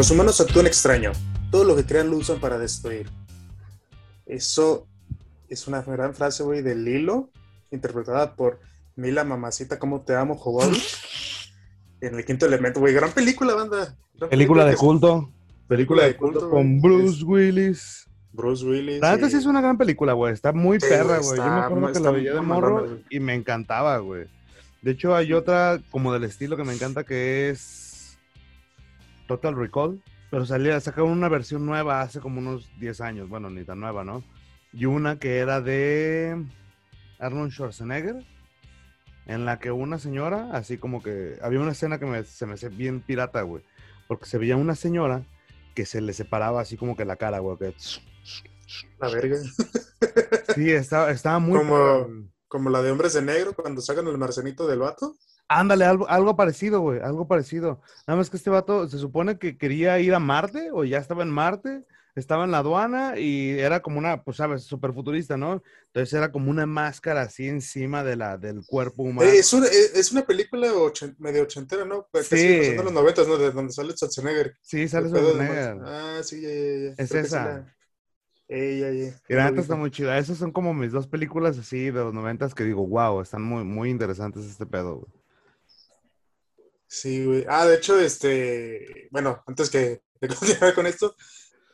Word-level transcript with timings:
Los 0.00 0.10
humanos 0.10 0.40
actúan 0.40 0.66
extraño. 0.66 1.12
Todo 1.50 1.64
lo 1.64 1.76
que 1.76 1.84
crean 1.84 2.08
lo 2.08 2.16
usan 2.16 2.40
para 2.40 2.58
destruir. 2.58 3.10
Eso 4.24 4.88
es 5.50 5.68
una 5.68 5.82
gran 5.82 6.14
frase, 6.14 6.42
güey, 6.42 6.62
de 6.62 6.74
Lilo, 6.74 7.28
interpretada 7.70 8.34
por 8.34 8.60
Mila 8.96 9.24
Mamacita, 9.24 9.78
¿cómo 9.78 10.00
te 10.00 10.14
amo, 10.14 10.36
Jovovi? 10.36 10.82
En 12.00 12.14
el 12.14 12.24
quinto 12.24 12.46
elemento, 12.46 12.80
güey. 12.80 12.94
Gran 12.94 13.12
película, 13.12 13.54
banda. 13.54 13.94
Gran 14.14 14.30
Película 14.30 14.64
de 14.64 14.74
culto. 14.74 15.30
Película 15.68 16.04
de 16.04 16.16
culto, 16.16 16.48
Con. 16.48 16.80
Bruce 16.80 17.22
Willis. 17.22 18.08
Bruce 18.32 18.64
Willis. 18.64 19.02
La 19.02 19.14
neta 19.14 19.28
sí 19.28 19.36
es 19.36 19.44
una 19.44 19.60
gran 19.60 19.76
película, 19.76 20.14
güey. 20.14 20.32
Está 20.32 20.54
muy 20.54 20.80
Sí, 20.80 20.86
perra, 20.88 21.18
güey. 21.18 21.36
Yo 21.36 21.44
me 21.44 21.60
acuerdo 21.60 21.92
que 21.92 22.00
la 22.00 22.10
veía 22.10 22.32
de 22.32 22.40
morro 22.40 23.00
y 23.10 23.20
me 23.20 23.34
encantaba, 23.34 23.98
güey. 23.98 24.24
De 24.80 24.92
hecho, 24.92 25.14
hay 25.14 25.34
otra 25.34 25.78
como 25.90 26.10
del 26.14 26.24
estilo 26.24 26.56
que 26.56 26.64
me 26.64 26.72
encanta 26.72 27.04
que 27.04 27.50
es 27.50 27.79
Total 29.36 29.54
Recall. 29.56 30.02
Pero 30.30 30.44
salía, 30.46 30.78
sacaron 30.80 31.10
una 31.10 31.28
versión 31.28 31.66
nueva 31.66 32.00
hace 32.02 32.20
como 32.20 32.38
unos 32.40 32.68
10 32.78 33.00
años. 33.00 33.28
Bueno, 33.28 33.50
ni 33.50 33.64
tan 33.64 33.80
nueva, 33.80 34.04
¿no? 34.04 34.22
Y 34.72 34.84
una 34.86 35.18
que 35.18 35.38
era 35.38 35.60
de 35.60 36.44
Arnold 37.18 37.52
Schwarzenegger. 37.52 38.24
En 39.26 39.44
la 39.44 39.58
que 39.60 39.70
una 39.70 39.98
señora, 39.98 40.48
así 40.52 40.78
como 40.78 41.02
que 41.02 41.38
había 41.42 41.60
una 41.60 41.72
escena 41.72 41.98
que 41.98 42.06
me- 42.06 42.24
se 42.24 42.46
me 42.46 42.54
hacía 42.54 42.68
bien 42.68 43.00
pirata, 43.00 43.42
güey. 43.42 43.62
Porque 44.08 44.26
se 44.26 44.38
veía 44.38 44.56
una 44.56 44.74
señora 44.74 45.22
que 45.74 45.86
se 45.86 46.00
le 46.00 46.12
separaba 46.12 46.60
así 46.60 46.76
como 46.76 46.96
que 46.96 47.04
la 47.04 47.16
cara, 47.16 47.38
güey. 47.38 47.56
Que... 47.58 47.74
La 48.98 49.08
verga. 49.08 49.36
Sí, 50.54 50.70
estaba, 50.70 51.10
estaba 51.10 51.38
muy. 51.38 51.58
Como-. 51.58 52.28
Como 52.48 52.70
la 52.70 52.82
de 52.82 52.90
Hombres 52.90 53.12
de 53.12 53.22
Negro, 53.22 53.52
cuando 53.54 53.80
sacan 53.80 54.06
el 54.08 54.18
marcenito 54.18 54.66
del 54.66 54.80
vato. 54.80 55.14
Ándale, 55.52 55.84
algo, 55.84 56.08
algo 56.08 56.36
parecido, 56.36 56.80
güey, 56.80 57.00
algo 57.00 57.26
parecido. 57.26 57.80
Nada 58.06 58.18
más 58.18 58.30
que 58.30 58.36
este 58.36 58.50
vato 58.50 58.86
se 58.88 58.98
supone 58.98 59.36
que 59.36 59.58
quería 59.58 59.98
ir 59.98 60.14
a 60.14 60.20
Marte 60.20 60.70
o 60.72 60.84
ya 60.84 60.98
estaba 60.98 61.24
en 61.24 61.30
Marte, 61.30 61.84
estaba 62.14 62.44
en 62.44 62.52
la 62.52 62.58
aduana 62.58 63.18
y 63.18 63.58
era 63.58 63.80
como 63.82 63.98
una, 63.98 64.22
pues 64.22 64.36
sabes, 64.36 64.62
súper 64.62 64.92
futurista, 64.92 65.36
¿no? 65.36 65.60
Entonces 65.86 66.12
era 66.14 66.30
como 66.30 66.52
una 66.52 66.66
máscara 66.66 67.22
así 67.22 67.48
encima 67.48 68.04
de 68.04 68.14
la, 68.14 68.38
del 68.38 68.64
cuerpo 68.64 69.02
humano. 69.02 69.28
Eh, 69.28 69.38
es, 69.38 69.52
una, 69.52 69.66
es 69.66 69.92
es 69.96 70.12
una 70.12 70.22
película 70.22 70.68
ochen- 70.72 71.16
medio 71.18 71.42
ochentera, 71.42 71.84
¿no? 71.84 72.06
Pues 72.12 72.28
Casi 72.28 72.46
Sí. 72.46 72.58
pasando 72.60 72.84
los 72.84 72.92
noventas, 72.92 73.26
¿no? 73.26 73.36
De 73.36 73.50
donde 73.50 73.72
sale 73.72 73.92
Schwarzenegger. 73.96 74.56
Sí, 74.60 74.86
sale 74.86 75.08
de 75.08 75.18
Schwarzenegger. 75.18 75.78
Ah, 75.84 76.20
sí, 76.22 76.40
ya, 76.42 76.48
ya, 76.48 76.54
ya. 76.54 76.94
Es 76.96 77.10
Creo 77.10 77.24
esa. 77.24 77.74
Ey, 78.46 78.82
ey, 78.82 79.00
ey. 79.02 79.14
Y 79.28 79.34
la 79.34 79.44
Lo 79.46 79.50
neta 79.50 79.62
está 79.62 79.74
muy 79.74 79.90
chida. 79.90 80.16
Esas 80.16 80.38
son 80.38 80.52
como 80.52 80.74
mis 80.74 80.92
dos 80.92 81.08
películas 81.08 81.58
así 81.58 81.86
de 81.86 81.92
los 82.04 82.14
noventas 82.14 82.54
que 82.54 82.62
digo, 82.64 82.86
wow, 82.86 83.20
están 83.20 83.42
muy, 83.42 83.64
muy 83.64 83.90
interesantes 83.90 84.44
este 84.44 84.64
pedo, 84.66 84.96
güey. 84.98 85.19
Sí, 86.92 87.24
güey. 87.24 87.44
Ah, 87.48 87.66
de 87.66 87.76
hecho, 87.76 88.00
este, 88.00 89.06
bueno, 89.12 89.44
antes 89.46 89.70
que 89.70 90.02
de 90.20 90.26
continuar 90.28 90.74
con 90.74 90.86
esto, 90.88 91.14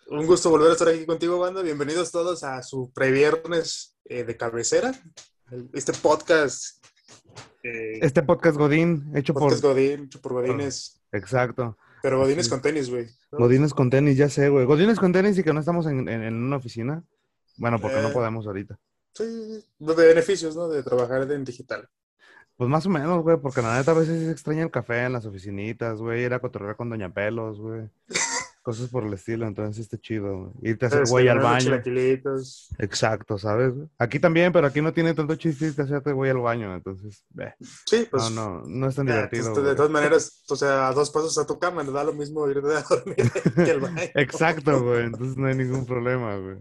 un 0.09 0.27
gusto 0.27 0.51
volver 0.51 0.69
a 0.69 0.73
estar 0.75 0.89
aquí 0.89 1.07
contigo, 1.07 1.39
banda. 1.39 1.63
Bienvenidos 1.63 2.13
todos 2.13 2.45
a 2.45 2.63
su 2.63 2.93
previernes 2.93 3.97
eh, 4.05 4.25
de 4.25 4.37
cabecera. 4.37 4.93
El- 5.51 5.71
Este 5.73 5.95
podcast, 5.95 6.85
eh, 7.63 7.99
Este 8.03 8.23
podcast 8.23 8.59
Godín, 8.59 9.11
hecho 9.15 9.33
podcast 9.33 9.63
por... 9.63 9.73
Godín, 9.73 10.05
hecho 10.05 10.21
por 10.21 10.35
Godines, 10.35 11.01
Exacto. 11.13 11.79
pero 12.03 12.19
Godines 12.19 12.45
Sí. 12.45 12.51
con 12.51 12.61
tenis, 12.61 12.91
güey. 12.91 13.07
¿no? 13.33 13.39
Godines 13.39 13.73
con 13.73 13.89
tenis, 13.89 14.19
ya 14.19 14.29
sé, 14.29 14.51
güey. 14.51 14.67
Godines 14.67 14.99
con 14.99 15.13
tenis 15.13 15.39
y 15.39 15.43
que 15.43 15.55
no 15.55 15.61
estamos 15.61 15.87
en, 15.87 16.09
en- 16.11 16.25
en 16.25 16.35
una 16.35 16.57
oficina. 16.59 17.03
Bueno, 17.57 17.81
porque 17.81 18.03
no 18.03 18.09
Eh. 18.11 18.13
podemos 18.13 18.47
ahorita. 18.47 18.79
Sí, 19.15 19.25
de 19.79 19.95
beneficios, 19.95 20.55
¿no? 20.55 20.69
De 20.69 20.83
trabajar 20.83 21.23
en 21.33 21.43
digital. 21.43 21.89
Pues 22.57 22.71
más 22.71 22.87
o 22.87 22.91
menos, 22.91 23.23
güey, 23.23 23.37
porque 23.37 23.61
la 23.61 23.77
neta 23.77 23.91
a 23.91 23.95
veces 23.95 24.25
se 24.25 24.31
extraña 24.31 24.63
el 24.63 24.71
café 24.71 25.05
en 25.05 25.13
las 25.13 25.27
oficinitas, 25.27 25.99
güey, 25.99 26.25
ir 26.25 26.33
a 26.33 26.41
cotorrear 26.41 26.75
con 26.75 26.89
Doña 26.89 27.13
Pelos, 27.13 27.61
güey. 27.61 27.91
Cosas 28.63 28.89
por 28.89 29.05
el 29.05 29.13
estilo, 29.13 29.47
entonces 29.47 29.85
está 29.85 29.99
chido, 29.99 30.39
güey. 30.39 30.53
Irte 30.73 30.87
a 30.87 30.89
hacer 30.89 31.03
Este, 31.03 31.11
güey 31.13 31.29
al 31.29 31.39
baño. 31.39 31.81
Exacto, 32.79 33.39
¿sabes? 33.39 33.75
Aquí 33.99 34.19
también, 34.19 34.53
pero 34.53 34.67
aquí 34.67 34.81
no 34.81 34.93
tiene 34.93 35.13
tanto 35.13 35.37
chiste 35.37 35.73
a 35.79 35.85
hacerte 35.85 36.13
güey 36.13 36.31
al 36.31 36.39
baño, 36.39 36.75
entonces, 36.75 37.23
ve. 37.29 37.55
Sí, 37.61 38.09
pues. 38.11 38.31
No, 38.31 38.63
no, 38.63 38.63
no 38.67 38.89
es 38.89 38.97
tan 38.97 39.07
divertido. 39.07 39.53
pues, 39.53 39.65
de 39.67 39.75
todas 39.77 39.91
maneras, 39.91 40.43
o 40.49 40.57
sea, 40.57 40.89
a 40.89 40.93
dos 40.95 41.11
pasos 41.11 41.37
a 41.37 41.47
tu 41.47 41.59
cama, 41.59 41.83
le 41.83 41.93
da 41.93 42.05
lo 42.05 42.15
mismo 42.15 42.49
irte 42.49 42.75
a 42.75 42.83
dormir 42.83 43.17
que 43.55 43.71
el 43.71 43.81
baño. 43.81 44.01
Exacto, 44.15 44.83
güey, 44.83 45.05
entonces 45.05 45.37
no 45.37 45.47
hay 45.47 45.55
ningún 45.55 45.85
problema, 45.85 46.37
güey. 46.37 46.57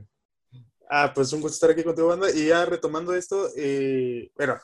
Ah, 0.90 1.12
pues 1.16 1.32
un 1.34 1.42
gusto 1.42 1.56
estar 1.56 1.72
aquí 1.72 1.84
contigo, 1.84 2.10
banda. 2.10 2.30
Y 2.30 2.48
ya 2.48 2.66
retomando 2.66 3.16
esto, 3.16 3.50
eh, 3.56 4.30
bueno, 4.36 4.58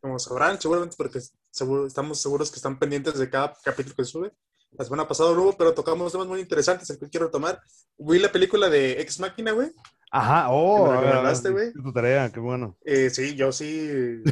como 0.00 0.18
sabrán, 0.18 0.60
seguramente 0.60 0.96
porque 0.96 1.20
seguro, 1.50 1.86
estamos 1.86 2.20
seguros 2.20 2.50
que 2.50 2.56
están 2.56 2.78
pendientes 2.78 3.18
de 3.18 3.30
cada 3.30 3.54
capítulo 3.64 3.96
que 3.96 4.04
sube. 4.04 4.32
La 4.72 4.84
semana 4.84 5.08
pasada 5.08 5.32
no 5.32 5.42
hubo, 5.42 5.56
pero 5.56 5.72
tocamos 5.72 6.12
temas 6.12 6.26
muy 6.26 6.40
interesantes, 6.40 6.90
el 6.90 6.98
que 6.98 7.08
quiero 7.08 7.26
retomar. 7.26 7.60
Vi 7.96 8.18
la 8.18 8.30
película 8.30 8.68
de 8.68 9.00
Ex 9.00 9.18
Máquina, 9.18 9.52
güey. 9.52 9.72
Ajá, 10.10 10.48
oh, 10.50 10.90
¿Me 10.90 11.00
recomendaste, 11.00 11.50
güey? 11.50 11.72
tu 11.72 11.92
tarea, 11.92 12.30
qué 12.30 12.40
bueno. 12.40 12.78
Eh, 12.84 13.10
sí, 13.10 13.34
yo 13.34 13.52
sí, 13.52 14.22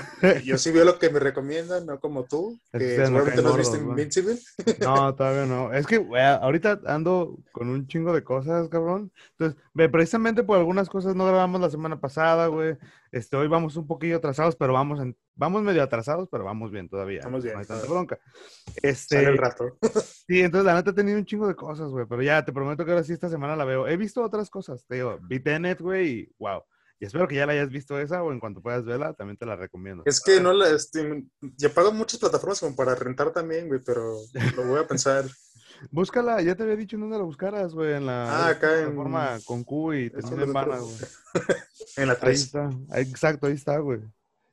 yo 0.44 0.56
sí 0.56 0.70
veo 0.70 0.86
lo 0.86 0.98
que 0.98 1.10
me 1.10 1.20
recomiendan, 1.20 1.84
no 1.84 2.00
como 2.00 2.24
tú, 2.24 2.58
que 2.72 2.96
seguramente 2.96 3.42
no 3.42 3.50
has 3.50 3.58
visto. 3.58 3.76
Invincible. 3.76 4.38
No, 4.80 5.14
todavía 5.16 5.44
no. 5.44 5.72
Es 5.72 5.86
que 5.86 6.06
ahorita 6.40 6.80
ando 6.86 7.38
con 7.52 7.68
un 7.68 7.86
chingo 7.86 8.14
de 8.14 8.24
cosas, 8.24 8.68
cabrón. 8.68 9.12
Entonces, 9.32 9.60
ve, 9.74 9.88
precisamente 9.90 10.42
por 10.42 10.58
algunas 10.58 10.88
cosas 10.88 11.14
no 11.14 11.26
grabamos 11.26 11.60
la 11.60 11.70
semana 11.70 12.00
pasada, 12.00 12.46
güey. 12.46 12.78
Este, 13.16 13.34
hoy 13.34 13.48
vamos 13.48 13.74
un 13.76 13.86
poquillo 13.86 14.18
atrasados, 14.18 14.56
pero 14.56 14.74
vamos 14.74 15.00
en, 15.00 15.16
vamos 15.34 15.62
medio 15.62 15.82
atrasados, 15.82 16.28
pero 16.30 16.44
vamos 16.44 16.70
bien 16.70 16.86
todavía. 16.86 17.22
Vamos 17.24 17.42
bien, 17.42 17.54
No 17.54 17.60
hay 17.60 17.66
tanta 17.66 17.86
bronca. 17.86 18.18
Sale 18.66 18.90
Este, 18.90 19.24
el 19.24 19.38
rato. 19.38 19.78
sí, 20.28 20.42
entonces 20.42 20.66
la 20.66 20.74
neta 20.74 20.90
he 20.90 20.92
tenido 20.92 21.18
un 21.18 21.24
chingo 21.24 21.48
de 21.48 21.54
cosas, 21.54 21.88
güey. 21.88 22.04
Pero 22.06 22.22
ya 22.22 22.44
te 22.44 22.52
prometo 22.52 22.84
que 22.84 22.90
ahora 22.90 23.04
sí 23.04 23.14
esta 23.14 23.30
semana 23.30 23.56
la 23.56 23.64
veo. 23.64 23.88
He 23.88 23.96
visto 23.96 24.22
otras 24.22 24.50
cosas, 24.50 24.84
te 24.86 24.96
digo, 24.96 25.18
vi 25.22 25.40
Tenet, 25.40 25.80
güey, 25.80 26.08
y 26.10 26.34
wow. 26.38 26.62
Y 27.00 27.06
espero 27.06 27.26
que 27.26 27.36
ya 27.36 27.46
la 27.46 27.54
hayas 27.54 27.70
visto 27.70 27.98
esa 27.98 28.22
o 28.22 28.32
en 28.32 28.38
cuanto 28.38 28.60
puedas 28.60 28.84
verla, 28.84 29.14
también 29.14 29.38
te 29.38 29.46
la 29.46 29.56
recomiendo. 29.56 30.02
Es 30.04 30.20
que 30.20 30.38
no 30.38 30.52
la, 30.52 30.68
este, 30.68 31.24
ya 31.56 31.70
pago 31.70 31.92
muchas 31.92 32.20
plataformas 32.20 32.60
como 32.60 32.76
para 32.76 32.94
rentar 32.94 33.32
también, 33.32 33.68
güey, 33.68 33.80
pero 33.82 34.18
lo 34.56 34.66
voy 34.66 34.80
a 34.80 34.86
pensar. 34.86 35.24
Búscala, 35.90 36.40
ya 36.42 36.54
te 36.54 36.62
había 36.62 36.76
dicho 36.76 36.96
en 36.96 37.02
dónde 37.02 37.18
la 37.18 37.24
buscaras, 37.24 37.72
güey, 37.74 37.94
en 37.94 38.06
la 38.06 38.46
Ah, 38.46 38.48
acá 38.50 38.72
en- 38.78 38.80
plataforma 38.86 39.38
con 39.44 39.64
Q 39.64 39.94
y 39.94 40.08
lo 40.10 40.18
en 40.18 40.52
Vana, 40.52 40.74
recuerdo. 40.76 40.86
güey. 40.86 40.98
En 41.96 42.06
la 42.08 42.12
Ahí 42.14 42.18
3. 42.20 42.40
está, 42.42 42.70
ahí- 42.90 43.02
exacto, 43.10 43.46
ahí 43.46 43.52
está, 43.54 43.78
güey. 43.78 44.00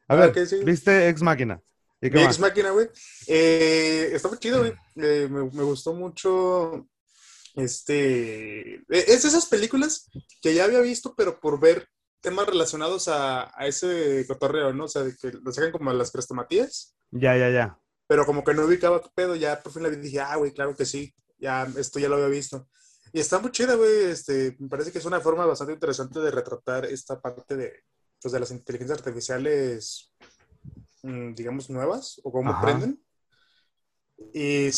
A 0.08 0.14
Ah, 0.14 0.16
ver, 0.16 0.48
sí. 0.48 0.64
¿viste 0.64 1.10
Ex 1.10 1.22
Máquina? 1.22 1.60
Ex 2.02 2.38
máquina, 2.40 2.72
güey. 2.72 2.90
Eh, 3.28 4.10
está 4.14 4.28
muy 4.28 4.38
chido, 4.38 4.60
güey. 4.60 4.74
Eh, 4.98 5.28
me, 5.32 5.44
me 5.52 5.64
gustó 5.64 5.94
mucho. 5.94 6.86
Este. 7.56 8.76
eh, 8.76 8.82
Es 8.90 9.24
de 9.24 9.30
esas 9.30 9.46
películas 9.46 10.10
que 10.42 10.54
ya 10.54 10.66
había 10.66 10.82
visto, 10.82 11.16
pero 11.16 11.40
por 11.40 11.60
ver 11.60 11.88
temas 12.22 12.46
relacionados 12.48 13.08
a, 13.08 13.52
a 13.58 13.68
ese 13.68 14.26
cotorreo, 14.28 14.74
¿no? 14.74 14.86
O 14.86 14.88
sea, 14.88 15.04
de 15.04 15.16
que 15.16 15.32
lo 15.32 15.52
sacan 15.54 15.72
como 15.72 15.90
a 15.92 15.94
las 15.94 16.12
crestamatías, 16.12 16.96
Ya, 17.12 17.38
ya, 17.38 17.50
ya. 17.50 17.78
Pero 18.08 18.26
como 18.26 18.44
que 18.44 18.54
no 18.54 18.66
ubicaba 18.66 19.02
qué 19.02 19.10
pedo. 19.16 19.36
Ya 19.36 19.62
por 19.62 19.72
fin 19.74 19.84
la 19.84 19.90
vi 19.90 19.98
dije, 19.98 20.20
ah, 20.20 20.36
güey, 20.38 20.52
claro 20.54 20.76
que 20.76 20.86
sí. 20.86 21.14
Ya, 21.40 21.68
esto 21.78 22.00
ya 22.00 22.08
lo 22.10 22.16
había 22.16 22.28
visto. 22.28 22.68
Y 23.12 23.20
está 23.20 23.40
muy 23.40 23.52
chida, 23.52 23.76
güey. 23.76 24.06
Este, 24.06 24.56
me 24.60 24.68
parece 24.70 24.92
que 24.92 25.00
es 25.00 25.06
una 25.06 25.20
forma 25.20 25.46
bastante 25.46 25.74
interesante 25.74 26.20
de 26.20 26.32
retratar 26.32 26.86
esta 26.86 27.20
parte 27.22 27.56
de, 27.56 27.74
pues, 28.22 28.32
de 28.32 28.40
las 28.40 28.52
inteligencias 28.52 28.98
artificiales, 29.00 30.12
mm, 31.04 31.34
digamos, 31.34 31.70
nuevas 31.70 32.20
o 32.24 32.32
cómo 32.32 32.52
Ajá. 32.52 32.60
aprenden. 32.60 33.00
Y 34.34 34.70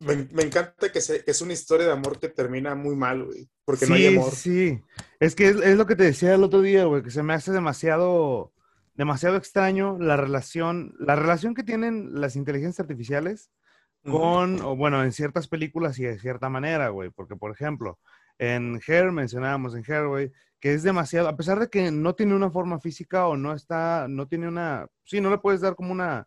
me, 0.00 0.28
me 0.32 0.42
encanta 0.44 0.90
que, 0.92 1.00
se- 1.00 1.24
que 1.24 1.30
es 1.30 1.40
una 1.40 1.52
historia 1.52 1.86
de 1.86 1.92
amor 1.92 2.18
que 2.18 2.28
termina 2.28 2.74
muy 2.74 2.96
mal, 2.96 3.24
güey, 3.24 3.48
porque 3.64 3.86
no 3.86 3.94
hay 3.94 4.02
Sí, 4.08 4.16
amor. 4.16 4.34
sí. 4.34 4.80
Es 5.20 5.34
que 5.34 5.48
es, 5.48 5.56
es 5.56 5.76
lo 5.76 5.86
que 5.86 5.96
te 5.96 6.04
decía 6.04 6.34
el 6.34 6.44
otro 6.44 6.60
día, 6.62 6.84
güey, 6.84 7.02
que 7.02 7.10
se 7.10 7.22
me 7.22 7.34
hace 7.34 7.52
demasiado, 7.52 8.52
demasiado 8.98 9.36
extraño 9.36 9.96
la 10.00 10.16
relación, 10.16 10.92
la 10.98 11.14
relación 11.14 11.54
que 11.54 11.62
tienen 11.62 12.20
las 12.20 12.34
inteligencias 12.34 12.80
artificiales 12.80 13.50
con, 14.02 14.60
o 14.60 14.74
bueno, 14.74 15.02
en 15.04 15.12
ciertas 15.12 15.48
películas 15.48 15.98
y 15.98 16.04
de 16.04 16.18
cierta 16.18 16.48
manera, 16.48 16.88
güey, 16.88 17.10
porque 17.10 17.36
por 17.36 17.52
ejemplo, 17.52 17.98
en 18.38 18.80
Hair 18.86 19.12
mencionábamos 19.12 19.74
en 19.76 19.84
Hair, 19.86 20.06
güey, 20.06 20.32
que 20.60 20.72
es 20.72 20.82
demasiado, 20.82 21.28
a 21.28 21.36
pesar 21.36 21.60
de 21.60 21.68
que 21.68 21.92
no 21.92 22.14
tiene 22.14 22.34
una 22.34 22.50
forma 22.50 22.80
física 22.80 23.28
o 23.28 23.36
no 23.36 23.52
está, 23.54 24.06
no 24.08 24.26
tiene 24.26 24.48
una, 24.48 24.88
sí, 25.04 25.20
no 25.20 25.30
le 25.30 25.38
puedes 25.38 25.60
dar 25.60 25.76
como 25.76 25.92
una, 25.92 26.26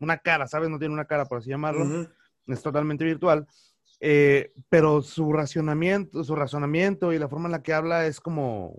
una 0.00 0.18
cara, 0.18 0.48
¿sabes? 0.48 0.70
No 0.70 0.78
tiene 0.78 0.94
una 0.94 1.04
cara, 1.04 1.26
por 1.26 1.38
así 1.38 1.50
llamarlo 1.50 1.84
Ujú. 1.84 2.08
es 2.48 2.62
totalmente 2.62 3.04
virtual, 3.04 3.46
eh, 4.00 4.52
pero 4.68 5.02
su 5.02 5.32
racionamiento, 5.32 6.24
su 6.24 6.34
razonamiento 6.34 7.12
y 7.12 7.18
la 7.18 7.28
forma 7.28 7.46
en 7.46 7.52
la 7.52 7.62
que 7.62 7.74
habla 7.74 8.06
es 8.06 8.20
como, 8.20 8.74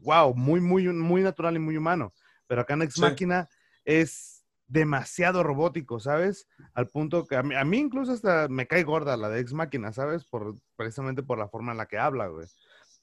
wow, 0.00 0.34
muy, 0.34 0.60
muy, 0.60 0.88
muy 0.88 1.22
natural 1.22 1.54
y 1.54 1.60
muy 1.60 1.76
humano. 1.76 2.12
Pero 2.50 2.62
acá 2.62 2.74
en 2.74 2.82
Ex 2.82 2.94
Sí. 2.94 3.00
Máquina 3.00 3.48
es 3.84 4.44
demasiado 4.66 5.44
robótico, 5.44 6.00
¿sabes? 6.00 6.48
Al 6.74 6.88
punto 6.88 7.24
que 7.24 7.36
a 7.36 7.44
mí, 7.44 7.54
a 7.54 7.64
mí 7.64 7.78
incluso 7.78 8.10
hasta 8.10 8.48
me 8.48 8.66
cae 8.66 8.82
gorda 8.82 9.16
la 9.16 9.28
de 9.28 9.38
Ex 9.38 9.52
Máquina, 9.52 9.92
¿sabes? 9.92 10.24
Por, 10.24 10.56
precisamente 10.74 11.22
por 11.22 11.38
la 11.38 11.48
forma 11.48 11.70
en 11.70 11.78
la 11.78 11.86
que 11.86 11.98
habla, 11.98 12.26
güey. 12.26 12.48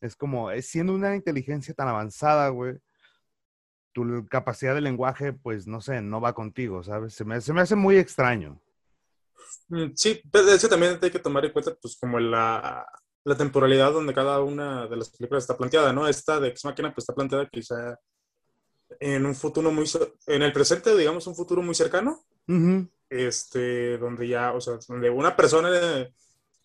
Es 0.01 0.17
como, 0.17 0.49
siendo 0.61 0.93
una 0.93 1.15
inteligencia 1.15 1.73
tan 1.73 1.87
avanzada, 1.87 2.49
güey, 2.49 2.77
tu 3.93 4.27
capacidad 4.27 4.75
de 4.75 4.81
lenguaje, 4.81 5.31
pues, 5.31 5.65
no 5.65 5.79
sé, 5.79 6.01
no 6.01 6.19
va 6.19 6.33
contigo, 6.33 6.83
¿sabes? 6.83 7.13
Se 7.13 7.23
me, 7.23 7.39
se 7.39 7.53
me 7.53 7.61
hace 7.61 7.77
muy 7.77 7.95
extraño. 7.97 8.61
Mm, 9.69 9.91
Sí, 9.95 10.21
pero 10.29 10.49
eso 10.49 10.67
también 10.67 10.99
hay 11.01 11.09
que 11.09 11.19
tomar 11.19 11.45
en 11.45 11.53
cuenta, 11.53 11.73
pues, 11.81 11.97
como 11.97 12.19
la, 12.19 12.85
la 13.23 13.37
temporalidad 13.37 13.93
donde 13.93 14.13
cada 14.13 14.41
una 14.41 14.87
de 14.87 14.97
las 14.97 15.09
películas 15.09 15.45
está 15.45 15.55
planteada, 15.55 15.93
¿no? 15.93 16.05
Esta 16.05 16.37
de 16.37 16.49
Ex 16.49 16.65
Machina, 16.65 16.93
pues, 16.93 17.03
está 17.03 17.15
planteada 17.15 17.47
quizá 17.47 17.97
en 18.99 19.25
un 19.25 19.35
futuro 19.35 19.71
muy, 19.71 19.89
en 20.27 20.41
el 20.41 20.53
presente, 20.53 20.95
digamos, 20.95 21.27
un 21.27 21.35
futuro 21.35 21.61
muy 21.61 21.75
cercano, 21.75 22.23
Ujú. 22.47 22.87
este, 23.09 23.97
donde 23.97 24.27
ya, 24.27 24.53
o 24.53 24.61
sea, 24.61 24.77
donde 24.87 25.09
una 25.09 25.35
persona 25.35 25.69
eh, 25.73 26.13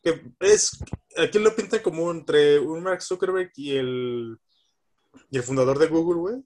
que 0.02 0.22
es, 0.40 0.78
aquí 1.16 1.38
lo 1.38 1.54
pintan 1.54 1.80
como 1.80 2.10
entre 2.10 2.58
un 2.58 2.82
Mark 2.82 3.02
Zuckerberg 3.02 3.52
y 3.56 3.76
el, 3.76 4.38
y 5.30 5.36
el 5.36 5.42
fundador 5.42 5.78
de 5.78 5.86
Google, 5.88 6.20
güey, 6.20 6.36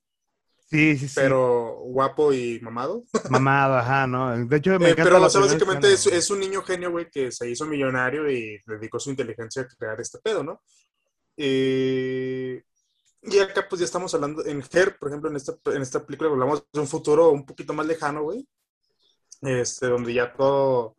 Sí, 0.69 0.99
sí, 0.99 1.07
sí. 1.07 1.15
pero 1.15 1.77
guapo 1.85 2.33
y 2.33 2.59
mamado. 2.61 3.05
Mamado, 3.31 3.75
ajá, 3.77 4.09
¿no? 4.09 4.37
De 4.47 4.57
hecho, 4.57 4.71
me 4.81 4.89
Eh, 4.89 4.91
encanta 4.91 5.05
pero 5.05 5.19
la 5.21 5.27
o 5.29 5.31
sea, 5.31 5.41
básicamente 5.43 5.93
es, 5.93 6.07
es 6.09 6.29
un 6.31 6.41
niño 6.41 6.61
genio, 6.63 6.91
güey, 6.91 7.09
que 7.09 7.31
se 7.31 7.49
hizo 7.49 7.67
millonario 7.67 8.29
y 8.29 8.61
dedicó 8.67 8.99
su 8.99 9.11
inteligencia 9.11 9.63
a 9.63 9.69
crear 9.69 10.01
este 10.01 10.19
pedo, 10.19 10.43
¿no? 10.43 10.61
Eh, 11.37 12.65
y 13.27 13.39
acá 13.39 13.67
pues 13.69 13.81
ya 13.81 13.85
estamos 13.85 14.15
hablando, 14.15 14.45
en 14.45 14.63
Her, 14.73 14.99
por 14.99 15.09
ejemplo, 15.09 15.31
en 15.31 15.37
esta, 15.37 15.55
en 15.67 15.83
esta 15.83 16.05
película 16.05 16.31
hablamos 16.31 16.65
de 16.73 16.81
un 16.81 16.87
futuro 16.87 17.31
un 17.31 17.45
poquito 17.45 17.75
más 17.75 17.87
lejano, 17.87 18.23
güey, 18.23 18.47
este, 19.43 19.87
donde 19.89 20.15
ya 20.15 20.33
todo 20.33 20.97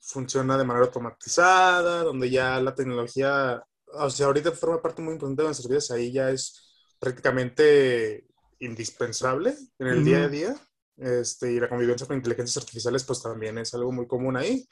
funciona 0.00 0.58
de 0.58 0.64
manera 0.64 0.86
automatizada, 0.86 2.02
donde 2.04 2.30
ya 2.30 2.60
la 2.60 2.74
tecnología, 2.74 3.62
o 3.86 4.10
sea, 4.10 4.26
ahorita 4.26 4.52
forma 4.52 4.82
parte 4.82 5.02
muy 5.02 5.14
importante 5.14 5.42
de 5.42 5.48
nuestras 5.48 5.68
vidas, 5.68 5.90
ahí 5.90 6.12
ya 6.12 6.30
es 6.30 6.70
prácticamente 6.98 8.26
indispensable 8.60 9.54
en 9.78 9.86
el 9.86 9.96
Ujú. 10.00 10.04
día 10.04 10.24
a 10.24 10.28
día. 10.28 10.56
Este, 10.96 11.52
y 11.52 11.58
la 11.58 11.68
convivencia 11.68 12.06
con 12.06 12.16
inteligencias 12.16 12.62
artificiales, 12.62 13.02
pues 13.02 13.20
también 13.20 13.58
es 13.58 13.74
algo 13.74 13.90
muy 13.90 14.06
común 14.06 14.36
ahí, 14.36 14.68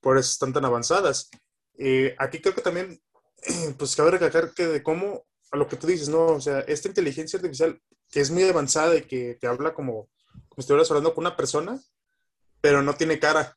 por 0.00 0.16
eso 0.18 0.30
están 0.30 0.52
tan 0.52 0.64
avanzadas. 0.64 1.28
Eh, 1.78 2.14
aquí 2.18 2.40
creo 2.40 2.54
que 2.54 2.60
también, 2.62 3.00
pues 3.78 3.96
cabe 3.96 4.12
recalcar 4.12 4.54
que 4.54 4.66
de 4.68 4.82
cómo, 4.82 5.26
a 5.54 5.56
lo 5.56 5.68
que 5.68 5.76
tú 5.76 5.86
dices, 5.86 6.08
¿no? 6.08 6.26
O 6.26 6.40
sea, 6.40 6.60
esta 6.60 6.88
inteligencia 6.88 7.36
artificial 7.38 7.80
que 8.10 8.20
es 8.20 8.30
muy 8.30 8.42
avanzada 8.44 8.96
y 8.96 9.02
que 9.02 9.36
te 9.40 9.46
habla 9.46 9.72
como, 9.72 10.08
como 10.48 10.56
si 10.56 10.60
estuvieras 10.62 10.90
hablando 10.90 11.14
con 11.14 11.22
una 11.26 11.36
persona, 11.36 11.80
pero 12.60 12.82
no 12.82 12.94
tiene 12.94 13.18
cara. 13.20 13.56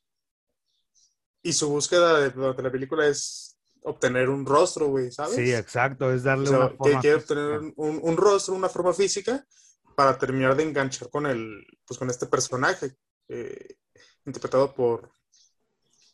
Y 1.41 1.53
su 1.53 1.69
búsqueda 1.69 2.19
de- 2.19 2.29
durante 2.31 2.61
la 2.61 2.71
película 2.71 3.07
es 3.07 3.57
obtener 3.81 4.29
un 4.29 4.45
rostro, 4.45 4.88
güey, 4.88 5.11
¿sabes? 5.11 5.35
Sí, 5.35 5.53
exacto, 5.53 6.11
es 6.13 6.21
O 6.21 6.25
darle 6.25 6.47
sea, 6.47 6.57
una 6.59 6.69
que 6.69 6.75
forma. 6.77 7.01
quiere 7.01 7.15
obtener 7.17 7.59
un, 7.77 8.00
un 8.03 8.17
rostro, 8.17 8.53
una 8.53 8.69
forma 8.69 8.93
física, 8.93 9.45
para 9.95 10.17
terminar 10.17 10.55
de 10.55 10.63
enganchar 10.63 11.09
con 11.09 11.25
el, 11.25 11.65
pues 11.85 11.97
con 11.97 12.09
este 12.09 12.27
personaje, 12.27 12.95
eh, 13.29 13.75
interpretado 14.25 14.73
por, 14.75 15.11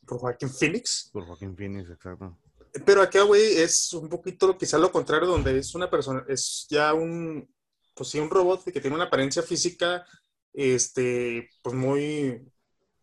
por 0.05 0.19
Joaquín 0.19 0.49
Phoenix. 0.49 1.09
Por 1.11 1.25
Joaquín 1.25 1.55
Phoenix, 1.57 1.89
exacto. 1.89 2.37
Pero 2.85 3.01
acá, 3.01 3.21
güey, 3.23 3.57
es 3.57 3.93
un 3.93 4.09
poquito 4.09 4.57
quizá 4.57 4.77
lo 4.79 4.91
contrario, 4.91 5.27
donde 5.27 5.59
es 5.59 5.75
una 5.75 5.89
persona, 5.89 6.25
es 6.27 6.65
ya 6.69 6.93
un, 6.93 7.47
pues 7.93 8.09
sí, 8.09 8.19
un 8.19 8.29
robot 8.31 8.63
que 8.65 8.81
tiene 8.81 8.95
una 8.95 9.05
apariencia 9.05 9.43
física, 9.43 10.05
este, 10.53 11.49
pues 11.61 11.75
muy, 11.75 12.51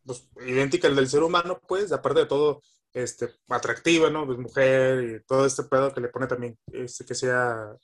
pues, 0.05 0.29
idéntica 0.47 0.89
al 0.89 0.97
del 0.97 1.09
ser 1.09 1.23
humano, 1.23 1.61
pues, 1.69 1.93
aparte 1.93 2.21
de 2.21 2.27
todo, 2.27 2.63
este, 2.93 3.31
atractiva, 3.49 4.11
¿no? 4.11 4.27
Pues 4.27 4.39
mujer 4.39 5.05
y 5.23 5.25
todo 5.27 5.47
este 5.47 5.63
pedo 5.65 5.95
que 5.95 6.01
le 6.01 6.09
pone 6.09 6.27
también, 6.27 6.59
este, 6.73 7.05
que 7.05 7.15
sea, 7.15 7.77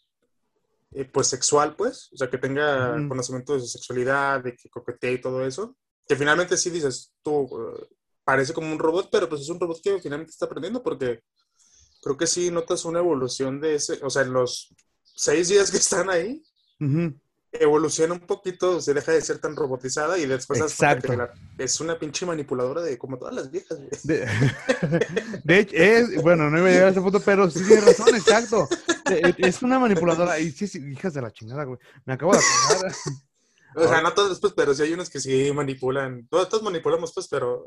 eh, 0.92 1.04
pues, 1.04 1.26
sexual, 1.28 1.76
pues, 1.76 2.10
o 2.12 2.16
sea, 2.16 2.30
que 2.30 2.38
tenga 2.38 2.96
Ujú. 2.96 3.08
conocimiento 3.08 3.54
de 3.54 3.60
su 3.60 3.66
sexualidad, 3.68 4.42
de 4.42 4.56
que 4.56 4.68
coquetea 4.70 5.12
y 5.12 5.20
todo 5.20 5.44
eso, 5.46 5.76
que 6.08 6.16
finalmente 6.16 6.56
sí 6.56 6.70
dices, 6.70 7.12
tú, 7.22 7.48
eh, 7.76 7.88
parece 8.24 8.52
como 8.54 8.72
un 8.72 8.78
robot, 8.78 9.08
pero 9.10 9.28
pues 9.28 9.42
es 9.42 9.48
un 9.50 9.60
robot 9.60 9.80
que 9.82 10.00
finalmente 10.00 10.30
está 10.32 10.46
aprendiendo 10.46 10.82
porque 10.82 11.20
creo 12.06 12.16
que 12.16 12.28
sí 12.28 12.52
notas 12.52 12.84
una 12.84 13.00
evolución 13.00 13.60
de 13.60 13.74
ese, 13.74 13.98
o 14.00 14.10
sea, 14.10 14.22
en 14.22 14.32
los 14.32 14.72
seis 15.02 15.48
días 15.48 15.72
que 15.72 15.78
están 15.78 16.08
ahí, 16.08 16.40
evoluciona 17.50 18.14
un 18.14 18.20
poquito, 18.20 18.80
se 18.80 18.94
deja 18.94 19.10
de 19.10 19.20
ser 19.22 19.38
tan 19.38 19.56
robotizada 19.56 20.16
y 20.16 20.26
después 20.26 20.60
Exacto. 20.60 21.16
la- 21.16 21.32
es 21.58 21.80
una 21.80 21.98
pinche 21.98 22.24
manipuladora 22.24 22.80
de 22.82 22.96
como 22.96 23.18
todas 23.18 23.34
las 23.34 23.50
viejas. 23.50 23.76
güey. 23.78 23.90
De, 24.04 24.26
de 25.44 25.58
hecho, 25.58 25.74
es, 25.76 26.22
bueno, 26.22 26.48
no 26.48 26.58
iba 26.58 26.68
a 26.68 26.70
llegar 26.70 26.86
a 26.88 26.90
ese 26.90 27.00
punto, 27.00 27.18
pero 27.18 27.50
sí 27.50 27.64
tienes 27.66 27.84
razón, 27.86 28.14
exacto. 28.14 28.68
Eh, 29.10 29.34
Es 29.38 29.62
una 29.62 29.78
manipuladora. 29.80 30.38
Y 30.38 30.52
sí, 30.52 30.68
sí, 30.68 30.78
hijas 30.92 31.14
de 31.14 31.22
la 31.22 31.32
chingada, 31.32 31.64
güey. 31.64 31.78
Me 32.04 32.12
acabo 32.12 32.32
de 32.34 32.38
acordar. 32.38 32.92
O 33.76 33.88
sea, 33.88 34.00
no 34.00 34.12
todas, 34.14 34.40
pues, 34.40 34.52
pero 34.54 34.74
sí 34.74 34.82
hay 34.82 34.92
unos 34.94 35.10
que 35.10 35.20
sí 35.20 35.52
manipulan. 35.54 36.26
Todos, 36.28 36.48
todos 36.48 36.62
manipulamos, 36.62 37.12
pues, 37.14 37.28
pero 37.28 37.64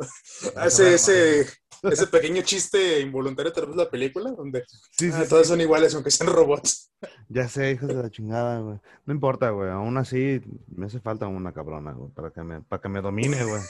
Ah, 0.55 0.63
hace 0.65 0.81
bueno, 0.83 0.95
ese, 0.95 1.45
ese 1.83 2.07
pequeño 2.07 2.41
chiste 2.41 2.99
involuntario 2.99 3.51
a 3.51 3.53
través 3.53 3.75
de 3.75 3.83
la 3.83 3.89
película, 3.89 4.31
donde 4.31 4.63
Sí, 4.91 5.09
sí, 5.09 5.11
ah, 5.13 5.23
sí. 5.23 5.29
todas 5.29 5.47
son 5.47 5.61
iguales, 5.61 5.93
aunque 5.95 6.11
sean 6.11 6.31
robots. 6.33 6.91
Ya 7.29 7.47
sé, 7.47 7.71
hijos 7.71 7.87
de 7.89 7.93
la 7.95 8.09
chingada, 8.09 8.59
güey. 8.59 8.79
No 9.05 9.13
importa, 9.13 9.51
güey. 9.51 9.69
Aún 9.69 9.97
así, 9.97 10.41
me 10.75 10.87
hace 10.87 10.99
falta 10.99 11.27
una 11.27 11.53
cabrona, 11.53 11.93
güey, 11.93 12.11
para 12.11 12.31
que 12.31 12.41
me, 12.43 12.61
para 12.61 12.81
que 12.81 12.89
me 12.89 13.01
domine, 13.01 13.43
güey. 13.45 13.61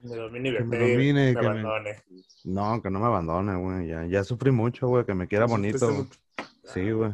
Me 0.00 0.14
domine 0.16 0.48
y 0.50 0.56
Que 0.56 0.64
me, 0.64 0.78
domine, 0.78 1.12
me 1.28 1.34
que 1.34 1.40
me- 1.40 1.46
abandone. 1.48 2.02
No, 2.44 2.82
que 2.82 2.90
no 2.90 3.00
me 3.00 3.06
abandone, 3.06 3.56
güey. 3.56 3.88
Ya, 3.88 4.04
ya 4.06 4.24
sufrí 4.24 4.50
mucho, 4.50 4.88
güey, 4.88 5.04
que 5.04 5.14
me 5.14 5.26
quiera 5.28 5.46
bonito. 5.46 5.92
Güey. 5.92 6.06
Sí, 6.72 6.90
güey. 6.90 7.12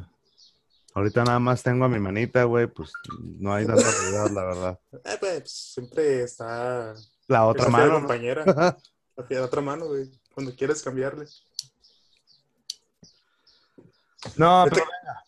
Ahorita 0.94 1.24
nada 1.24 1.38
más 1.38 1.62
tengo 1.62 1.86
a 1.86 1.88
mi 1.88 1.98
manita, 1.98 2.44
güey, 2.44 2.66
pues 2.66 2.92
no 3.18 3.54
hay 3.54 3.66
tanta 3.66 3.90
realidad, 3.90 4.30
la 4.30 4.44
verdad. 4.44 4.80
Eh, 5.04 5.16
pues, 5.18 5.50
siempre 5.50 6.22
está 6.22 6.94
La 7.28 7.46
otra 7.46 7.68
mano. 7.68 7.86
¿no? 7.86 7.98
compañera. 8.00 8.44
La 9.28 9.44
otra 9.44 9.60
mano, 9.60 9.86
güey. 9.86 10.10
Cuando 10.34 10.54
quieres 10.54 10.82
cambiarle. 10.82 11.26
No, 14.36 14.64
pero 14.68 14.84
venga. 14.84 15.24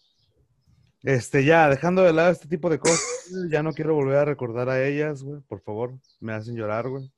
Este, 1.02 1.44
ya, 1.44 1.68
dejando 1.68 2.02
de 2.02 2.12
lado 2.12 2.30
este 2.30 2.48
tipo 2.48 2.70
de 2.70 2.78
cosas, 2.78 3.02
ya 3.50 3.62
no 3.62 3.74
quiero 3.74 3.94
volver 3.94 4.16
a 4.16 4.24
recordar 4.24 4.70
a 4.70 4.82
ellas, 4.82 5.22
güey. 5.22 5.40
Por 5.42 5.60
favor, 5.60 5.94
me 6.20 6.32
hacen 6.32 6.56
llorar, 6.56 6.88
güey. 6.88 7.12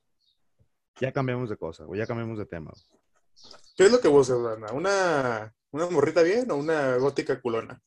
Ya 0.99 1.11
cambiamos 1.11 1.49
de 1.49 1.57
cosa, 1.57 1.85
güey. 1.85 1.99
Ya 1.99 2.07
cambiamos 2.07 2.37
de 2.37 2.45
tema. 2.45 2.71
güey. 2.71 3.01
¿Qué 3.77 3.85
es 3.85 3.91
lo 3.91 4.01
que 4.01 4.07
buscas, 4.07 4.41
Dana? 4.41 4.73
¿Una, 4.73 5.53
¿Una 5.71 5.89
morrita 5.89 6.21
bien 6.21 6.49
o 6.51 6.55
una 6.55 6.97
gótica 6.97 7.39
culona? 7.39 7.81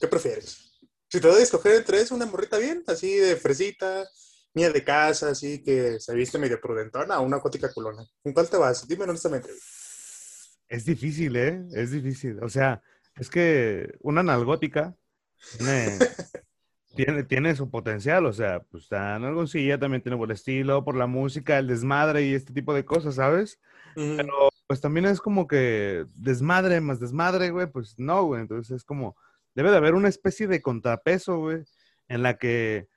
¿Qué 0.00 0.08
prefieres? 0.08 0.72
Si 1.08 1.20
te 1.20 1.28
doy 1.28 1.40
a 1.40 1.42
escoger 1.44 1.76
entre 1.76 2.00
eso, 2.00 2.14
una 2.14 2.26
morrita 2.26 2.58
bien, 2.58 2.82
así 2.86 3.14
de 3.14 3.36
fresita, 3.36 4.04
niña 4.54 4.70
de 4.70 4.84
casa, 4.84 5.30
así 5.30 5.62
que 5.62 6.00
se 6.00 6.14
viste 6.14 6.38
medio 6.38 6.60
prudentona, 6.60 7.20
o 7.20 7.24
una 7.24 7.38
gótica 7.38 7.72
culona. 7.72 8.04
¿Con 8.22 8.32
cuál 8.32 8.48
te 8.48 8.56
vas? 8.56 8.86
Dime 8.86 9.04
honestamente. 9.04 9.50
Es 10.68 10.84
difícil, 10.84 11.36
¿eh? 11.36 11.64
Es 11.72 11.90
difícil. 11.90 12.42
O 12.42 12.48
sea, 12.48 12.82
es 13.16 13.30
que 13.30 13.94
una 14.00 14.22
nalgótica 14.22 14.96
tiene, 15.56 15.98
tiene, 16.96 17.22
tiene 17.24 17.54
su 17.54 17.70
potencial. 17.70 18.26
O 18.26 18.32
sea, 18.32 18.60
pues 18.60 18.84
está 18.84 19.18
nalgoncilla, 19.18 19.78
también 19.78 20.02
tiene 20.02 20.16
buen 20.16 20.30
estilo, 20.30 20.84
por 20.84 20.96
la 20.96 21.06
música, 21.06 21.58
el 21.58 21.68
desmadre 21.68 22.22
y 22.22 22.34
este 22.34 22.52
tipo 22.52 22.74
de 22.74 22.84
cosas, 22.84 23.16
¿sabes? 23.16 23.60
Ujú. 23.96 24.16
Pues 24.66 24.80
también 24.80 25.06
es 25.06 25.20
como 25.20 25.46
que 25.46 26.06
desmadre 26.16 26.80
más 26.80 26.98
desmadre, 26.98 27.50
güey, 27.50 27.66
pues 27.66 27.98
no, 27.98 28.24
güey. 28.24 28.40
Entonces 28.40 28.76
es 28.76 28.84
como, 28.84 29.16
debe 29.54 29.70
de 29.70 29.76
haber 29.76 29.94
una 29.94 30.08
especie 30.08 30.46
de 30.46 30.62
contrapeso, 30.62 31.38
güey, 31.38 31.64
en 32.08 32.22
la 32.22 32.36
que, 32.36 32.88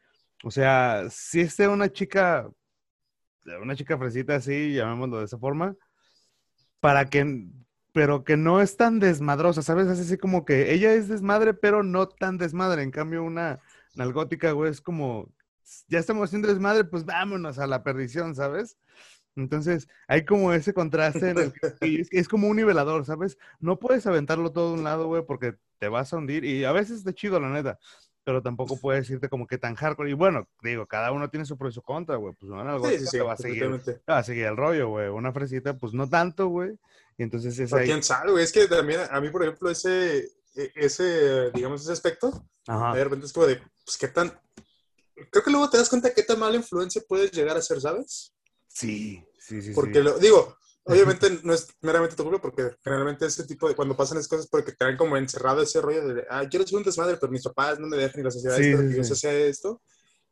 o 0.43 0.51
sea, 0.51 1.07
si 1.09 1.41
esté 1.41 1.67
una 1.67 1.91
chica, 1.91 2.49
una 3.61 3.75
chica 3.75 3.97
fresita 3.97 4.35
así, 4.35 4.73
llamémoslo 4.73 5.19
de 5.19 5.25
esa 5.25 5.37
forma, 5.37 5.75
para 6.79 7.05
que, 7.05 7.47
pero 7.93 8.23
que 8.23 8.37
no 8.37 8.61
es 8.61 8.77
tan 8.77 8.99
desmadrosa, 8.99 9.61
¿sabes? 9.61 9.87
Es 9.87 9.99
así 9.99 10.17
como 10.17 10.45
que 10.45 10.73
ella 10.73 10.93
es 10.93 11.07
desmadre, 11.07 11.53
pero 11.53 11.83
no 11.83 12.07
tan 12.07 12.37
desmadre. 12.37 12.83
En 12.83 12.91
cambio, 12.91 13.23
una 13.23 13.59
nalgótica, 13.95 14.51
güey, 14.51 14.71
es 14.71 14.81
como, 14.81 15.33
ya 15.87 15.99
estamos 15.99 16.25
haciendo 16.25 16.47
desmadre, 16.47 16.83
pues 16.83 17.05
vámonos 17.05 17.59
a 17.59 17.67
la 17.67 17.83
perdición, 17.83 18.35
¿sabes? 18.35 18.77
Entonces, 19.37 19.87
hay 20.07 20.25
como 20.25 20.51
ese 20.51 20.73
contraste 20.73 21.29
en 21.29 21.37
el 21.37 21.53
que 21.53 21.59
es, 22.01 22.09
es 22.11 22.27
como 22.27 22.47
un 22.47 22.57
nivelador, 22.57 23.05
¿sabes? 23.05 23.37
No 23.59 23.79
puedes 23.79 24.05
aventarlo 24.07 24.51
todo 24.51 24.69
de 24.73 24.79
un 24.79 24.83
lado, 24.83 25.07
güey, 25.07 25.23
porque 25.25 25.55
te 25.79 25.87
vas 25.87 26.11
a 26.11 26.17
hundir 26.17 26.43
y 26.43 26.65
a 26.65 26.71
veces 26.71 26.97
está 26.99 27.13
chido, 27.13 27.39
la 27.39 27.49
neta, 27.49 27.77
pero 28.23 28.41
tampoco 28.41 28.77
puedes 28.77 29.09
irte 29.09 29.29
como 29.29 29.47
que 29.47 29.57
tan 29.57 29.75
hardcore. 29.75 30.09
Y 30.09 30.13
bueno, 30.13 30.49
digo, 30.61 30.85
cada 30.87 31.11
uno 31.11 31.29
tiene 31.29 31.45
su 31.45 31.57
pro 31.57 31.69
y 31.69 31.71
su 31.71 31.81
contra, 31.81 32.15
güey. 32.17 32.33
Pues 32.37 32.51
Sí, 32.51 32.57
nalgótica 32.57 32.99
sí, 32.99 33.05
sí, 33.05 33.17
te 33.17 33.23
va 33.23 33.33
a 33.33 33.37
seguir, 33.37 33.69
va 34.09 34.17
a 34.17 34.23
seguir 34.23 34.45
el 34.45 34.57
rollo, 34.57 34.89
güey. 34.89 35.07
Una 35.07 35.31
fresita, 35.31 35.77
pues 35.77 35.93
no 35.93 36.09
tanto, 36.09 36.47
güey. 36.47 36.71
Y 37.17 37.23
entonces 37.23 37.57
es 37.57 37.71
ahí. 37.73 37.85
quién 37.85 38.03
sabe, 38.03 38.31
güey. 38.31 38.43
Es 38.43 38.51
que 38.51 38.67
también 38.67 39.01
a 39.09 39.21
mí, 39.21 39.29
por 39.29 39.43
ejemplo, 39.43 39.69
ese, 39.69 40.17
e- 40.55 40.71
ese, 40.75 41.51
digamos, 41.51 41.83
ese 41.83 41.91
aspecto, 41.91 42.43
Ajá. 42.67 42.93
de 42.95 43.03
repente 43.03 43.27
es 43.27 43.33
como 43.33 43.45
de, 43.45 43.61
pues, 43.85 43.97
qué 43.97 44.07
tan... 44.07 44.31
Creo 45.31 45.43
que 45.43 45.51
luego 45.51 45.69
te 45.69 45.77
das 45.77 45.89
cuenta 45.89 46.13
qué 46.13 46.23
tan 46.23 46.37
mala 46.39 46.57
influencia 46.57 47.01
puedes 47.07 47.31
llegar 47.31 47.55
a 47.55 47.61
ser, 47.61 47.79
¿sabes? 47.79 48.33
Sí, 48.67 49.23
sí, 49.47 49.61
sí. 49.61 49.71
Porque, 49.73 49.99
sí. 49.99 50.03
lo, 50.03 50.17
digo, 50.19 50.57
obviamente 50.83 51.39
no 51.43 51.53
es 51.53 51.67
meramente 51.81 52.15
tu 52.15 52.23
culpa, 52.23 52.41
porque 52.41 52.71
generalmente 52.83 53.25
ese 53.25 53.45
tipo 53.45 53.67
de, 53.67 53.75
cuando 53.75 53.95
pasan 53.95 54.17
esas 54.17 54.29
cosas, 54.29 54.47
porque 54.47 54.71
te 54.71 54.85
dan 54.85 54.97
como 54.97 55.17
encerrado 55.17 55.61
ese 55.61 55.81
rollo 55.81 56.07
de, 56.13 56.25
ah, 56.29 56.43
quiero 56.49 56.65
ser 56.65 56.77
un 56.77 56.83
desmadre, 56.83 57.17
pero 57.19 57.31
mis 57.31 57.43
papás 57.43 57.79
no 57.79 57.87
me 57.87 57.97
dejan, 57.97 58.21
y 58.21 58.23
la 58.23 58.31
sociedad 58.31 58.55
Sí, 58.57 58.63
espera 58.63 58.83
sí, 58.83 58.89
que 58.89 58.97
yo 58.97 59.03
sí. 59.03 59.15
sea 59.15 59.33
esto. 59.33 59.81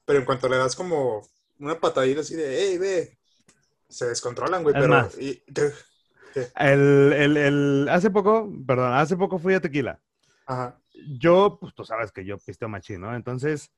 Pero 0.06 0.20
en 0.20 0.26
cuanto 0.26 0.48
le 0.48 0.58
das 0.58 0.76
como 0.76 1.28
una 1.60 1.80
patadita 1.80 2.22
así 2.22 2.36
de, 2.36 2.58
hey, 2.60 2.78
ve, 2.78 3.18
se 3.90 4.08
descontrolan, 4.08 4.64
güey, 4.64 4.74
pero... 4.74 4.88
más. 4.88 5.18
y- 5.18 5.42
¿qué? 5.54 5.72
El, 6.58 7.14
el, 7.14 7.38
el, 7.38 7.90
hace 7.90 8.10
poco, 8.10 8.52
perdón, 8.68 8.94
hace 8.94 9.16
poco 9.16 9.40
fui 9.40 9.54
a 9.54 9.62
Tequila. 9.62 10.00
Ajá. 10.46 10.80
Yo, 11.18 11.58
pues 11.60 11.74
tú 11.74 11.86
sabes 11.86 12.12
que 12.12 12.26
yo 12.26 12.38
pisteo 12.38 12.68
machín, 12.70 13.02
¿no? 13.02 13.16
Entonces, 13.16 13.72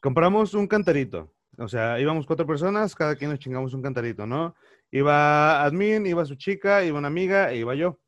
compramos 0.00 0.54
un 0.54 0.66
cantarito. 0.66 1.32
O 1.58 1.68
sea, 1.68 1.98
íbamos 1.98 2.26
cuatro 2.26 2.46
personas, 2.46 2.94
cada 2.94 3.16
quien 3.16 3.30
nos 3.30 3.38
chingamos 3.38 3.72
un 3.72 3.82
cantarito, 3.82 4.26
¿no? 4.26 4.54
Iba 4.90 5.62
admin, 5.64 6.06
iba 6.06 6.24
su 6.24 6.34
chica, 6.34 6.84
iba 6.84 6.98
una 6.98 7.08
amiga 7.08 7.50
e 7.50 7.58
iba 7.58 7.74
yo. 7.74 7.98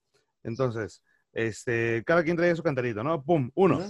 Entonces, 0.42 1.02
este, 1.32 2.02
cada 2.06 2.22
quien 2.22 2.36
traía 2.36 2.54
su 2.54 2.62
cantarito, 2.62 3.02
¿no? 3.02 3.22
Pum, 3.22 3.50
uno. 3.54 3.80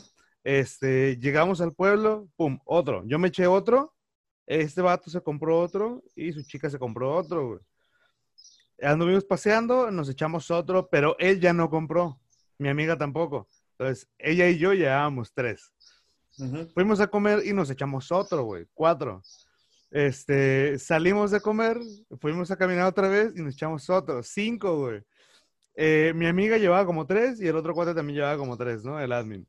Este, 0.45 1.17
llegamos 1.19 1.61
al 1.61 1.75
pueblo, 1.75 2.29
pum, 2.37 2.59
otro. 2.65 3.03
Yo 3.07 3.19
me 3.19 3.29
eché 3.29 3.47
otro, 3.47 3.95
este 4.47 4.81
vato 4.81 5.11
se 5.11 5.21
compró 5.21 5.61
otro 5.61 6.03
y 6.15 6.33
su 6.33 6.43
chica 6.43 6.71
se 6.71 6.79
compró 6.79 7.15
otro, 7.15 7.49
güey. 7.49 7.61
Anduvimos 8.81 9.25
paseando, 9.25 9.91
nos 9.91 10.09
echamos 10.09 10.50
otro, 10.50 10.88
pero 10.88 11.17
él 11.19 11.41
ya 11.41 11.53
no 11.53 11.69
compró. 11.69 12.21
Mi 12.59 12.69
amiga 12.69 12.97
tampoco. 12.97 13.49
Entonces, 13.73 14.09
ella 14.19 14.49
y 14.49 14.59
yo 14.59 14.73
llevábamos 14.73 15.33
tres. 15.33 15.73
Fuimos 16.73 17.00
a 17.00 17.09
comer 17.09 17.45
y 17.45 17.53
nos 17.53 17.71
echamos 17.71 18.12
otro, 18.12 18.45
güey. 18.45 18.67
Cuatro. 18.73 19.23
Este, 19.90 20.78
salimos 20.78 21.30
de 21.30 21.40
comer, 21.40 21.78
fuimos 22.21 22.50
a 22.50 22.57
caminar 22.57 22.87
otra 22.87 23.09
vez 23.09 23.33
y 23.37 23.42
nos 23.42 23.54
echamos 23.54 23.88
otro. 23.88 24.23
Cinco, 24.23 24.76
güey. 24.78 25.02
Eh, 25.75 26.12
mi 26.14 26.26
amiga 26.26 26.59
llevaba 26.59 26.85
como 26.85 27.07
tres 27.07 27.40
y 27.40 27.47
el 27.47 27.57
otro 27.57 27.73
cuate 27.75 27.95
también 27.95 28.16
llevaba 28.16 28.37
como 28.37 28.57
tres, 28.57 28.85
¿no? 28.85 29.00
El 29.00 29.12
admin. 29.12 29.47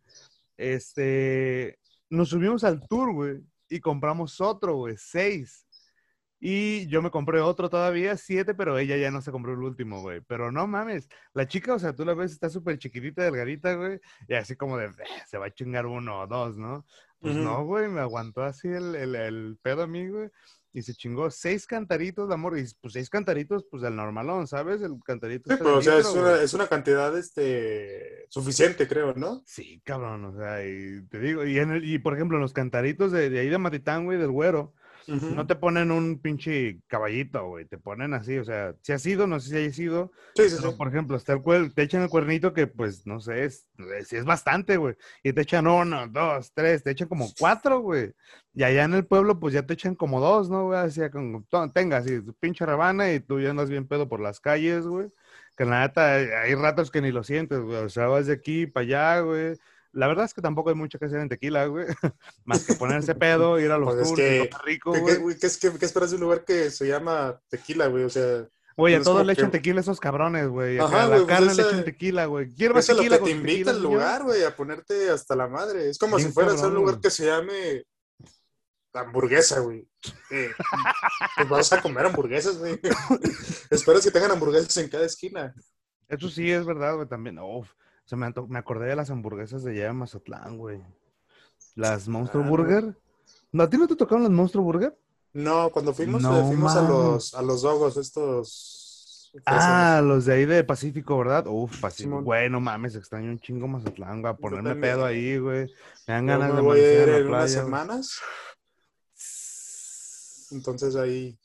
Este, 0.58 1.79
nos 2.10 2.29
subimos 2.29 2.63
al 2.63 2.88
tour, 2.88 3.13
güey, 3.13 3.41
y 3.69 3.79
compramos 3.79 4.39
otro, 4.41 4.75
güey, 4.75 4.96
seis. 4.98 5.65
Y 6.41 6.88
yo 6.88 7.01
me 7.01 7.12
compré 7.12 7.41
otro 7.41 7.69
todavía, 7.69 8.15
siete, 8.15 8.53
pero 8.55 8.77
ella 8.77 8.96
ya 8.98 9.12
no 9.12 9.22
se 9.22 9.31
compró 9.31 9.53
el 9.53 9.60
último, 9.60 10.01
güey. 10.01 10.22
Pero 10.22 10.51
no 10.51 10.67
mames, 10.67 11.10
la 11.34 11.48
chica, 11.48 11.74
o 11.74 11.79
sea, 11.79 11.93
tú 11.93 12.05
la 12.05 12.13
ves, 12.13 12.31
está 12.31 12.50
súper 12.50 12.77
chiquitita, 12.77 13.24
delgadita, 13.24 13.74
güey, 13.75 14.00
y 14.27 14.36
así 14.36 14.55
como 14.55 14.77
de, 14.77 14.86
"Eh, 14.86 14.91
se 15.27 15.38
va 15.38 15.48
a 15.48 15.51
chingar 15.53 15.86
uno 15.86 16.22
o 16.22 16.27
dos, 16.27 16.58
¿no? 16.58 16.86
Pues 17.22 17.36
no, 17.36 17.66
güey, 17.66 17.88
me 17.90 18.00
aguantó 18.00 18.44
así 18.44 18.68
el, 18.70 18.96
el, 18.96 19.16
el 19.16 19.58
pedo 19.62 19.84
a 19.84 19.88
mí, 19.88 20.08
güey. 20.08 20.30
Y 20.72 20.84
se 20.84 20.94
chingó 20.94 21.32
seis 21.32 21.66
cantaritos 21.66 22.28
de 22.30 22.36
amor. 22.36 22.58
Y 22.58 22.64
pues 22.80 22.94
seis 22.94 23.10
cantaritos, 23.10 23.66
pues 23.70 23.82
del 23.82 23.96
normalón, 23.96 24.48
¿sabes? 24.48 24.82
El 24.82 24.98
cantarito. 25.04 25.46
Sí, 25.50 25.54
este 25.54 25.64
pero, 25.64 25.78
o 25.78 25.82
sea, 25.82 25.98
es 25.98 26.06
una, 26.08 26.42
es 26.42 26.54
una 26.54 26.68
cantidad 26.68 27.18
este, 27.18 28.26
suficiente, 28.30 28.88
creo, 28.88 29.14
¿no? 29.16 29.42
Sí, 29.46 29.82
cabrón, 29.84 30.26
o 30.26 30.38
sea, 30.38 30.64
y 30.66 31.02
te 31.10 31.20
digo, 31.20 31.44
y, 31.46 31.58
en 31.58 31.72
el- 31.72 31.86
y 31.86 31.98
por 32.00 32.14
ejemplo, 32.14 32.38
en 32.38 32.42
los 32.44 32.54
cantaritos 32.54 33.12
de, 33.12 33.30
de 33.32 33.40
ahí 33.40 33.50
de 33.50 33.58
Matitán, 33.58 34.06
güey, 34.06 34.20
del 34.20 34.32
güero, 34.32 34.74
No 35.10 35.48
te 35.48 35.56
ponen 35.56 35.92
un 35.92 36.20
pinche 36.20 36.82
caballito, 36.88 37.48
güey, 37.48 37.66
te 37.66 37.78
ponen 37.78 38.13
así, 38.13 38.38
o 38.38 38.44
sea, 38.44 38.75
si 38.82 38.92
ha 38.92 39.00
sido, 39.00 39.25
no 39.28 39.39
sé 39.39 39.50
si 39.50 39.58
haya 39.58 39.74
sido, 39.74 40.12
Sí, 40.36 40.50
sí, 40.50 40.56
pero 40.58 40.72
sí. 40.72 40.78
por 40.78 40.88
ejemplo, 40.88 41.18
está 41.18 41.34
el 41.34 41.74
te 41.74 41.82
echan 41.82 42.04
el 42.04 42.10
cuernito 42.10 42.54
que, 42.54 42.68
pues, 42.68 43.06
no 43.08 43.20
sé, 43.20 43.46
es, 43.46 43.68
es, 43.98 44.13
es 44.13 44.25
bastante, 44.25 44.78
güey, 44.78 44.96
y 45.24 45.34
te 45.34 45.42
echan 45.42 45.68
uno, 45.68 46.08
dos, 46.08 46.51
tres, 46.54 46.84
te 46.84 46.92
echan 46.92 47.08
como 47.08 47.28
cuatro, 47.39 47.80
güey, 47.82 48.13
y 48.54 48.63
allá 48.63 48.84
en 48.84 48.94
el 48.94 49.06
pueblo, 49.06 49.39
pues 49.39 49.54
ya 49.54 49.66
te 49.66 49.74
echan 49.74 49.96
como 49.96 50.20
dos, 50.20 50.50
¿no, 50.50 50.66
güey? 50.68 50.80
Así, 50.80 51.01
con, 51.10 51.46
tenga 51.74 51.98
así, 51.98 52.22
tu 52.22 52.34
pinche 52.36 52.66
rebana 52.66 53.12
y 53.12 53.20
tú 53.20 53.39
ya 53.39 53.50
andas 53.50 53.70
bien 53.70 53.88
pedo 53.88 54.08
por 54.08 54.20
las 54.20 54.39
calles, 54.39 54.86
güey, 54.86 55.10
que 55.58 55.66
la 55.66 55.82
neta, 55.82 56.13
hay 56.13 56.56
ratos 56.56 56.92
que 56.92 57.01
ni 57.01 57.12
lo 57.12 57.24
sientes, 57.24 57.60
güey, 57.60 57.78
o 57.78 57.89
sea, 57.89 58.08
vas 58.08 58.28
de 58.28 58.34
aquí 58.34 58.68
para 58.68 58.86
allá, 58.86 59.20
güey. 59.22 59.58
La 59.91 60.08
verdad 60.08 60.25
es 60.25 60.34
que 60.34 60.41
tampoco 60.41 60.69
hay 60.69 60.75
mucho 60.75 61.00
que 61.00 61.05
hacer 61.05 61.19
en 61.19 61.29
tequila, 61.29 61.65
güey. 61.65 61.86
Más 62.46 62.63
que 62.65 62.74
ponerse 62.75 63.15
pedo, 63.15 63.60
ir 63.60 63.72
a 63.72 63.77
los 63.77 63.93
Pues 63.96 64.01
es 64.01 64.08
tours, 64.10 64.19
que- 64.22 64.50
comer 64.50 64.65
rico, 64.65 64.93
¿Qué, 64.93 65.00
güey. 65.17 65.38
qué, 65.38 65.48
es- 65.48 65.63
esperas 65.63 66.10
de 66.12 66.15
un 66.17 66.22
lugar 66.22 66.46
que 66.46 66.69
se 66.72 66.88
llama 66.88 67.39
tequila, 67.50 67.88
güey? 67.88 68.03
O 68.03 68.10
sea, 68.10 68.48
Güey, 68.77 68.93
a 68.93 68.98
no 68.98 69.01
es 69.01 69.05
todos 69.05 69.25
le 69.25 69.34
echan 69.34 69.51
que- 69.51 69.58
tequila 69.58 69.79
a 69.79 69.81
esos 69.81 70.00
cabrones, 70.00 70.48
güey. 70.48 70.77
Ajá, 70.79 71.03
a 71.03 71.08
la 71.08 71.15
güey, 71.17 71.25
pues 71.25 71.38
carne 71.38 71.53
le 71.55 71.63
echan 71.63 71.84
tequila, 71.84 72.25
güey. 72.27 72.53
¿Quiere 72.53 72.74
más 72.74 72.86
eso 72.88 73.01
es 73.01 73.10
lo 73.10 73.17
que 73.17 73.24
te 73.25 73.31
invita 73.31 73.72
al 73.72 73.81
lugar, 73.81 74.24
güey, 74.24 74.43
a 74.43 74.55
ponerte 74.55 75.10
hasta 75.10 75.36
la 75.36 75.48
madre. 75.48 75.89
Es 75.89 75.98
como 75.98 76.15
Bien 76.15 76.29
si 76.29 76.34
fueras 76.34 76.62
a 76.63 76.67
un 76.67 76.75
lugar 76.75 76.96
güey. 76.96 77.01
que 77.01 77.10
se 77.10 77.25
llame 77.25 77.84
hamburguesa, 78.93 79.60
güey. 79.60 79.88
Eh, 80.31 80.51
pues 81.36 81.50
vas 81.50 81.74
a 81.74 81.81
comer 81.81 82.05
hamburguesas, 82.05 82.58
güey. 82.58 82.79
Esperas 83.69 84.03
que 84.03 84.12
tengan 84.12 84.31
hamburguesas 84.31 84.75
en 84.77 84.89
cada 84.89 85.05
esquina. 85.05 85.53
Eso 86.08 86.29
sí 86.29 86.50
es 86.51 86.65
verdad, 86.65 86.96
güey, 86.96 87.08
también. 87.08 87.38
Uf, 87.39 87.69
se 88.10 88.16
me, 88.16 88.34
me 88.48 88.58
acordé 88.58 88.88
de 88.88 88.96
las 88.96 89.12
hamburguesas 89.12 89.63
de 89.63 89.70
allá 89.70 89.84
de 89.84 89.94
Mazatlán, 89.94 90.58
güey. 90.58 90.82
Las 91.75 92.08
Monster. 92.08 92.42
Burger. 92.42 92.98
¿No, 93.51 93.62
¿A 93.62 93.70
ti 93.70 93.78
no 93.78 93.88
te 93.88 93.96
tocaron 93.96 94.24
las 94.24 94.32
Monster 94.32 94.62
Burger? 94.62 94.98
No, 95.32 95.70
cuando 95.70 95.94
fuimos, 95.94 96.24
No 96.24 96.39
eh, 96.39 96.44
fuimos 96.44 96.75
a 96.75 96.82
los, 96.82 97.36
a 97.36 97.44
los 97.44 97.62
dogos, 97.62 97.98
estos. 97.98 99.32
Ah, 99.46 100.01
los 100.04 100.25
de 100.25 100.34
ahí 100.34 100.46
de 100.48 100.63
Pacífico, 100.63 101.20
¿verdad? 101.20 101.46
Uf, 101.46 101.80
Pacífico. 101.80 102.24
Güey, 102.24 102.50
no 102.50 102.60
mames, 102.60 102.96
extraño 102.96 103.30
un 103.30 103.39
chingo 103.39 103.68
Mazatlán, 103.68 104.22
güey. 104.22 104.34
a 104.34 104.36
Ponerme 104.36 104.74
pedo 104.74 105.06
ahí, 105.06 105.38
güey. 105.38 105.68
Me 106.08 106.13
dan 106.16 106.25
ganas 106.25 106.51
me 106.51 106.62
de 106.63 106.72
a 106.72 107.04
ir 107.04 107.10
en 107.10 107.16
en 107.16 107.28
unas 107.28 107.51
semanas. 107.51 108.20
Entonces 110.50 110.96
ahí. 110.96 111.38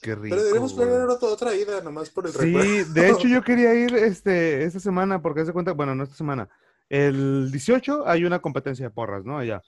Qué 0.00 0.14
rico. 0.14 0.28
Pero 0.30 0.42
deberíamos 0.42 0.74
güey. 0.74 0.86
planear 0.86 1.08
otra, 1.10 1.28
otra 1.28 1.54
ida, 1.54 1.80
nomás 1.80 2.10
por 2.10 2.26
el 2.26 2.34
recuerdo. 2.34 2.62
Sí, 2.62 2.92
de 2.92 3.08
hecho 3.10 3.28
yo 3.28 3.42
quería 3.42 3.74
ir 3.74 3.94
este, 3.94 4.64
esta 4.64 4.80
semana, 4.80 5.22
porque 5.22 5.44
se 5.44 5.52
cuenta, 5.52 5.72
bueno, 5.72 5.94
no 5.94 6.04
esta 6.04 6.16
semana. 6.16 6.48
El 6.88 7.50
18 7.50 8.06
hay 8.06 8.24
una 8.24 8.40
competencia 8.40 8.86
de 8.86 8.90
porras, 8.90 9.24
¿no? 9.24 9.38
Allá. 9.38 9.62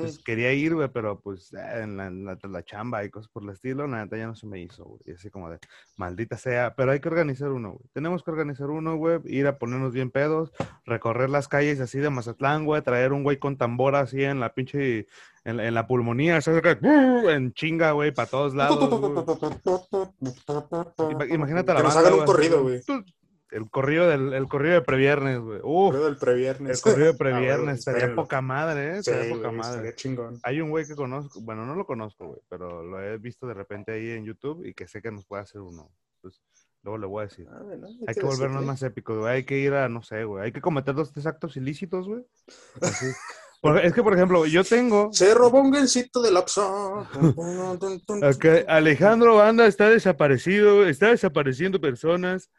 Pues, 0.00 0.18
quería 0.18 0.52
ir, 0.52 0.74
güey, 0.74 0.88
pero 0.88 1.20
pues 1.20 1.52
eh, 1.54 1.82
en 1.82 1.96
la, 1.96 2.06
en 2.08 2.24
la- 2.24 2.38
la 2.48 2.64
chamba 2.64 3.04
y 3.04 3.10
cosas 3.10 3.30
por 3.32 3.42
el 3.42 3.50
estilo, 3.50 3.86
la 3.86 4.02
neta 4.04 4.16
ya 4.16 4.26
no 4.26 4.34
se 4.34 4.46
me 4.46 4.60
hizo, 4.60 4.84
güey. 4.84 5.00
Y 5.06 5.12
así 5.12 5.30
como 5.30 5.50
de, 5.50 5.58
maldita 5.96 6.36
sea, 6.36 6.74
pero 6.76 6.92
hay 6.92 7.00
que 7.00 7.08
organizar 7.08 7.50
uno, 7.50 7.72
güey. 7.72 7.84
Tenemos 7.92 8.22
que 8.22 8.30
organizar 8.30 8.70
uno, 8.70 8.96
güey, 8.96 9.20
ir 9.24 9.46
a 9.46 9.58
ponernos 9.58 9.92
bien 9.92 10.10
pedos, 10.10 10.52
recorrer 10.84 11.30
las 11.30 11.48
calles 11.48 11.80
así 11.80 11.98
de 11.98 12.10
Mazatlán, 12.10 12.64
güey, 12.64 12.82
traer 12.82 13.12
un 13.12 13.22
güey 13.22 13.38
con 13.38 13.56
tambora 13.56 14.00
así 14.00 14.22
en 14.24 14.40
la 14.40 14.54
pinche, 14.54 15.06
en, 15.44 15.56
la- 15.56 15.66
en 15.66 15.74
la 15.74 15.86
pulmonía, 15.86 16.40
¿sabes? 16.40 16.62
Que, 16.62 16.78
En 17.32 17.52
chinga, 17.54 17.92
güey, 17.92 18.12
para 18.12 18.28
todos 18.28 18.54
lados. 18.54 18.78
Imagínate 21.30 21.70
a 21.70 21.74
la 21.74 21.80
Que 21.80 21.86
nos 21.86 21.96
hagan 21.96 22.14
un 22.14 22.24
corrido, 22.24 22.62
güey. 22.62 22.80
El 23.50 23.70
corrido 23.70 24.08
del 24.08 24.32
el 24.34 24.46
corrido 24.46 24.74
de 24.74 24.82
previernes, 24.82 25.38
güey. 25.40 25.60
Uf, 25.62 25.90
Corrido 25.90 26.04
del 26.04 26.12
el 26.14 26.18
previernes. 26.18 26.80
corrido 26.82 27.06
de 27.06 27.12
Ah, 27.14 27.18
previernes 27.18 27.78
espérenlo. 27.78 28.16
poca 28.16 28.40
madre, 28.42 28.98
¿eh? 28.98 29.02
Sí, 29.02 29.10
Estaría 29.10 29.34
poca 29.34 29.48
güey, 29.48 29.58
madre. 29.58 29.94
chingón. 29.94 30.38
Hay 30.42 30.60
un 30.60 30.70
güey 30.70 30.86
que 30.86 30.94
conozco, 30.94 31.40
bueno, 31.40 31.64
no 31.64 31.74
lo 31.74 31.86
conozco, 31.86 32.26
güey, 32.28 32.40
pero 32.48 32.82
lo 32.82 33.02
he 33.02 33.16
visto 33.18 33.46
de 33.46 33.54
repente 33.54 33.92
ahí 33.92 34.10
en 34.10 34.24
YouTube 34.24 34.64
y 34.66 34.74
que 34.74 34.86
sé 34.86 35.00
que 35.00 35.10
nos 35.10 35.24
puede 35.24 35.42
hacer 35.42 35.60
uno. 35.60 35.90
Luego 36.84 36.98
le 36.98 37.06
voy 37.06 37.22
a 37.22 37.26
decir. 37.26 37.46
Ah, 37.50 37.60
bueno, 37.62 37.88
Hay 38.06 38.14
que 38.14 38.22
volvernos 38.22 38.64
más 38.64 38.82
épicos, 38.82 39.18
güey. 39.18 39.32
Hay 39.34 39.44
que 39.44 39.58
ir 39.58 39.74
a, 39.74 39.88
no 39.88 40.02
sé, 40.02 40.24
güey. 40.24 40.44
Hay 40.44 40.52
que 40.52 40.60
cometer 40.60 40.94
dos, 40.94 41.12
tres 41.12 41.26
actos 41.26 41.56
ilícitos, 41.56 42.06
güey. 42.06 42.24
Así. 42.80 43.06
Porque 43.60 43.84
es 43.88 43.92
que, 43.92 44.04
por 44.04 44.14
ejemplo, 44.14 44.46
yo 44.46 44.62
tengo. 44.62 45.10
Se 45.12 45.34
robó 45.34 45.60
un 45.60 45.74
gencito 45.74 46.22
del 46.22 46.36
Oxxo. 46.36 47.04
Ok, 48.22 48.44
Alejandro 48.68 49.36
Banda 49.36 49.66
está 49.66 49.90
desaparecido, 49.90 50.86
está 50.86 51.08
desapareciendo 51.08 51.80
personas. 51.80 52.50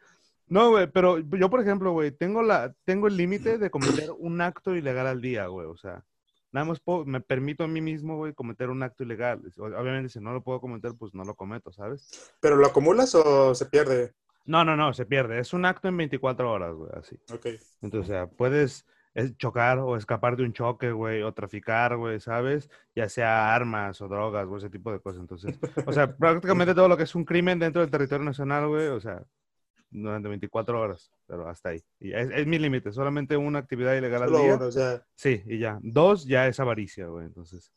No, 0.50 0.70
güey, 0.70 0.88
pero 0.88 1.18
yo, 1.18 1.48
por 1.48 1.60
ejemplo, 1.60 1.92
güey, 1.92 2.10
tengo 2.10 2.42
la, 2.42 2.74
tengo 2.84 3.06
el 3.06 3.16
límite 3.16 3.56
de 3.56 3.70
cometer 3.70 4.10
un 4.18 4.40
acto 4.40 4.74
ilegal 4.74 5.06
al 5.06 5.20
día, 5.22 5.46
güey. 5.46 5.66
O 5.68 5.76
sea, 5.76 6.04
nada 6.50 6.66
más 6.66 6.80
puedo- 6.80 7.04
me 7.04 7.20
permito 7.20 7.62
a 7.64 7.68
mí 7.68 7.80
mismo, 7.80 8.16
güey, 8.16 8.34
cometer 8.34 8.68
un 8.68 8.82
acto 8.82 9.04
ilegal. 9.04 9.40
Obviamente, 9.56 10.08
si 10.08 10.20
no 10.20 10.32
lo 10.32 10.42
puedo 10.42 10.60
cometer, 10.60 10.92
pues 10.98 11.14
no 11.14 11.24
lo 11.24 11.36
cometo, 11.36 11.70
¿sabes? 11.72 12.34
¿Pero 12.40 12.56
lo 12.56 12.66
acumulas 12.66 13.14
o 13.14 13.54
se 13.54 13.66
pierde? 13.66 14.12
No, 14.44 14.64
no, 14.64 14.76
no, 14.76 14.92
se 14.92 15.06
pierde. 15.06 15.38
Es 15.38 15.52
un 15.52 15.64
acto 15.64 15.86
en 15.86 15.96
24 15.96 16.50
horas, 16.50 16.74
güey, 16.74 16.90
así. 16.94 17.16
Ok. 17.32 17.46
Entonces, 17.80 18.10
o 18.10 18.12
sea, 18.12 18.26
puedes 18.26 18.84
eh, 19.14 19.32
chocar 19.36 19.78
o 19.78 19.96
escapar 19.96 20.36
de 20.36 20.42
un 20.42 20.52
choque, 20.52 20.90
güey, 20.90 21.22
o 21.22 21.32
traficar, 21.32 21.96
güey, 21.96 22.18
¿sabes? 22.18 22.68
Ya 22.96 23.08
sea 23.08 23.54
armas 23.54 24.00
o 24.00 24.08
drogas, 24.08 24.48
güey, 24.48 24.58
ese 24.58 24.70
tipo 24.70 24.90
de 24.90 24.98
cosas. 24.98 25.20
Entonces, 25.20 25.56
o 25.86 25.92
sea, 25.92 26.16
prácticamente 26.16 26.74
todo 26.74 26.88
lo 26.88 26.96
que 26.96 27.04
es 27.04 27.14
un 27.14 27.24
crimen 27.24 27.60
dentro 27.60 27.82
del 27.82 27.90
territorio 27.92 28.24
nacional, 28.24 28.66
güey, 28.66 28.88
o 28.88 29.00
sea, 29.00 29.22
durante 29.90 30.28
24 30.28 30.80
horas, 30.80 31.10
pero 31.26 31.48
hasta 31.48 31.70
ahí. 31.70 31.82
Y 31.98 32.12
es, 32.12 32.28
es 32.30 32.46
mi 32.46 32.58
límite, 32.58 32.92
solamente 32.92 33.36
una 33.36 33.58
actividad 33.58 33.94
ilegal 33.96 34.22
al 34.24 34.30
día. 34.30 34.54
uno, 34.54 34.66
o 34.66 34.72
sea. 34.72 35.02
Sí, 35.14 35.42
y 35.46 35.58
ya. 35.58 35.78
Dos, 35.82 36.24
ya 36.26 36.46
es 36.46 36.58
avaricia, 36.60 37.06
güey, 37.06 37.26
entonces. 37.26 37.70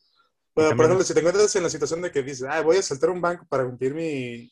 Bueno, 0.56 0.76
por 0.76 0.86
ejemplo, 0.86 1.04
si 1.04 1.14
te 1.14 1.20
encuentras 1.22 1.56
en 1.56 1.64
la 1.64 1.70
situación 1.70 2.02
de 2.02 2.12
que 2.12 2.22
dices, 2.22 2.48
ah, 2.50 2.62
voy 2.62 2.78
a 2.78 2.82
saltar 2.84 3.10
un 3.10 3.20
banco 3.22 3.46
para 3.50 3.66
cumplir 3.66 3.96
mi, 3.96 4.52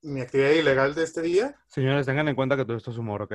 mi 0.00 0.20
actividad 0.22 0.50
ilegal 0.50 0.94
de 0.94 1.04
este 1.04 1.20
día. 1.20 1.54
Señores, 1.68 2.06
tengan 2.06 2.26
en 2.28 2.34
cuenta 2.34 2.56
que 2.56 2.64
todo 2.64 2.76
esto 2.78 2.90
es 2.90 2.96
humor, 2.96 3.22
¿ok? 3.22 3.34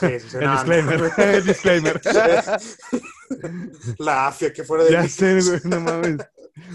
Sí, 0.00 0.20
sí, 0.20 0.30
sí, 0.30 0.36
El 0.40 0.44
no, 0.44 0.46
no. 0.46 0.52
disclaimer, 0.54 1.12
el 1.18 1.44
disclaimer. 1.44 2.00
La 3.98 4.28
afia 4.28 4.52
que 4.52 4.64
fuera 4.64 4.84
de 4.84 4.92
ya 4.92 5.02
mí. 5.02 5.08
sé, 5.08 5.40
güey, 5.42 5.60
no 5.64 5.80
mames. 5.80 6.16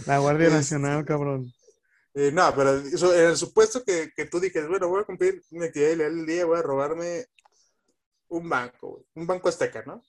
La 0.05 0.19
Guardia 0.19 0.49
Nacional, 0.49 1.03
cabrón. 1.05 1.51
Eh, 2.15 2.31
no, 2.31 2.53
pero 2.55 2.77
eso, 2.77 3.13
en 3.13 3.29
el 3.29 3.37
supuesto 3.37 3.83
que, 3.83 4.11
que 4.15 4.25
tú 4.25 4.39
dijes, 4.39 4.67
bueno, 4.67 4.87
voy 4.87 5.01
a 5.01 5.05
cumplir 5.05 5.41
mi 5.49 5.65
actividad 5.65 5.91
ilegal 5.91 6.15
del 6.17 6.25
día, 6.27 6.45
voy 6.45 6.59
a 6.59 6.61
robarme 6.61 7.25
un 8.27 8.47
banco, 8.49 8.89
güey, 8.91 9.03
un 9.15 9.27
banco 9.27 9.49
azteca, 9.49 9.83
¿no? 9.85 10.01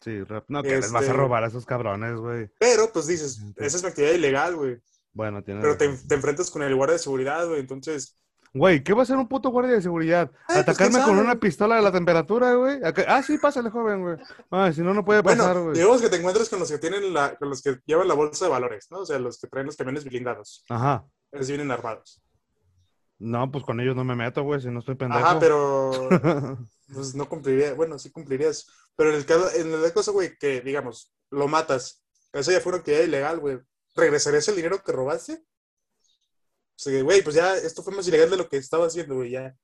Sí, 0.00 0.22
rap- 0.24 0.44
no, 0.48 0.62
que 0.62 0.70
les 0.70 0.90
vas 0.92 1.02
a 1.02 1.06
Este- 1.06 1.16
robar 1.16 1.44
a 1.44 1.48
esos 1.48 1.64
cabrones, 1.66 2.16
güey. 2.16 2.48
Pero, 2.58 2.92
pues 2.92 3.06
dices, 3.06 3.40
esa 3.56 3.76
es 3.76 3.82
mi 3.82 3.88
actividad 3.88 4.12
ilegal, 4.12 4.56
güey. 4.56 4.78
Bueno, 5.12 5.42
tienes 5.44 5.62
Pero 5.62 5.76
te, 5.76 5.88
te 6.08 6.14
enfrentas 6.14 6.50
con 6.50 6.62
el 6.62 6.74
guardia 6.74 6.94
de 6.94 6.98
seguridad, 7.02 7.46
güey, 7.46 7.60
entonces, 7.60 8.16
Güey, 8.54 8.84
¿qué 8.84 8.92
va 8.92 9.00
a 9.00 9.02
hacer 9.04 9.16
un 9.16 9.28
puto 9.28 9.48
guardia 9.48 9.72
de 9.72 9.80
seguridad? 9.82 10.30
Ay, 10.40 10.44
pues, 10.46 10.58
¿Atacarme 10.58 10.92
¿quién 10.94 11.04
con 11.06 11.14
sabe? 11.16 11.26
una 11.26 11.40
pistola 11.40 11.76
de 11.76 11.82
la 11.82 11.90
temperatura, 11.92 12.54
güey? 12.54 12.80
Ah, 13.08 13.22
sí, 13.22 13.38
pásale, 13.38 13.70
joven, 13.70 14.02
güey. 14.02 14.16
Ay, 14.50 14.74
si 14.74 14.82
no, 14.82 14.92
no 14.92 15.04
puede 15.04 15.22
pasar, 15.22 15.54
Bueno, 15.54 15.62
güey. 15.64 15.74
digamos 15.76 16.02
que 16.02 16.10
te 16.10 16.16
encuentres 16.16 16.50
con 16.50 16.58
los 16.58 16.70
que 16.70 16.78
tienen 16.78 17.14
la, 17.14 17.34
con 17.36 17.48
los 17.48 17.62
que 17.62 17.78
llevan 17.86 18.08
la 18.08 18.14
bolsa 18.14 18.44
de 18.44 18.50
valores, 18.50 18.88
¿no? 18.90 18.98
O 19.00 19.06
sea, 19.06 19.18
los 19.18 19.38
que 19.38 19.46
traen 19.46 19.66
los 19.66 19.76
camiones 19.76 20.04
blindados. 20.04 20.64
Ajá. 20.68 21.06
Esos 21.30 21.48
vienen 21.48 21.70
armados. 21.70 22.22
No, 23.18 23.50
pues 23.50 23.64
con 23.64 23.80
ellos 23.80 23.96
no 23.96 24.04
me 24.04 24.16
meto, 24.16 24.42
güey, 24.42 24.60
si 24.60 24.68
no 24.68 24.80
estoy 24.80 24.96
pendejo. 24.96 25.24
Ajá, 25.24 25.38
pero 25.38 26.08
pues 26.92 27.14
no 27.14 27.28
cumpliría, 27.28 27.72
bueno, 27.72 27.98
sí 27.98 28.10
cumplirías. 28.10 28.66
Pero 28.96 29.10
en 29.10 29.16
el 29.16 29.24
caso, 29.24 29.48
en 29.54 29.72
el 29.72 29.92
caso, 29.94 30.12
güey, 30.12 30.36
que 30.38 30.60
digamos, 30.60 31.14
lo 31.30 31.48
matas, 31.48 32.04
eso 32.32 32.50
ya 32.50 32.60
fue 32.60 32.72
una 32.72 32.80
actividad 32.80 33.04
ilegal, 33.04 33.38
güey. 33.38 33.60
¿Regresarías 33.94 34.46
el 34.48 34.56
dinero 34.56 34.82
que 34.82 34.92
robaste? 34.92 35.42
O 36.82 36.90
sea, 36.90 37.02
güey, 37.04 37.22
pues 37.22 37.36
ya 37.36 37.54
esto 37.54 37.80
fue 37.80 37.94
más 37.94 38.08
ilegal 38.08 38.28
de 38.28 38.36
lo 38.36 38.48
que 38.48 38.56
estaba 38.56 38.86
haciendo, 38.86 39.14
güey, 39.14 39.30
ya. 39.30 39.56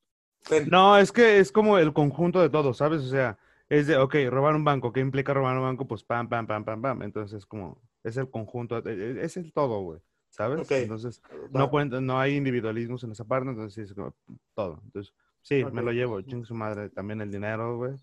No, 0.70 0.96
es 0.96 1.10
que 1.10 1.40
es 1.40 1.50
como 1.50 1.76
el 1.76 1.92
conjunto 1.92 2.40
de 2.40 2.48
todo, 2.48 2.74
¿sabes? 2.74 3.02
O 3.02 3.08
sea, 3.08 3.36
es 3.68 3.88
de, 3.88 3.96
ok, 3.96 4.14
robar 4.28 4.54
un 4.54 4.62
banco, 4.62 4.92
¿qué 4.92 5.00
implica 5.00 5.34
robar 5.34 5.56
un 5.56 5.64
banco? 5.64 5.88
Pues 5.88 6.04
pam, 6.04 6.28
pam, 6.28 6.46
pam, 6.46 6.64
pam, 6.64 6.80
pam. 6.80 7.02
Entonces, 7.02 7.44
como, 7.44 7.82
es 8.04 8.16
el 8.18 8.30
conjunto, 8.30 8.78
e- 8.78 8.92
e- 8.92 9.24
es 9.24 9.36
el 9.36 9.52
todo, 9.52 9.80
güey, 9.80 10.00
¿sabes? 10.30 10.60
Ok. 10.60 10.70
Entonces, 10.70 11.20
Va. 11.54 11.68
no, 11.68 12.00
no 12.00 12.20
hay 12.20 12.36
individualismos 12.36 13.02
en 13.02 13.10
esa 13.10 13.24
parte, 13.24 13.50
entonces 13.50 13.90
es 13.90 13.94
como 13.94 14.14
todo. 14.54 14.80
Entonces, 14.84 15.12
sí, 15.42 15.64
me 15.72 15.82
lo 15.82 15.90
llevo, 15.90 16.20
ching 16.20 16.44
su 16.44 16.54
madre, 16.54 16.88
también 16.88 17.20
el 17.20 17.32
dinero, 17.32 17.78
güey, 17.78 17.96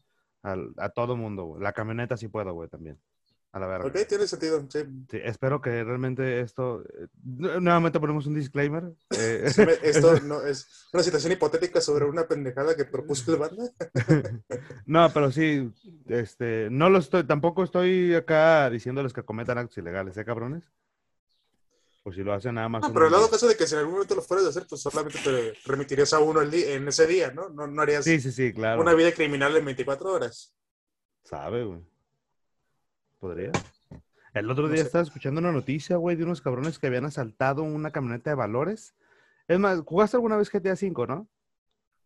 a 0.43 0.89
todo 0.89 1.15
mundo, 1.15 1.45
güey. 1.45 1.63
La 1.63 1.71
camioneta 1.71 2.17
sí 2.17 2.27
puedo, 2.27 2.53
güey, 2.53 2.67
también. 2.67 2.99
A 3.55 3.59
la 3.59 3.67
verga. 3.67 3.87
Ok, 3.87 3.95
tiene 4.05 4.27
sentido, 4.27 4.59
sí. 4.69 4.79
Sí, 5.09 5.17
espero 5.23 5.61
que 5.61 5.81
realmente 5.81 6.41
esto, 6.41 6.81
eh, 6.81 7.07
nu- 7.23 7.61
nuevamente 7.61 8.01
ponemos 8.01 8.25
un 8.27 8.33
disclaimer. 8.35 8.83
eh, 9.17 9.45
Sí, 9.55 9.61
Esto 9.81 10.19
no 10.19 10.41
es 10.41 10.89
una 10.91 11.01
situación 11.01 11.31
hipotética 11.31 11.79
sobre 11.79 12.03
una 12.03 12.27
pendejada 12.27 12.75
que 12.75 12.83
propuso 12.83 13.31
el 13.31 13.39
banda. 13.39 13.63
No, 14.85 15.09
pero 15.13 15.31
sí, 15.31 15.71
este, 16.07 16.67
no 16.69 16.89
lo 16.89 16.97
estoy, 16.99 17.23
tampoco 17.23 17.63
estoy 17.63 18.13
acá 18.13 18.69
diciéndoles 18.69 19.13
que 19.13 19.23
cometan 19.23 19.57
actos 19.57 19.77
ilegales, 19.77 20.17
¿eh, 20.17 20.25
cabrones? 20.25 20.69
Por 22.03 22.13
si 22.13 22.23
lo 22.23 22.33
hacen 22.33 22.55
nada 22.55 22.67
más. 22.67 22.81
No, 22.83 22.93
pero 22.93 23.09
dado 23.09 23.23
día. 23.23 23.31
caso 23.31 23.47
de 23.47 23.55
que 23.55 23.65
si 23.67 23.73
en 23.73 23.79
algún 23.79 23.93
momento 23.93 24.15
lo 24.15 24.21
fueras 24.21 24.45
a 24.47 24.49
hacer, 24.49 24.67
pues 24.69 24.81
solamente 24.81 25.17
te 25.23 25.53
remitirías 25.65 26.11
a 26.13 26.19
uno 26.19 26.41
el 26.41 26.53
en 26.53 26.87
ese 26.89 27.07
día, 27.07 27.31
¿no? 27.31 27.47
No, 27.49 27.65
no 27.67 27.81
harías 27.81 28.03
Sí, 28.03 28.19
sí, 28.19 28.33
sí, 28.33 28.51
claro. 28.53 28.81
una 28.81 28.93
vida 28.93 29.13
criminal 29.13 29.55
en 29.55 29.63
24 29.63 30.11
horas. 30.11 30.53
Sabe, 31.23 31.63
güey. 31.63 31.79
¿Podría? 33.25 33.51
El 34.35 34.51
otro 34.51 34.67
No 34.67 34.73
día 34.73 34.81
sé. 34.81 34.83
estaba 34.83 35.03
escuchando 35.03 35.39
una 35.39 35.51
noticia, 35.51 35.97
güey, 35.97 36.15
de 36.15 36.23
unos 36.25 36.41
cabrones 36.41 36.77
que 36.77 36.85
habían 36.85 37.05
asaltado 37.05 37.63
una 37.63 37.89
camioneta 37.91 38.29
de 38.29 38.35
valores. 38.35 38.95
Es 39.47 39.57
más, 39.57 39.81
¿jugaste 39.81 40.17
alguna 40.17 40.37
vez 40.37 40.51
GTA 40.51 40.73
V, 40.73 41.07
no? 41.07 41.27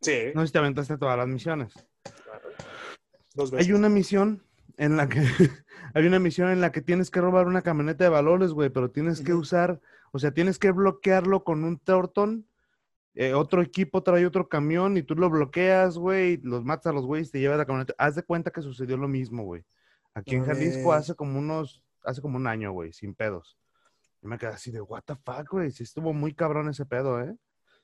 Sí, 0.02 0.32
No 0.34 0.42
sé 0.42 0.48
si 0.48 0.54
te 0.54 0.60
aventaste 0.60 0.98
todas 0.98 1.18
las 1.18 1.28
misiones. 1.28 1.74
claro. 2.24 2.50
Dos 3.34 3.52
veces. 3.52 3.68
Hay 3.68 3.74
una 3.74 3.90
misión 3.90 4.44
en 4.78 4.96
la 4.96 5.10
que 5.10 5.22
hay 5.94 6.08
una 6.08 6.20
misión 6.20 6.50
en 6.52 6.62
la 6.62 6.72
que 6.72 6.82
tienes 6.82 7.12
que 7.12 7.20
robar 7.20 7.48
una 7.48 7.64
camioneta 7.64 8.06
de 8.06 8.10
valores, 8.10 8.52
güey, 8.54 8.70
pero 8.70 8.92
tienes 8.92 9.22
que 9.22 9.34
usar, 9.34 9.82
o 10.14 10.20
sea, 10.20 10.32
tienes 10.32 10.58
que 10.58 10.72
bloquearlo 10.72 11.44
con 11.44 11.66
un 11.66 11.80
Torton. 11.80 12.46
eh, 13.16 13.34
otro 13.34 13.62
equipo 13.62 14.04
trae 14.04 14.26
otro 14.26 14.48
camión 14.48 14.96
y 14.98 15.04
tú 15.04 15.16
lo 15.16 15.30
bloqueas, 15.30 15.98
güey, 15.98 16.34
y 16.34 16.38
los 16.38 16.64
matas 16.64 16.88
a 16.88 16.94
los 16.94 17.06
güeyes, 17.06 17.32
te 17.32 17.40
llevas 17.42 17.58
la 17.58 17.66
camioneta. 17.66 17.94
Haz 17.98 18.16
de 18.16 18.24
cuenta 18.24 18.52
que 18.52 18.62
sucedió 18.62 18.96
lo 18.98 19.10
mismo, 19.10 19.44
güey. 19.44 19.64
Aquí 20.20 20.36
en 20.36 20.44
Jalisco 20.46 20.94
hace 20.94 21.16
como 21.16 21.40
unos, 21.40 21.84
hace 22.04 22.22
como 22.22 22.38
un 22.38 22.48
año, 22.48 22.72
güey, 22.72 22.94
sin 22.94 23.14
pedos. 23.16 23.58
Yo 24.22 24.30
me 24.30 24.38
quedé 24.38 24.50
así 24.52 24.72
de, 24.72 24.82
what 24.82 25.04
the 25.06 25.16
fuck, 25.16 25.50
güey, 25.50 25.72
sí 25.72 25.84
estuvo 25.84 26.14
muy 26.14 26.34
cabrón 26.34 26.70
ese 26.70 26.86
pedo, 26.86 27.22
¿eh? 27.22 27.36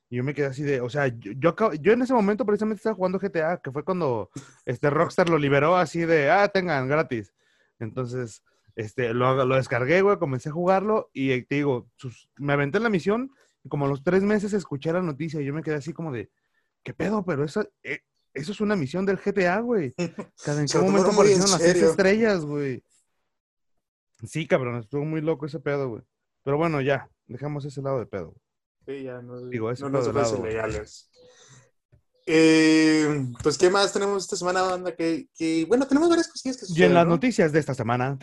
Y 0.09 0.17
yo 0.17 0.23
me 0.23 0.33
quedé 0.33 0.47
así 0.47 0.63
de, 0.63 0.81
o 0.81 0.89
sea, 0.89 1.07
yo, 1.07 1.31
yo, 1.33 1.55
yo 1.81 1.93
en 1.93 2.01
ese 2.01 2.13
momento 2.13 2.45
precisamente 2.45 2.77
estaba 2.79 2.95
jugando 2.95 3.19
GTA, 3.19 3.57
que 3.63 3.71
fue 3.71 3.83
cuando 3.83 4.29
este 4.65 4.89
Rockstar 4.89 5.29
lo 5.29 5.37
liberó 5.37 5.75
así 5.77 6.01
de, 6.01 6.29
ah, 6.29 6.47
tengan, 6.49 6.87
gratis. 6.87 7.33
Entonces, 7.79 8.43
este, 8.75 9.13
lo, 9.13 9.43
lo 9.45 9.55
descargué, 9.55 10.01
güey, 10.01 10.17
comencé 10.17 10.49
a 10.49 10.53
jugarlo 10.53 11.09
y 11.13 11.31
eh, 11.31 11.45
te 11.47 11.55
digo, 11.55 11.89
sus- 11.95 12.29
me 12.37 12.53
aventé 12.53 12.77
en 12.77 12.83
la 12.83 12.89
misión 12.89 13.31
y 13.63 13.69
como 13.69 13.85
a 13.85 13.89
los 13.89 14.03
tres 14.03 14.21
meses 14.21 14.53
escuché 14.53 14.93
la 14.93 15.01
noticia 15.01 15.41
y 15.41 15.45
yo 15.45 15.53
me 15.53 15.63
quedé 15.63 15.75
así 15.75 15.91
como 15.93 16.11
de, 16.11 16.29
¿qué 16.83 16.93
pedo? 16.93 17.25
Pero 17.25 17.43
eso, 17.43 17.67
eh, 17.83 18.01
eso 18.35 18.51
es 18.51 18.61
una 18.61 18.75
misión 18.75 19.05
del 19.05 19.17
GTA, 19.17 19.59
güey. 19.59 19.93
Cada 20.43 20.61
en 20.61 20.67
qué 20.67 20.77
momento 20.77 21.11
aparecieron 21.11 21.49
las 21.49 21.61
seis 21.61 21.81
estrellas, 21.81 22.45
güey. 22.45 22.83
Sí, 24.23 24.47
cabrón, 24.47 24.77
estuvo 24.77 25.03
muy 25.05 25.21
loco 25.21 25.45
ese 25.45 25.59
pedo, 25.59 25.89
güey. 25.89 26.03
Pero 26.43 26.57
bueno, 26.57 26.81
ya, 26.81 27.09
dejamos 27.27 27.65
ese 27.65 27.81
lado 27.81 27.99
de 27.99 28.05
pedo. 28.05 28.35
Sí, 28.85 29.03
ya, 29.03 29.21
no, 29.21 29.39
Digo, 29.47 29.71
ese 29.71 29.83
no 29.83 29.89
nos 29.89 30.13
lado, 30.13 30.45
legales. 30.45 31.09
Eh, 32.27 33.27
pues, 33.41 33.57
¿qué 33.57 33.69
más 33.69 33.93
tenemos 33.93 34.23
esta 34.23 34.35
semana, 34.35 34.63
banda? 34.63 34.95
Que, 34.95 35.27
bueno, 35.67 35.87
tenemos 35.87 36.09
varias 36.09 36.27
cosillas 36.27 36.57
que 36.57 36.65
suceden. 36.65 36.83
Y 36.83 36.85
en 36.87 36.93
las 36.93 37.07
noticias 37.07 37.51
de 37.51 37.59
esta 37.59 37.73
semana. 37.73 38.17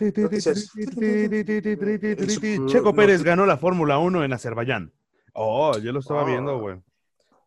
Checo 2.67 2.93
Pérez 2.93 3.23
ganó 3.23 3.45
la 3.45 3.57
Fórmula 3.57 3.97
1 3.97 4.23
en 4.23 4.33
Azerbaiyán. 4.33 4.93
Oh, 5.33 5.77
yo 5.77 5.91
lo 5.91 5.99
estaba 5.99 6.25
viendo, 6.25 6.59
güey. 6.59 6.79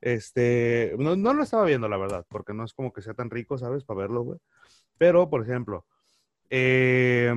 Este, 0.01 0.95
no, 0.99 1.17
no 1.17 1.35
lo 1.35 1.43
estaba 1.43 1.65
viendo, 1.65 1.89
la 1.89 1.97
verdad, 1.97 2.25
porque 2.29 2.53
no 2.55 2.65
es 2.65 2.73
como 2.75 2.93
que 2.93 3.03
sea 3.03 3.15
tan 3.15 3.31
rico, 3.31 3.59
¿sabes? 3.59 3.85
Para 3.85 4.01
verlo, 4.01 4.23
güey. 4.23 4.39
Pero, 4.99 5.29
por 5.31 5.43
ejemplo, 5.43 5.85
eh, 6.51 7.35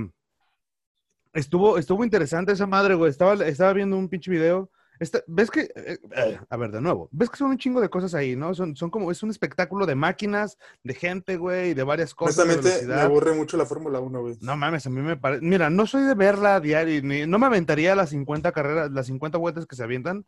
estuvo, 1.33 1.77
estuvo 1.77 2.03
interesante 2.03 2.51
esa 2.51 2.67
madre, 2.67 2.95
güey. 2.95 3.09
Estaba, 3.11 3.33
estaba 3.45 3.73
viendo 3.73 3.97
un 3.97 4.09
pinche 4.09 4.31
video. 4.31 4.69
Esta- 4.99 5.23
¿Ves 5.27 5.49
que, 5.49 5.61
eh, 5.75 5.97
eh, 6.13 6.39
a 6.49 6.57
ver, 6.57 6.71
de 6.71 6.81
nuevo, 6.81 7.07
ves 7.13 7.29
que 7.29 7.37
son 7.37 7.51
un 7.51 7.57
chingo 7.57 7.79
de 7.79 7.89
cosas 7.89 8.13
ahí, 8.13 8.35
¿no? 8.35 8.53
Son, 8.53 8.75
son 8.75 8.89
como, 8.89 9.11
es 9.11 9.23
un 9.23 9.29
espectáculo 9.29 9.85
de 9.85 9.95
máquinas, 9.95 10.57
de 10.83 10.93
gente, 10.93 11.37
güey, 11.37 11.69
y 11.69 11.73
de 11.73 11.83
varias 11.83 12.13
cosas. 12.13 12.35
de 12.35 12.43
Honestamente, 12.53 12.85
me 12.87 12.99
aburre 12.99 13.31
mucho 13.33 13.55
la 13.55 13.65
Fórmula 13.65 14.01
1, 14.01 14.21
güey. 14.21 14.37
No 14.41 14.57
mames, 14.57 14.85
a 14.85 14.89
mí 14.89 14.99
me 15.01 15.15
parece. 15.15 15.45
Mira, 15.45 15.69
no 15.69 15.87
soy 15.87 16.03
de 16.03 16.15
verla 16.15 16.55
a 16.55 16.59
diario, 16.59 17.01
ni, 17.01 17.25
no 17.25 17.39
me 17.39 17.45
aventaría 17.45 17.95
las 17.95 18.09
50 18.09 18.51
carreras, 18.51 18.91
las 18.91 19.05
50 19.05 19.37
vueltas 19.37 19.65
que 19.65 19.77
se 19.77 19.83
avientan. 19.83 20.25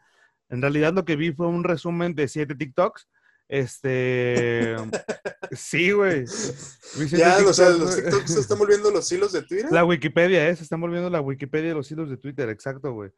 En 0.51 0.61
realidad, 0.61 0.93
lo 0.93 1.03
que 1.05 1.15
vi 1.15 1.31
fue 1.31 1.47
un 1.47 1.63
resumen 1.63 2.13
de 2.13 2.27
7 2.27 2.53
TikToks. 2.55 3.07
Este. 3.47 4.75
sí, 5.51 5.91
güey. 5.91 6.25
Siete 6.27 7.17
Ya, 7.17 7.37
o 7.45 7.51
sea, 7.53 7.69
los. 7.71 7.95
TikToks 7.95 8.33
se 8.33 8.39
están 8.39 8.59
volviendo 8.59 8.91
los 8.91 9.11
hilos 9.11 9.31
de 9.31 9.41
Twitter. 9.41 9.71
La 9.71 9.83
Wikipedia, 9.83 10.47
¿eh? 10.47 10.55
Se 10.55 10.63
están 10.63 10.79
volviendo 10.79 11.09
la 11.09 11.19
Wikipedia 11.21 11.69
de 11.69 11.75
los 11.75 11.91
hilos 11.91 12.09
de 12.09 12.17
Twitter, 12.17 12.47
exacto, 12.49 12.93
güey. 12.93 13.11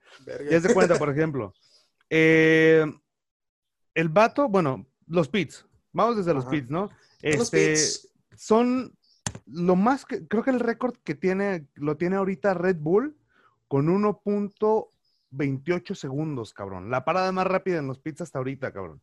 Ya 0.50 0.60
se 0.62 0.74
cuenta, 0.74 0.98
por 0.98 1.10
ejemplo. 1.10 1.54
eh, 2.10 2.86
el 3.96 4.10
vato, 4.10 4.50
bueno, 4.50 4.88
los 5.08 5.28
pits. 5.30 5.66
Vamos 5.92 6.18
desde 6.18 6.34
los 6.34 6.46
pits, 6.46 6.70
¿no? 6.72 6.88
Son 6.90 6.98
los 7.38 7.54
Este, 7.54 7.70
pits. 7.74 8.10
son 8.36 8.98
lo 9.46 9.76
más 9.76 10.06
que 10.06 10.28
creo 10.28 10.44
que 10.44 10.50
el 10.50 10.60
récord 10.60 10.96
que 11.04 11.14
tiene 11.16 11.68
lo 11.76 11.96
tiene 11.98 12.16
ahorita 12.16 12.54
Red 12.56 12.78
Bull 12.78 13.16
con 13.68 13.88
1.28 15.34 15.96
segundos, 15.96 16.54
cabrón. 16.54 16.90
La 16.90 17.06
parada 17.06 17.32
más 17.32 17.48
rápida 17.48 17.80
en 17.80 17.88
los 17.88 18.00
pits 18.00 18.22
hasta 18.22 18.40
ahorita, 18.40 18.72
cabrón. 18.72 19.02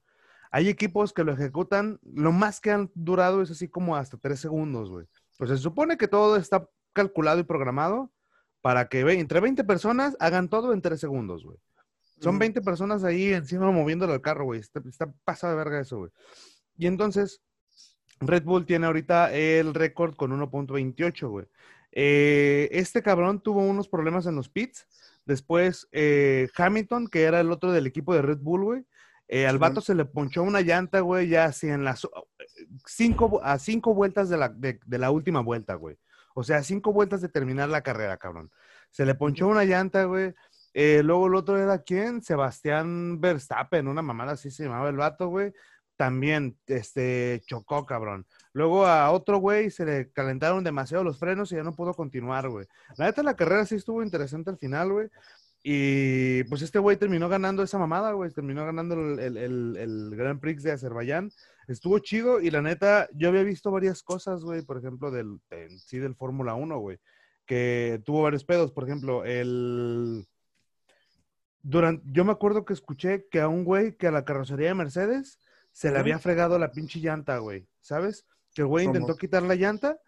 Hay 0.50 0.68
equipos 0.68 1.12
que 1.12 1.24
lo 1.24 1.32
ejecutan, 1.32 2.00
lo 2.02 2.32
más 2.32 2.60
que 2.60 2.72
han 2.72 2.90
durado 2.94 3.40
es 3.42 3.50
así 3.50 3.68
como 3.68 3.96
hasta 3.96 4.16
3 4.16 4.38
segundos, 4.38 4.90
güey. 4.90 5.06
Pues 5.38 5.50
se 5.50 5.56
supone 5.58 5.96
que 5.96 6.08
todo 6.08 6.36
está 6.36 6.68
calculado 6.92 7.38
y 7.38 7.44
programado 7.44 8.10
para 8.60 8.88
que 8.88 9.00
entre 9.00 9.40
20 9.40 9.62
personas 9.64 10.16
hagan 10.18 10.48
todo 10.48 10.72
en 10.72 10.82
3 10.82 10.98
segundos, 10.98 11.44
güey. 11.44 11.58
Son 12.20 12.34
Ujú. 12.34 12.40
20 12.40 12.60
personas 12.62 13.04
ahí 13.04 13.32
encima 13.32 13.70
moviéndolo 13.70 14.12
al 14.12 14.20
carro, 14.20 14.44
güey. 14.44 14.60
Está, 14.60 14.82
está 14.86 15.12
pasado 15.24 15.52
de 15.52 15.58
verga 15.64 15.80
eso, 15.80 15.98
güey. 15.98 16.10
Y 16.76 16.86
entonces, 16.86 17.40
Red 18.20 18.44
Bull 18.44 18.66
tiene 18.66 18.86
ahorita 18.86 19.32
el 19.32 19.72
récord 19.72 20.14
con 20.16 20.32
1.28, 20.32 21.28
güey. 21.28 21.46
Eh, 21.92 22.68
este 22.72 23.02
cabrón 23.02 23.40
tuvo 23.40 23.60
unos 23.60 23.88
problemas 23.88 24.26
en 24.26 24.36
los 24.36 24.48
pits. 24.48 24.86
Después, 25.30 25.86
eh, 25.92 26.48
Hamilton, 26.56 27.06
que 27.06 27.22
era 27.22 27.38
el 27.38 27.52
otro 27.52 27.70
del 27.70 27.86
equipo 27.86 28.12
de 28.14 28.22
Red 28.22 28.38
Bull, 28.40 28.64
güey. 28.64 28.84
eh, 29.28 29.46
al 29.46 29.58
vato 29.60 29.80
se 29.80 29.94
le 29.94 30.04
ponchó 30.04 30.42
una 30.42 30.60
llanta, 30.60 30.98
güey, 31.00 31.28
ya 31.28 31.44
así 31.44 31.68
en 31.68 31.84
las 31.84 32.04
cinco, 32.84 33.30
vu- 33.30 33.40
a 33.44 33.58
cinco 33.60 33.94
vueltas 33.94 34.28
de 34.28 34.36
la, 34.36 34.48
de, 34.48 34.80
de 34.84 34.98
la 34.98 35.12
última 35.12 35.40
vuelta, 35.40 35.74
güey. 35.74 35.96
O 36.34 36.42
sea, 36.42 36.64
cinco 36.64 36.92
vueltas 36.92 37.20
de 37.20 37.28
terminar 37.28 37.68
la 37.68 37.82
carrera, 37.82 38.16
cabrón. 38.16 38.50
Se 38.90 39.06
le 39.06 39.14
ponchó 39.14 39.46
una 39.46 39.64
llanta, 39.64 40.02
güey. 40.04 40.34
Eh, 40.74 41.02
luego 41.04 41.28
el 41.28 41.36
otro 41.36 41.58
era 41.58 41.78
quién? 41.82 42.22
Sebastián 42.22 43.20
Verstappen, 43.20 43.86
una 43.86 44.02
mamada 44.02 44.32
así 44.32 44.50
se 44.50 44.64
llamaba 44.64 44.88
el 44.88 44.96
vato, 44.96 45.28
güey. 45.28 45.52
También, 46.00 46.56
este, 46.66 47.42
chocó, 47.44 47.84
cabrón. 47.84 48.24
Luego 48.54 48.86
a 48.86 49.10
otro 49.10 49.36
güey 49.36 49.70
se 49.70 49.84
le 49.84 50.10
calentaron 50.10 50.64
demasiado 50.64 51.04
los 51.04 51.18
frenos 51.18 51.52
y 51.52 51.56
ya 51.56 51.62
no 51.62 51.74
pudo 51.74 51.92
continuar, 51.92 52.48
güey. 52.48 52.66
La 52.96 53.04
neta, 53.04 53.22
la 53.22 53.36
carrera 53.36 53.66
sí 53.66 53.74
estuvo 53.74 54.02
interesante 54.02 54.48
al 54.48 54.56
final, 54.56 54.90
güey. 54.90 55.08
Y 55.62 56.42
pues 56.44 56.62
este 56.62 56.78
güey 56.78 56.96
terminó 56.96 57.28
ganando 57.28 57.62
esa 57.62 57.76
mamada, 57.76 58.12
güey. 58.12 58.30
Terminó 58.30 58.64
ganando 58.64 58.94
el, 58.94 59.18
el, 59.18 59.36
el- 59.36 59.76
el 59.76 60.16
Grand 60.16 60.40
Prix 60.40 60.62
de 60.62 60.72
Azerbaiyán. 60.72 61.30
Estuvo 61.68 61.98
chido 61.98 62.40
y 62.40 62.50
la 62.50 62.62
neta, 62.62 63.06
yo 63.12 63.28
había 63.28 63.42
visto 63.42 63.70
varias 63.70 64.02
cosas, 64.02 64.42
güey. 64.42 64.62
Por 64.62 64.78
ejemplo, 64.78 65.10
del, 65.10 65.38
sí 65.84 65.98
del 65.98 66.14
Fórmula 66.14 66.54
1, 66.54 66.78
güey. 66.78 66.98
Que 67.44 68.00
tuvo 68.06 68.22
varios 68.22 68.44
pedos. 68.44 68.72
Por 68.72 68.84
ejemplo, 68.84 69.26
el... 69.26 70.26
durante, 71.62 72.02
yo 72.10 72.24
me 72.24 72.32
acuerdo 72.32 72.64
que 72.64 72.72
escuché 72.72 73.26
que 73.30 73.42
a 73.42 73.48
un 73.48 73.64
güey 73.64 73.98
que 73.98 74.06
a 74.06 74.10
la 74.12 74.24
carrocería 74.24 74.68
de 74.68 74.74
Mercedes 74.76 75.38
se 75.80 75.90
le 75.90 75.98
había 75.98 76.18
fregado 76.18 76.58
la 76.58 76.72
pinche 76.72 76.98
llanta, 77.00 77.38
güey. 77.38 77.66
¿Sabes? 77.80 78.26
Que 78.54 78.60
el 78.60 78.68
güey 78.68 78.84
¿Cómo? 78.84 78.96
intentó 78.98 79.16
quitar 79.16 79.42
la 79.42 79.54
llanta. 79.54 79.98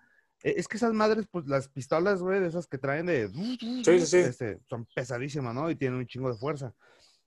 Eh, 0.42 0.52
Es 0.58 0.68
que 0.68 0.76
esas 0.76 0.92
madres, 0.92 1.26
pues 1.30 1.46
las 1.46 1.68
pistolas, 1.68 2.20
güey, 2.20 2.40
de 2.40 2.48
esas 2.48 2.66
que 2.66 2.76
traen 2.76 3.06
de... 3.06 3.30
Sí, 3.30 3.82
sí, 3.82 4.00
sí. 4.06 4.16
este, 4.18 4.61
son 4.68 4.87
pesadísimas, 4.94 5.54
¿no? 5.54 5.70
Y 5.70 5.76
tienen 5.76 5.98
un 5.98 6.06
chingo 6.06 6.30
de 6.30 6.37
fuerza. 6.38 6.74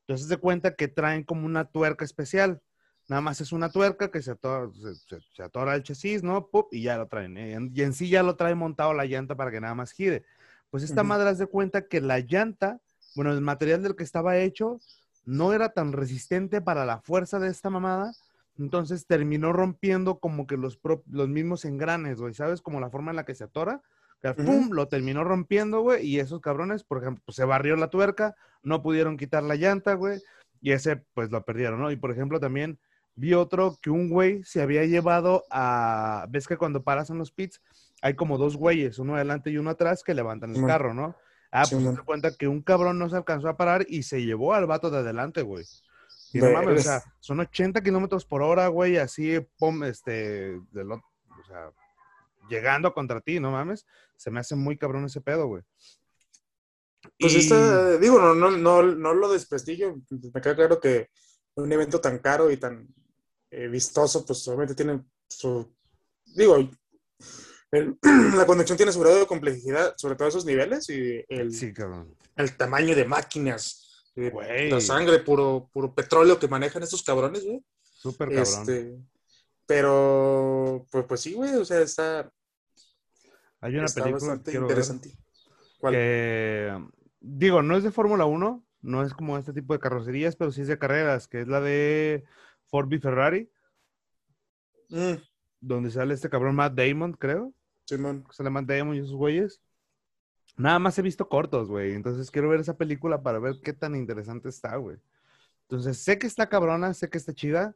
Entonces 0.02 0.28
se 0.28 0.38
cuenta 0.38 0.76
que 0.76 0.88
traen 0.88 1.24
como 1.24 1.48
una 1.48 1.66
tuerca 1.66 2.06
especial. 2.06 2.62
Nada 3.08 3.20
más 3.20 3.42
es 3.42 3.52
una 3.52 3.72
tuerca 3.72 4.12
que 4.12 4.22
se 4.22 4.30
atora, 4.32 4.70
se, 4.76 4.94
se- 4.94 5.26
se 5.36 5.42
atora 5.42 5.74
el 5.74 5.82
chasis, 5.82 6.22
¿no? 6.22 6.46
Pup, 6.48 6.68
y 6.72 6.84
ya 6.84 6.98
lo 6.98 7.08
traen. 7.08 7.38
¿eh? 7.40 7.58
Y 7.74 7.82
en 7.82 7.94
sí 7.94 8.10
ya 8.10 8.22
lo 8.22 8.36
trae 8.36 8.54
montado 8.54 8.94
la 8.94 9.06
llanta 9.06 9.36
para 9.36 9.50
que 9.50 9.60
nada 9.60 9.74
más 9.74 9.92
gire. 9.92 10.24
Pues 10.70 10.84
esta 10.84 11.02
Ujú. 11.02 11.08
madre 11.08 11.30
haz 11.30 11.40
de 11.40 11.48
cuenta 11.48 11.88
que 11.88 12.00
la 12.00 12.20
llanta, 12.20 12.80
bueno, 13.16 13.32
el 13.32 13.42
material 13.42 13.82
del 13.82 13.96
que 13.96 14.04
estaba 14.04 14.38
hecho 14.38 14.80
no 15.26 15.52
era 15.52 15.70
tan 15.70 15.94
resistente 15.94 16.62
para 16.62 16.86
la 16.86 17.00
fuerza 17.02 17.40
de 17.40 17.50
esta 17.50 17.72
mamada. 17.72 18.14
Entonces 18.58 19.06
terminó 19.06 19.52
rompiendo 19.52 20.20
como 20.20 20.48
que 20.48 20.58
los, 20.58 20.78
pro- 20.78 21.04
los 21.10 21.28
mismos 21.28 21.66
engranes, 21.66 22.20
güey, 22.20 22.34
¿sabes? 22.34 22.62
Como 22.62 22.80
la 22.80 22.90
forma 22.90 23.12
en 23.12 23.18
la 23.18 23.26
que 23.26 23.36
se 23.36 23.44
atora. 23.44 23.82
Que 24.22 24.30
pum, 24.34 24.70
lo 24.72 24.88
terminó 24.88 25.24
rompiendo, 25.24 25.82
güey, 25.82 26.08
y 26.08 26.20
esos 26.20 26.40
cabrones, 26.42 26.84
por 26.84 27.00
ejemplo, 27.00 27.22
pues, 27.26 27.36
se 27.36 27.44
barrió 27.46 27.76
la 27.76 27.90
tuerca, 27.90 28.36
no 28.64 28.82
pudieron 28.82 29.18
quitar 29.18 29.44
la 29.44 29.56
llanta, 29.56 29.94
güey, 29.94 30.20
y 30.62 30.72
ese, 30.72 31.04
pues 31.14 31.30
lo 31.32 31.44
perdieron, 31.44 31.80
¿no? 31.80 31.92
Y 31.92 31.96
por 31.98 32.12
ejemplo, 32.12 32.40
también 32.40 32.80
vi 33.16 33.34
otro 33.34 33.78
que 33.82 33.90
un 33.92 34.10
güey 34.10 34.42
se 34.44 34.62
había 34.62 34.84
llevado 34.86 35.44
a. 35.52 36.26
¿Ves 36.30 36.48
que 36.48 36.58
cuando 36.58 36.82
paras 36.84 37.10
en 37.10 37.18
los 37.18 37.32
pits 37.32 37.62
hay 38.02 38.16
como 38.16 38.38
dos 38.38 38.56
güeyes, 38.58 39.00
uno 39.00 39.16
adelante 39.16 39.52
y 39.52 39.58
uno 39.58 39.70
atrás, 39.72 40.02
que 40.04 40.14
levantan 40.14 40.56
el 40.56 40.62
carro, 40.68 40.94
¿no? 40.94 41.16
Ah, 41.52 41.64
pues 41.70 41.84
te 41.96 42.02
cuenta 42.04 42.36
que 42.36 42.48
un 42.48 42.62
cabrón 42.62 42.98
no 42.98 43.10
se 43.10 43.18
alcanzó 43.18 43.48
a 43.50 43.58
parar 43.58 43.86
y 43.88 44.04
se 44.04 44.26
llevó 44.26 44.54
al 44.54 44.66
vato 44.66 44.90
de 44.90 45.00
adelante, 45.00 45.42
güey. 45.44 45.66
Y 46.38 46.42
no 46.42 46.52
mames, 46.52 46.82
o 46.82 46.84
sea, 46.84 47.04
son 47.20 47.40
80 47.40 47.82
kilómetros 47.82 48.26
por 48.26 48.42
hora, 48.42 48.68
güey, 48.68 48.98
así, 48.98 49.40
pum, 49.58 49.84
este, 49.86 50.56
o 50.56 51.46
sea, 51.48 51.72
llegando 52.50 52.94
contra 52.94 53.22
ti, 53.22 53.40
no 53.40 53.52
mames. 53.52 53.86
Se 54.18 54.32
me 54.32 54.40
hace 54.40 54.56
muy 54.56 54.78
cabrón 54.78 55.06
ese 55.06 55.22
pedo, 55.22 55.48
güey. 55.48 55.64
Pues 57.20 57.34
Y- 57.34 57.38
esta, 57.38 57.98
digo, 57.98 58.20
no, 58.20 58.34
no, 58.36 58.52
no, 58.52 58.84
no 58.84 59.14
lo 59.14 59.32
desprestigio. 59.32 60.02
Me 60.10 60.42
queda 60.42 60.56
claro 60.56 60.80
que 60.80 61.10
un 61.56 61.72
evento 61.72 62.02
tan 62.02 62.20
caro 62.20 62.52
y 62.52 62.58
tan 62.58 62.88
eh, 63.52 63.68
vistoso, 63.68 64.26
pues 64.26 64.46
obviamente 64.48 64.76
tiene 64.76 65.04
su. 65.30 65.74
Digo, 66.26 66.56
el- 67.72 67.98
la 68.36 68.46
conducción 68.46 68.78
tiene 68.78 68.92
su 68.92 69.00
grado 69.00 69.20
de 69.20 69.28
complejidad, 69.28 69.94
sobre 69.98 70.16
todo 70.16 70.28
esos 70.28 70.46
niveles 70.46 70.90
y 70.90 71.24
el, 71.30 71.54
Sí, 71.54 71.74
el 72.36 72.58
tamaño 72.58 72.96
de 72.96 73.06
máquinas, 73.06 73.85
Güey. 74.16 74.70
la 74.70 74.80
sangre, 74.80 75.20
puro, 75.20 75.70
puro 75.74 75.94
petróleo 75.94 76.40
que 76.40 76.48
manejan 76.48 76.84
estos 76.84 77.04
cabrones, 77.04 77.44
güey. 77.44 77.64
Súper 77.82 78.30
cabrón. 78.30 78.44
Este, 78.44 78.98
pero, 79.66 80.86
pues, 80.92 81.06
pues 81.06 81.22
sí, 81.22 81.34
güey, 81.34 81.54
o 81.56 81.66
sea, 81.66 81.82
está, 81.82 82.32
Hay 83.60 83.76
una 83.76 83.86
está 83.86 84.04
película 84.04 84.36
ver, 84.36 84.56
interesante. 84.56 85.12
¿Cuál? 85.80 85.94
que, 85.94 86.88
digo, 87.20 87.62
no 87.62 87.76
es 87.76 87.84
de 87.84 87.92
Fórmula 87.92 88.26
1, 88.26 88.66
no 88.82 89.04
es 89.04 89.14
como 89.14 89.38
este 89.38 89.54
tipo 89.54 89.74
de 89.74 89.80
carrocerías, 89.80 90.36
pero 90.36 90.52
sí 90.52 90.62
es 90.62 90.68
de 90.68 90.78
carreras, 90.78 91.28
que 91.28 91.42
es 91.42 91.48
la 91.48 91.60
de 91.60 92.24
Ford 92.68 92.88
v 92.88 93.00
Ferrari, 93.00 93.50
Mm, 94.90 95.16
donde 95.62 95.92
sale 95.92 96.14
este 96.14 96.30
cabrón 96.30 96.56
Matt 96.56 96.74
Damon, 96.74 97.14
creo. 97.14 97.54
Simón. 97.86 98.26
Sale 98.32 98.50
Matt 98.50 98.66
Damon 98.66 98.96
y 98.96 99.00
esos 99.00 99.14
güeyes. 99.14 99.62
Nada 100.58 100.80
más 100.80 100.98
he 100.98 101.02
visto 101.02 101.28
cortos, 101.28 101.68
güey. 101.68 101.94
Entonces 101.94 102.32
quiero 102.32 102.50
ver 102.50 102.62
esa 102.62 102.78
película 102.78 103.22
para 103.22 103.40
ver 103.40 103.60
qué 103.64 103.74
tan 103.74 103.96
interesante 103.96 104.50
está, 104.50 104.76
güey. 104.78 104.98
Entonces 105.64 105.98
sé 105.98 106.18
que 106.18 106.28
está 106.28 106.48
cabrona, 106.48 106.94
sé 106.94 107.10
que 107.10 107.18
está 107.18 107.34
chida. 107.34 107.76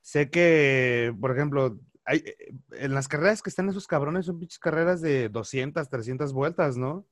Sé 0.00 0.30
que, 0.30 1.14
por 1.20 1.32
ejemplo, 1.32 1.78
hay, 2.04 2.24
en 2.72 2.94
las 2.94 3.08
carreras 3.08 3.42
que 3.42 3.50
están 3.50 3.68
esos 3.68 3.86
cabrones 3.86 4.26
son 4.26 4.38
pinches 4.38 4.58
carreras 4.58 5.00
de 5.00 5.28
200, 5.28 5.88
300 5.88 6.32
vueltas, 6.32 6.76
¿no? 6.76 7.04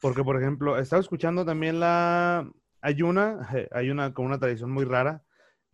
Porque, 0.00 0.24
por 0.24 0.36
ejemplo, 0.40 0.78
he 0.78 0.82
estado 0.82 1.02
escuchando 1.02 1.44
también 1.44 1.80
la... 1.80 2.50
Hay 2.80 3.02
una, 3.02 3.48
hay 3.72 3.90
una 3.90 4.14
con 4.14 4.26
una 4.26 4.38
tradición 4.38 4.70
muy 4.70 4.84
rara, 4.84 5.22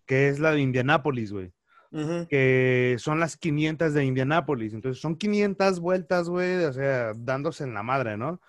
que 0.07 0.29
es 0.29 0.41
la 0.41 0.53
de 0.53 0.61
Indianápolis, 0.61 1.33
güey 1.33 1.56
Ujú. 1.93 2.27
que 2.29 2.97
son 2.99 3.21
las 3.21 3.37
500 3.37 3.95
de 3.95 4.05
Indianápolis. 4.05 4.75
Entonces 4.75 5.01
son 5.01 5.17
500 5.17 5.81
vueltas, 5.81 6.29
güey, 6.29 6.65
o 6.65 6.73
sea, 6.73 7.13
dándose 7.17 7.65
en 7.65 7.75
la 7.75 7.83
madre, 7.83 8.17
¿no? 8.17 8.41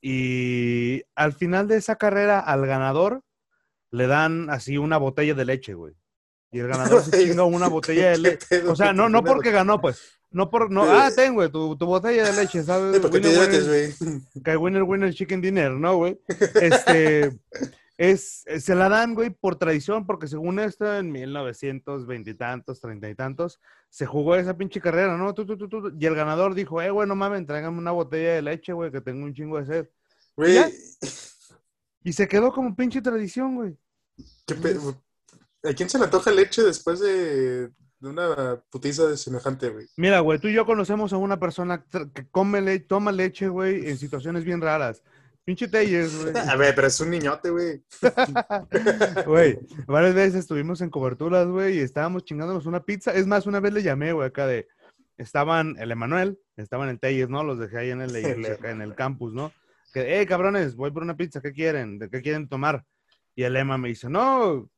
Y 0.00 1.02
al 1.14 1.32
final 1.32 1.66
de 1.68 1.76
esa 1.76 1.96
carrera, 1.96 2.38
al 2.40 2.66
ganador 2.66 3.22
le 3.90 4.06
dan 4.06 4.50
así 4.50 4.76
una 4.76 4.98
botella 4.98 5.34
de 5.34 5.44
leche, 5.44 5.74
güey. 5.74 5.94
Y 6.52 6.58
el 6.58 6.68
ganador 6.68 7.02
se 7.02 7.10
chinga 7.26 7.44
una 7.44 7.68
botella 7.70 8.10
de 8.10 8.14
¿Qué 8.16 8.18
leche. 8.20 8.68
O 8.68 8.76
sea, 8.76 8.92
no, 8.92 9.08
no 9.08 9.24
porque 9.24 9.50
ganó, 9.50 9.80
pues. 9.80 10.20
No 10.30 10.50
por, 10.50 10.68
no, 10.70 10.82
ah, 10.82 11.10
ten, 11.14 11.32
güey, 11.34 11.48
tu, 11.48 11.76
tu 11.76 11.86
botella 11.86 12.24
de 12.24 12.32
leche, 12.42 12.64
¿sabes? 12.64 12.96
Sí, 12.96 13.00
porque 13.00 13.20
te 13.20 13.28
Winner, 13.28 13.48
diviertes, 13.50 13.68
winner, 13.68 14.22
güey. 14.34 14.42
que 14.42 14.56
winner, 14.56 14.82
winner, 14.82 15.14
chicken 15.14 15.40
dinner, 15.40 15.70
¿no, 15.70 15.96
güey? 15.96 16.18
Este, 16.60 17.30
es, 17.96 18.44
se 18.58 18.74
la 18.74 18.88
dan, 18.88 19.14
güey, 19.14 19.30
por 19.30 19.56
tradición, 19.56 20.06
porque 20.06 20.26
según 20.26 20.58
esto, 20.58 20.96
en 20.96 21.12
1920 21.12 22.30
y 22.30 22.34
tantos, 22.34 22.80
30 22.80 23.08
y 23.08 23.14
tantos, 23.14 23.60
se 23.88 24.04
jugó 24.06 24.34
esa 24.36 24.56
pinche 24.56 24.80
carrera, 24.80 25.16
¿no? 25.16 25.32
Y 25.98 26.06
el 26.06 26.14
ganador 26.14 26.54
dijo, 26.54 26.82
eh, 26.82 26.90
güey, 26.90 27.06
no 27.06 27.14
mames, 27.14 27.46
tráigame 27.46 27.78
una 27.78 27.92
botella 27.92 28.34
de 28.34 28.42
leche, 28.42 28.72
güey, 28.72 28.90
que 28.90 29.00
tengo 29.00 29.24
un 29.24 29.32
chingo 29.34 29.58
de 29.60 29.66
sed. 29.66 29.88
Y 32.02 32.12
se 32.12 32.28
quedó 32.28 32.52
como 32.52 32.74
pinche 32.76 33.00
tradición, 33.00 33.54
güey. 33.54 33.76
¿qué 34.46 34.54
pe- 34.54 34.76
¿A 35.68 35.72
quién 35.72 35.88
se 35.88 35.98
le 35.98 36.04
antoja 36.04 36.30
leche 36.30 36.62
después 36.62 37.00
de, 37.00 37.68
de 37.68 38.08
una 38.08 38.62
putiza 38.70 39.06
de 39.06 39.16
semejante, 39.16 39.70
güey? 39.70 39.86
Mira, 39.96 40.20
güey, 40.20 40.38
tú 40.38 40.48
y 40.48 40.52
yo 40.52 40.66
conocemos 40.66 41.12
a 41.12 41.16
una 41.16 41.40
persona 41.40 41.84
que 42.12 42.28
come 42.30 42.60
le 42.60 42.78
toma 42.80 43.12
leche, 43.12 43.48
güey, 43.48 43.88
en 43.88 43.96
situaciones 43.96 44.44
bien 44.44 44.60
raras. 44.60 45.02
Pinche 45.44 45.68
Telles, 45.68 46.16
güey. 46.22 46.34
A 46.48 46.56
ver, 46.56 46.74
pero 46.74 46.86
es 46.86 46.98
un 47.00 47.10
niñote, 47.10 47.50
güey. 47.50 47.82
Güey, 49.26 49.58
varias 49.86 50.14
veces 50.14 50.34
estuvimos 50.36 50.80
en 50.80 50.90
coberturas, 50.90 51.46
güey, 51.46 51.76
y 51.78 51.80
estábamos 51.80 52.24
chingándonos 52.24 52.66
una 52.66 52.84
pizza. 52.84 53.12
Es 53.12 53.26
más, 53.26 53.46
una 53.46 53.60
vez 53.60 53.72
le 53.72 53.82
llamé, 53.82 54.12
güey, 54.12 54.26
acá 54.28 54.46
de... 54.46 54.66
Estaban 55.16 55.76
el 55.78 55.92
Emanuel, 55.92 56.38
estaban 56.56 56.88
el 56.88 56.98
Telles, 56.98 57.28
¿no? 57.28 57.44
Los 57.44 57.58
dejé 57.58 57.78
ahí 57.78 57.90
en 57.90 58.00
el, 58.00 58.16
en 58.64 58.80
el 58.82 58.94
campus, 58.94 59.32
¿no? 59.32 59.52
Que, 59.92 60.18
hey, 60.18 60.26
cabrones, 60.26 60.74
voy 60.74 60.90
por 60.90 61.02
una 61.04 61.16
pizza, 61.16 61.40
¿qué 61.40 61.52
quieren? 61.52 61.98
¿De 61.98 62.10
qué 62.10 62.20
quieren 62.20 62.48
tomar? 62.48 62.84
Y 63.36 63.44
el 63.44 63.54
Emma 63.56 63.78
me 63.78 63.88
dice, 63.88 64.08
no, 64.08 64.68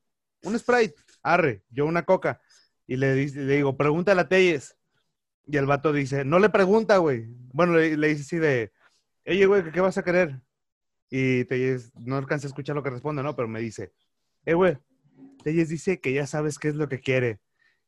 un 0.42 0.58
Sprite, 0.58 0.94
arre, 1.22 1.62
yo 1.70 1.86
una 1.86 2.04
coca. 2.04 2.40
Y 2.86 2.96
le, 2.96 3.14
dice- 3.14 3.40
le 3.40 3.56
digo, 3.56 3.76
pregúntale 3.76 4.20
a 4.20 4.28
Telles. 4.28 4.76
Y 5.46 5.56
el 5.56 5.66
vato 5.66 5.92
dice, 5.92 6.24
no 6.24 6.38
le 6.38 6.50
pregunta, 6.50 6.98
güey. 6.98 7.24
Bueno, 7.52 7.74
le, 7.76 7.96
le 7.96 8.08
dice 8.08 8.22
así 8.22 8.36
de, 8.36 8.72
oye, 9.26 9.46
güey, 9.46 9.64
¿qué, 9.64 9.72
qué 9.72 9.80
vas 9.80 9.96
a 9.96 10.02
querer? 10.04 10.40
Y 11.10 11.44
Telles, 11.44 11.92
no 11.98 12.16
alcancé 12.16 12.46
a 12.46 12.48
escuchar 12.48 12.74
lo 12.76 12.82
que 12.82 12.90
responde, 12.90 13.22
¿no? 13.22 13.36
Pero 13.36 13.48
me 13.48 13.60
dice, 13.60 13.92
eh, 14.44 14.54
güey, 14.54 14.76
Telles 15.44 15.68
dice 15.68 16.00
que 16.00 16.12
ya 16.12 16.26
sabes 16.26 16.58
qué 16.58 16.68
es 16.68 16.74
lo 16.74 16.88
que 16.88 17.00
quiere. 17.00 17.38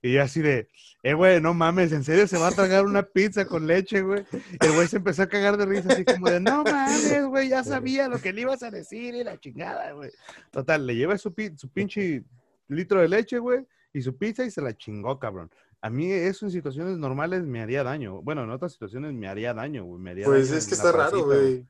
Y 0.00 0.12
yo 0.12 0.22
así 0.22 0.40
de, 0.40 0.68
eh, 1.02 1.14
güey, 1.14 1.40
no 1.40 1.54
mames, 1.54 1.90
¿en 1.90 2.04
serio 2.04 2.28
se 2.28 2.38
va 2.38 2.48
a 2.48 2.52
tragar 2.52 2.84
una 2.84 3.02
pizza 3.02 3.46
con 3.46 3.66
leche, 3.66 4.00
güey? 4.02 4.24
El 4.60 4.72
güey 4.72 4.86
se 4.86 4.98
empezó 4.98 5.22
a 5.22 5.26
cagar 5.28 5.56
de 5.56 5.66
risa, 5.66 5.92
así 5.92 6.04
como 6.04 6.30
de, 6.30 6.38
no 6.38 6.62
mames, 6.62 7.24
güey, 7.26 7.48
ya 7.48 7.64
sabía 7.64 8.06
lo 8.08 8.20
que 8.20 8.32
le 8.32 8.42
ibas 8.42 8.62
a 8.62 8.70
decir 8.70 9.16
y 9.16 9.24
la 9.24 9.36
chingada, 9.40 9.90
güey. 9.92 10.12
Total, 10.52 10.86
le 10.86 10.94
lleva 10.94 11.18
su, 11.18 11.34
pi- 11.34 11.56
su 11.56 11.68
pinche 11.68 12.22
litro 12.68 13.00
de 13.00 13.08
leche, 13.08 13.40
güey, 13.40 13.66
y 13.92 14.00
su 14.00 14.16
pizza 14.16 14.44
y 14.44 14.52
se 14.52 14.62
la 14.62 14.76
chingó, 14.76 15.18
cabrón. 15.18 15.50
A 15.80 15.90
mí 15.90 16.12
eso 16.12 16.46
en 16.46 16.52
situaciones 16.52 16.96
normales 16.98 17.42
me 17.42 17.60
haría 17.60 17.82
daño. 17.82 18.22
Bueno, 18.22 18.44
en 18.44 18.50
otras 18.50 18.72
situaciones 18.74 19.12
me 19.14 19.26
haría 19.26 19.52
daño, 19.52 19.84
güey. 19.84 20.00
Me 20.00 20.10
haría 20.10 20.26
Pues 20.26 20.48
daño 20.48 20.58
es 20.58 20.66
que 20.68 20.74
está 20.74 20.92
raro, 20.92 21.24
güey. 21.24 21.66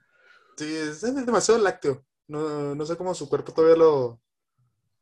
Sí, 0.59 0.75
es 0.77 1.01
demasiado 1.01 1.61
lácteo. 1.61 2.05
No, 2.27 2.75
no 2.75 2.85
sé 2.85 2.97
cómo 2.97 3.15
su 3.15 3.29
cuerpo 3.29 3.53
todavía 3.53 3.77
lo, 3.77 4.21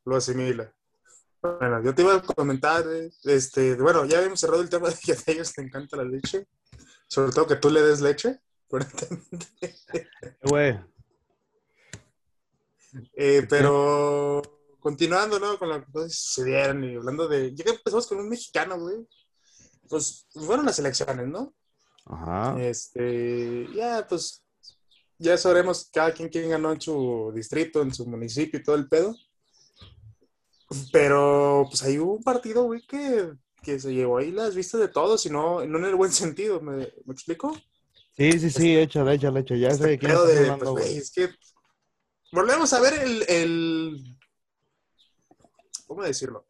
lo 0.05 0.15
asimila. 0.15 0.71
Bueno, 1.41 1.83
yo 1.83 1.95
te 1.95 2.03
iba 2.03 2.15
a 2.15 2.21
comentar, 2.21 2.85
este, 3.23 3.75
bueno, 3.75 4.05
ya 4.05 4.17
habíamos 4.19 4.39
cerrado 4.39 4.61
el 4.61 4.69
tema 4.69 4.89
de 4.89 4.95
que 4.95 5.13
a 5.13 5.17
ellos 5.27 5.53
te 5.53 5.61
encanta 5.61 5.97
la 5.97 6.03
leche. 6.03 6.47
Sobre 7.07 7.31
todo 7.31 7.47
que 7.47 7.55
tú 7.55 7.69
le 7.69 7.81
des 7.81 8.01
leche. 8.01 8.39
Güey, 10.43 10.79
Eh, 13.13 13.45
pero 13.49 14.41
continuando, 14.79 15.39
¿no? 15.39 15.57
Con 15.57 15.69
cosas 15.91 16.09
que 16.09 16.15
sucedieron 16.15 16.83
y 16.83 16.95
hablando 16.95 17.27
de. 17.27 17.55
Ya 17.55 17.63
que 17.63 17.71
empezamos 17.71 18.07
con 18.07 18.19
un 18.19 18.29
mexicano, 18.29 18.79
güey. 18.79 19.07
Pues 19.89 20.27
fueron 20.33 20.65
las 20.65 20.79
elecciones, 20.79 21.27
¿no? 21.27 21.53
Ajá. 22.05 22.59
Este, 22.61 23.67
ya, 23.73 24.05
pues, 24.07 24.43
ya 25.19 25.37
sabremos 25.37 25.89
cada 25.91 26.13
quien 26.13 26.29
quién 26.29 26.49
ganó 26.49 26.71
en 26.71 26.81
su 26.81 27.31
distrito, 27.33 27.81
en 27.81 27.93
su 27.93 28.05
municipio 28.05 28.59
y 28.59 28.63
todo 28.63 28.75
el 28.75 28.87
pedo. 28.87 29.15
Pero, 30.91 31.65
pues 31.69 31.83
ahí 31.83 31.97
hubo 31.97 32.15
un 32.15 32.23
partido, 32.23 32.63
güey, 32.63 32.85
que, 32.85 33.31
que 33.63 33.79
se 33.79 33.93
llevó 33.93 34.17
ahí 34.17 34.31
las 34.31 34.53
vistas 34.53 34.81
de 34.81 34.89
todos 34.89 35.25
y 35.25 35.29
no, 35.29 35.65
no 35.65 35.77
en 35.79 35.85
el 35.85 35.95
buen 35.95 36.11
sentido, 36.11 36.59
¿me, 36.61 36.91
me 37.05 37.13
explico? 37.13 37.57
Sí, 38.17 38.39
sí, 38.39 38.49
sí, 38.49 38.77
échale, 38.77 39.13
échale, 39.13 39.41
échale. 39.41 39.59
Ya 39.59 39.71
sé 39.71 39.97
quién 39.97 40.11
de, 40.11 40.17
hablando, 40.17 40.57
pues, 40.57 40.69
güey. 40.71 40.83
güey, 40.85 40.97
es 40.97 41.11
que 41.11 41.29
volvemos 42.31 42.73
a 42.73 42.81
ver 42.81 42.93
el, 42.95 43.25
el 43.29 44.17
¿cómo 45.87 46.03
decirlo? 46.03 46.45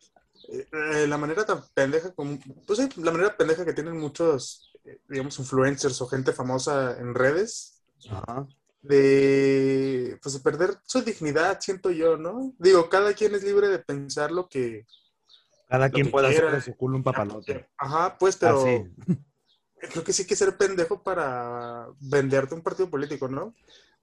Eh, 0.50 0.66
eh, 0.72 1.08
la 1.08 1.18
manera 1.18 1.46
tan 1.46 1.64
pendeja, 1.74 2.14
como, 2.14 2.40
pues 2.66 2.80
sí, 2.80 2.90
la 3.02 3.12
manera 3.12 3.36
pendeja 3.36 3.66
que 3.66 3.74
tienen 3.74 3.98
muchos, 3.98 4.72
eh, 4.86 5.00
digamos, 5.08 5.38
influencers 5.40 6.02
o 6.02 6.08
gente 6.08 6.34
famosa 6.34 6.98
en 6.98 7.14
redes, 7.14 7.84
Ajá. 8.10 8.48
De, 8.82 10.18
pues, 10.22 10.34
de 10.34 10.40
perder 10.40 10.78
su 10.84 11.02
dignidad, 11.02 11.60
siento 11.62 11.92
yo, 11.92 12.18
¿no? 12.18 12.54
Digo, 12.60 12.90
cada 12.90 13.14
quien 13.14 13.36
es 13.36 13.44
libre 13.44 13.68
de 13.68 13.80
pensar 13.80 14.32
lo 14.32 14.48
que... 14.48 14.86
Cada 15.68 15.88
Lo 15.88 15.94
quien 15.94 16.10
puede 16.10 16.28
hacer 16.30 16.50
de 16.50 16.62
su 16.62 16.76
culo 16.78 16.96
un 16.96 17.04
papalote. 17.04 17.68
Ajá, 17.78 18.18
pues, 18.18 18.38
pero 18.38 18.64
creo 19.92 20.04
que 20.04 20.14
sí 20.14 20.22
hay 20.22 20.28
que 20.28 20.36
ser 20.38 20.56
pendejo 20.56 21.04
para 21.04 21.88
venderte 22.00 22.56
un 22.56 22.62
partido 22.62 22.90
político, 22.90 23.28
¿no? 23.28 23.54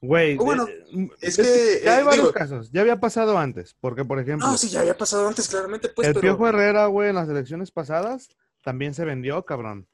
Güey, 0.02 0.36
bueno, 0.36 0.68
eh, 0.68 1.08
es 1.22 1.38
es 1.38 1.46
que, 1.46 1.80
ya 1.82 1.94
hay 1.96 2.02
eh, 2.02 2.04
varios 2.04 2.26
digo- 2.26 2.32
casos. 2.34 2.70
Ya 2.70 2.82
había 2.82 3.00
pasado 3.00 3.38
antes. 3.38 3.74
Porque, 3.80 4.04
por 4.04 4.18
ejemplo, 4.18 4.46
No, 4.46 4.58
sí, 4.58 4.68
ya 4.68 4.80
había 4.80 4.98
pasado 4.98 5.26
antes, 5.26 5.48
claramente, 5.48 5.88
pues, 5.88 6.06
el 6.08 6.12
pero... 6.12 6.20
Piojo 6.20 6.46
Herrera, 6.48 6.84
güey, 6.86 7.08
en 7.08 7.14
las 7.14 7.28
elecciones 7.30 7.70
pasadas 7.70 8.28
también 8.62 8.92
se 8.92 9.06
vendió, 9.06 9.42
cabrón. 9.46 9.88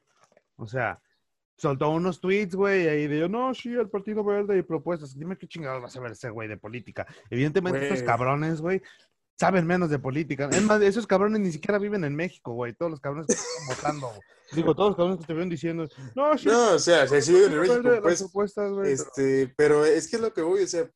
O 0.57 0.67
sea, 0.67 1.01
soltó 1.61 1.89
unos 1.91 2.19
tweets, 2.19 2.55
güey, 2.55 2.87
ahí 2.87 3.07
de, 3.07 3.29
no, 3.29 3.53
sí, 3.53 3.69
el 3.73 3.87
Partido 3.89 4.23
Verde 4.23 4.57
y 4.57 4.63
propuestas. 4.63 5.15
Dime 5.17 5.37
qué 5.37 5.47
chingados 5.47 5.81
vas 5.81 5.95
a 5.95 5.99
ver 6.01 6.13
ese 6.13 6.29
güey 6.31 6.47
de 6.47 6.57
política. 6.57 7.05
Evidentemente, 7.29 7.83
estos 7.83 7.99
Güey. 7.99 8.07
cabrones, 8.07 8.61
güey, 8.61 8.81
saben 9.37 9.67
menos 9.67 9.91
de 9.91 9.99
política. 9.99 10.49
Es 10.51 10.63
más, 10.63 10.81
esos 10.81 11.05
cabrones 11.05 11.39
ni 11.39 11.51
siquiera 11.51 11.77
viven 11.77 12.03
en 12.03 12.15
México, 12.15 12.53
güey. 12.53 12.73
Todos 12.73 12.89
los 12.91 12.99
cabrones 12.99 13.27
que 13.27 13.33
están 13.33 13.67
votando, 13.67 14.07
güey. 14.07 14.21
Digo, 14.53 14.73
todos 14.75 14.89
los 14.89 14.97
cabrones 14.97 15.19
que 15.21 15.27
te 15.27 15.33
ven 15.33 15.49
diciendo, 15.49 15.87
no, 16.15 16.37
sí, 16.37 16.47
No, 16.47 16.71
o 16.73 16.79
sea, 16.79 17.07
se 17.07 17.21
sigue 17.21 17.45
en 17.45 17.51
el 17.53 17.59
Partido 17.59 17.83
México, 17.83 18.01
pues, 18.01 18.19
propuestas, 18.19 18.71
güey. 18.71 18.83
pero- 18.83 18.93
Este, 18.93 19.53
pero 19.55 19.85
es 19.85 20.09
que 20.09 20.15
es 20.15 20.21
lo 20.21 20.33
que 20.33 20.41
voy, 20.41 20.63
o 20.63 20.67
sea, 20.67 20.89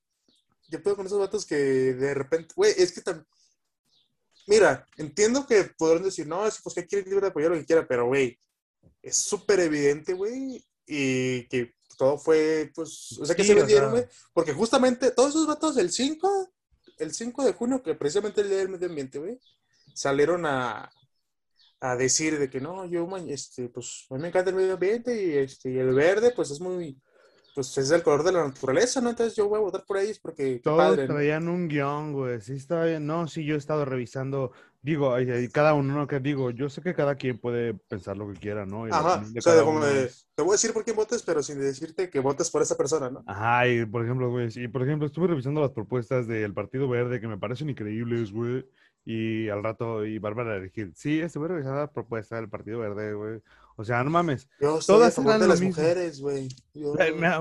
yo 0.68 0.82
puedo 0.82 0.96
con 0.96 1.06
esos 1.06 1.20
vatos 1.20 1.46
que 1.46 1.56
de 1.56 2.14
repente, 2.16 2.54
güey, 2.56 2.74
es 2.76 2.92
que 2.92 3.02
también, 3.02 3.26
mira, 4.48 4.86
entiendo 4.98 5.46
que 5.48 5.70
podrán 5.78 6.04
decir, 6.04 6.28
no, 6.28 6.46
es 6.48 6.60
pues 6.62 6.74
que 6.76 6.86
quiere 6.88 7.06
libre 7.10 7.22
de 7.22 7.28
apoyar 7.28 7.52
lo 7.52 7.58
que 7.58 7.66
quiera, 7.66 7.88
pero 7.88 8.08
güey, 8.08 8.38
es 9.02 9.18
súper 9.18 9.60
evidente, 9.60 10.14
güey, 10.14 10.66
y 10.86 11.48
que 11.48 11.76
todo 11.98 12.18
fue, 12.18 12.72
pues, 12.76 13.18
o 13.20 13.26
sea, 13.26 13.36
que 13.36 13.44
Sí, 13.44 13.50
se 13.50 13.56
vendieron, 13.56 13.92
güey, 13.92 14.06
porque 14.34 14.54
justamente 14.54 15.12
todos 15.12 15.30
esos 15.30 15.48
vatos 15.48 15.78
el 15.78 15.92
5, 15.92 16.54
el 17.00 17.14
5 17.14 17.46
de 17.46 17.54
junio, 17.54 17.82
que 17.82 17.96
precisamente 17.96 18.42
el 18.42 18.50
día 18.50 18.58
del 18.58 18.70
medio 18.70 18.88
ambiente, 18.88 19.20
güey, 19.20 19.40
salieron 19.94 20.46
a, 20.46 20.92
a 21.80 21.96
decir 21.96 22.40
de 22.40 22.50
que 22.50 22.60
no, 22.60 22.86
yo, 22.86 23.08
este, 23.28 23.70
pues, 23.70 24.06
a 24.10 24.16
mí 24.16 24.22
me 24.22 24.28
encanta 24.30 24.50
el 24.50 24.56
medio 24.56 24.74
ambiente 24.74 25.24
y, 25.24 25.38
este, 25.38 25.72
y 25.72 25.78
el 25.78 25.94
verde, 25.94 26.34
pues, 26.36 26.52
es 26.52 26.60
muy, 26.60 27.00
pues, 27.56 27.78
es 27.78 27.90
el 27.92 28.04
color 28.04 28.24
de 28.24 28.34
la 28.34 28.46
naturaleza, 28.46 29.00
¿no? 29.00 29.10
Entonces 29.10 29.36
yo 29.36 29.48
voy 29.48 29.58
a 29.58 29.62
votar 29.62 29.86
por 29.86 29.98
ellos 29.98 30.20
porque, 30.20 30.60
Todos 30.62 30.78
padre, 30.78 31.08
¿no? 31.08 31.14
traían 31.14 31.48
un 31.48 31.70
guion, 31.70 32.12
güey. 32.12 32.42
Sí, 32.42 32.54
estaba 32.54 32.86
bien. 32.86 33.08
No, 33.08 33.28
sí, 33.30 33.46
yo 33.46 33.56
he 33.56 33.58
estado 33.58 33.86
revisando. 33.86 34.52
Digo, 34.86 35.16
ay, 35.16 35.48
cada 35.50 35.74
uno, 35.74 35.96
¿no? 35.96 36.06
Que 36.06 36.20
digo, 36.20 36.52
yo 36.52 36.70
sé 36.70 36.80
que 36.80 36.94
cada 36.94 37.16
quien 37.16 37.40
puede 37.40 37.74
pensar 37.74 38.16
lo 38.18 38.32
que 38.32 38.40
quiera, 38.40 38.68
¿no? 38.68 38.88
Y 38.88 38.92
Ajá, 38.92 39.24
o 39.36 39.42
sea, 39.42 39.64
como 39.64 39.84
de, 39.84 40.06
es- 40.06 40.28
te 40.36 40.44
voy 40.44 40.52
a 40.52 40.54
decir 40.54 40.74
por 40.74 40.84
quién 40.84 40.96
votes, 40.96 41.24
pero 41.24 41.42
sin 41.42 41.60
decirte 41.60 42.08
que 42.12 42.20
votes 42.20 42.52
por 42.52 42.62
esa 42.62 42.78
persona, 42.78 43.10
¿no? 43.10 43.24
Ajá, 43.26 43.68
y 43.68 43.84
por 43.88 44.04
ejemplo, 44.04 44.30
güey, 44.30 44.52
sí, 44.52 44.68
por 44.68 44.84
ejemplo, 44.84 45.08
estuve 45.08 45.26
revisando 45.26 45.60
las 45.62 45.72
propuestas 45.72 46.28
del 46.28 46.54
Partido 46.54 46.88
Verde 46.88 47.20
que 47.20 47.28
me 47.28 47.40
parecen 47.40 47.72
increíbles, 47.72 48.32
güey. 48.32 48.64
Y 49.06 49.50
al 49.50 49.64
rato, 49.64 50.06
y 50.06 50.20
Bárbara 50.20 50.60
Regil. 50.60 50.94
Sí, 50.96 51.20
estuve 51.20 51.48
revisando 51.48 51.80
la 51.80 51.92
propuesta 51.92 52.36
del 52.36 52.50
Partido 52.50 52.80
Verde, 52.80 53.14
güey. 53.16 53.40
O 53.78 53.84
sea, 53.84 54.04
no 54.04 54.10
mames. 54.10 54.50
Yo 54.60 54.80
estoy 54.80 54.96
Todas 54.96 55.14
a 55.14 55.16
favor 55.16 55.32
eran 55.32 55.42
de 55.42 55.48
las 55.48 55.60
mismo. 55.60 55.82
mujeres, 55.82 56.22
güey. 56.22 56.48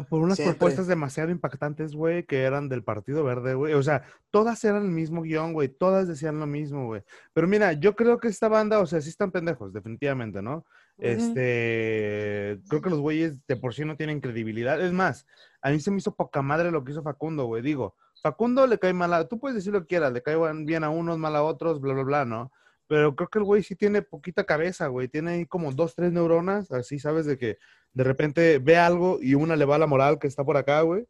Por 0.09 0.20
unas 0.23 0.37
siempre. 0.37 0.55
propuestas 0.55 0.87
demasiado 0.87 1.31
impactantes, 1.31 1.94
güey, 1.94 2.25
que 2.25 2.42
eran 2.42 2.68
del 2.68 2.83
Partido 2.83 3.23
Verde, 3.23 3.55
güey. 3.55 3.75
O 3.75 3.83
sea, 3.83 4.03
todas 4.31 4.64
eran 4.64 4.85
el 4.85 4.90
mismo 4.90 5.23
guion, 5.23 5.53
güey. 5.53 5.68
Todas 5.68 6.09
decían 6.09 6.40
lo 6.40 6.47
mismo, 6.47 6.87
güey. 6.87 7.03
Pero 7.33 7.47
mira, 7.47 7.73
yo 7.73 7.94
creo 7.94 8.18
que 8.18 8.29
esta 8.29 8.49
banda, 8.49 8.81
o 8.81 8.87
sea, 8.87 9.01
sí 9.01 9.11
están 9.11 9.31
pendejos, 9.31 9.73
definitivamente, 9.73 10.42
¿no? 10.42 10.64
Este, 10.99 12.61
creo 12.68 12.81
que 12.83 12.90
los 12.90 13.01
güeyes 13.01 13.47
de 13.47 13.57
por 13.57 13.75
sí 13.75 13.85
no 13.85 13.97
tienen 13.97 14.20
credibilidad. 14.20 14.81
Es 14.81 14.92
más, 14.92 15.27
a 15.62 15.70
mí 15.70 15.81
se 15.81 15.90
me 15.90 15.99
hizo 15.99 16.14
poca 16.14 16.42
madre 16.42 16.70
lo 16.70 16.85
que 16.85 16.92
hizo 16.92 17.03
Facundo, 17.03 17.47
güey. 17.47 17.62
Digo, 17.62 17.94
Facundo 18.23 18.66
le 18.66 18.79
cae 18.79 18.92
mal 18.92 19.12
a, 19.12 19.29
tú 19.29 19.38
puedes 19.38 19.57
decir 19.57 19.73
lo 19.73 19.81
que 19.81 19.88
quieras, 19.88 20.12
le 20.12 20.23
cae 20.23 20.37
bien 20.64 20.85
a 20.85 20.90
unos, 20.90 21.18
mal 21.18 21.37
a 21.37 21.42
otros, 21.42 21.81
bla, 21.81 21.94
bla, 21.94 22.03
bla, 22.03 22.25
¿no? 22.25 22.53
Pero 22.87 23.16
creo 23.16 23.29
que 23.29 23.38
el 23.38 23.44
güey 23.44 23.62
sí 23.62 23.75
tiene 23.77 24.03
poquita 24.03 24.44
cabeza, 24.44 24.88
güey. 24.88 25.09
Tiene 25.09 25.31
ahí 25.33 25.47
como 25.47 25.73
dos, 25.73 25.94
tres 25.94 26.12
neuronas, 26.12 26.70
así, 26.70 26.99
¿sabes? 26.99 27.25
De 27.27 27.38
que 27.38 27.59
de 27.92 28.05
repente 28.05 28.59
ve 28.59 28.77
algo 28.77 29.18
y 29.23 29.35
una 29.35 29.57
le 29.57 29.64
va 29.64 29.77
a 29.77 29.79
la 29.79 29.87
moral 29.87 30.18
que 30.18 30.27
está 30.27 30.44
por 30.44 30.57
acá, 30.57 30.83
güey. 30.83 31.07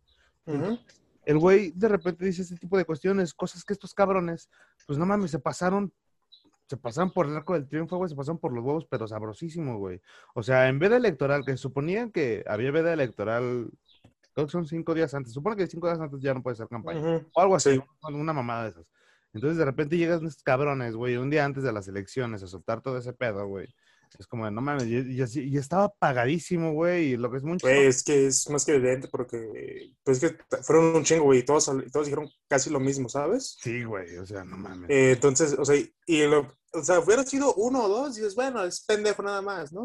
El 1.24 1.38
güey 1.38 1.72
de 1.74 1.88
repente 1.88 2.24
dice 2.24 2.42
este 2.42 2.56
tipo 2.56 2.76
de 2.76 2.84
cuestiones, 2.84 3.32
cosas 3.34 3.64
que 3.64 3.72
estos 3.72 3.94
cabrones, 3.94 4.50
pues 4.86 4.98
no 4.98 5.06
mames, 5.06 5.30
se 5.30 5.38
pasaron, 5.38 5.90
se 6.68 6.76
pasaron 6.76 7.10
por 7.10 7.26
el 7.26 7.34
arco 7.36 7.54
del 7.54 7.66
triunfo, 7.66 7.96
güey, 7.96 8.10
se 8.10 8.14
pasaron 8.16 8.38
por 8.38 8.52
los 8.52 8.62
huevos, 8.62 8.86
pero 8.88 9.08
sabrosísimo, 9.08 9.78
güey. 9.78 10.00
O 10.34 10.42
sea, 10.42 10.68
en 10.68 10.78
veda 10.78 10.96
electoral, 10.96 11.42
que 11.44 11.52
se 11.52 11.58
suponía 11.58 12.10
que 12.10 12.44
había 12.46 12.70
veda 12.70 12.92
electoral, 12.92 13.70
creo 14.34 14.46
que 14.46 14.52
son 14.52 14.66
cinco 14.66 14.92
días 14.94 15.14
antes, 15.14 15.32
supone 15.32 15.56
que 15.56 15.66
cinco 15.66 15.86
días 15.86 15.98
antes 16.00 16.20
ya 16.20 16.34
no 16.34 16.42
puede 16.42 16.56
ser 16.56 16.68
campaña, 16.68 17.22
o 17.32 17.40
algo 17.40 17.56
así, 17.56 17.70
Sí. 17.72 17.82
una 18.12 18.32
mamada 18.34 18.64
de 18.64 18.70
esas. 18.70 18.86
Entonces 19.34 19.58
de 19.58 19.64
repente 19.64 19.96
llegan 19.98 20.24
estos 20.26 20.42
cabrones, 20.42 20.94
güey, 20.94 21.16
un 21.16 21.28
día 21.28 21.44
antes 21.44 21.64
de 21.64 21.72
las 21.72 21.88
elecciones 21.88 22.42
a 22.42 22.46
soltar 22.46 22.80
todo 22.80 22.96
ese 22.98 23.12
pedo, 23.12 23.46
güey. 23.46 23.66
Es 24.16 24.28
como, 24.28 24.44
de, 24.44 24.52
no 24.52 24.60
mames, 24.60 24.86
y, 24.86 25.56
estaba 25.58 25.88
pagadísimo, 25.88 26.72
güey, 26.72 27.12
y 27.12 27.16
lo 27.16 27.32
que 27.32 27.38
es 27.38 27.42
mucho... 27.42 27.66
Güey, 27.66 27.86
es 27.86 28.04
que 28.04 28.28
es 28.28 28.48
más 28.48 28.64
que 28.64 28.76
evidente 28.76 29.08
porque, 29.08 29.92
pues 30.04 30.22
es 30.22 30.30
que 30.30 30.62
fueron 30.62 30.94
un 30.94 31.02
chingo, 31.02 31.24
güey, 31.24 31.40
y 31.40 31.42
todos, 31.42 31.64
todos 31.64 32.06
dijeron 32.06 32.30
casi 32.46 32.70
lo 32.70 32.78
mismo, 32.78 33.08
¿sabes? 33.08 33.56
Sí, 33.60 33.82
güey, 33.82 34.16
o 34.18 34.24
sea, 34.24 34.44
no 34.44 34.56
mames. 34.56 34.88
Eh, 34.88 35.12
entonces, 35.12 35.56
o 35.58 35.64
sea, 35.64 35.76
y- 36.06 36.26
lo, 36.28 36.46
o 36.72 36.84
sea, 36.84 37.00
hubiera 37.00 37.24
sido 37.24 37.54
uno 37.54 37.82
o 37.82 37.88
dos, 37.88 38.16
y 38.16 38.20
dices, 38.20 38.36
bueno, 38.36 38.62
es 38.62 38.84
pendejo 38.84 39.20
nada 39.24 39.42
más, 39.42 39.72
¿no? 39.72 39.84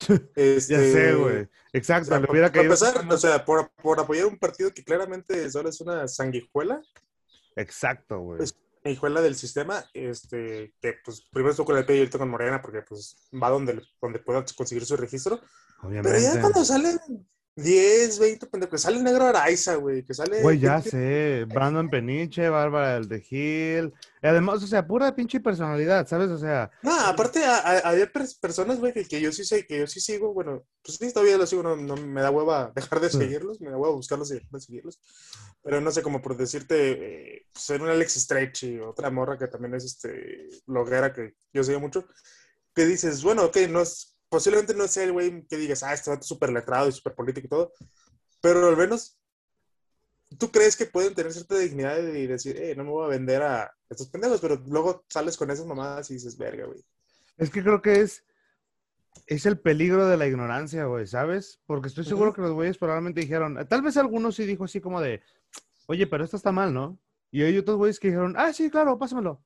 Este, 0.34 0.72
ya 0.72 0.80
sé, 0.80 1.14
güey. 1.14 1.42
o 1.44 1.48
Exacto, 1.72 2.06
sea, 2.08 2.18
le 2.18 2.26
por, 2.26 2.32
hubiera 2.34 2.48
por 2.48 2.54
caído... 2.56 2.72
empezar, 2.74 3.06
o 3.08 3.18
sea, 3.18 3.44
por, 3.44 3.70
por 3.80 4.00
apoyar 4.00 4.26
un 4.26 4.38
partido 4.38 4.74
que 4.74 4.82
claramente 4.82 5.48
solo 5.48 5.68
es 5.68 5.80
una 5.80 6.08
sanguijuela, 6.08 6.82
Exacto, 7.56 8.20
güey. 8.20 8.38
Pues, 8.38 8.56
sanguijuela 8.82 9.20
del 9.20 9.34
sistema, 9.34 9.84
este, 9.92 10.74
que 10.80 10.94
pues 11.04 11.22
primero 11.30 11.50
estuvo 11.50 11.66
con 11.66 11.76
el 11.76 11.84
PRI 11.84 11.96
y 11.96 11.98
ahorita 12.00 12.18
con 12.18 12.30
Morena, 12.30 12.62
porque 12.62 12.82
pues 12.82 13.28
va 13.32 13.50
donde, 13.50 13.82
donde 14.00 14.18
pueda 14.20 14.44
conseguir 14.56 14.84
su 14.84 14.96
registro, 14.96 15.40
pero 15.80 15.92
ya 15.92 16.00
Obviamente. 16.00 16.40
cuando 16.40 16.64
salen 16.64 16.98
10, 17.56 18.18
20 18.18 18.46
pendejos, 18.46 18.72
que 18.72 18.78
sale 18.78 19.02
Negro 19.02 19.26
Araiza, 19.26 19.74
güey, 19.74 20.02
que 20.04 20.14
sale... 20.14 20.40
Güey, 20.40 20.58
ya 20.60 20.80
sé. 20.80 21.44
Brandon 21.46 21.90
Peniche, 21.90 22.48
Bárbara 22.48 22.94
del 22.94 23.08
de 23.08 23.20
Gil. 23.20 23.92
Y 24.22 24.26
además, 24.26 24.62
o 24.62 24.66
sea, 24.66 24.86
pura 24.86 25.14
pinche 25.14 25.40
personalidad, 25.40 26.06
¿sabes? 26.06 26.30
O 26.30 26.38
sea, 26.38 26.70
No, 26.82 26.98
aparte 27.00 27.44
a- 27.44 27.58
a- 27.58 27.78
había 27.90 28.10
pers- 28.10 28.38
personas, 28.40 28.78
güey, 28.78 28.92
que, 28.94 29.04
que 29.04 29.20
yo 29.20 29.30
sí 29.32 29.44
sé, 29.44 29.66
que 29.66 29.78
yo 29.80 29.86
sí 29.86 30.00
sigo, 30.00 30.32
bueno, 30.32 30.64
pues 30.82 30.96
sí, 30.98 31.12
todavía 31.12 31.36
los 31.36 31.50
sigo, 31.50 31.62
no, 31.62 31.76
no 31.76 31.96
me 31.96 32.22
da 32.22 32.30
hueva 32.30 32.72
dejar 32.74 33.00
de 33.00 33.10
seguirlos, 33.10 33.60
me 33.60 33.70
da 33.70 33.76
hueva 33.76 33.94
buscarlos 33.94 34.30
y 34.30 34.34
dejar 34.34 34.50
de 34.52 34.60
seguirlos, 34.60 35.00
pero 35.62 35.80
no 35.82 35.90
sé, 35.90 36.02
como 36.02 36.22
por 36.22 36.36
decirte, 36.36 37.34
eh, 37.36 37.46
pues 37.52 37.68
era 37.70 37.82
una 37.84 37.92
Alex 37.92 38.14
Stretchy, 38.14 38.78
otra 38.78 39.10
morra 39.10 39.36
que 39.38 39.48
también 39.48 39.74
es, 39.74 39.84
este, 39.84 40.48
bloguera 40.66 41.12
que 41.12 41.34
yo 41.52 41.62
sigo 41.64 41.80
mucho, 41.80 42.06
que 42.74 42.86
dices, 42.86 43.22
bueno, 43.22 43.44
ok, 43.44 43.56
no 43.68 43.80
es, 43.82 44.09
posiblemente 44.30 44.74
no 44.74 44.88
sea 44.88 45.04
el 45.04 45.12
güey 45.12 45.46
que 45.46 45.58
digas, 45.58 45.82
ah, 45.82 45.92
este 45.92 46.08
vato 46.08 46.22
es 46.22 46.26
súper 46.26 46.50
letrado 46.50 46.88
y 46.88 46.92
súper 46.92 47.14
político 47.14 47.46
y 47.46 47.50
todo, 47.50 47.72
pero 48.40 48.68
al 48.68 48.76
menos 48.76 49.18
tú 50.38 50.50
crees 50.50 50.76
que 50.76 50.86
pueden 50.86 51.14
tener 51.14 51.32
cierta 51.32 51.58
dignidad 51.58 51.98
y 51.98 52.26
decir, 52.26 52.56
eh, 52.56 52.74
no 52.76 52.84
me 52.84 52.90
voy 52.90 53.04
a 53.04 53.08
vender 53.08 53.42
a 53.42 53.76
estos 53.90 54.08
pendejos, 54.08 54.40
pero 54.40 54.56
luego 54.66 55.04
sales 55.08 55.36
con 55.36 55.50
esas 55.50 55.66
mamadas 55.66 56.10
y 56.10 56.14
dices, 56.14 56.38
verga, 56.38 56.64
güey. 56.66 56.82
es 57.36 57.50
que 57.50 57.62
creo 57.62 57.82
que 57.82 58.00
es. 58.00 58.24
Es 59.26 59.44
el 59.44 59.58
peligro 59.58 60.06
de 60.06 60.16
la 60.16 60.28
ignorancia, 60.28 60.84
güey, 60.84 61.06
¿sabes? 61.06 61.60
Porque 61.66 61.88
estoy 61.88 62.04
seguro 62.04 62.32
que 62.32 62.42
los 62.42 62.52
güeyes 62.52 62.78
probablemente 62.78 63.20
dijeron. 63.20 63.58
Tal 63.68 63.82
vez 63.82 63.96
algunos 63.96 64.36
sí 64.36 64.44
dijo 64.44 64.64
así 64.64 64.80
como 64.80 65.00
de. 65.00 65.20
Oye, 65.86 66.06
pero 66.06 66.24
esto 66.24 66.36
está 66.36 66.52
mal, 66.52 66.72
¿no? 66.72 66.98
Y 67.32 67.42
hay 67.42 67.58
otros 67.58 67.76
güeyes 67.76 67.98
que 67.98 68.08
dijeron, 68.08 68.34
ah, 68.36 68.52
sí, 68.52 68.70
claro, 68.70 68.98
pásamelo. 68.98 69.42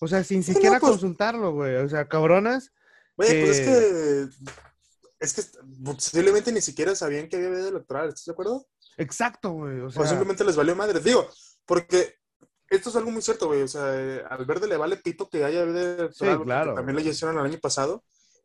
O 0.00 0.06
sea, 0.06 0.22
sin 0.22 0.44
siquiera 0.44 0.76
no, 0.76 0.80
pues- 0.80 0.92
consultarlo, 0.92 1.52
güey. 1.52 1.76
O 1.76 1.88
sea, 1.88 2.08
cabronas. 2.08 2.72
Oye, 3.16 3.44
pues 3.44 3.58
es 3.58 3.66
que- 3.66 4.44
que. 4.44 4.52
Es 5.20 5.34
que 5.34 5.42
posiblemente 5.84 6.50
ni 6.50 6.62
siquiera 6.62 6.94
sabían 6.94 7.28
que 7.28 7.36
había 7.36 7.50
vida 7.50 7.68
electoral, 7.68 8.08
¿estás 8.08 8.24
de 8.24 8.32
acuerdo? 8.32 8.66
Exacto, 8.96 9.50
güey. 9.50 9.80
O 9.80 9.90
sea, 9.90 10.02
O 10.02 10.06
simplemente 10.06 10.44
les 10.44 10.56
valió 10.56 10.74
madre. 10.74 11.00
Digo, 11.00 11.28
porque 11.66 12.14
esto 12.70 12.88
es 12.88 12.96
algo 12.96 13.10
muy 13.10 13.20
cierto, 13.20 13.46
güey. 13.48 13.60
O 13.62 13.68
sea, 13.68 13.84
al 14.30 14.46
verde 14.46 14.66
le 14.66 14.78
vale 14.78 14.96
pito 14.96 15.28
que 15.28 15.44
haya 15.44 15.62
vida 15.64 15.80
electoral. 15.98 16.36
porque 16.38 16.44
claro. 16.48 16.74
También 16.74 16.96
lo 16.96 17.02
hicieron 17.02 17.38
el 17.38 17.44
año 17.44 17.58
pasado. 17.60 18.02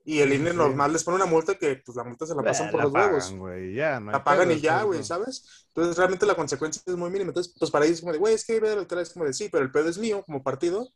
Y 0.08 0.20
el 0.20 0.30
Sí, 0.30 0.36
INE 0.36 0.52
sí. 0.52 0.58
normal 0.58 0.94
les 0.94 1.04
pone 1.04 1.16
una 1.16 1.26
multa 1.26 1.56
que, 1.56 1.78
pues, 1.84 1.96
la 1.96 2.04
multa 2.04 2.28
se 2.28 2.36
la 2.36 2.44
pasan 2.44 2.68
eh, 2.68 2.72
por 2.72 2.80
la 2.80 2.84
los 2.84 2.94
huevos. 2.94 3.24
pagan, 3.24 3.40
güey, 3.40 3.74
ya, 3.74 4.00
no 4.00 4.10
hay 4.12 4.14
La 4.14 4.24
pagan 4.24 4.52
y 4.52 4.60
ya, 4.60 4.80
sí, 4.82 4.86
güey. 4.86 5.04
¿sabes? 5.04 5.66
Entonces, 5.70 5.98
realmente 5.98 6.26
la 6.28 6.36
consecuencia 6.36 6.82
es 6.86 6.96
muy 6.96 7.10
mínima. 7.10 7.30
Entonces, 7.30 7.56
pues 7.58 7.72
para 7.72 7.86
ellos 7.86 7.96
es 7.96 8.02
como 8.02 8.12
de, 8.14 8.20
güey, 8.20 8.36
es 8.36 8.46
que 8.46 8.60
vida 8.60 8.74
electoral 8.74 9.02
es 9.04 9.12
como 9.14 9.26
de, 9.26 9.34
sí, 9.34 9.50
pero 9.50 9.64
el 9.64 9.72
pedo 9.72 9.90
es 9.90 9.98
mío 9.98 10.22
como 10.26 10.44
partido. 10.44 10.90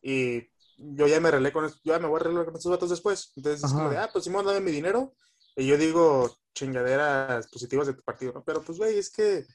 Y 0.00 0.48
yo 0.94 1.06
ya 1.06 1.20
me 1.20 1.28
arreglé 1.28 1.52
con, 1.52 1.68
yo 1.68 1.74
ya 1.84 1.98
me 1.98 2.06
voy 2.08 2.18
a 2.18 2.20
arreglar 2.20 2.44
con 2.46 2.56
estos 2.56 2.70
vatos 2.70 2.90
después. 2.90 3.32
Entonces, 3.36 3.64
es 3.64 3.72
como 3.72 3.90
de, 3.90 3.98
ah, 3.98 4.10
pues 4.12 4.24
Simón, 4.24 4.44
dame 4.46 4.60
mi 4.60 4.70
dinero. 4.72 5.14
Y 5.56 5.66
yo 5.66 5.76
digo 5.76 6.34
chingaderas 6.54 7.46
positivas 7.48 7.86
de 7.86 7.94
tu 7.94 8.02
partido, 8.02 8.32
¿no? 8.32 8.42
Pero 8.44 8.62
pues, 8.62 8.78
güey, 8.78 8.98
es 8.98 9.10
que. 9.10 9.38
eh, 9.38 9.46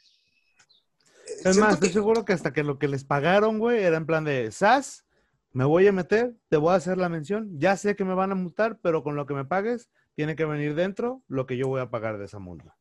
Es 1.45 1.57
más, 1.57 1.73
estoy 1.75 1.89
que- 1.89 1.93
seguro 1.93 2.25
que 2.25 2.33
hasta 2.33 2.53
que 2.53 2.63
lo 2.63 2.79
que 2.79 2.87
les 2.87 3.03
pagaron, 3.03 3.59
güey, 3.59 3.83
era 3.83 3.97
en 3.97 4.05
plan 4.05 4.23
de, 4.23 4.51
SAS, 4.51 5.05
me 5.53 5.65
voy 5.65 5.87
a 5.87 5.91
meter, 5.91 6.35
te 6.49 6.57
voy 6.57 6.71
a 6.73 6.75
hacer 6.75 6.97
la 6.97 7.09
mención, 7.09 7.49
ya 7.59 7.77
sé 7.77 7.95
que 7.95 8.05
me 8.05 8.13
van 8.15 8.31
a 8.31 8.35
multar, 8.35 8.79
pero 8.81 9.03
con 9.03 9.15
lo 9.15 9.25
que 9.25 9.33
me 9.33 9.45
pagues, 9.45 9.89
tiene 10.15 10.35
que 10.35 10.45
venir 10.45 10.75
dentro 10.75 11.23
lo 11.27 11.45
que 11.45 11.57
yo 11.57 11.67
voy 11.67 11.81
a 11.81 11.89
pagar 11.89 12.17
de 12.17 12.25
esa 12.25 12.39
multa. 12.39 12.75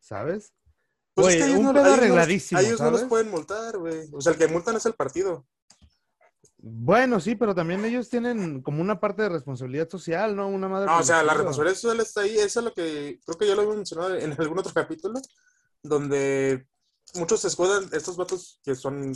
¿Sabes? 0.00 0.52
Pues 1.14 1.28
es 1.28 1.34
Güey, 1.34 1.38
que 1.38 1.44
ellos 1.46 1.58
un 1.58 1.64
no- 1.64 1.72
pedo 1.72 1.84
ellos 1.86 1.96
no 1.96 2.02
arregladísimo, 2.02 2.58
a 2.58 2.62
ellos 2.62 2.80
no 2.80 2.90
los 2.90 3.04
pueden 3.04 3.30
multar, 3.30 3.78
güey. 3.78 4.08
O 4.12 4.20
sea, 4.20 4.32
el 4.32 4.38
que 4.38 4.48
multan 4.48 4.76
es 4.76 4.86
el 4.86 4.94
partido. 4.94 5.46
Bueno, 6.68 7.20
sí, 7.20 7.36
pero 7.36 7.54
también 7.54 7.84
ellos 7.84 8.10
tienen 8.10 8.60
como 8.60 8.82
una 8.82 8.98
parte 8.98 9.22
de 9.22 9.28
responsabilidad 9.28 9.88
social, 9.88 10.34
¿no? 10.34 10.48
Una 10.48 10.68
madre. 10.68 10.86
No, 10.86 10.98
o 10.98 11.02
sea, 11.04 11.22
la 11.22 11.32
responsabilidad 11.32 11.76
social 11.76 12.00
está 12.00 12.20
ahí. 12.22 12.36
Eso 12.36 12.58
es 12.58 12.64
lo 12.64 12.74
que 12.74 13.20
creo 13.24 13.38
que 13.38 13.46
ya 13.46 13.54
lo 13.54 13.62
hemos 13.62 13.76
mencionado 13.76 14.16
en 14.16 14.32
algún 14.40 14.58
otro 14.58 14.72
capítulo, 14.74 15.20
donde 15.80 16.66
muchos 17.14 17.40
se 17.40 17.48
escudan, 17.48 17.88
estos 17.92 18.16
vatos 18.16 18.60
que 18.64 18.74
son, 18.74 19.12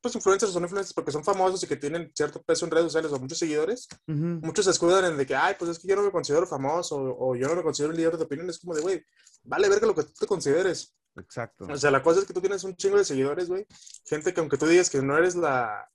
pues, 0.00 0.14
influencers, 0.14 0.52
son 0.52 0.62
influencers 0.62 0.94
porque 0.94 1.12
son 1.12 1.22
famosos 1.22 1.62
y 1.62 1.66
que 1.66 1.76
tienen 1.76 2.10
cierto 2.14 2.42
peso 2.42 2.64
en 2.64 2.70
redes 2.70 2.86
sociales 2.86 3.12
o 3.12 3.18
muchos 3.18 3.38
seguidores. 3.38 3.86
Muchos 4.06 4.64
se 4.64 4.70
escudan 4.70 5.04
en 5.04 5.18
de 5.18 5.26
que, 5.26 5.36
ay, 5.36 5.56
pues 5.58 5.72
es 5.72 5.78
que 5.78 5.88
yo 5.88 5.96
no 5.96 6.02
me 6.02 6.10
considero 6.10 6.46
famoso 6.46 6.96
o 6.96 7.36
yo 7.36 7.48
no 7.48 7.56
me 7.56 7.62
considero 7.62 7.90
un 7.90 7.98
líder 7.98 8.16
de 8.16 8.24
opinión. 8.24 8.48
Es 8.48 8.60
como 8.60 8.74
de, 8.74 8.80
güey, 8.80 9.04
vale 9.42 9.68
verga 9.68 9.86
lo 9.86 9.94
que 9.94 10.04
tú 10.04 10.12
te 10.20 10.26
consideres. 10.26 10.94
Exacto. 11.16 11.66
O 11.70 11.76
sea, 11.76 11.90
la 11.90 12.02
cosa 12.02 12.20
es 12.20 12.26
que 12.26 12.32
tú 12.32 12.40
tienes 12.40 12.64
un 12.64 12.74
chingo 12.76 12.96
de 12.96 13.04
seguidores, 13.04 13.48
güey. 13.48 13.66
Gente 14.06 14.32
que 14.32 14.40
aunque 14.40 14.56
tú 14.56 14.66
digas 14.66 14.88
que 14.88 15.02
no 15.02 15.18
eres 15.18 15.36
la... 15.36 15.88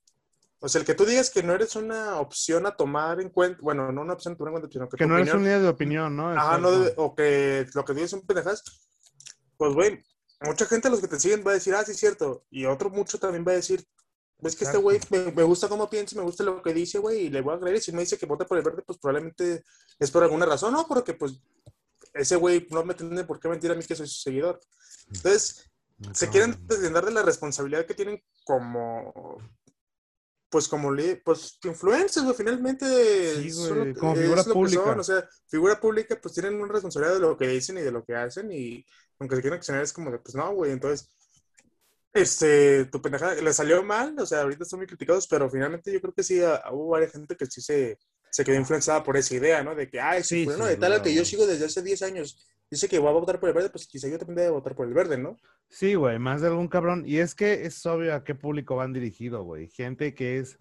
O 0.61 0.67
sea, 0.67 0.79
el 0.79 0.85
que 0.85 0.93
tú 0.93 1.05
digas 1.05 1.29
que 1.29 1.41
no 1.43 1.53
eres 1.53 1.75
una 1.77 2.17
opción 2.19 2.65
a 2.65 2.75
tomar 2.75 3.21
en 3.21 3.29
cuenta, 3.29 3.59
bueno, 3.61 3.91
no 3.91 4.01
una 4.01 4.13
opción 4.13 4.33
a 4.33 4.37
tomar 4.37 4.49
en 4.53 4.59
cuenta, 4.59 4.73
sino 4.73 4.89
que, 4.89 4.97
Que 4.97 5.05
tu 5.05 5.09
no 5.09 5.15
eres 5.15 5.29
opinión- 5.29 5.37
un 5.39 5.43
líder 5.45 5.61
de 5.61 5.67
opinión, 5.69 6.15
¿no? 6.17 6.29
Ajá, 6.31 6.57
no 6.57 6.69
Exacto. 6.69 6.79
debe- 6.83 6.93
o 6.97 7.15
que 7.15 7.67
lo 7.73 7.85
que 7.85 7.93
dices 7.93 8.11
son 8.11 8.21
pendejas, 8.25 8.63
pues, 9.57 9.73
güey, 9.73 10.03
mucha 10.41 10.65
gente 10.65 10.89
los 10.89 10.99
que 10.99 11.07
te 11.07 11.19
siguen 11.19 11.43
va 11.47 11.51
a 11.51 11.53
decir, 11.55 11.73
ah, 11.75 11.83
sí, 11.85 11.91
es 11.91 11.97
cierto. 11.99 12.43
Y 12.49 12.65
otro 12.65 12.89
mucho 12.89 13.17
también 13.19 13.45
va 13.47 13.53
a 13.53 13.55
decir, 13.55 13.85
ves 14.39 14.55
que 14.55 14.65
este 14.65 14.77
güey 14.77 14.99
me, 15.09 15.31
me 15.31 15.43
gusta 15.43 15.69
cómo 15.69 15.89
piensa, 15.89 16.15
me 16.17 16.23
gusta 16.23 16.43
lo 16.43 16.61
que 16.61 16.73
dice, 16.73 16.97
güey, 16.99 17.27
y 17.27 17.29
le 17.29 17.41
voy 17.41 17.55
a 17.55 17.59
creer. 17.59 17.77
Y 17.77 17.81
si 17.81 17.91
me 17.93 18.01
dice 18.01 18.17
que 18.17 18.25
vote 18.25 18.45
por 18.45 18.57
el 18.57 18.63
verde, 18.63 18.83
pues 18.85 18.97
probablemente 18.99 19.63
es 19.97 20.11
por 20.11 20.23
alguna 20.23 20.45
razón, 20.45 20.73
¿no? 20.73 20.85
Porque, 20.87 21.13
pues, 21.13 21.41
ese 22.13 22.35
güey 22.35 22.67
no 22.71 22.83
me 22.83 22.93
tiene 22.95 23.23
por 23.23 23.39
qué 23.39 23.47
mentir 23.47 23.71
a 23.71 23.75
mí 23.75 23.83
que 23.83 23.95
soy 23.95 24.07
su 24.07 24.19
seguidor. 24.21 24.59
Entonces, 25.07 25.69
se 26.13 26.29
quieren 26.29 26.51
de- 26.67 26.75
deslindar 26.75 27.05
de 27.05 27.11
la 27.11 27.21
responsabilidad 27.23 27.85
que 27.85 27.93
tienen 27.93 28.21
como 28.45 29.37
pues 30.49 30.67
como 30.67 30.91
li- 30.91 31.15
pues 31.23 31.59
influencers 31.63 32.25
güey, 32.25 32.35
finalmente 32.37 32.85
Sí, 33.35 33.51
güey, 33.51 33.93
como 33.93 34.13
es 34.13 34.19
figura 34.19 34.43
lo 34.43 34.43
que 34.45 34.53
pública. 34.53 34.83
son, 34.83 34.99
o 34.99 35.03
sea 35.03 35.29
figura 35.47 35.79
pública 35.79 36.19
pues 36.21 36.33
tienen 36.33 36.55
una 36.61 36.73
responsabilidad 36.73 37.15
de 37.15 37.21
lo 37.21 37.37
que 37.37 37.47
dicen 37.47 37.77
y 37.77 37.81
de 37.81 37.91
lo 37.91 38.03
que 38.03 38.15
hacen 38.15 38.51
y 38.51 38.85
aunque 39.19 39.35
se 39.35 39.41
quieran 39.41 39.57
accionar 39.59 39.83
es 39.83 39.93
como 39.93 40.11
de 40.11 40.19
pues 40.19 40.35
no 40.35 40.53
güey 40.53 40.71
entonces 40.71 41.09
este 42.13 42.85
tu 42.85 43.01
pendejada 43.01 43.35
le 43.35 43.53
salió 43.53 43.83
mal 43.83 44.15
o 44.19 44.25
sea 44.25 44.41
ahorita 44.41 44.63
están 44.63 44.79
muy 44.79 44.87
criticados 44.87 45.27
pero 45.27 45.49
finalmente 45.49 45.91
yo 45.93 46.01
creo 46.01 46.13
que 46.13 46.23
sí 46.23 46.41
ah, 46.41 46.61
hubo 46.71 46.89
varias 46.89 47.11
gente 47.11 47.35
que 47.35 47.45
sí 47.45 47.61
se 47.61 47.97
se 48.31 48.43
quedó 48.43 48.55
influenciada 48.57 49.03
por 49.03 49.17
esa 49.17 49.33
idea, 49.33 49.63
¿no? 49.63 49.73
De 49.73 49.89
que, 49.89 49.99
ay, 49.99 50.23
Sí, 50.23 50.45
bueno, 50.45 50.67
de 50.67 50.77
tal 50.77 51.01
que 51.01 51.15
yo 51.15 51.25
sigo 51.25 51.47
desde 51.47 51.65
hace 51.65 51.81
10 51.81 52.03
años, 52.03 52.37
dice 52.69 52.87
que 52.87 52.99
va 52.99 53.09
a 53.09 53.13
votar 53.13 53.39
por 53.39 53.49
el 53.49 53.55
verde, 53.55 53.69
pues 53.69 53.87
quizá 53.87 54.07
yo 54.07 54.17
también 54.17 54.37
debe 54.37 54.49
votar 54.51 54.75
por 54.75 54.87
el 54.87 54.93
verde, 54.93 55.17
¿no? 55.17 55.37
Sí, 55.67 55.95
güey, 55.95 56.19
más 56.19 56.41
de 56.41 56.47
algún 56.47 56.67
cabrón. 56.67 57.03
Y 57.05 57.17
es 57.17 57.35
que 57.35 57.65
es 57.65 57.85
obvio 57.85 58.13
a 58.15 58.23
qué 58.23 58.35
público 58.35 58.75
van 58.75 58.93
dirigido, 58.93 59.43
güey. 59.43 59.67
Gente 59.67 60.13
que 60.13 60.37
es 60.37 60.59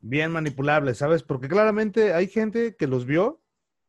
bien 0.00 0.30
manipulable, 0.30 0.94
¿sabes? 0.94 1.22
Porque 1.22 1.48
claramente 1.48 2.12
hay 2.14 2.28
gente 2.28 2.76
que 2.76 2.86
los 2.86 3.06
vio 3.06 3.40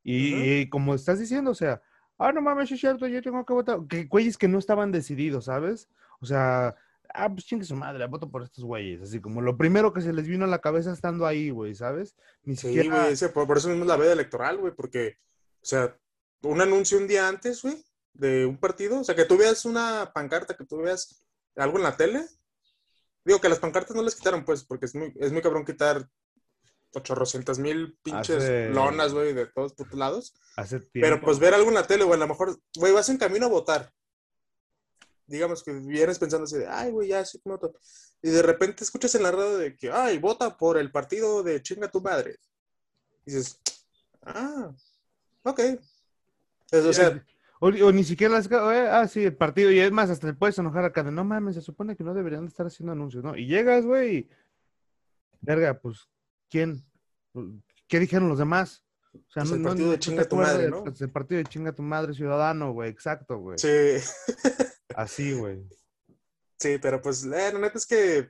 y, 0.04 0.67
como 0.69 0.95
estás 0.95 1.19
diciendo, 1.19 1.52
o 1.52 1.56
sea, 1.56 1.82
ah, 2.17 2.32
no 2.32 2.41
mames, 2.41 2.72
es 2.72 2.80
cierto, 2.80 3.08
yo 3.08 3.22
tengo 3.22 3.45
que 3.45 3.54
votar. 3.54 3.80
Que 3.88 4.06
güeyes 4.06 4.38
que 4.38 4.48
no 4.48 4.58
estaban 4.58 4.91
decididos, 4.91 5.45
¿sabes? 5.45 5.89
O 6.19 6.26
sea, 6.26 6.76
ah, 7.13 7.30
pues 7.30 7.45
chingue 7.45 7.65
su 7.65 7.76
madre, 7.76 8.06
voto 8.08 8.30
por 8.30 8.43
estos 8.43 8.63
güeyes. 8.63 9.02
Así 9.02 9.19
como 9.19 9.41
lo 9.41 9.58
primero 9.58 9.93
que 9.93 10.02
se 10.02 10.13
les 10.13 10.28
vino 10.28 10.45
a 10.45 10.48
la 10.48 10.60
cabeza 10.60 10.91
estando 10.93 11.26
ahí, 11.26 11.50
güey, 11.50 11.76
¿sabes? 11.76 12.15
Ni 12.43 12.56
Sí, 12.56 12.67
siquiera. 12.67 13.06
güey, 13.06 13.45
por 13.45 13.58
eso 13.58 13.67
mismo 13.69 13.84
es 13.84 13.89
la 13.89 13.98
veda 13.98 14.13
electoral, 14.13 14.58
güey, 14.58 14.74
porque, 14.74 15.17
o 15.62 15.65
sea, 15.65 15.95
un 16.43 16.62
anuncio 16.62 16.97
un 16.97 17.08
día 17.08 17.28
antes, 17.28 17.62
güey, 17.62 17.84
de 18.13 18.45
un 18.45 18.58
partido, 18.58 18.99
o 18.99 19.04
sea, 19.04 19.15
que 19.15 19.25
tú 19.25 19.38
veas 19.38 19.65
una 19.65 20.12
pancarta, 20.13 20.56
que 20.56 20.65
tú 20.65 20.78
veas 20.78 21.23
algo 21.56 21.78
en 21.78 21.84
la 21.84 21.95
tele, 21.97 22.25
digo 23.25 23.39
que 23.41 23.49
las 23.49 23.60
pancartas 23.60 23.95
no 23.95 24.02
las 24.02 24.15
quitaron, 24.15 24.45
pues, 24.45 24.63
porque 24.63 24.86
es 24.86 24.95
muy, 24.95 25.13
es 25.19 25.32
muy 25.32 25.41
cabrón 25.41 25.65
quitar 25.65 26.10
800 26.93 27.60
mil 27.60 27.97
pinches 28.02 28.38
Hace- 28.43 28.69
lonas, 28.69 29.13
güey, 29.13 29.34
de 29.34 29.45
todos 29.47 29.73
putos 29.73 29.97
lados, 29.97 30.34
Hace 30.56 30.80
tiempo. 30.80 30.91
pero 31.02 31.21
pues 31.21 31.39
ver 31.39 31.54
algo 31.54 31.69
en 31.69 31.75
la 31.75 31.86
tele, 31.88 32.04
güey, 32.04 32.15
a 32.17 32.19
lo 32.19 32.28
mejor, 32.28 32.60
güey, 32.75 32.91
vas 32.93 33.10
en 33.10 33.17
camino 33.17 33.45
a 33.45 33.49
votar, 33.49 33.91
digamos 35.28 35.63
que 35.63 35.71
vienes 35.73 36.17
pensando 36.17 36.45
así 36.45 36.58
de, 36.58 36.67
ay, 36.67 36.89
güey, 36.91 37.10
ya, 37.10 37.23
sí, 37.23 37.39
voto. 37.45 37.73
Y 38.21 38.30
de 38.32 38.41
repente 38.41 38.84
escuchas 38.84 39.13
en 39.15 39.23
la 39.23 39.32
radio 39.32 39.58
de 39.58 39.78
que, 39.78 39.91
ay, 39.91 40.17
vota 40.17 40.58
por 40.58 40.78
el 40.78 40.91
partido 40.91 41.43
de 41.43 41.62
chinga 41.62 41.89
tu 41.91 42.02
madre. 42.02 42.38
Y 43.25 43.32
dices, 43.34 43.60
ah, 44.23 44.73
ok. 45.43 45.60
Es- 46.71 46.86
o 46.86 46.93
sea, 46.93 47.23
O, 47.62 47.67
o 47.67 47.91
ni 47.91 48.03
siquiera 48.05 48.34
las. 48.36 48.49
eh, 48.49 48.88
ah, 48.89 49.08
sí, 49.08 49.23
el 49.25 49.36
partido. 49.36 49.69
Y 49.71 49.79
es 49.79 49.91
más, 49.91 50.10
hasta 50.10 50.27
te 50.27 50.34
puedes 50.34 50.58
enojar 50.58 50.86
acá 50.86 51.03
de 51.03 51.12
no 51.12 51.23
mames, 51.25 51.55
se 51.55 51.62
supone 51.62 51.95
que 51.97 52.03
no 52.05 52.13
deberían 52.13 52.43
de 52.43 52.47
estar 52.49 52.65
haciendo 52.65 52.93
anuncios, 52.93 53.23
¿no? 53.23 53.36
Y 53.36 53.47
llegas, 53.47 53.86
güey, 53.86 54.15
y. 54.17 54.29
Verga, 55.41 55.79
pues, 55.79 56.08
¿quién? 56.49 56.86
¿Qué 57.88 57.99
dijeron 57.99 58.29
los 58.29 58.39
demás? 58.39 58.84
O 59.13 59.19
sea, 59.32 59.43
Pues 59.43 59.51
no, 59.51 59.55
el 59.55 59.62
partido 59.63 59.86
no 59.88 59.91
de 59.93 59.99
chinga 59.99 60.25
tu 60.27 60.36
madre, 60.36 60.49
acuerdas, 60.67 60.71
¿no? 60.71 60.84
pues, 60.84 61.01
el 61.01 61.12
partido 61.12 61.38
de 61.39 61.45
chinga 61.45 61.71
tu 61.73 61.82
madre 61.82 62.13
ciudadano, 62.13 62.71
güey, 62.73 62.89
exacto, 62.89 63.38
güey. 63.39 63.58
sí, 63.58 63.67
Así, 64.95 65.34
güey. 65.34 65.67
sí, 66.60 66.77
pero 66.82 67.01
pues, 67.01 67.23
eh, 67.25 67.29
la 67.53 67.60
neta 67.60 67.77
es 67.77 67.86
que, 67.88 68.29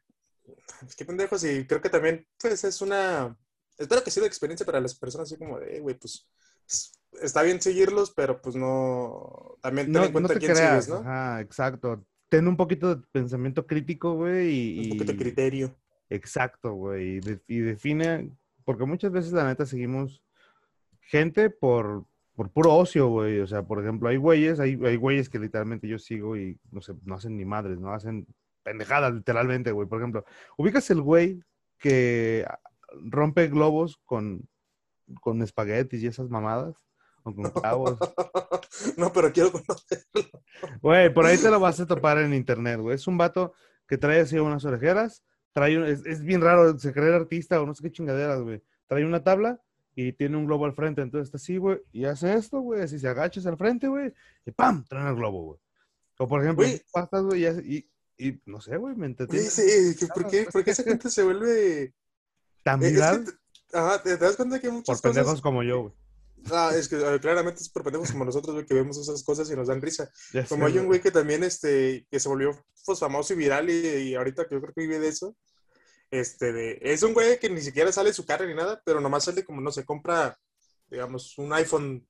pues, 0.80 0.96
qué 0.96 1.06
pendejos, 1.06 1.44
y 1.44 1.66
creo 1.68 1.82
que 1.82 1.90
también, 1.90 2.26
pues, 2.40 2.64
es 2.64 2.82
una, 2.82 3.38
espero 3.78 4.04
que 4.04 4.12
sirva 4.12 4.24
de 4.26 4.30
experiencia 4.30 4.66
para 4.66 4.80
las 4.80 4.96
personas, 4.96 5.28
así 5.30 5.38
como 5.38 5.60
de, 5.60 5.78
"Eh, 5.78 5.80
güey, 5.82 5.96
pues, 5.98 6.28
es- 6.68 6.94
está 7.22 7.42
bien 7.44 7.62
seguirlos, 7.62 8.12
pero 8.12 8.42
pues 8.42 8.56
no, 8.56 9.58
también 9.62 9.88
ten 9.88 9.94
No, 9.94 10.00
en 10.02 10.06
no 10.08 10.12
cuenta 10.14 10.34
te 10.34 10.40
quién 10.40 10.54
creas, 10.54 10.86
sigues, 10.86 11.04
¿no? 11.04 11.40
exacto. 11.40 12.06
Ten 12.30 12.48
un 12.48 12.56
poquito 12.58 12.96
de 12.96 13.02
pensamiento 13.12 13.66
crítico, 13.66 14.14
güey, 14.14 14.50
y... 14.52 14.80
Un 14.92 14.98
poquito 14.98 15.12
de 15.14 15.18
criterio. 15.18 15.76
Exacto, 16.10 16.74
güey. 16.74 17.16
Y, 17.18 17.20
de- 17.22 17.42
y 17.48 17.60
define, 17.60 18.32
porque 18.66 18.86
muchas 18.86 19.12
veces 19.12 19.32
la 19.32 19.46
neta 19.48 19.66
seguimos 19.66 20.24
gente 21.02 21.50
por, 21.50 22.06
por 22.36 22.52
puro 22.52 22.76
ocio, 22.76 23.08
güey. 23.08 23.40
O 23.40 23.48
sea, 23.48 23.64
por 23.64 23.82
ejemplo, 23.82 24.10
hay 24.10 24.18
güeyes, 24.18 24.60
hay, 24.60 24.80
hay 24.86 24.96
güeyes 24.96 25.28
que 25.30 25.40
literalmente 25.40 25.88
yo 25.88 25.98
sigo 25.98 26.38
y 26.38 26.60
no 26.72 26.82
sé, 26.82 26.94
no 27.04 27.16
hacen 27.16 27.36
ni 27.38 27.46
madres, 27.46 27.80
¿no? 27.80 27.92
Hacen 27.94 28.28
pendejadas, 28.64 29.14
literalmente, 29.14 29.72
güey. 29.72 29.88
Por 29.88 30.00
ejemplo, 30.00 30.24
ubicas 30.58 30.90
el 30.92 31.02
güey 31.02 31.42
que 31.80 32.46
rompe 32.92 33.48
globos 33.48 33.98
con, 34.06 34.48
con 35.22 35.42
espaguetis 35.42 36.04
y 36.04 36.08
esas 36.08 36.30
mamadas, 36.30 36.76
o 37.30 37.36
con 37.36 37.50
clavos. 37.52 37.98
no, 38.98 39.12
pero 39.14 39.32
quiero 39.32 39.52
conocer. 39.52 40.04
Güey, 40.82 41.14
por 41.14 41.26
ahí 41.26 41.38
te 41.38 41.50
lo 41.50 41.60
vas 41.60 41.80
a 41.80 41.88
topar 41.88 42.18
en 42.20 42.34
internet, 42.34 42.80
güey. 42.80 42.96
Es 42.96 43.08
un 43.08 43.18
vato 43.18 43.54
que 43.88 43.98
trae 43.98 44.22
así 44.22 44.38
unas 44.38 44.66
orejeras, 44.66 45.24
trae 45.54 45.78
un- 45.78 45.86
es, 45.86 46.06
es 46.06 46.22
bien 46.22 46.42
raro, 46.42 46.78
se 46.78 46.94
cree 46.94 47.14
artista 47.14 47.62
o 47.62 47.66
no 47.66 47.74
sé 47.74 47.84
qué 47.84 47.92
chingaderas, 47.92 48.42
güey. 48.42 48.62
Trae 48.88 49.06
una 49.06 49.24
tabla 49.24 49.62
y 49.96 50.14
tiene 50.14 50.38
un 50.38 50.46
globo 50.46 50.66
al 50.66 50.74
frente, 50.74 51.02
entonces 51.02 51.28
está 51.28 51.38
así, 51.38 51.58
güey, 51.58 51.80
y 51.92 52.06
hace 52.06 52.34
esto, 52.34 52.60
güey, 52.62 52.82
así 52.82 53.00
se 53.00 53.08
agachas 53.08 53.46
al 53.48 53.58
frente, 53.58 53.88
güey, 53.88 54.14
y 54.46 54.52
¡pam! 54.52 54.86
Traen 54.88 55.08
el 55.08 55.16
globo, 55.16 55.44
güey. 55.44 55.60
O 56.20 56.28
por 56.28 56.42
ejemplo, 56.44 56.66
Güey. 56.66 56.82
pastas, 56.92 57.24
güey, 57.24 57.46
y, 57.46 57.78
y, 58.18 58.28
y 58.30 58.42
no 58.46 58.62
sé, 58.62 58.78
güey, 58.78 58.96
me 58.96 59.08
entretiene. 59.08 59.46
Sí, 59.50 59.96
que 59.98 60.08
¿por, 60.08 60.28
qué, 60.30 60.48
por 60.52 60.64
qué 60.64 60.72
esa 60.72 60.84
gente 60.84 61.10
se 61.10 61.24
vuelve... 61.24 61.94
Tan 62.64 62.82
Eh, 62.84 62.88
es 62.88 62.92
que 62.92 62.96
viral 62.96 63.26
ajá, 63.74 64.04
te, 64.04 64.18
das 64.18 64.36
cuenta 64.36 64.60
que 64.60 64.68
hay 64.68 64.72
por 64.72 64.78
muchas 64.80 65.02
pendejos 65.02 65.30
cosas... 65.32 65.42
como 65.42 65.64
yo, 65.64 65.82
güey. 65.82 65.94
Ah, 66.52 66.72
es 66.76 66.88
que 66.88 66.96
eh, 66.96 67.20
claramente 67.20 67.62
es 67.62 67.70
por 67.70 67.84
pendejos 67.84 68.12
como 68.12 68.26
nosotros, 68.26 68.54
güey, 68.54 68.66
que 68.66 68.74
vemos 68.74 68.98
esas 68.98 69.24
cosas 69.24 69.50
y 69.52 69.56
nos 69.56 69.68
dan 69.68 69.82
risa. 69.82 70.10
Ya 70.34 70.46
Como 70.46 70.66
sé, 70.66 70.74
hay 70.74 70.80
un 70.80 70.88
güey 70.88 71.02
que 71.02 71.12
también, 71.12 71.44
este, 71.44 72.08
que 72.10 72.20
se 72.20 72.30
volvió, 72.30 72.52
pues, 72.86 73.00
famoso 73.00 73.34
y 73.34 73.38
viral 73.38 73.70
y, 73.70 73.74
y 73.74 74.16
ahorita 74.16 74.48
que 74.48 74.56
yo 74.56 74.62
creo 74.62 74.74
que 74.74 74.82
vive 74.82 75.00
de 75.00 75.10
eso, 75.10 75.36
este, 76.12 76.52
de, 76.52 76.80
es 76.82 77.04
un 77.04 77.14
güey 77.14 77.40
que 77.40 77.50
ni 77.50 77.62
siquiera 77.62 77.92
sale 77.92 78.14
su 78.14 78.26
cara 78.26 78.46
ni 78.46 78.56
nada, 78.56 78.82
pero 78.84 79.00
nomás 79.00 79.26
sale 79.26 79.44
como, 79.44 79.62
no 79.62 79.72
se 79.72 79.86
compra, 79.86 80.38
digamos, 80.90 81.38
un 81.38 81.54
iPhone 81.54 82.08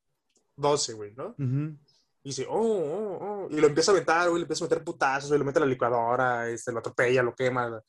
12, 0.55 0.93
güey, 0.93 1.13
¿no? 1.15 1.35
Ujú. 1.37 1.77
Y 2.21 2.29
dice, 2.29 2.45
oh, 2.49 2.55
oh, 2.59 3.17
oh, 3.21 3.47
y 3.49 3.59
lo 3.59 3.67
empieza 3.67 3.91
a 3.91 3.93
aventar, 3.95 4.29
güey, 4.29 4.41
le 4.41 4.43
empieza 4.43 4.63
a 4.63 4.67
meter 4.67 4.83
putazos, 4.83 5.29
güey, 5.29 5.39
lo 5.39 5.45
mete 5.45 5.59
a 5.59 5.61
la 5.61 5.67
licuadora, 5.67 6.49
este, 6.49 6.71
lo 6.71 6.79
atropella, 6.79 7.23
lo 7.23 7.35
quema, 7.35 7.81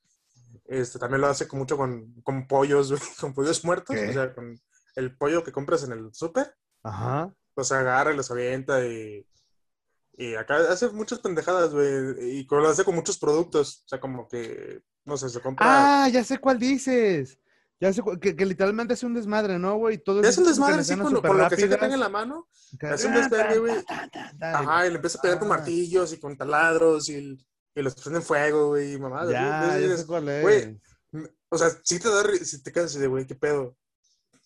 este, 0.66 0.98
también 0.98 1.20
lo 1.20 1.28
hace 1.28 1.46
con 1.46 1.58
mucho 1.58 1.76
con, 1.76 2.14
con 2.22 2.46
pollos, 2.46 2.90
güey, 2.90 3.02
con 3.20 3.34
pollos 3.34 3.64
muertos, 3.64 3.94
¿Qué? 3.94 4.08
o 4.08 4.12
sea, 4.12 4.34
con 4.34 4.60
el 5.00 5.16
pollo 5.16 5.42
que 5.44 5.52
compras 5.52 5.82
en 5.84 5.92
el 5.92 6.14
súper, 6.14 6.54
Ajá. 6.82 7.34
los 7.56 7.72
agarra 7.72 8.12
y 8.12 8.16
los 8.16 8.30
avienta 8.30 8.86
y, 8.86 9.26
y 10.16 10.34
acá 10.34 10.56
hace 10.70 10.88
muchas 10.90 11.18
pendejadas, 11.20 11.72
güey, 11.72 12.38
y 12.38 12.46
con- 12.46 12.62
lo 12.62 12.68
hace 12.68 12.84
con 12.84 12.94
muchos 12.94 13.18
productos, 13.18 13.82
o 13.86 13.88
sea, 13.88 14.00
como 14.00 14.28
que, 14.28 14.82
no 15.04 15.16
sé, 15.16 15.28
se 15.28 15.40
compra... 15.40 16.04
Ah, 16.04 16.08
ya 16.08 16.22
sé 16.24 16.38
cuál 16.38 16.58
dices. 16.58 17.38
Ya 17.82 17.90
sé 17.94 18.02
que, 18.20 18.36
que 18.36 18.44
literalmente 18.44 18.92
es 18.92 19.02
un 19.02 19.14
desmadre, 19.14 19.58
¿no, 19.58 19.76
güey? 19.78 19.96
Todo 19.96 20.20
es 20.22 20.36
un 20.36 20.44
desmadre, 20.44 20.84
sí, 20.84 20.94
con, 20.98 21.14
lo- 21.14 21.22
con 21.22 21.38
lo 21.38 21.48
que 21.48 21.56
sea 21.56 21.68
que 21.68 21.76
tenga 21.78 21.94
en 21.94 22.00
la 22.00 22.10
mano, 22.10 22.46
hace 22.90 23.06
un 23.06 23.14
desvergue, 23.14 23.58
güey. 23.58 23.74
Ajá, 24.42 24.86
y 24.86 24.90
le 24.90 24.96
empieza 24.96 25.18
a 25.18 25.22
pegar 25.22 25.38
con 25.38 25.48
Ah. 25.50 25.56
martillos 25.56 26.12
y 26.12 26.20
con 26.20 26.36
taladros 26.36 27.08
y, 27.08 27.38
y 27.74 27.82
los 27.82 27.94
prenden 27.94 28.22
fuego, 28.22 28.68
güey, 28.68 28.92
y 28.92 28.98
mamadas. 28.98 29.30
Ya, 29.30 29.64
güey. 29.66 29.70
ya 29.70 29.76
Dices, 29.78 30.00
sé 30.00 30.06
cuál 30.06 30.28
es. 30.28 30.42
güey, 30.42 30.80
O 31.48 31.56
sea, 31.56 31.70
sí 31.82 31.98
te 31.98 32.08
da, 32.10 32.22
si 32.44 32.62
te 32.62 32.70
quedas 32.70 32.90
así 32.90 32.98
de, 32.98 33.06
güey, 33.06 33.26
qué 33.26 33.34
pedo. 33.34 33.74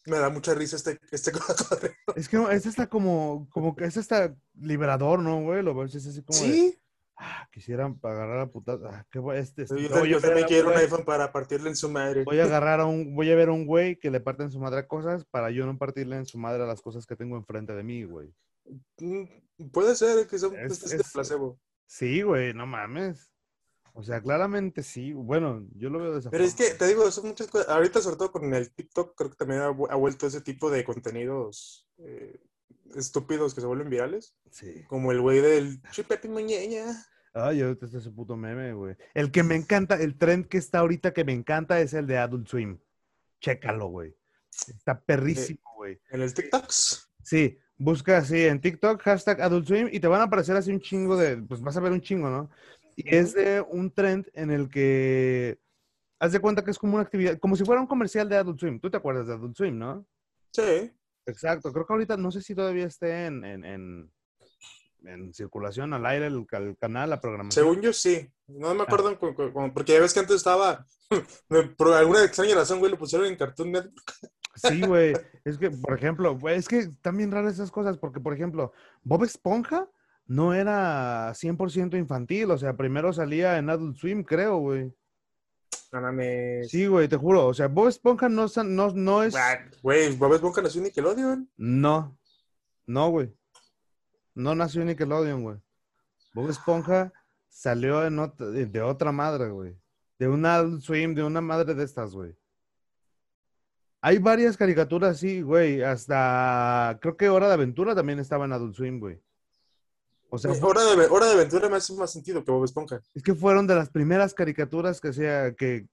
Me 0.06 0.18
da 0.18 0.28
mucha 0.30 0.54
risa 0.54 0.76
este, 0.76 0.98
este. 1.10 1.32
Es 2.16 2.28
que 2.28 2.36
no, 2.36 2.50
este 2.50 2.68
está 2.68 2.88
como, 2.88 3.48
como 3.50 3.74
que 3.74 3.84
este 3.86 4.00
está 4.00 4.34
liberador, 4.54 5.18
¿no, 5.20 5.42
güey? 5.42 5.62
Lo 5.62 5.74
ves, 5.74 5.94
es 5.94 6.06
así 6.06 6.22
como 6.22 6.38
de, 6.38 6.44
Sí, 6.46 6.78
ah, 7.16 7.48
quisieran 7.50 7.98
agarrar 8.02 8.40
a 8.40 8.50
putas, 8.50 8.80
ah, 8.84 9.06
qué 9.10 9.20
este, 9.36 9.62
este- 9.62 9.82
yo, 9.82 9.88
voy 9.88 10.08
a 10.08 10.12
yo 10.12 10.20
también 10.20 10.46
quiero 10.46 10.68
un 10.68 10.76
iPhone 10.76 11.04
para 11.04 11.32
partirle 11.32 11.70
en 11.70 11.76
su 11.76 11.88
madre. 11.88 12.24
Voy 12.24 12.38
a 12.40 12.44
agarrar 12.44 12.80
a 12.80 12.86
un, 12.86 13.14
voy 13.14 13.30
a 13.30 13.34
ver 13.34 13.48
a 13.48 13.52
un 13.52 13.66
güey 13.66 13.98
que 13.98 14.10
le 14.10 14.20
parten 14.20 14.50
su 14.50 14.60
madre 14.60 14.80
a 14.80 14.86
cosas 14.86 15.24
para 15.24 15.50
yo 15.50 15.64
no 15.66 15.76
partirle 15.78 16.16
en 16.16 16.26
su 16.26 16.38
madre 16.38 16.62
a 16.62 16.66
las 16.66 16.82
cosas 16.82 17.06
que 17.06 17.16
tengo 17.16 17.36
enfrente 17.36 17.72
de 17.74 17.82
mí, 17.82 18.04
güey. 18.04 18.32
Mm, 18.98 19.24
Puede 19.72 19.94
ser 19.94 20.26
que 20.26 20.38
sea 20.38 20.48
un 20.48 20.56
Es- 20.58 20.80
de 20.88 20.96
es- 20.96 21.12
placebo. 21.12 21.58
Sí, 21.86 22.22
güey, 22.22 22.54
no 22.54 22.66
mames. 22.66 23.30
O 23.96 24.02
sea, 24.02 24.20
claramente 24.20 24.82
sí. 24.82 25.12
Bueno, 25.12 25.66
yo 25.76 25.88
lo 25.88 26.00
veo 26.00 26.12
de 26.12 26.18
esa 26.18 26.30
Pero 26.30 26.42
es 26.42 26.54
que, 26.54 26.70
te 26.70 26.86
digo, 26.88 27.08
son 27.10 27.28
muchas 27.28 27.46
cosas. 27.46 27.68
Ahorita, 27.68 28.00
sobre 28.00 28.16
todo 28.16 28.32
con 28.32 28.52
el 28.52 28.70
TikTok, 28.72 29.14
creo 29.16 29.30
que 29.30 29.36
también 29.36 29.60
ha, 29.60 29.70
vu- 29.70 29.88
ha 29.88 29.94
vuelto 29.94 30.26
ese 30.26 30.40
tipo 30.40 30.68
de 30.68 30.84
contenidos 30.84 31.88
eh, 31.98 32.40
estúpidos 32.96 33.54
que 33.54 33.60
se 33.60 33.66
vuelven 33.68 33.88
virales. 33.90 34.34
Sí. 34.50 34.82
Como 34.88 35.12
el 35.12 35.20
güey 35.20 35.40
del 35.40 35.80
Chupepi 35.92 36.28
Muñeña. 36.28 36.86
Ay, 37.32 37.62
ahorita 37.62 37.86
está 37.86 37.98
ese 37.98 38.10
puto 38.10 38.36
meme, 38.36 38.72
güey. 38.74 38.96
El 39.14 39.30
que 39.30 39.42
me 39.44 39.54
encanta, 39.54 39.94
el 39.94 40.18
trend 40.18 40.48
que 40.48 40.58
está 40.58 40.80
ahorita 40.80 41.12
que 41.12 41.24
me 41.24 41.32
encanta 41.32 41.80
es 41.80 41.94
el 41.94 42.06
de 42.06 42.18
Adult 42.18 42.48
Swim. 42.48 42.78
Chécalo, 43.40 43.86
güey. 43.86 44.16
Está 44.68 45.00
perrísimo, 45.00 45.60
güey. 45.76 46.00
En 46.10 46.22
el 46.22 46.34
TikToks. 46.34 47.10
Sí, 47.22 47.58
busca 47.76 48.18
así 48.18 48.44
en 48.44 48.60
TikTok, 48.60 49.00
hashtag 49.02 49.40
Adult 49.40 49.66
Swim, 49.66 49.88
y 49.90 49.98
te 50.00 50.06
van 50.08 50.20
a 50.20 50.24
aparecer 50.24 50.56
así 50.56 50.70
un 50.72 50.80
chingo 50.80 51.16
de, 51.16 51.38
pues 51.38 51.60
vas 51.60 51.76
a 51.76 51.80
ver 51.80 51.92
un 51.92 52.00
chingo, 52.00 52.28
¿no? 52.28 52.50
Y 52.96 53.14
es 53.14 53.34
de 53.34 53.60
un 53.60 53.90
trend 53.90 54.26
en 54.34 54.50
el 54.50 54.68
que, 54.68 55.58
haz 56.20 56.32
de 56.32 56.40
cuenta 56.40 56.64
que 56.64 56.70
es 56.70 56.78
como 56.78 56.94
una 56.94 57.02
actividad, 57.02 57.38
como 57.38 57.56
si 57.56 57.64
fuera 57.64 57.80
un 57.80 57.86
comercial 57.86 58.28
de 58.28 58.36
Adult 58.36 58.60
Swim. 58.60 58.80
¿Tú 58.80 58.90
te 58.90 58.96
acuerdas 58.96 59.26
de 59.26 59.34
Adult 59.34 59.56
Swim, 59.56 59.78
no? 59.78 60.06
Sí. 60.52 60.92
Exacto, 61.26 61.72
creo 61.72 61.86
que 61.86 61.92
ahorita 61.92 62.16
no 62.16 62.30
sé 62.30 62.42
si 62.42 62.54
todavía 62.54 62.86
esté 62.86 63.26
en, 63.26 63.44
en, 63.44 63.64
en, 63.64 64.12
en 65.04 65.32
circulación 65.34 65.92
al 65.94 66.04
aire 66.06 66.26
el, 66.26 66.46
el 66.52 66.76
canal, 66.76 67.10
la 67.10 67.20
programación. 67.20 67.64
Según 67.64 67.80
yo, 67.82 67.92
sí. 67.92 68.30
No 68.46 68.68
Ah. 68.68 68.74
me 68.74 68.82
acuerdo, 68.82 69.18
cu- 69.18 69.34
cu- 69.34 69.72
porque 69.72 69.92
ya 69.94 70.00
ves 70.00 70.12
que 70.12 70.20
antes 70.20 70.36
estaba, 70.36 70.86
por 71.78 71.92
alguna 71.94 72.22
extraña 72.24 72.54
razón, 72.54 72.78
güey, 72.78 72.90
lo 72.92 72.98
pusieron 72.98 73.26
en 73.26 73.36
Cartoon 73.36 73.72
Network. 73.72 74.12
Sí, 74.56 74.82
güey. 74.82 75.14
Es 75.44 75.58
que, 75.58 75.70
por 75.70 75.94
ejemplo, 75.98 76.38
güey, 76.38 76.56
es 76.56 76.68
que 76.68 76.88
bien 77.12 77.30
raras 77.30 77.54
esas 77.54 77.70
cosas, 77.70 77.98
porque, 77.98 78.20
por 78.20 78.32
ejemplo, 78.32 78.72
Bob 79.02 79.24
Esponja 79.24 79.88
no 80.26 80.54
era 80.54 81.32
100% 81.34 81.96
infantil, 81.98 82.50
o 82.50 82.58
sea, 82.58 82.76
primero 82.76 83.12
salía 83.12 83.58
en 83.58 83.70
Adult 83.70 83.96
Swim, 83.96 84.22
creo, 84.24 84.56
güey. 84.58 84.92
No 85.92 86.00
mames. 86.00 86.70
Sí, 86.70 86.86
güey, 86.86 87.06
te 87.08 87.16
juro. 87.16 87.46
O 87.46 87.54
sea, 87.54 87.68
Bob 87.68 87.86
Esponja 87.88 88.28
no, 88.28 88.46
no, 88.64 88.90
no 88.90 89.22
es. 89.22 89.36
Ah, 89.36 89.58
Güey, 89.82 90.16
Bob 90.16 90.34
Esponja 90.34 90.60
nació 90.62 90.80
en 90.80 90.84
Nickelodeon. 90.86 91.48
No. 91.56 92.18
No, 92.86 93.10
güey. 93.10 93.32
No 94.34 94.54
nació 94.56 94.80
en 94.80 94.88
Nickelodeon, 94.88 95.42
güey. 95.42 95.58
Bob 96.34 96.50
Esponja 96.50 97.12
salió 97.48 98.04
en 98.04 98.16
ot- 98.16 98.36
de 98.36 98.66
de 98.66 98.82
otra 98.82 99.12
madre, 99.12 99.50
güey. 99.50 99.76
De 100.18 100.26
una 100.26 100.56
Adult 100.56 100.82
Swim, 100.82 101.14
de 101.14 101.22
una 101.22 101.40
madre 101.40 101.74
de 101.74 101.84
estas, 101.84 102.12
güey. 102.12 102.34
Hay 104.00 104.18
varias 104.18 104.56
caricaturas, 104.56 105.18
sí, 105.18 105.42
güey. 105.42 105.82
Hasta 105.82 106.98
creo 107.00 107.16
que 107.16 107.28
Hora 107.28 107.46
de 107.48 107.54
Aventura 107.54 107.94
también 107.94 108.18
estaba 108.18 108.44
en 108.46 108.52
Adult 108.52 108.74
Swim, 108.74 108.98
güey. 108.98 109.20
O 110.34 110.38
sea, 110.38 110.50
Eh, 110.52 110.58
Hora 110.62 110.84
de, 110.84 111.06
Hora 111.06 111.26
de 111.26 111.32
Aventura 111.34 111.68
me 111.68 111.76
hace 111.76 111.94
más 111.94 112.10
sentido 112.12 112.44
que 112.44 112.50
Bob 112.50 112.64
Esponja. 112.64 113.00
es 113.14 113.22
que 113.22 113.34
fueron 113.34 113.66
de 113.68 113.76
las 113.76 113.88
primeras 113.90 114.34
caricaturas 114.34 115.00
que 115.00 115.12
sea 115.12 115.54
que, 115.54 115.86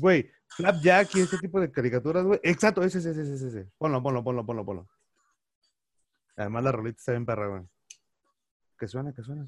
güey, 0.00 0.30
Flapjack 0.56 1.14
y 1.16 1.20
este 1.20 1.36
tipo 1.38 1.60
de 1.60 1.70
caricaturas, 1.70 2.24
güey. 2.24 2.40
Exacto, 2.42 2.82
ese, 2.82 2.98
ese, 2.98 3.10
ese, 3.10 3.22
ese, 3.34 3.48
ese. 3.48 3.70
Ponlo, 3.76 4.02
ponlo, 4.02 4.24
ponlo, 4.24 4.46
ponlo, 4.46 4.64
ponlo. 4.64 4.88
Además 6.36 6.64
la 6.64 6.72
rolita 6.72 6.96
está 6.98 7.12
bien 7.12 7.26
perra, 7.26 7.48
güey. 7.48 7.62
Que 8.78 8.88
suena, 8.88 9.12
que 9.12 9.22
suena. 9.22 9.46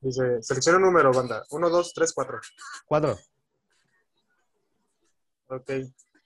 Dice, 0.00 0.42
selecciona 0.42 0.76
un 0.78 0.84
número, 0.84 1.12
banda. 1.12 1.44
Uno, 1.50 1.70
dos, 1.70 1.94
tres, 1.94 2.12
cuatro. 2.12 2.40
Cuatro. 2.84 3.16
Ok. 5.48 5.70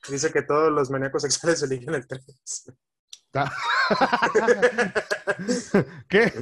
Dice 0.09 0.33
que 0.33 0.43
todos 0.43 0.73
los 0.73 0.91
maníacos 0.91 1.23
sexuales 1.23 1.63
eligen 1.71 1.95
el 1.95 2.07
tres. 2.09 2.73
Ah. 3.35 3.51
¿Qué? 6.09 6.33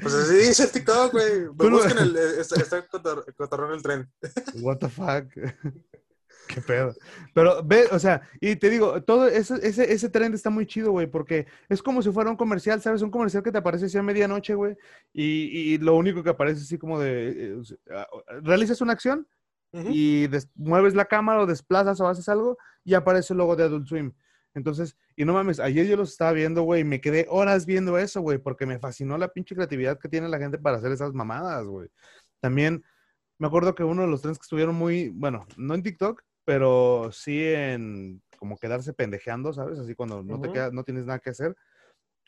Pues 0.00 0.14
así 0.14 0.34
dice 0.34 0.64
el 0.64 0.70
TikTok, 0.72 1.12
güey. 1.12 1.46
Busquen 1.48 1.98
el, 1.98 2.16
está, 2.16 2.60
está 2.60 2.86
cotor- 2.88 3.24
cotorrón 3.36 3.72
el 3.74 3.82
tren. 3.82 4.10
What 4.60 4.78
the 4.78 4.88
fuck? 4.88 5.26
Qué 6.48 6.62
pedo. 6.62 6.94
Pero 7.34 7.62
ve, 7.62 7.88
o 7.90 7.98
sea, 7.98 8.22
y 8.40 8.56
te 8.56 8.70
digo, 8.70 9.02
todo 9.02 9.28
ese, 9.28 9.54
ese, 9.62 9.92
ese 9.92 10.08
trend 10.08 10.34
está 10.34 10.48
muy 10.48 10.66
chido, 10.66 10.92
güey, 10.92 11.06
porque 11.06 11.46
es 11.68 11.82
como 11.82 12.00
si 12.00 12.10
fuera 12.10 12.30
un 12.30 12.36
comercial, 12.38 12.80
¿sabes? 12.80 13.02
Un 13.02 13.10
comercial 13.10 13.42
que 13.42 13.52
te 13.52 13.58
aparece 13.58 13.84
así 13.84 13.98
a 13.98 14.02
medianoche, 14.02 14.54
güey, 14.54 14.74
y, 15.12 15.74
y 15.74 15.78
lo 15.78 15.94
único 15.94 16.22
que 16.22 16.30
aparece 16.30 16.62
así 16.62 16.78
como 16.78 16.98
de, 16.98 17.28
eh, 17.58 17.60
sea, 17.64 18.06
realizas 18.40 18.80
una 18.80 18.94
acción 18.94 19.26
y 19.74 20.26
mueves 20.54 20.94
la 20.94 21.04
cámara 21.04 21.42
o 21.42 21.46
desplazas 21.46 22.00
o 22.00 22.08
haces 22.08 22.26
algo 22.30 22.56
y 22.82 22.94
aparece 22.94 23.34
el 23.34 23.38
logo 23.38 23.54
de 23.54 23.64
Adult 23.64 23.86
Swim. 23.86 24.14
Entonces, 24.58 24.96
y 25.16 25.24
no 25.24 25.32
mames, 25.32 25.60
ayer 25.60 25.86
yo 25.86 25.96
los 25.96 26.10
estaba 26.10 26.32
viendo, 26.32 26.62
güey, 26.62 26.82
y 26.82 26.84
me 26.84 27.00
quedé 27.00 27.26
horas 27.30 27.64
viendo 27.64 27.96
eso, 27.96 28.20
güey, 28.20 28.38
porque 28.38 28.66
me 28.66 28.78
fascinó 28.78 29.16
la 29.16 29.28
pinche 29.28 29.54
creatividad 29.54 29.98
que 29.98 30.08
tiene 30.08 30.28
la 30.28 30.38
gente 30.38 30.58
para 30.58 30.76
hacer 30.76 30.92
esas 30.92 31.14
mamadas, 31.14 31.64
güey. 31.66 31.88
También 32.40 32.84
me 33.38 33.46
acuerdo 33.46 33.74
que 33.74 33.84
uno 33.84 34.02
de 34.02 34.08
los 34.08 34.20
trends 34.20 34.38
que 34.38 34.44
estuvieron 34.44 34.74
muy, 34.74 35.08
bueno, 35.08 35.46
no 35.56 35.74
en 35.74 35.82
TikTok, 35.82 36.22
pero 36.44 37.10
sí 37.12 37.42
en 37.44 38.22
como 38.38 38.56
quedarse 38.56 38.92
pendejeando, 38.92 39.52
¿sabes? 39.52 39.78
Así 39.78 39.94
cuando 39.94 40.22
no 40.22 40.40
te 40.40 40.52
queda, 40.52 40.70
no 40.70 40.84
tienes 40.84 41.06
nada 41.06 41.18
que 41.18 41.30
hacer 41.30 41.56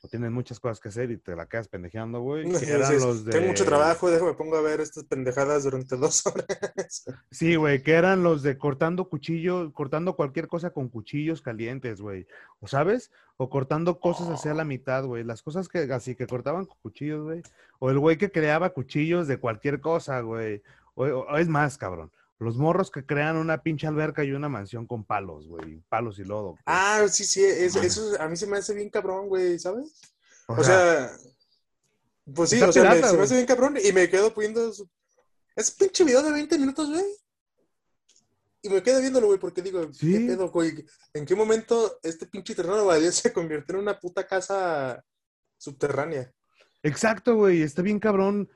o 0.03 0.09
tienes 0.09 0.31
muchas 0.31 0.59
cosas 0.59 0.81
que 0.81 0.89
hacer 0.89 1.11
y 1.11 1.19
te 1.19 1.37
la 1.37 1.47
quedas 1.47 1.69
pendejeando, 1.69 2.21
güey. 2.21 2.45
los 3.01 3.25
de... 3.25 3.33
Tengo 3.33 3.49
mucho 3.49 3.65
trabajo, 3.65 4.11
déjame 4.11 4.35
pongo 4.35 4.57
a 4.57 4.63
ver 4.63 4.81
estas 4.81 5.05
pendejadas 5.05 5.65
durante 5.65 5.97
dos 5.99 6.27
horas. 6.27 7.05
Sí, 7.31 7.57
güey, 7.57 7.83
que 7.83 7.93
eran 7.93 8.23
los 8.23 8.43
de 8.43 8.57
cortando 8.57 9.09
cuchillo, 9.09 9.73
cortando 9.73 10.17
cualquier 10.17 10.49
cosa 10.49 10.71
con 10.71 10.89
cuchillos 10.89 11.43
calientes, 11.43 12.01
güey. 12.01 12.27
¿O 12.61 12.67
sabes? 12.67 13.11
O 13.37 13.51
cortando 13.51 14.01
cosas 14.01 14.29
hacia 14.29 14.55
la 14.55 14.65
mitad, 14.65 15.05
güey. 15.05 15.25
Las 15.25 15.43
cosas 15.43 15.69
que 15.69 15.81
así 15.93 16.15
que 16.15 16.27
cortaban 16.27 16.65
con 16.67 16.79
cuchillos, 16.83 17.25
güey. 17.25 17.43
O 17.79 17.91
el 17.91 17.99
güey 17.99 18.17
que 18.17 18.31
creaba 18.31 18.71
cuchillos 18.71 19.29
de 19.29 19.39
cualquier 19.39 19.81
cosa, 19.81 20.21
güey. 20.21 20.63
O, 20.95 21.05
o- 21.05 21.37
es 21.37 21.49
más, 21.49 21.77
cabrón. 21.79 22.11
Los 22.41 22.57
morros 22.57 22.91
que 22.91 23.05
crean 23.05 23.37
una 23.37 23.63
pinche 23.63 23.87
alberca 23.87 24.25
y 24.25 24.33
una 24.33 24.49
mansión 24.49 24.87
con 24.87 25.05
palos, 25.05 25.47
güey. 25.47 25.83
Palos 25.89 26.19
y 26.19 26.25
lodo. 26.25 26.51
güey. 26.53 26.63
Ah, 26.67 27.05
sí, 27.09 27.25
sí, 27.25 27.45
es- 27.45 27.77
eso 27.77 28.19
a 28.19 28.27
mí 28.29 28.37
se 28.37 28.47
me 28.47 28.57
hace 28.59 28.75
bien 28.75 28.89
cabrón, 28.91 29.29
güey, 29.29 29.59
¿sabes? 29.59 29.93
o, 30.47 30.55
O 30.55 30.65
sea, 30.65 31.09
sea, 31.09 31.19
pues 32.35 32.51
sí, 32.51 32.61
o 32.63 32.73
sea, 32.73 32.91
me- 32.95 33.03
se 33.03 33.17
me 33.17 33.23
hace 33.23 33.35
bien 33.35 33.47
cabrón 33.47 33.77
y 33.83 33.93
me 33.93 34.09
quedo 34.09 34.33
poniendo 34.35 34.73
su- 34.73 34.89
ese 35.55 35.73
pinche 35.79 36.03
video 36.03 36.23
de 36.23 36.33
20 36.33 36.59
minutos, 36.59 36.89
güey. 36.91 37.05
Y 38.63 38.69
me 38.69 38.83
quedo 38.83 39.01
viéndolo, 39.01 39.27
güey, 39.29 39.39
porque 39.39 39.63
digo, 39.63 39.91
Sí. 39.93 40.13
¿qué 40.13 40.21
pedo, 40.27 40.51
güey? 40.51 40.85
¿En 41.15 41.25
qué 41.27 41.35
momento 41.35 41.99
este 42.03 42.27
pinche 42.27 42.55
terreno 42.55 42.85
baldío 42.87 43.13
se 43.13 43.33
convirtió 43.33 43.75
en 43.77 43.83
una 43.83 43.99
puta 43.99 44.27
casa 44.27 45.05
subterránea? 45.59 46.31
Exacto, 46.83 47.37
güey. 47.37 47.63
Está 47.63 47.83
bien 47.83 47.99
cabrón. 47.99 48.49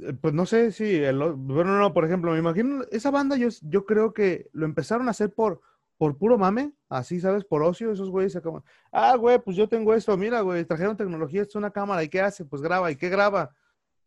Eh, 0.00 0.12
Pues 0.20 0.34
no 0.34 0.46
sé 0.46 0.72
si, 0.72 0.96
el 0.96 1.18
bueno, 1.18 1.78
no, 1.78 1.92
por 1.92 2.04
ejemplo, 2.04 2.32
me 2.32 2.38
imagino, 2.38 2.84
esa 2.90 3.10
banda 3.10 3.36
yo, 3.36 3.48
yo 3.62 3.84
creo 3.84 4.12
que 4.12 4.48
lo 4.52 4.66
empezaron 4.66 5.08
a 5.08 5.12
hacer 5.12 5.32
por, 5.32 5.60
por 5.96 6.16
puro 6.18 6.36
mame, 6.38 6.72
así, 6.88 7.20
¿sabes? 7.20 7.44
Por 7.44 7.62
ocio, 7.62 7.90
esos 7.90 8.10
güeyes 8.10 8.32
se 8.32 8.38
acaban, 8.38 8.62
ah, 8.92 9.16
güey, 9.16 9.38
pues 9.38 9.56
yo 9.56 9.68
tengo 9.68 9.94
esto, 9.94 10.16
mira, 10.16 10.40
güey, 10.40 10.64
trajeron 10.64 10.96
tecnología, 10.96 11.42
esto 11.42 11.52
es 11.52 11.56
una 11.56 11.70
cámara, 11.70 12.02
¿y 12.02 12.08
qué 12.08 12.20
hace? 12.20 12.44
Pues 12.44 12.62
graba, 12.62 12.90
¿y 12.90 12.96
qué 12.96 13.08
graba? 13.08 13.54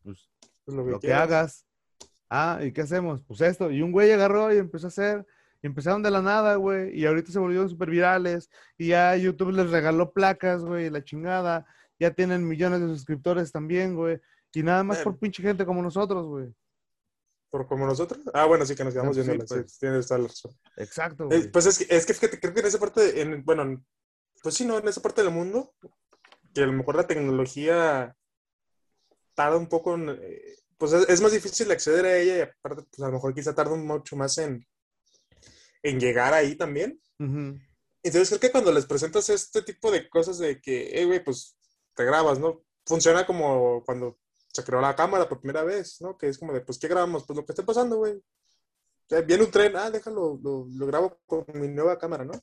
Pues 0.04 0.30
Pues 0.66 0.78
lo 0.78 0.86
que, 0.86 0.92
lo 0.92 1.00
que 1.00 1.14
hagas. 1.14 1.66
Ah, 2.30 2.60
¿y 2.64 2.72
qué 2.72 2.82
hacemos? 2.82 3.24
Pues 3.24 3.42
esto. 3.42 3.72
Y 3.72 3.82
un 3.82 3.92
güey 3.92 4.12
agarró 4.12 4.54
y 4.54 4.58
empezó 4.58 4.86
a 4.86 4.90
hacer, 4.90 5.26
y 5.64 5.68
empezaron 5.68 6.04
de 6.04 6.12
la 6.12 6.22
nada, 6.22 6.56
güey, 6.56 6.96
y 6.98 7.06
ahorita 7.08 7.32
se 7.32 7.40
volvieron 7.40 7.68
súper 7.68 7.90
virales, 7.90 8.50
y 8.78 8.90
ya 8.90 9.16
YouTube 9.16 9.52
les 9.52 9.72
regaló 9.72 10.12
placas, 10.12 10.64
güey, 10.64 10.90
la 10.92 11.04
chingada, 11.04 11.66
ya 12.00 12.12
tienen 12.12 12.48
millones 12.48 12.82
de 12.82 12.88
suscriptores 12.88 13.52
también, 13.52 13.96
güey, 13.96 14.22
y 14.54 14.64
nada 14.64 14.84
más 14.84 15.00
por 15.00 15.18
pinche 15.18 15.41
gente 15.43 15.66
como 15.66 15.82
nosotros, 15.82 16.26
güey. 16.26 16.54
¿Por 17.50 17.68
como 17.68 17.86
nosotros? 17.88 18.20
Ah, 18.34 18.45
bueno, 18.45 18.66
sí 18.66 18.76
que 18.76 18.84
nos 18.84 18.93
quedamos 18.93 19.18
Ah, 19.18 19.22
sí, 19.22 19.28
viendo. 19.28 19.45
pues. 19.45 19.78
tienes 19.80 20.08
toda 20.08 20.20
la 20.20 20.28
razón. 20.28 20.52
Exacto, 20.78 21.28
Eh, 21.32 21.50
pues 21.52 21.66
es 21.66 21.80
que, 21.80 21.95
es 21.95 22.06
que 22.06 22.14
fíjate, 22.14 22.39
creo 22.39 22.54
que 22.54 22.60
en 22.60 22.66
esa 22.68 22.80
parte, 22.80 23.22
en, 23.22 23.43
bueno, 23.43 23.64
en- 23.64 23.86
pues 24.43 24.56
sí, 24.56 24.66
¿no? 24.66 24.78
En 24.78 24.88
esa 24.88 25.02
parte 25.02 25.24
del 25.24 25.34
mundo, 25.34 25.74
que 26.54 26.62
a 26.62 26.66
lo 26.68 26.74
mejor 26.74 26.95
la 26.95 27.08
tecnología 27.08 28.16
tarda 29.34 29.58
un 29.58 29.68
poco 29.68 29.95
en, 29.95 30.10
eh, 30.22 30.56
pues 30.78 30.93
es, 30.93 31.10
es 31.10 31.22
más 31.22 31.32
difícil 31.32 31.70
acceder 31.72 32.06
a 32.06 32.18
ella 32.18 32.38
y 32.38 32.41
aparte, 32.41 32.84
pues 32.89 33.02
a 33.02 33.08
lo 33.08 33.14
mejor 33.14 33.34
quizá 33.34 33.54
tarda 33.56 33.76
mucho 33.76 34.16
más 34.16 34.38
en, 34.38 34.66
en 35.84 36.00
llegar 36.00 36.34
ahí 36.34 36.56
también. 36.56 37.02
Entonces 37.18 38.30
creo 38.30 38.39
que 38.39 38.52
cuando 38.52 38.72
les 38.72 38.86
presentas 38.86 39.28
este 39.30 39.62
tipo 39.64 39.91
de 39.91 40.08
cosas 40.10 40.38
de 40.38 40.62
que, 40.62 41.02
eh, 41.02 41.06
güey, 41.06 41.22
pues 41.24 41.58
te 41.95 42.06
grabas, 42.06 42.39
¿no? 42.39 42.64
Funciona 42.86 43.26
como 43.26 43.84
cuando 43.84 44.18
se 44.52 44.64
creó 44.64 44.82
la 44.82 44.95
cámara 44.95 45.28
por 45.30 45.39
primera 45.39 45.64
vez, 45.64 46.02
¿no? 46.02 46.18
Que 46.18 46.28
es 46.30 46.38
como 46.38 46.54
de, 46.54 46.62
pues, 46.62 46.78
¿qué 46.80 46.88
grabamos? 46.88 47.26
Pues 47.26 47.38
lo 47.38 47.45
que 47.45 47.52
esté 47.52 47.64
pasando, 47.64 47.97
güey. 47.97 48.14
O 48.14 48.24
sea, 49.10 49.22
viene 49.22 49.43
un 49.43 49.52
tren, 49.52 49.76
ah, 49.76 49.89
déjalo, 49.89 50.39
lo, 50.41 50.68
lo 50.70 50.86
grabo 50.86 51.20
con 51.26 51.45
mi 51.54 51.68
nueva 51.68 51.97
cámara, 51.97 52.26
¿no? 52.26 52.34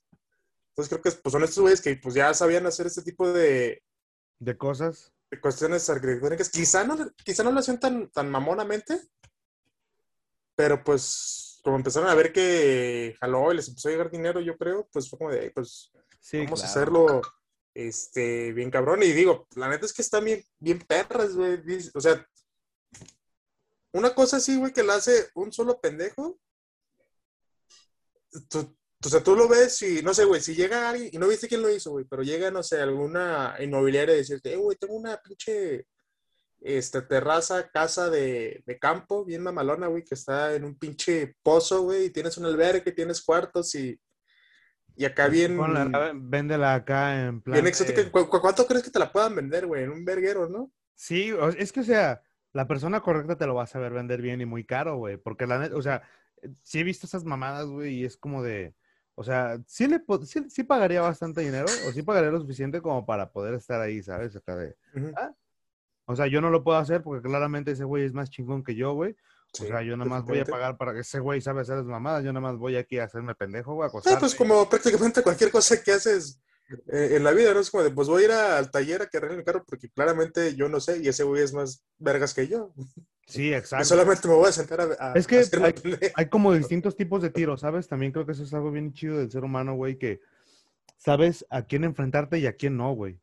Entonces 0.71 0.89
creo 0.89 1.01
que 1.03 1.11
pues, 1.13 1.33
son 1.33 1.43
estos 1.45 1.61
güeyes 1.61 1.81
que 1.81 1.97
pues 1.97 2.15
ya 2.15 2.33
sabían 2.35 2.67
hacer 2.67 2.87
este 2.87 3.03
tipo 3.03 3.33
de, 3.33 3.83
De 4.39 4.57
cosas. 4.59 5.13
de 5.31 5.41
cuestiones 5.41 5.89
arquitectónicas. 5.89 6.51
Quizá 6.51 6.85
no, 6.85 6.97
quizá 7.25 7.43
no 7.45 7.53
lo 7.53 7.61
hacían 7.61 7.81
tan, 7.81 8.11
tan 8.11 8.31
mamonamente, 8.31 9.01
pero 10.55 10.83
pues 10.85 11.61
como 11.63 11.77
empezaron 11.77 12.09
a 12.09 12.15
ver 12.15 12.33
que 12.33 13.17
jaló 13.21 13.53
y 13.53 13.57
les 13.57 13.69
empezó 13.69 13.89
a 13.89 13.93
llegar 13.93 14.11
dinero, 14.11 14.41
yo 14.41 14.57
creo, 14.57 14.89
pues 14.93 15.09
fue 15.11 15.19
como 15.19 15.31
de, 15.33 15.45
"Ey, 15.45 15.51
pues 15.51 15.91
Sí, 16.21 16.39
vamos 16.45 16.63
a 16.63 16.67
hacerlo 16.67 17.21
este, 17.77 18.53
bien 18.55 18.71
cabrón. 18.71 19.03
Y 19.03 19.13
digo, 19.13 19.47
la 19.55 19.69
neta 19.69 19.85
es 19.85 19.93
que 19.93 20.03
están 20.03 20.25
bien, 20.25 20.43
bien 20.59 20.81
perras, 20.81 21.37
güey. 21.37 21.61
O 21.95 22.01
sea, 22.01 22.27
una 23.93 24.15
cosa 24.15 24.39
así, 24.39 24.57
güey, 24.57 24.73
que 24.73 24.83
la 24.83 24.95
hace 24.95 25.29
un 25.35 25.53
solo 25.53 25.79
pendejo. 25.79 26.39
Tú, 28.49 28.77
o 29.05 29.09
sea, 29.09 29.23
tú 29.23 29.37
lo 29.37 29.47
ves 29.47 29.83
y, 29.83 30.03
no 30.03 30.15
sé, 30.15 30.25
güey, 30.25 30.41
si 30.41 30.55
llega 30.55 30.89
alguien, 30.89 31.11
y 31.13 31.19
no 31.19 31.29
viste 31.29 31.49
quién 31.49 31.63
lo 31.63 31.71
hizo, 31.71 31.91
güey, 31.91 32.07
pero 32.07 32.23
llega, 32.23 32.51
no 32.51 32.63
sé, 32.63 32.81
alguna 32.81 33.55
inmobiliaria 33.61 34.15
y 34.15 34.19
decirte, 34.19 34.55
eh, 34.55 34.57
güey, 34.57 34.77
tengo 34.79 34.95
una 34.95 35.21
pinche 35.23 35.87
este, 36.61 37.03
terraza, 37.03 37.71
casa 37.71 38.11
de, 38.11 38.63
de 38.67 38.79
campo, 38.79 39.25
bien 39.25 39.43
mamalona, 39.43 39.89
güey, 39.89 40.03
que 40.05 40.15
está 40.15 40.55
en 40.55 40.65
un 40.65 40.79
pinche 40.79 41.37
pozo, 41.43 41.83
güey, 41.83 42.07
y 42.07 42.11
tienes 42.11 42.37
un 42.39 42.47
albergue, 42.47 42.93
tienes 42.93 43.23
cuartos 43.23 43.75
y, 43.75 43.99
y 44.97 45.05
acá 45.05 45.29
bien, 45.29 45.57
Ponla, 45.57 46.13
véndela 46.15 46.75
acá 46.75 47.27
en 47.27 47.41
plan. 47.41 47.55
bien 47.55 47.67
exótica. 47.67 48.11
¿Cu- 48.11 48.29
cu- 48.29 48.41
¿Cuánto 48.41 48.67
crees 48.67 48.83
que 48.83 48.91
te 48.91 48.99
la 48.99 49.13
puedan 49.13 49.35
vender, 49.35 49.67
güey? 49.67 49.85
En 49.85 49.91
un 49.91 50.05
verguero, 50.05 50.49
¿no? 50.49 50.71
Sí, 50.95 51.33
es 51.59 51.73
que, 51.73 51.81
o 51.81 51.85
sea, 51.85 52.23
la 52.53 52.67
persona 52.67 53.01
correcta 53.01 53.37
te 53.37 53.47
lo 53.47 53.55
va 53.55 53.65
a 53.65 53.67
saber 53.67 53.93
vender 53.93 54.23
bien 54.23 54.41
y 54.41 54.47
muy 54.47 54.65
caro, 54.65 54.97
güey. 54.97 55.17
Porque 55.19 55.47
la 55.47 55.59
neta, 55.59 55.77
o 55.77 55.83
sea, 55.83 56.03
sí 56.63 56.81
he 56.81 56.85
visto 56.85 57.07
esas 57.07 57.25
mamadas, 57.25 57.67
güey, 57.67 57.95
y 57.97 58.05
es 58.05 58.17
como 58.17 58.43
de. 58.43 58.75
O 59.15 59.25
sea, 59.25 59.59
sí, 59.67 59.87
le, 59.87 60.03
sí, 60.25 60.45
sí 60.49 60.63
pagaría 60.63 61.01
bastante 61.01 61.41
dinero, 61.41 61.67
o 61.87 61.93
sí 61.93 62.03
pagaría 62.03 62.31
lo 62.31 62.41
suficiente 62.41 62.81
como 62.83 63.05
para 63.07 63.31
poder 63.33 63.55
estar 63.55 63.81
ahí, 63.81 64.03
¿sabes? 64.03 64.35
Acá 64.37 64.57
de. 64.57 64.77
Ujú. 64.95 65.13
O 66.07 66.15
sea, 66.17 66.27
yo 66.29 66.41
no 66.41 66.51
lo 66.51 66.63
puedo 66.63 66.79
hacer 66.79 67.03
porque 67.03 67.27
claramente 67.27 67.73
ese 67.73 67.85
güey 67.85 68.05
es 68.05 68.13
más 68.13 68.31
chingón 68.31 68.63
que 68.63 68.75
yo, 68.75 68.93
güey. 68.95 69.17
Sí, 69.57 69.65
o 69.65 69.69
sea, 69.69 69.83
yo 69.83 69.97
nada 69.97 70.09
más 70.11 70.25
voy 70.25 70.41
a 70.41 70.45
pagar 70.45 70.77
para 70.77 70.93
que 70.93 71.01
ese 71.01 71.19
güey 71.21 71.41
sabe 71.41 71.63
hacer 71.63 71.77
las 71.77 71.87
mamadas. 71.87 72.25
Yo 72.25 72.33
nada 72.33 72.41
más 72.41 72.59
voy 72.59 72.77
aquí 72.77 72.99
a 72.99 73.05
hacerme 73.05 73.35
pendejo, 73.35 73.75
güey, 73.75 73.89
a 73.89 74.15
Ah, 74.15 74.17
pues 74.21 74.35
como 74.35 74.69
prácticamente 74.69 75.23
cualquier 75.23 75.51
cosa 75.51 75.83
que 75.83 75.93
haces 75.93 76.41
eh, 76.93 77.11
en 77.13 77.25
la 77.25 77.31
vida, 77.33 77.55
¿no? 77.55 77.61
Es 77.61 77.71
como 77.71 77.85
de, 77.85 77.91
pues 77.91 78.09
voy 78.09 78.23
a 78.23 78.25
ir 78.27 78.33
al 78.33 78.71
taller 78.71 79.03
a 79.03 79.07
que 79.07 79.17
arreglen 79.19 79.39
el 79.41 79.45
carro 79.45 79.65
porque 79.67 79.89
claramente 79.89 80.55
yo 80.57 80.69
no 80.69 80.81
sé 80.81 80.99
y 81.03 81.09
ese 81.09 81.23
güey 81.25 81.43
es 81.43 81.53
más 81.53 81.85
vergas 81.99 82.35
que 82.35 82.49
yo. 82.49 82.73
Sí, 83.27 83.53
exacto. 83.55 83.85
solamente 83.85 84.29
me 84.29 84.35
voy 84.35 84.49
a 84.49 84.53
sentar 84.53 84.81
a, 84.81 85.13
a- 85.13 85.15
Es 85.15 85.27
que 85.27 85.39
a 85.41 85.73
hay 86.15 86.27
como 86.29 86.53
distintos 86.53 86.97
tipos 86.97 87.23
de 87.23 87.31
tiros, 87.31 87.61
¿sabes? 87.61 87.89
También 87.89 88.13
creo 88.13 88.27
que 88.27 88.33
eso 88.33 88.43
es 88.43 88.53
algo 88.53 88.71
bien 88.71 88.93
chido 88.93 89.19
del 89.19 89.31
ser 89.31 89.45
humano, 89.45 89.75
güey, 89.75 89.97
que 89.97 90.21
sabes 90.99 91.47
a 91.51 91.63
quién 91.63 91.85
enfrentarte 91.85 92.39
y 92.39 92.47
a 92.47 92.55
quién 92.57 92.77
no, 92.77 92.93
güey. 92.95 93.21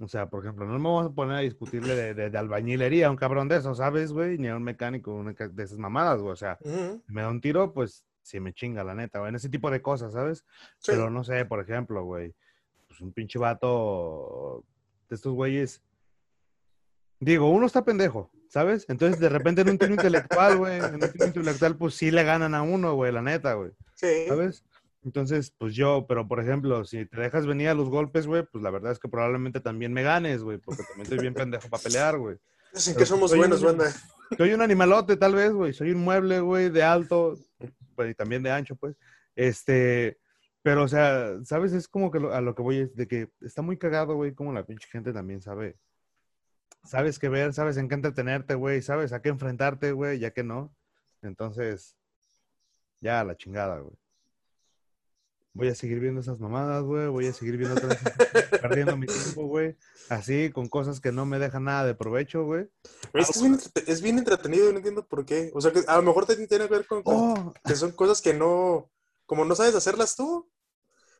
O 0.00 0.08
sea, 0.08 0.28
por 0.28 0.42
ejemplo, 0.44 0.66
no 0.66 0.72
me 0.78 0.84
vamos 0.84 1.06
a 1.06 1.14
poner 1.14 1.36
a 1.36 1.40
discutirle 1.40 1.94
de, 1.94 2.14
de- 2.14 2.30
de 2.30 2.38
albañilería 2.38 3.06
a 3.06 3.10
un 3.10 3.16
cabrón 3.16 3.48
de 3.48 3.56
eso, 3.58 3.74
¿sabes, 3.76 4.12
güey? 4.12 4.38
Ni 4.38 4.48
a 4.48 4.56
un 4.56 4.62
mecánico 4.64 5.14
una 5.14 5.32
de 5.32 5.62
esas 5.62 5.78
mamadas, 5.78 6.20
güey. 6.20 6.32
O 6.32 6.36
sea, 6.36 6.58
me 7.06 7.22
da 7.22 7.28
un 7.28 7.40
tiro, 7.40 7.72
pues 7.72 8.04
sí 8.22 8.40
me 8.40 8.52
chinga, 8.52 8.82
la 8.82 8.94
neta, 8.94 9.20
güey. 9.20 9.28
En 9.28 9.36
ese 9.36 9.48
tipo 9.48 9.70
de 9.70 9.80
cosas, 9.82 10.12
¿sabes? 10.12 10.44
sí. 10.78 10.90
Pero 10.92 11.10
no 11.10 11.22
sé, 11.22 11.44
por 11.44 11.60
ejemplo, 11.60 12.04
güey, 12.04 12.34
pues 12.88 13.00
un 13.00 13.12
pinche 13.12 13.38
vato 13.38 14.64
de 15.08 15.14
estos 15.14 15.32
güeyes. 15.32 15.80
Digo, 17.20 17.48
uno 17.50 17.66
está 17.66 17.84
pendejo, 17.84 18.30
¿sabes? 18.48 18.84
Entonces, 18.88 19.20
de 19.20 19.28
repente 19.28 19.62
en 19.62 19.70
un 19.70 19.78
tiro 19.78 19.92
intelectual, 19.94 20.58
güey, 20.58 20.78
en 20.78 20.94
un 20.94 21.00
tiro 21.12 21.26
intelectual, 21.26 21.76
pues 21.76 21.94
sí 21.94 22.10
le 22.10 22.24
ganan 22.24 22.54
a 22.54 22.62
uno, 22.62 22.94
güey, 22.94 23.12
la 23.12 23.22
neta, 23.22 23.54
güey, 23.54 23.70
Sí. 23.94 24.26
¿sabes? 24.28 24.64
Entonces, 25.04 25.50
pues 25.58 25.74
yo, 25.74 26.06
pero 26.08 26.26
por 26.26 26.40
ejemplo, 26.40 26.84
si 26.84 27.04
te 27.06 27.20
dejas 27.20 27.46
venir 27.46 27.68
a 27.68 27.74
los 27.74 27.90
golpes, 27.90 28.26
güey, 28.26 28.44
pues 28.50 28.64
la 28.64 28.70
verdad 28.70 28.90
es 28.92 28.98
que 28.98 29.08
probablemente 29.08 29.60
también 29.60 29.92
me 29.92 30.02
ganes, 30.02 30.42
güey, 30.42 30.58
porque 30.58 30.82
también 30.82 31.02
estoy 31.02 31.18
bien 31.18 31.34
pendejo 31.34 31.68
para 31.68 31.82
pelear, 31.82 32.18
güey. 32.18 32.38
Dicen 32.72 32.96
que 32.96 33.06
somos 33.06 33.36
buenos, 33.36 33.60
un- 33.60 33.66
banda. 33.78 33.92
Soy 34.36 34.52
un 34.54 34.62
animalote, 34.62 35.16
tal 35.16 35.34
vez, 35.34 35.52
güey. 35.52 35.72
Soy 35.74 35.90
un 35.92 36.02
mueble, 36.02 36.40
güey, 36.40 36.70
de 36.70 36.82
alto, 36.82 37.36
pues, 37.94 38.10
y 38.10 38.14
también 38.14 38.42
de 38.42 38.50
ancho, 38.50 38.74
pues. 38.76 38.96
Este, 39.36 40.18
pero, 40.62 40.84
o 40.84 40.88
sea, 40.88 41.34
¿sabes? 41.44 41.72
Es 41.74 41.86
como 41.86 42.10
que 42.10 42.18
lo- 42.20 42.32
a 42.32 42.40
lo 42.40 42.54
que 42.54 42.62
voy 42.62 42.78
es 42.78 42.96
de 42.96 43.06
que 43.06 43.28
está 43.42 43.60
muy 43.60 43.76
cagado, 43.76 44.14
güey, 44.14 44.32
como 44.34 44.52
la 44.54 44.64
pinche 44.64 44.88
gente 44.88 45.12
también 45.12 45.42
sabe. 45.42 45.76
Sabes 46.84 47.18
qué 47.18 47.28
ver, 47.28 47.52
sabes 47.52 47.76
en 47.76 47.88
qué 47.88 47.94
entretenerte, 47.94 48.54
güey, 48.54 48.80
sabes 48.82 49.12
a 49.12 49.20
qué 49.20 49.28
enfrentarte, 49.28 49.92
güey, 49.92 50.18
ya 50.18 50.30
que 50.32 50.42
no. 50.42 50.74
Entonces, 51.22 51.96
ya 53.00 53.22
la 53.24 53.36
chingada, 53.36 53.78
güey. 53.80 53.96
Voy 55.56 55.68
a 55.68 55.74
seguir 55.76 56.00
viendo 56.00 56.20
esas 56.20 56.40
mamadas, 56.40 56.82
güey. 56.82 57.06
Voy 57.06 57.26
a 57.28 57.32
seguir 57.32 57.56
viendo 57.56 57.76
otra 57.76 57.88
vez, 57.88 57.98
perdiendo 58.60 58.96
mi 58.96 59.06
tiempo, 59.06 59.46
güey. 59.46 59.76
Así, 60.08 60.50
con 60.50 60.68
cosas 60.68 61.00
que 61.00 61.12
no 61.12 61.26
me 61.26 61.38
dejan 61.38 61.64
nada 61.64 61.86
de 61.86 61.94
provecho, 61.94 62.44
güey. 62.44 62.68
Es, 63.12 63.30
que 63.30 63.38
es, 63.38 63.42
bien, 63.42 63.60
es 63.86 64.02
bien 64.02 64.18
entretenido, 64.18 64.70
no 64.72 64.78
entiendo 64.78 65.06
por 65.06 65.24
qué. 65.24 65.52
O 65.54 65.60
sea, 65.60 65.72
que 65.72 65.82
a 65.86 65.96
lo 65.96 66.02
mejor 66.02 66.26
te- 66.26 66.46
tiene 66.48 66.66
que 66.66 66.74
ver 66.74 66.86
con, 66.86 67.02
Oh, 67.04 67.54
que 67.64 67.76
son 67.76 67.92
cosas 67.92 68.20
que 68.20 68.34
no, 68.34 68.90
como 69.26 69.44
no 69.44 69.54
sabes 69.54 69.76
hacerlas 69.76 70.16
tú, 70.16 70.50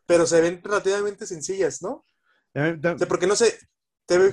pero 0.05 0.27
se 0.27 0.41
ven 0.41 0.61
relativamente 0.65 1.27
sencillas, 1.27 1.81
¿no? 1.81 2.05
O 2.95 2.99
sea, 2.99 3.09
porque 3.09 3.27
no 3.29 3.37
sé, 3.37 3.57
te, 4.07 4.33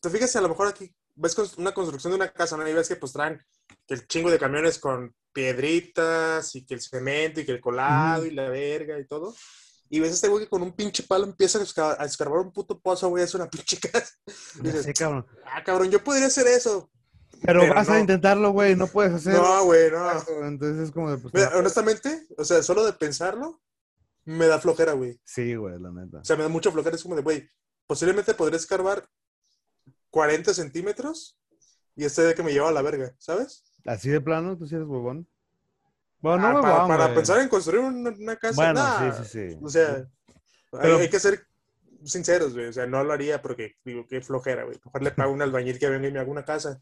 te 0.00 0.10
fijas 0.10 0.36
a 0.36 0.40
lo 0.40 0.48
mejor 0.50 0.68
aquí 0.68 0.94
ves 1.14 1.36
una 1.58 1.74
construcción 1.74 2.12
de 2.12 2.16
una 2.16 2.32
casa, 2.32 2.56
¿no? 2.56 2.66
Y 2.68 2.72
ves 2.72 2.88
que 2.88 2.96
pues 2.96 3.12
traen 3.12 3.40
el 3.88 4.06
chingo 4.06 4.30
de 4.30 4.38
camiones 4.38 4.78
con 4.78 5.14
piedritas 5.32 6.54
y 6.54 6.64
que 6.64 6.74
el 6.74 6.80
cemento 6.80 7.40
y 7.40 7.44
que 7.46 7.52
el 7.52 7.60
colado 7.60 8.24
y 8.26 8.30
la 8.30 8.48
verga 8.48 8.98
y 8.98 9.06
todo. 9.06 9.34
Y 9.88 10.00
ves 10.00 10.10
a 10.12 10.14
este 10.14 10.28
güey 10.28 10.44
que 10.44 10.50
con 10.50 10.62
un 10.62 10.72
pinche 10.72 11.02
palo 11.02 11.24
empieza 11.24 11.58
a 11.58 11.62
esca- 11.62 11.96
a 11.98 12.04
escarbar 12.06 12.38
un 12.40 12.52
puto 12.52 12.80
pozo, 12.80 13.08
güey, 13.10 13.24
es 13.24 13.34
una 13.34 13.48
pinche 13.50 13.78
casa. 13.78 14.12
Y 14.56 14.62
dices, 14.62 14.84
sé, 14.84 14.92
cabrón. 14.94 15.26
ah, 15.46 15.62
cabrón, 15.64 15.90
yo 15.90 16.02
podría 16.02 16.26
hacer 16.26 16.46
eso. 16.46 16.90
Pero, 17.42 17.60
Pero 17.60 17.74
vas 17.74 17.88
no. 17.88 17.94
a 17.94 18.00
intentarlo, 18.00 18.50
güey, 18.52 18.76
no 18.76 18.86
puedes 18.86 19.12
hacer. 19.14 19.34
No, 19.34 19.64
güey, 19.64 19.90
no. 19.90 20.46
Entonces 20.46 20.84
es 20.84 20.90
como 20.92 21.10
de, 21.10 21.18
pues, 21.18 21.34
Mira, 21.34 21.50
no. 21.50 21.58
honestamente, 21.58 22.26
o 22.38 22.44
sea, 22.44 22.62
solo 22.62 22.84
de 22.84 22.92
pensarlo, 22.92 23.60
me 24.24 24.46
da 24.46 24.60
flojera, 24.60 24.92
güey. 24.92 25.20
Sí, 25.24 25.56
güey, 25.56 25.78
la 25.80 25.90
neta. 25.90 26.18
O 26.18 26.24
sea, 26.24 26.36
me 26.36 26.44
da 26.44 26.48
mucha 26.48 26.70
flojera. 26.70 26.94
Es 26.96 27.02
como 27.02 27.16
de, 27.16 27.22
güey, 27.22 27.48
posiblemente 27.86 28.32
podré 28.34 28.56
escarbar 28.56 29.06
40 30.10 30.54
centímetros 30.54 31.38
y 31.96 32.04
este 32.04 32.22
de 32.22 32.34
que 32.34 32.42
me 32.42 32.52
lleva 32.52 32.68
a 32.68 32.72
la 32.72 32.82
verga, 32.82 33.14
¿sabes? 33.18 33.64
Así 33.84 34.08
de 34.10 34.20
plano, 34.20 34.56
tú 34.56 34.66
sí 34.66 34.74
eres 34.74 34.86
huevón. 34.86 35.26
Bueno, 36.20 36.38
no 36.38 36.46
Ah, 36.46 36.54
huevón, 36.62 36.88
para, 36.88 36.98
para 36.98 37.14
pensar 37.14 37.40
en 37.40 37.48
construir 37.48 37.80
una, 37.80 38.10
una 38.10 38.36
casa, 38.36 38.54
Bueno, 38.54 38.74
nah. 38.74 39.12
sí, 39.12 39.24
sí, 39.24 39.50
sí. 39.52 39.58
O 39.62 39.68
sea, 39.68 39.94
hay- 39.96 40.04
Pero- 40.80 40.96
hay, 40.98 41.10
que 41.10 41.18
ser 41.20 41.46
sinceros, 42.04 42.54
güey. 42.54 42.66
O 42.66 42.72
sea, 42.72 42.86
no 42.86 43.02
lo 43.04 43.12
haría 43.12 43.42
porque, 43.42 43.76
digo, 43.84 44.06
qué 44.08 44.20
flojera, 44.20 44.64
güey. 44.64 44.78
Mejor 44.84 45.02
le 45.02 45.10
pago 45.10 45.30
a 45.30 45.34
un 45.34 45.42
albañil 45.42 45.78
que 45.78 45.88
venga 45.88 46.08
y 46.08 46.12
me 46.12 46.20
haga 46.20 46.30
una 46.30 46.44
casa. 46.44 46.80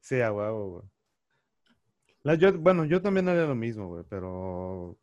Sí, 0.00 0.20
a 0.20 0.32
huevo, 0.32 0.70
güey. 0.70 0.84
La- 2.22 2.34
yo- 2.34 2.58
bueno, 2.58 2.84
yo 2.84 3.00
también 3.00 3.28
haría 3.28 3.44
lo 3.46 3.54
mismo, 3.54 3.88
güey, 3.88 4.04
pero 4.08 4.96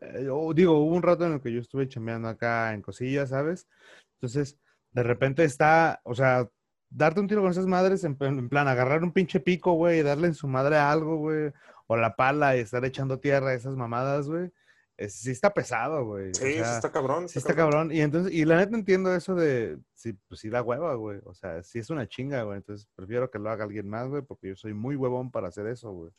eh, 0.00 0.22
yo 0.24 0.52
digo, 0.54 0.78
hubo 0.78 0.94
un 0.94 1.02
rato 1.02 1.24
en 1.26 1.34
el 1.34 1.40
que 1.40 1.52
yo 1.52 1.60
estuve 1.60 1.88
chambeando 1.88 2.28
acá 2.28 2.72
en 2.74 2.82
cosillas, 2.82 3.28
¿sabes? 3.30 3.68
Entonces, 4.14 4.58
de 4.92 5.02
repente 5.02 5.44
está, 5.44 6.00
o 6.02 6.14
sea, 6.14 6.48
darte 6.90 7.20
un 7.20 7.26
tiro 7.28 7.42
con 7.42 7.50
esas 7.50 7.66
madres, 7.66 8.04
en, 8.04 8.16
plan- 8.16 8.38
en 8.38 8.48
plan, 8.48 8.68
agarrar 8.68 9.02
un 9.02 9.12
pinche 9.12 9.40
pico, 9.40 9.72
güey, 9.74 10.00
y 10.00 10.02
darle 10.02 10.28
en 10.28 10.34
su 10.34 10.48
madre 10.48 10.76
a 10.76 10.90
algo, 10.90 11.16
güey, 11.16 11.52
o 11.86 11.96
la 11.96 12.16
pala 12.16 12.56
y 12.56 12.60
estar 12.60 12.84
echando 12.84 13.18
tierra 13.20 13.50
a 13.50 13.54
esas 13.54 13.76
mamadas, 13.76 14.28
güey, 14.28 14.50
es- 14.96 15.14
sí 15.14 15.30
está 15.30 15.52
pesado, 15.54 16.04
güey. 16.04 16.30
o 16.30 16.34
Sí, 16.34 16.54
sea, 16.54 16.76
está 16.76 16.90
cabrón. 16.90 17.28
Sí 17.28 17.38
está 17.38 17.54
cabrón. 17.54 17.92
Y 17.92 18.00
entonces, 18.00 18.32
y 18.32 18.44
la 18.44 18.56
neta 18.56 18.74
entiendo 18.76 19.14
eso 19.14 19.34
de, 19.34 19.78
sí, 19.94 20.12
pues 20.28 20.40
sí 20.40 20.48
da 20.50 20.62
hueva, 20.62 20.94
güey. 20.94 21.20
O 21.24 21.34
sea, 21.34 21.62
sí 21.62 21.78
es 21.78 21.88
una 21.90 22.08
chinga, 22.08 22.42
güey. 22.42 22.56
Entonces 22.56 22.88
prefiero 22.96 23.30
que 23.30 23.38
lo 23.38 23.48
haga 23.50 23.64
alguien 23.64 23.88
más, 23.88 24.08
güey, 24.08 24.22
porque 24.22 24.48
yo 24.48 24.56
soy 24.56 24.74
muy 24.74 24.96
huevón 24.96 25.30
para 25.30 25.48
hacer 25.48 25.66
eso, 25.68 25.92
güey. 25.92 26.10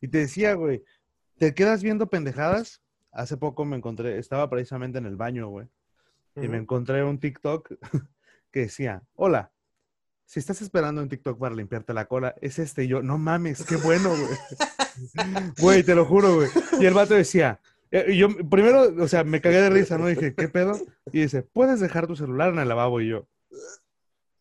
Y 0.00 0.08
te 0.08 0.18
decía, 0.18 0.54
güey, 0.54 0.84
te 1.38 1.52
quedas 1.54 1.82
viendo 1.82 2.08
pendejadas. 2.08 2.80
Hace 3.10 3.36
poco 3.38 3.64
me 3.64 3.76
encontré, 3.76 4.18
estaba 4.18 4.48
precisamente 4.50 4.98
en 4.98 5.06
el 5.06 5.16
baño, 5.16 5.48
güey. 5.48 5.66
Y 6.36 6.48
me 6.48 6.58
encontré 6.58 7.02
un 7.02 7.18
TikTok 7.18 7.72
que 8.52 8.60
decía, 8.60 9.02
hola, 9.14 9.50
si 10.26 10.40
estás 10.40 10.60
esperando 10.60 11.00
un 11.00 11.08
TikTok 11.08 11.38
para 11.38 11.54
limpiarte 11.54 11.94
la 11.94 12.06
cola, 12.06 12.34
es 12.40 12.58
este. 12.58 12.84
Y 12.84 12.88
yo, 12.88 13.02
no 13.02 13.16
mames, 13.16 13.64
qué 13.64 13.76
bueno, 13.76 14.10
güey. 14.10 14.38
Güey, 15.58 15.82
te 15.82 15.94
lo 15.94 16.06
juro, 16.06 16.36
güey. 16.36 16.48
Y 16.80 16.86
el 16.86 16.94
vato 16.94 17.12
decía, 17.12 17.60
eh, 17.90 18.06
y 18.08 18.16
yo 18.16 18.28
primero, 18.48 18.94
o 18.98 19.08
sea, 19.08 19.24
me 19.24 19.42
cagué 19.42 19.60
de 19.60 19.68
risa, 19.68 19.98
¿no? 19.98 20.06
Dije, 20.06 20.34
¿qué 20.34 20.48
pedo? 20.48 20.80
Y 21.12 21.20
dice, 21.20 21.42
puedes 21.42 21.80
dejar 21.80 22.06
tu 22.06 22.16
celular 22.16 22.50
en 22.54 22.60
el 22.60 22.68
lavabo. 22.68 23.02
Y 23.02 23.10
yo, 23.10 23.28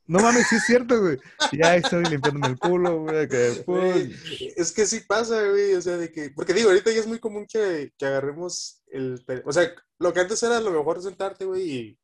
no 0.07 0.19
mames, 0.19 0.47
sí 0.47 0.55
es 0.55 0.65
cierto, 0.65 0.99
güey. 1.01 1.17
Y 1.51 1.57
ya 1.57 1.75
estoy 1.75 2.05
limpiándome 2.05 2.47
el 2.47 2.59
culo, 2.59 3.01
güey. 3.01 3.27
Que, 3.27 3.63
Güey, 3.65 4.15
es 4.55 4.71
que 4.71 4.85
sí 4.85 5.01
pasa, 5.01 5.45
güey, 5.49 5.73
o 5.73 5.81
sea, 5.81 5.97
de 5.97 6.11
que, 6.11 6.29
porque 6.29 6.53
digo, 6.53 6.69
ahorita 6.69 6.91
ya 6.91 6.99
es 6.99 7.07
muy 7.07 7.19
común 7.19 7.45
que, 7.45 7.91
que 7.97 8.05
agarremos 8.05 8.83
el, 8.87 9.23
o 9.45 9.51
sea, 9.51 9.73
lo 9.99 10.13
que 10.13 10.19
antes 10.19 10.41
era 10.43 10.57
a 10.57 10.61
lo 10.61 10.71
mejor 10.71 11.01
sentarte, 11.01 11.45
güey, 11.45 11.69
y, 11.69 11.99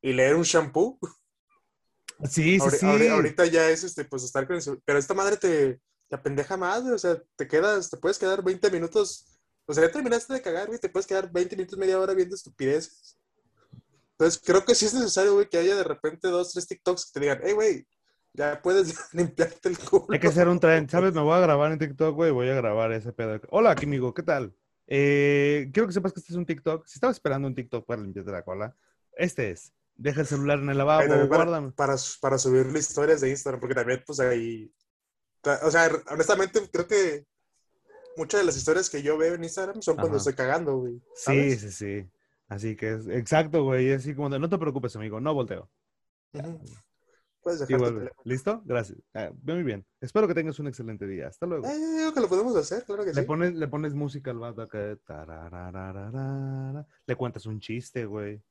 y 0.00 0.12
leer 0.12 0.34
un 0.34 0.42
shampoo, 0.42 0.98
Sí, 2.28 2.58
sí, 2.60 2.70
sí. 2.78 2.86
ahori- 2.86 3.10
Ahorita 3.10 3.46
ya 3.46 3.68
es 3.70 3.84
este, 3.84 4.04
pues 4.04 4.22
estar 4.24 4.46
con 4.46 4.56
el 4.56 4.62
Pero 4.84 4.98
esta 4.98 5.14
madre 5.14 5.36
te, 5.36 5.80
te 6.08 6.16
apendeja 6.16 6.56
más, 6.56 6.82
güey. 6.82 6.94
O 6.94 6.98
sea, 6.98 7.20
te 7.36 7.46
quedas, 7.48 7.90
te 7.90 7.96
puedes 7.96 8.18
quedar 8.18 8.42
20 8.44 8.70
minutos. 8.70 9.26
O 9.66 9.74
sea, 9.74 9.84
ya 9.86 9.92
terminaste 9.92 10.32
de 10.34 10.42
cagar, 10.42 10.66
güey. 10.68 10.78
Te 10.78 10.88
puedes 10.88 11.06
quedar 11.06 11.30
20 11.32 11.56
minutos, 11.56 11.78
media 11.78 11.98
hora 11.98 12.14
viendo 12.14 12.34
estupideces. 12.34 13.18
Entonces, 14.18 14.40
creo 14.44 14.64
que 14.64 14.74
sí 14.74 14.86
es 14.86 14.94
necesario, 14.94 15.34
güey, 15.34 15.48
que 15.48 15.58
haya 15.58 15.74
de 15.74 15.84
repente 15.84 16.28
dos, 16.28 16.52
tres 16.52 16.66
TikToks 16.68 17.06
que 17.06 17.12
te 17.14 17.20
digan, 17.20 17.40
hey, 17.42 17.52
güey, 17.54 17.86
ya 18.34 18.60
puedes 18.62 18.94
limpiarte 19.12 19.68
el 19.68 19.78
culo. 19.78 20.06
Hay 20.10 20.20
que 20.20 20.28
hacer 20.28 20.48
un 20.48 20.60
trend, 20.60 20.88
¿sabes? 20.90 21.12
Me 21.14 21.20
voy 21.22 21.34
a 21.34 21.40
grabar 21.40 21.72
en 21.72 21.78
TikTok, 21.78 22.14
güey. 22.14 22.30
Voy 22.30 22.48
a 22.48 22.54
grabar 22.54 22.92
ese 22.92 23.12
pedo. 23.12 23.40
Hola, 23.50 23.72
amigo, 23.72 24.14
¿qué 24.14 24.22
tal? 24.22 24.54
Eh, 24.86 25.70
quiero 25.72 25.86
que 25.88 25.94
sepas 25.94 26.12
que 26.12 26.20
este 26.20 26.32
es 26.32 26.36
un 26.36 26.46
TikTok. 26.46 26.86
Si 26.86 26.94
estaba 26.98 27.10
esperando 27.12 27.48
un 27.48 27.54
TikTok 27.54 27.84
para 27.86 28.02
limpiarte 28.02 28.30
la 28.30 28.42
cola, 28.44 28.76
este 29.16 29.50
es. 29.50 29.72
Deja 30.02 30.20
el 30.22 30.26
celular 30.26 30.58
en 30.58 30.68
el 30.68 30.78
lavabo, 30.78 31.06
para, 31.08 31.24
guárdame. 31.26 31.70
para, 31.72 31.94
para 32.20 32.36
subirle 32.38 32.78
historias 32.80 33.20
de 33.20 33.30
Instagram, 33.30 33.60
porque 33.60 33.74
también, 33.76 34.02
pues 34.04 34.18
ahí. 34.18 34.72
O 35.62 35.70
sea, 35.70 35.90
honestamente, 36.10 36.60
creo 36.72 36.88
que 36.88 37.24
muchas 38.16 38.40
de 38.40 38.46
las 38.46 38.56
historias 38.56 38.90
que 38.90 39.02
yo 39.02 39.16
veo 39.16 39.34
en 39.34 39.44
Instagram 39.44 39.80
son 39.80 39.94
cuando 39.94 40.16
Ajá. 40.16 40.18
estoy 40.18 40.34
cagando, 40.34 40.76
güey. 40.78 40.94
Sí, 41.14 41.22
¿sabes? 41.24 41.60
sí, 41.60 41.70
sí. 41.70 42.10
Así 42.48 42.74
que 42.76 42.94
es 42.94 43.06
exacto, 43.06 43.62
güey. 43.62 43.92
Así 43.92 44.14
como 44.14 44.28
de, 44.28 44.38
no 44.40 44.48
te 44.48 44.58
preocupes, 44.58 44.94
amigo, 44.96 45.20
no 45.20 45.34
volteo. 45.34 45.70
Puedes 47.42 47.60
Sí, 47.60 47.66
dejar 47.66 47.78
tu 47.78 47.78
vuelve. 47.78 47.98
teléfono. 48.00 48.22
¿Listo? 48.24 48.62
Gracias. 48.64 48.98
Ah, 49.14 49.30
muy 49.42 49.62
bien. 49.62 49.84
Espero 50.00 50.26
que 50.28 50.34
tengas 50.34 50.58
un 50.58 50.66
excelente 50.68 51.06
día. 51.06 51.28
Hasta 51.28 51.46
luego. 51.46 51.64
Eh, 51.66 51.70
yo 51.78 51.98
digo 51.98 52.14
que 52.14 52.20
lo 52.20 52.28
podemos 52.28 52.56
hacer, 52.56 52.84
claro 52.84 53.04
que 53.04 53.12
Le 53.12 53.20
sí. 53.22 53.26
pones, 53.26 53.54
le 53.54 53.68
pones 53.68 53.94
música 53.94 54.30
al 54.32 54.38
vato 54.38 54.62
acá. 54.62 54.96
Le 57.06 57.16
cuentas 57.16 57.46
un 57.46 57.60
chiste, 57.60 58.04
güey. 58.04 58.42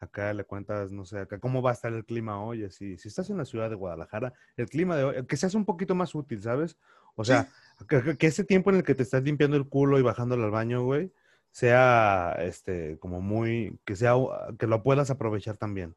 Acá 0.00 0.32
le 0.32 0.44
cuentas, 0.44 0.92
no 0.92 1.04
sé, 1.04 1.18
acá 1.18 1.38
cómo 1.38 1.60
va 1.60 1.70
a 1.70 1.74
estar 1.74 1.92
el 1.92 2.04
clima 2.06 2.42
hoy. 2.42 2.64
Así. 2.64 2.96
Si 2.96 3.08
estás 3.08 3.28
en 3.28 3.36
la 3.36 3.44
ciudad 3.44 3.68
de 3.68 3.76
Guadalajara, 3.76 4.32
el 4.56 4.66
clima 4.68 4.96
de 4.96 5.04
hoy, 5.04 5.26
que 5.26 5.36
seas 5.36 5.54
un 5.54 5.66
poquito 5.66 5.94
más 5.94 6.14
útil, 6.14 6.42
¿sabes? 6.42 6.76
O 7.16 7.24
sea, 7.24 7.48
que, 7.88 8.02
que- 8.02 8.16
que 8.16 8.26
ese 8.28 8.44
tiempo 8.44 8.70
en 8.70 8.76
el 8.76 8.82
que 8.82 8.94
te 8.94 9.02
estás 9.02 9.22
limpiando 9.22 9.56
el 9.58 9.68
culo 9.68 9.98
y 9.98 10.02
bajándole 10.02 10.44
al 10.44 10.50
baño, 10.50 10.82
güey, 10.84 11.12
sea, 11.50 12.34
este, 12.40 12.98
como 12.98 13.20
muy, 13.20 13.78
que 13.84 13.94
sea, 13.96 14.14
que 14.58 14.66
lo 14.66 14.82
puedas 14.82 15.10
aprovechar 15.10 15.56
también. 15.58 15.94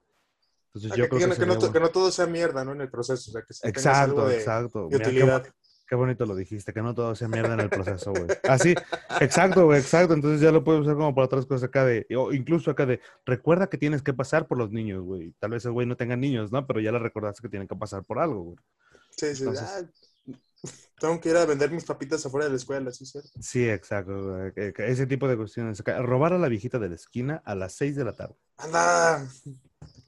Entonces 0.68 0.91
Ah, 0.91 0.95
yo 0.95 1.04
que, 1.04 1.10
creo 1.10 1.20
que 1.20 1.26
que, 1.26 1.30
no, 1.30 1.36
que 1.36 1.45
no 1.45 1.45
sería 1.45 1.54
to- 1.54 1.60
bueno. 1.60 1.74
que 1.74 1.80
no 1.80 1.89
todo 1.89 2.12
sea 2.12 2.26
mierda, 2.26 2.66
¿no? 2.66 2.72
En 2.74 2.82
el 2.82 2.89
proceso. 2.89 3.30
O 3.30 3.34
sea, 3.34 3.41
que 3.43 3.54
tengas 3.54 3.78
Exacto, 3.78 4.01
algo 4.22 4.28
de, 4.28 4.36
exacto. 4.38 4.88
de 4.89 4.97
utilidad. 4.97 5.45
Qué 5.88 5.96
bonito 5.96 6.26
lo 6.26 6.36
dijiste, 6.36 6.74
que 6.74 6.82
no 6.82 6.94
todo 6.96 7.14
sea 7.14 7.28
mierda 7.28 7.54
en 7.54 7.60
el 7.60 7.70
proceso, 7.70 8.12
güey. 8.12 8.26
Así, 8.44 8.74
exacto, 9.20 9.66
güey, 9.66 9.80
exacto. 9.80 10.14
Entonces 10.14 10.42
ya 10.42 10.52
lo 10.52 10.64
puedes 10.64 10.82
usar 10.82 10.96
como 10.96 11.14
para 11.14 11.26
otras 11.26 11.46
cosas 11.46 11.68
acá 11.68 11.86
de, 11.86 12.08
o 12.18 12.32
incluso 12.34 12.72
acá 12.72 12.86
de, 12.86 13.00
recuerda 13.26 13.68
que 13.68 13.78
tienes 13.78 14.02
que 14.02 14.14
pasar 14.14 14.48
por 14.48 14.58
los 14.58 14.72
niños, 14.72 15.04
güey. 15.04 15.34
Tal 15.40 15.52
vez 15.52 15.66
el 15.66 15.72
güey 15.74 15.86
no 15.86 15.98
tenga 15.98 16.16
niños, 16.16 16.52
¿no? 16.52 16.66
Pero 16.66 16.80
ya 16.80 16.92
le 16.92 17.00
recordaste 17.00 17.42
que 17.42 17.50
tienen 17.50 17.68
que 17.68 17.76
pasar 17.76 18.04
por 18.04 18.20
algo, 18.20 18.42
güey. 18.44 18.58
Sí, 19.12 19.36
sí. 19.36 19.44
Entonces- 19.44 19.70
ah, 19.70 19.90
tengo 21.00 21.20
que 21.20 21.30
ir 21.30 21.36
a 21.36 21.46
vender 21.46 21.70
mis 21.70 21.84
papitas 21.84 22.26
afuera 22.26 22.46
de 22.46 22.52
la 22.52 22.58
escuela, 22.58 22.90
sí, 22.92 23.06
cierto. 23.06 23.30
Sí, 23.42 23.68
exacto. 23.70 24.38
güey, 24.54 24.74
Ese 24.78 25.06
tipo 25.06 25.28
de 25.28 25.36
cuestiones. 25.36 25.80
acá. 25.82 26.02
Robar 26.02 26.32
a 26.32 26.38
la 26.38 26.48
viejita 26.48 26.80
de 26.80 26.88
la 26.88 26.96
esquina 26.96 27.42
a 27.44 27.56
las 27.56 27.74
6 27.74 27.98
de 27.98 28.06
la 28.06 28.14
tarde. 28.14 28.36
¡Anda! 28.58 29.28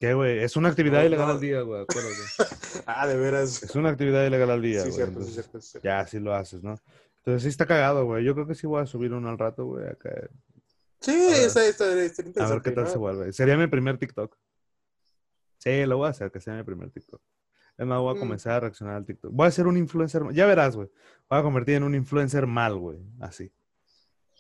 ¿Qué, 0.06 0.14
güey? 0.14 0.38
Es 0.44 0.56
una 0.56 0.70
actividad 0.70 1.00
No, 1.00 1.06
ilegal 1.08 1.28
no. 1.28 1.34
al 1.34 1.40
día, 1.40 1.62
güey. 1.62 1.82
acuérdate. 1.82 2.16
Ah, 2.86 3.08
de 3.08 3.18
veras. 3.18 3.64
Es 3.64 3.76
una 3.76 3.90
actividad 3.90 4.24
ilegal 4.26 4.52
al 4.52 4.62
día, 4.62 4.82
Sí, 4.82 4.90
güey. 4.90 4.96
cierto, 4.98 5.12
sí, 5.14 5.18
entonces, 5.18 5.34
cierto, 5.34 5.62
sí, 5.62 5.68
cierto. 5.72 5.86
Ya, 5.88 6.00
así 6.02 6.20
lo 6.20 6.36
haces, 6.36 6.62
¿no? 6.64 6.76
Entonces 7.18 7.42
sí 7.42 7.50
está 7.50 7.66
cagado, 7.66 8.06
güey. 8.06 8.24
Yo 8.24 8.36
creo 8.36 8.46
que 8.46 8.54
sí 8.54 8.68
voy 8.68 8.84
a 8.84 8.86
subir 8.86 9.14
uno 9.14 9.30
al 9.30 9.40
rato, 9.40 9.66
güey. 9.66 9.88
Acá. 9.88 10.12
Sí, 11.02 11.12
está, 11.16 11.66
está, 11.66 11.86
A 11.86 12.50
ver 12.50 12.62
qué 12.62 12.70
tal 12.72 12.84
¿no? 12.84 12.90
se 12.92 12.98
vuelve. 13.00 13.34
Sería 13.34 13.58
mi 13.58 13.66
primer 13.66 13.98
TikTok. 13.98 14.38
Sí, 15.58 15.86
lo 15.88 15.98
voy 15.98 16.08
a 16.08 16.10
hacer, 16.12 16.32
que 16.32 16.40
sea 16.40 16.54
mi 16.56 16.62
primer 16.64 16.92
TikTok. 16.92 17.22
Es 17.78 17.86
más, 17.88 18.00
voy 18.00 18.12
a 18.14 18.16
Mm. 18.16 18.20
comenzar 18.20 18.54
a 18.54 18.60
reaccionar 18.62 18.96
al 18.98 19.06
TikTok. 19.06 19.32
Voy 19.34 19.48
a 19.48 19.52
ser 19.52 19.66
un 19.66 19.78
influencer. 19.78 20.22
Ya 20.34 20.46
verás, 20.46 20.76
güey. 20.76 20.90
Voy 21.30 21.40
a 21.40 21.42
convertir 21.42 21.76
en 21.76 21.84
un 21.84 21.96
influencer 21.96 22.46
mal, 22.46 22.76
güey. 22.78 23.00
Así. 23.20 23.52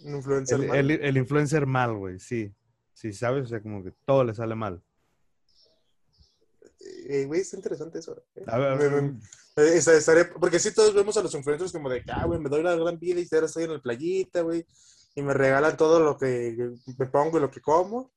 Un 0.03 0.15
influencer 0.17 0.59
El, 0.61 0.67
mal. 0.67 0.77
el- 0.77 0.91
el 1.03 1.17
influencer 1.17 1.65
mal, 1.65 1.95
güey. 1.95 2.19
Sí. 2.19 2.53
Sí, 2.93 3.11
¿sabes? 3.13 3.45
O 3.45 3.47
sea, 3.47 3.61
como 3.61 3.83
que 3.83 3.91
todo 4.05 4.23
le 4.23 4.33
sale 4.35 4.53
mal. 4.55 4.81
Eh, 7.07 7.25
güey, 7.25 7.41
está 7.41 7.55
interesante 7.57 7.99
eso. 7.99 8.15
eh. 8.35 8.43
A 8.47 8.57
ver, 8.57 8.67
a 8.69 8.75
ver, 8.75 8.93
eh, 9.57 9.77
esta- 9.77 9.93
estaré- 9.93 10.25
porque 10.39 10.59
sí, 10.59 10.73
todos 10.73 10.93
vemos 10.93 11.15
a 11.17 11.21
los 11.23 11.33
influencers 11.33 11.71
como 11.71 11.89
de, 11.89 12.03
ah, 12.07 12.25
güey, 12.25 12.39
me 12.39 12.49
doy 12.49 12.63
la 12.63 12.75
gran 12.75 12.99
vida 12.99 13.19
y 13.21 13.27
ahora 13.33 13.45
estoy 13.47 13.63
en 13.65 13.73
la 13.73 13.81
playita, 13.81 14.41
güey, 14.41 14.65
y 15.15 15.21
me 15.21 15.33
regalan 15.33 15.77
todo 15.77 15.99
lo 15.99 16.17
que 16.17 16.75
me 16.97 17.05
pongo 17.07 17.37
y 17.37 17.41
lo 17.41 17.51
que 17.51 17.61
como. 17.61 18.11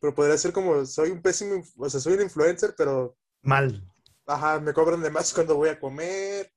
Pero 0.00 0.14
podría 0.14 0.36
ser 0.36 0.52
como, 0.52 0.84
soy 0.84 1.10
un 1.10 1.22
pésimo, 1.22 1.62
o 1.78 1.88
sea, 1.88 1.98
soy 2.00 2.14
un 2.14 2.22
influencer, 2.22 2.74
pero, 2.76 3.16
mal. 3.42 3.82
ajá, 4.26 4.60
me 4.60 4.72
cobran 4.74 5.00
de 5.02 5.10
más 5.10 5.32
cuando 5.34 5.56
voy 5.56 5.70
a 5.70 5.80
comer. 5.80 6.50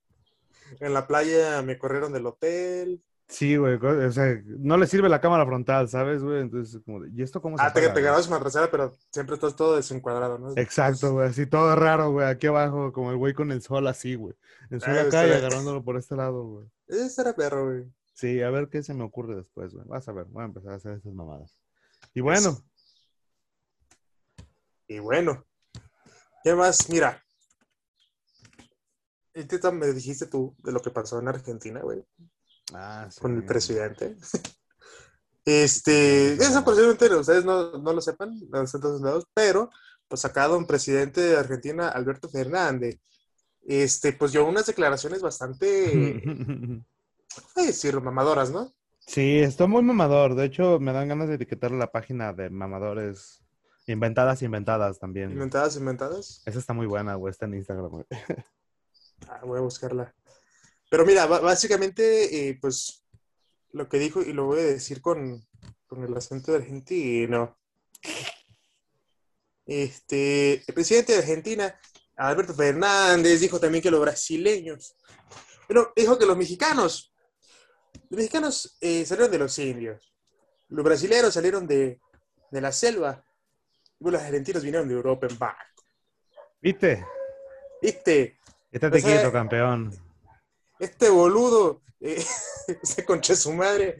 En 0.81 0.93
la 0.93 1.07
playa 1.07 1.61
me 1.61 1.77
corrieron 1.77 2.11
del 2.11 2.25
hotel. 2.25 3.01
Sí, 3.29 3.57
güey. 3.57 3.75
O 3.75 4.11
sea, 4.11 4.41
no 4.45 4.77
le 4.77 4.87
sirve 4.87 5.09
la 5.09 5.19
cámara 5.19 5.45
frontal, 5.45 5.89
¿sabes, 5.89 6.23
güey? 6.23 6.41
Entonces, 6.41 6.81
como 6.85 7.01
de, 7.01 7.09
¿y 7.13 7.21
esto 7.23 7.41
cómo 7.41 7.57
se 7.57 7.63
Ah, 7.63 7.73
te, 7.73 7.87
te 7.89 8.01
grabas 8.01 8.27
una 8.29 8.39
trasera, 8.39 8.71
pero 8.71 8.93
siempre 9.11 9.35
estás 9.35 9.55
todo 9.55 9.75
desencuadrado, 9.75 10.37
¿no? 10.37 10.53
Exacto, 10.55 11.11
güey. 11.11 11.27
Así 11.27 11.45
todo 11.45 11.75
raro, 11.75 12.11
güey. 12.11 12.25
Aquí 12.27 12.47
abajo, 12.47 12.93
como 12.93 13.11
el 13.11 13.17
güey 13.17 13.33
con 13.33 13.51
el 13.51 13.61
sol 13.61 13.85
así, 13.87 14.15
güey. 14.15 14.33
El 14.69 14.79
sol 14.79 14.97
Ah, 14.97 15.01
acá 15.01 15.27
y 15.27 15.31
agarrándolo 15.31 15.83
por 15.83 15.97
este 15.97 16.15
lado, 16.15 16.43
güey. 16.45 16.65
Ese 16.87 17.21
era 17.21 17.33
perro, 17.33 17.65
güey. 17.65 17.83
Sí, 18.13 18.41
a 18.41 18.49
ver 18.49 18.69
qué 18.69 18.81
se 18.81 18.93
me 18.93 19.03
ocurre 19.03 19.35
después, 19.35 19.73
güey. 19.73 19.85
Vas 19.87 20.07
a 20.07 20.13
ver, 20.13 20.25
voy 20.25 20.43
a 20.43 20.45
empezar 20.45 20.71
a 20.71 20.75
hacer 20.77 20.93
estas 20.93 21.13
mamadas. 21.13 21.55
Y 22.13 22.21
bueno, 22.21 22.57
Y 24.87 24.99
bueno, 24.99 25.45
¿qué 26.45 26.55
más? 26.55 26.89
Mira, 26.89 27.21
ahorita 29.35 29.71
me 29.71 29.87
dijiste 29.87 30.27
tú 30.27 30.55
de 30.63 30.71
lo 30.71 30.81
que 30.81 30.91
pasó 30.91 31.19
en 31.19 31.27
Argentina, 31.27 31.81
güey, 31.81 32.03
ah, 32.73 33.07
sí, 33.09 33.19
con 33.19 33.35
el 33.35 33.45
presidente. 33.45 34.15
Este, 35.49 36.33
eso 36.33 36.61
posiblemente 36.65 37.07
ustedes 37.15 37.45
no, 37.45 37.77
no 37.77 37.93
lo 37.93 38.01
sepan, 38.01 38.37
no 38.49 38.63
están 38.63 38.81
todos 38.81 38.99
lados, 38.99 39.23
pero 39.33 39.69
pues 40.09 40.25
acá 40.25 40.45
don 40.45 40.67
presidente 40.67 41.21
de 41.21 41.37
Argentina, 41.37 41.87
Alberto 41.87 42.27
Fernández, 42.27 42.99
este, 43.65 44.11
pues 44.11 44.33
dio 44.33 44.45
unas 44.45 44.65
declaraciones 44.65 45.21
bastante, 45.21 46.21
¿cómo 47.53 47.65
decirlo? 47.65 48.01
Mamadoras, 48.01 48.51
¿no? 48.51 48.73
Sí, 49.07 49.39
estoy 49.39 49.69
muy 49.69 49.83
mamador. 49.83 50.35
De 50.35 50.43
hecho, 50.43 50.79
me 50.81 50.91
dan 50.91 51.07
ganas 51.07 51.29
de 51.29 51.35
etiquetar 51.35 51.71
la 51.71 51.91
página 51.91 52.33
de 52.33 52.49
mamadores 52.49 53.41
inventadas, 53.85 54.41
inventadas 54.41 54.99
también. 54.99 55.31
Inventadas, 55.31 55.77
inventadas. 55.77 56.43
Esa 56.45 56.59
está 56.59 56.73
muy 56.73 56.87
buena, 56.87 57.15
güey. 57.15 57.31
Está 57.31 57.45
en 57.45 57.55
Instagram, 57.55 57.89
güey. 57.89 58.05
Ah, 59.27 59.41
voy 59.43 59.57
a 59.57 59.61
buscarla. 59.61 60.13
Pero 60.89 61.05
mira, 61.05 61.25
básicamente, 61.25 62.49
eh, 62.49 62.57
pues 62.59 63.05
lo 63.71 63.89
que 63.89 63.99
dijo, 63.99 64.21
y 64.21 64.33
lo 64.33 64.45
voy 64.45 64.59
a 64.59 64.63
decir 64.63 65.01
con, 65.01 65.45
con 65.85 66.03
el 66.03 66.15
acento 66.15 66.51
de 66.51 66.59
argentino. 66.59 67.57
Este, 69.65 70.63
el 70.65 70.73
presidente 70.73 71.13
de 71.13 71.19
Argentina, 71.19 71.79
Alberto 72.15 72.53
Fernández, 72.53 73.41
dijo 73.41 73.59
también 73.59 73.81
que 73.81 73.91
los 73.91 73.99
brasileños, 73.99 74.95
pero 75.67 75.91
dijo 75.95 76.17
que 76.17 76.25
los 76.25 76.37
mexicanos, 76.37 77.13
los 78.09 78.17
mexicanos 78.17 78.77
eh, 78.79 79.05
salieron 79.05 79.31
de 79.31 79.39
los 79.39 79.59
indios, 79.59 80.15
los 80.69 80.85
brasileños 80.85 81.33
salieron 81.33 81.67
de, 81.67 81.99
de 82.49 82.61
la 82.61 82.71
selva, 82.71 83.25
y 83.99 84.09
los 84.09 84.21
argentinos 84.21 84.63
vinieron 84.63 84.87
de 84.87 84.93
Europa 84.93 85.27
en 85.29 85.37
barco. 85.37 85.83
¿Viste? 86.61 87.05
¿Viste? 87.81 88.39
Estate 88.71 88.91
Pues, 88.91 89.03
quieto, 89.03 89.31
campeón. 89.31 90.06
Este 90.79 91.09
boludo, 91.09 91.81
eh, 91.99 92.23
ese 92.83 93.05
conche 93.05 93.35
su 93.35 93.53
madre, 93.53 93.99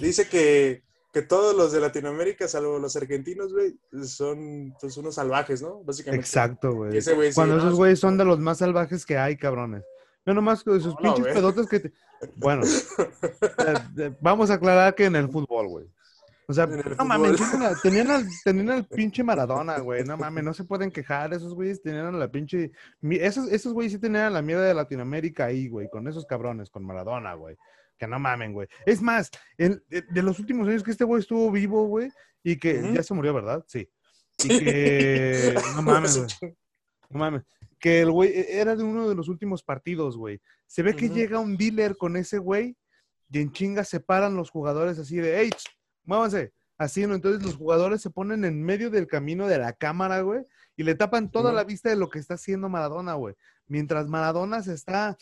dice 0.00 0.28
que, 0.28 0.82
que 1.12 1.22
todos 1.22 1.54
los 1.54 1.72
de 1.72 1.80
Latinoamérica, 1.80 2.48
salvo 2.48 2.78
los 2.78 2.96
argentinos, 2.96 3.52
güey, 3.52 3.76
son 4.06 4.74
pues, 4.80 4.96
unos 4.96 5.14
salvajes, 5.14 5.62
¿no? 5.62 5.82
Básicamente. 5.84 6.26
Exacto, 6.26 6.72
güey. 6.72 7.00
Cuando 7.34 7.56
no, 7.56 7.62
esos 7.62 7.74
güeyes 7.74 8.00
son 8.00 8.18
de 8.18 8.24
los 8.24 8.38
más 8.38 8.58
salvajes 8.58 9.06
que 9.06 9.16
hay, 9.18 9.36
cabrones. 9.36 9.84
No 10.26 10.34
nomás 10.34 10.64
con 10.64 10.80
sus 10.80 10.94
No, 10.94 11.00
pinches 11.00 11.20
güey. 11.20 11.34
pedotes 11.34 11.66
que 11.68 11.80
te... 11.80 11.92
Bueno, 12.36 12.62
eh, 12.98 13.74
eh, 13.98 14.12
vamos 14.20 14.50
a 14.50 14.54
aclarar 14.54 14.94
que 14.94 15.04
en 15.04 15.16
el 15.16 15.28
fútbol, 15.28 15.68
güey. 15.68 15.86
O 16.46 16.52
sea, 16.52 16.66
no 16.66 17.04
mames, 17.04 17.40
tenían, 17.82 18.10
al, 18.10 18.26
tenían 18.44 18.70
al 18.70 18.86
pinche 18.86 19.24
Maradona, 19.24 19.78
güey. 19.78 20.04
No 20.04 20.16
mames, 20.16 20.44
no 20.44 20.52
se 20.52 20.64
pueden 20.64 20.90
quejar. 20.90 21.32
Esos 21.32 21.54
güeyes 21.54 21.80
tenían 21.82 22.06
a 22.06 22.12
la 22.12 22.30
pinche. 22.30 22.72
mi- 23.00 23.16
Esos, 23.16 23.50
esos 23.50 23.72
güeyes 23.72 23.92
sí 23.92 23.98
tenían 23.98 24.24
a 24.24 24.30
la 24.30 24.42
mierda 24.42 24.64
de 24.64 24.74
Latinoamérica 24.74 25.46
ahí, 25.46 25.68
güey. 25.68 25.88
Con 25.88 26.06
esos 26.06 26.26
cabrones, 26.26 26.68
con 26.70 26.84
Maradona, 26.84 27.34
güey. 27.34 27.56
Que 27.96 28.06
no 28.06 28.18
mamen, 28.18 28.52
güey. 28.52 28.68
Es 28.84 29.00
más, 29.00 29.30
el- 29.56 29.82
de, 29.88 30.22
los 30.22 30.38
últimos 30.38 30.68
años 30.68 30.82
que 30.82 30.90
este 30.90 31.04
güey 31.04 31.20
estuvo 31.20 31.50
vivo, 31.50 31.86
güey, 31.86 32.10
y 32.42 32.58
que 32.58 32.92
ya 32.92 33.02
se 33.02 33.14
murió, 33.14 33.32
¿verdad? 33.32 33.64
Sí. 33.66 33.88
Y 34.44 34.48
que. 34.48 35.54
No 35.76 35.82
mames, 35.82 36.18
güey. 36.18 36.56
No 37.08 37.18
mames. 37.20 37.42
Que 37.78 38.00
el 38.02 38.10
güey 38.10 38.30
e- 38.30 38.60
era 38.60 38.76
de 38.76 38.82
uno 38.82 39.08
de 39.08 39.14
los 39.14 39.28
últimos 39.28 39.62
partidos, 39.62 40.16
güey. 40.16 40.40
Se 40.66 40.82
ve 40.82 40.94
que 40.94 41.08
llega 41.08 41.38
un 41.38 41.56
dealer 41.56 41.96
con 41.96 42.16
ese 42.16 42.38
güey 42.38 42.76
y 43.30 43.40
en 43.40 43.52
chinga 43.52 43.84
se 43.84 44.00
paran 44.00 44.36
los 44.36 44.50
jugadores 44.50 44.98
así 44.98 45.16
de, 45.16 45.38
hey, 45.40 45.50
muévanse, 46.04 46.52
Así, 46.76 47.06
¿no? 47.06 47.14
Entonces 47.14 47.42
los 47.42 47.56
jugadores 47.56 48.02
se 48.02 48.10
ponen 48.10 48.44
en 48.44 48.62
medio 48.62 48.90
del 48.90 49.06
camino 49.06 49.46
de 49.46 49.58
la 49.58 49.72
cámara, 49.72 50.22
güey, 50.22 50.44
y 50.76 50.82
le 50.82 50.96
tapan 50.96 51.30
toda 51.30 51.52
la 51.52 51.62
vista 51.62 51.88
de 51.88 51.96
lo 51.96 52.08
que 52.08 52.18
está 52.18 52.34
haciendo 52.34 52.68
Maradona, 52.68 53.14
güey. 53.14 53.36
Mientras 53.66 54.08
Maradona 54.08 54.62
se 54.62 54.74
está 54.74 55.16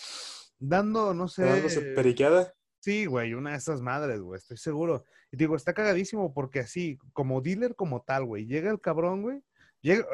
dando, 0.58 1.12
no 1.12 1.28
sé. 1.28 1.44
Dándose 1.44 1.82
periqueada. 1.94 2.54
Sí, 2.80 3.04
güey, 3.06 3.34
una 3.34 3.50
de 3.50 3.58
esas 3.58 3.82
madres, 3.82 4.20
güey, 4.20 4.38
estoy 4.38 4.56
seguro. 4.56 5.04
Y 5.30 5.36
digo, 5.36 5.54
está 5.54 5.74
cagadísimo 5.74 6.32
porque 6.32 6.60
así, 6.60 6.98
como 7.12 7.40
dealer 7.42 7.76
como 7.76 8.00
tal, 8.00 8.24
güey, 8.24 8.46
llega 8.46 8.70
el 8.70 8.80
cabrón, 8.80 9.22
güey, 9.22 9.42
llega, 9.82 10.06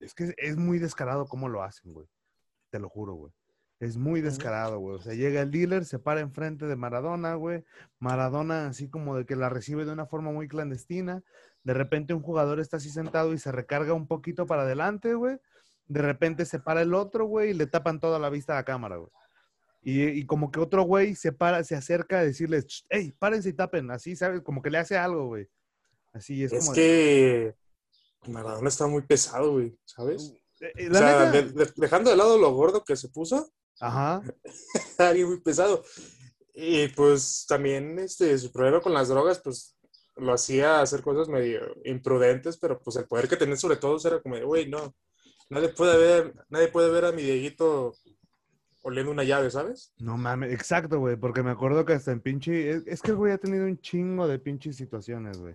es 0.00 0.12
que 0.12 0.34
es 0.36 0.56
muy 0.56 0.78
descarado 0.78 1.26
cómo 1.26 1.48
lo 1.48 1.62
hacen, 1.62 1.92
güey. 1.92 2.08
Te 2.70 2.80
lo 2.80 2.88
juro, 2.88 3.14
güey. 3.14 3.32
Es 3.82 3.96
muy 3.96 4.20
descarado, 4.20 4.78
güey. 4.78 4.96
O 4.96 5.00
sea, 5.02 5.14
llega 5.14 5.40
el 5.40 5.50
dealer, 5.50 5.84
se 5.84 5.98
para 5.98 6.20
enfrente 6.20 6.66
de 6.66 6.76
Maradona, 6.76 7.34
güey. 7.34 7.64
Maradona 7.98 8.68
así 8.68 8.88
como 8.88 9.16
de 9.16 9.26
que 9.26 9.34
la 9.34 9.48
recibe 9.48 9.84
de 9.84 9.90
una 9.92 10.06
forma 10.06 10.30
muy 10.30 10.46
clandestina. 10.46 11.22
De 11.64 11.74
repente 11.74 12.14
un 12.14 12.22
jugador 12.22 12.60
está 12.60 12.76
así 12.76 12.90
sentado 12.90 13.32
y 13.32 13.38
se 13.38 13.50
recarga 13.50 13.92
un 13.92 14.06
poquito 14.06 14.46
para 14.46 14.62
adelante, 14.62 15.14
güey. 15.14 15.36
De 15.86 16.00
repente 16.00 16.44
se 16.44 16.60
para 16.60 16.82
el 16.82 16.94
otro, 16.94 17.24
güey, 17.26 17.50
y 17.50 17.54
le 17.54 17.66
tapan 17.66 17.98
toda 17.98 18.20
la 18.20 18.30
vista 18.30 18.52
a 18.52 18.56
la 18.56 18.64
cámara, 18.64 18.98
güey. 18.98 19.10
Y, 19.82 20.04
y 20.04 20.26
como 20.26 20.52
que 20.52 20.60
otro 20.60 20.84
güey 20.84 21.16
se 21.16 21.32
para, 21.32 21.64
se 21.64 21.74
acerca 21.74 22.20
a 22.20 22.24
decirles, 22.24 22.66
"Ch, 22.66 22.86
hey, 22.88 23.12
párense 23.18 23.48
y 23.48 23.52
tapen, 23.52 23.90
así, 23.90 24.14
¿sabes? 24.14 24.42
Como 24.42 24.62
que 24.62 24.70
le 24.70 24.78
hace 24.78 24.96
algo, 24.96 25.26
güey. 25.26 25.48
Así 26.12 26.44
es, 26.44 26.52
Es 26.52 26.60
como. 26.66 26.74
que 26.74 27.56
Maradona 28.28 28.68
está 28.68 28.86
muy 28.86 29.02
pesado, 29.02 29.54
güey, 29.54 29.76
¿sabes? 29.84 30.34
Eh, 30.60 30.72
eh, 30.76 30.88
O 30.88 30.94
sea, 30.94 31.30
neta- 31.30 31.30
de- 31.32 31.64
de- 31.64 31.72
dejando 31.76 32.10
de 32.10 32.16
lado 32.16 32.38
lo 32.38 32.52
gordo 32.54 32.84
que 32.84 32.94
se 32.94 33.08
puso, 33.08 33.50
Ajá. 33.80 34.22
alguien 34.98 35.28
muy 35.28 35.40
pesado. 35.40 35.84
Y 36.54 36.88
pues 36.88 37.46
también 37.48 37.98
este, 37.98 38.36
su 38.38 38.52
problema 38.52 38.80
con 38.80 38.92
las 38.92 39.08
drogas, 39.08 39.40
pues 39.42 39.76
lo 40.16 40.34
hacía 40.34 40.80
hacer 40.80 41.02
cosas 41.02 41.28
medio 41.28 41.60
imprudentes, 41.84 42.58
pero 42.58 42.78
pues 42.78 42.96
el 42.96 43.06
poder 43.06 43.28
que 43.28 43.36
tenía 43.36 43.56
sobre 43.56 43.76
todo 43.76 43.96
era 44.06 44.20
como 44.20 44.38
güey, 44.44 44.68
no, 44.68 44.94
nadie 45.48 45.70
puede 45.70 45.96
ver, 45.96 46.34
nadie 46.50 46.68
puede 46.68 46.90
ver 46.90 47.06
a 47.06 47.12
mi 47.12 47.22
Dieguito 47.22 47.94
oliendo 48.82 49.12
una 49.12 49.24
llave, 49.24 49.50
¿sabes? 49.50 49.94
No 49.98 50.16
mames, 50.16 50.52
exacto, 50.52 50.98
güey, 50.98 51.16
porque 51.16 51.42
me 51.42 51.50
acuerdo 51.50 51.84
que 51.84 51.94
hasta 51.94 52.12
en 52.12 52.20
pinche. 52.20 52.70
Es, 52.70 52.86
es 52.86 53.00
que 53.00 53.12
el 53.12 53.16
güey 53.16 53.32
ha 53.32 53.38
tenido 53.38 53.64
un 53.64 53.78
chingo 53.80 54.26
de 54.26 54.38
pinches 54.38 54.76
situaciones, 54.76 55.38
güey. 55.38 55.54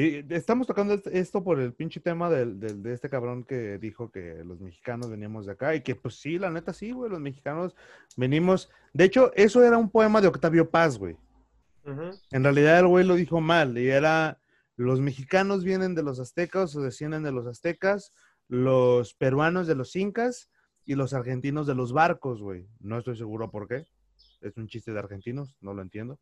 Y 0.00 0.24
estamos 0.32 0.68
tocando 0.68 0.94
est- 0.94 1.08
esto 1.08 1.42
por 1.42 1.58
el 1.58 1.72
pinche 1.72 1.98
tema 1.98 2.30
del, 2.30 2.60
del- 2.60 2.82
de 2.84 2.92
este 2.92 3.08
cabrón 3.08 3.42
que 3.42 3.78
dijo 3.78 4.12
que 4.12 4.44
los 4.44 4.60
mexicanos 4.60 5.10
veníamos 5.10 5.46
de 5.46 5.52
acá 5.52 5.74
y 5.74 5.80
que, 5.82 5.96
pues 5.96 6.20
sí, 6.20 6.38
la 6.38 6.50
neta 6.50 6.72
sí, 6.72 6.92
güey, 6.92 7.10
los 7.10 7.18
mexicanos 7.18 7.74
venimos. 8.16 8.70
De 8.92 9.02
hecho, 9.04 9.32
eso 9.34 9.64
era 9.64 9.76
un 9.76 9.90
poema 9.90 10.20
de 10.20 10.28
Octavio 10.28 10.70
Paz, 10.70 10.98
güey. 10.98 11.16
En 12.30 12.44
realidad 12.44 12.78
el 12.78 12.86
güey 12.86 13.04
lo 13.04 13.16
dijo 13.16 13.40
mal 13.40 13.76
y 13.76 13.88
era 13.88 14.38
los 14.76 15.00
mexicanos 15.00 15.64
vienen 15.64 15.96
de 15.96 16.04
los 16.04 16.20
aztecas 16.20 16.76
o 16.76 16.80
descienden 16.82 17.24
de 17.24 17.32
los 17.32 17.46
aztecas, 17.48 18.12
los 18.46 19.14
peruanos 19.14 19.66
de 19.66 19.74
los 19.74 19.96
incas 19.96 20.48
y 20.84 20.94
los 20.94 21.12
argentinos 21.12 21.66
de 21.66 21.74
los 21.74 21.92
barcos, 21.92 22.40
güey. 22.40 22.68
No 22.78 22.98
estoy 22.98 23.16
seguro 23.16 23.50
por 23.50 23.66
qué. 23.66 23.84
Es 24.42 24.56
un 24.58 24.68
chiste 24.68 24.92
de 24.92 25.00
argentinos, 25.00 25.56
no 25.60 25.74
lo 25.74 25.82
entiendo. 25.82 26.20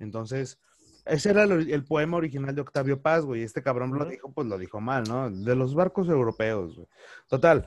Entonces, 0.00 0.58
ese 1.06 1.30
era 1.30 1.44
el, 1.44 1.70
el 1.70 1.84
poema 1.84 2.16
original 2.16 2.54
de 2.54 2.60
Octavio 2.60 3.00
Paz, 3.00 3.24
güey. 3.24 3.42
Este 3.42 3.62
cabrón 3.62 3.92
lo 3.96 4.04
dijo, 4.04 4.30
pues 4.32 4.46
lo 4.46 4.58
dijo 4.58 4.80
mal, 4.80 5.04
¿no? 5.08 5.30
De 5.30 5.54
los 5.54 5.74
barcos 5.74 6.08
europeos, 6.08 6.74
güey. 6.76 6.88
Total. 7.28 7.66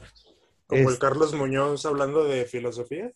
Como 0.68 0.90
el 0.90 1.00
Carlos 1.00 1.34
Muñoz 1.34 1.86
hablando 1.86 2.24
de 2.26 2.46
filosofía. 2.46 3.12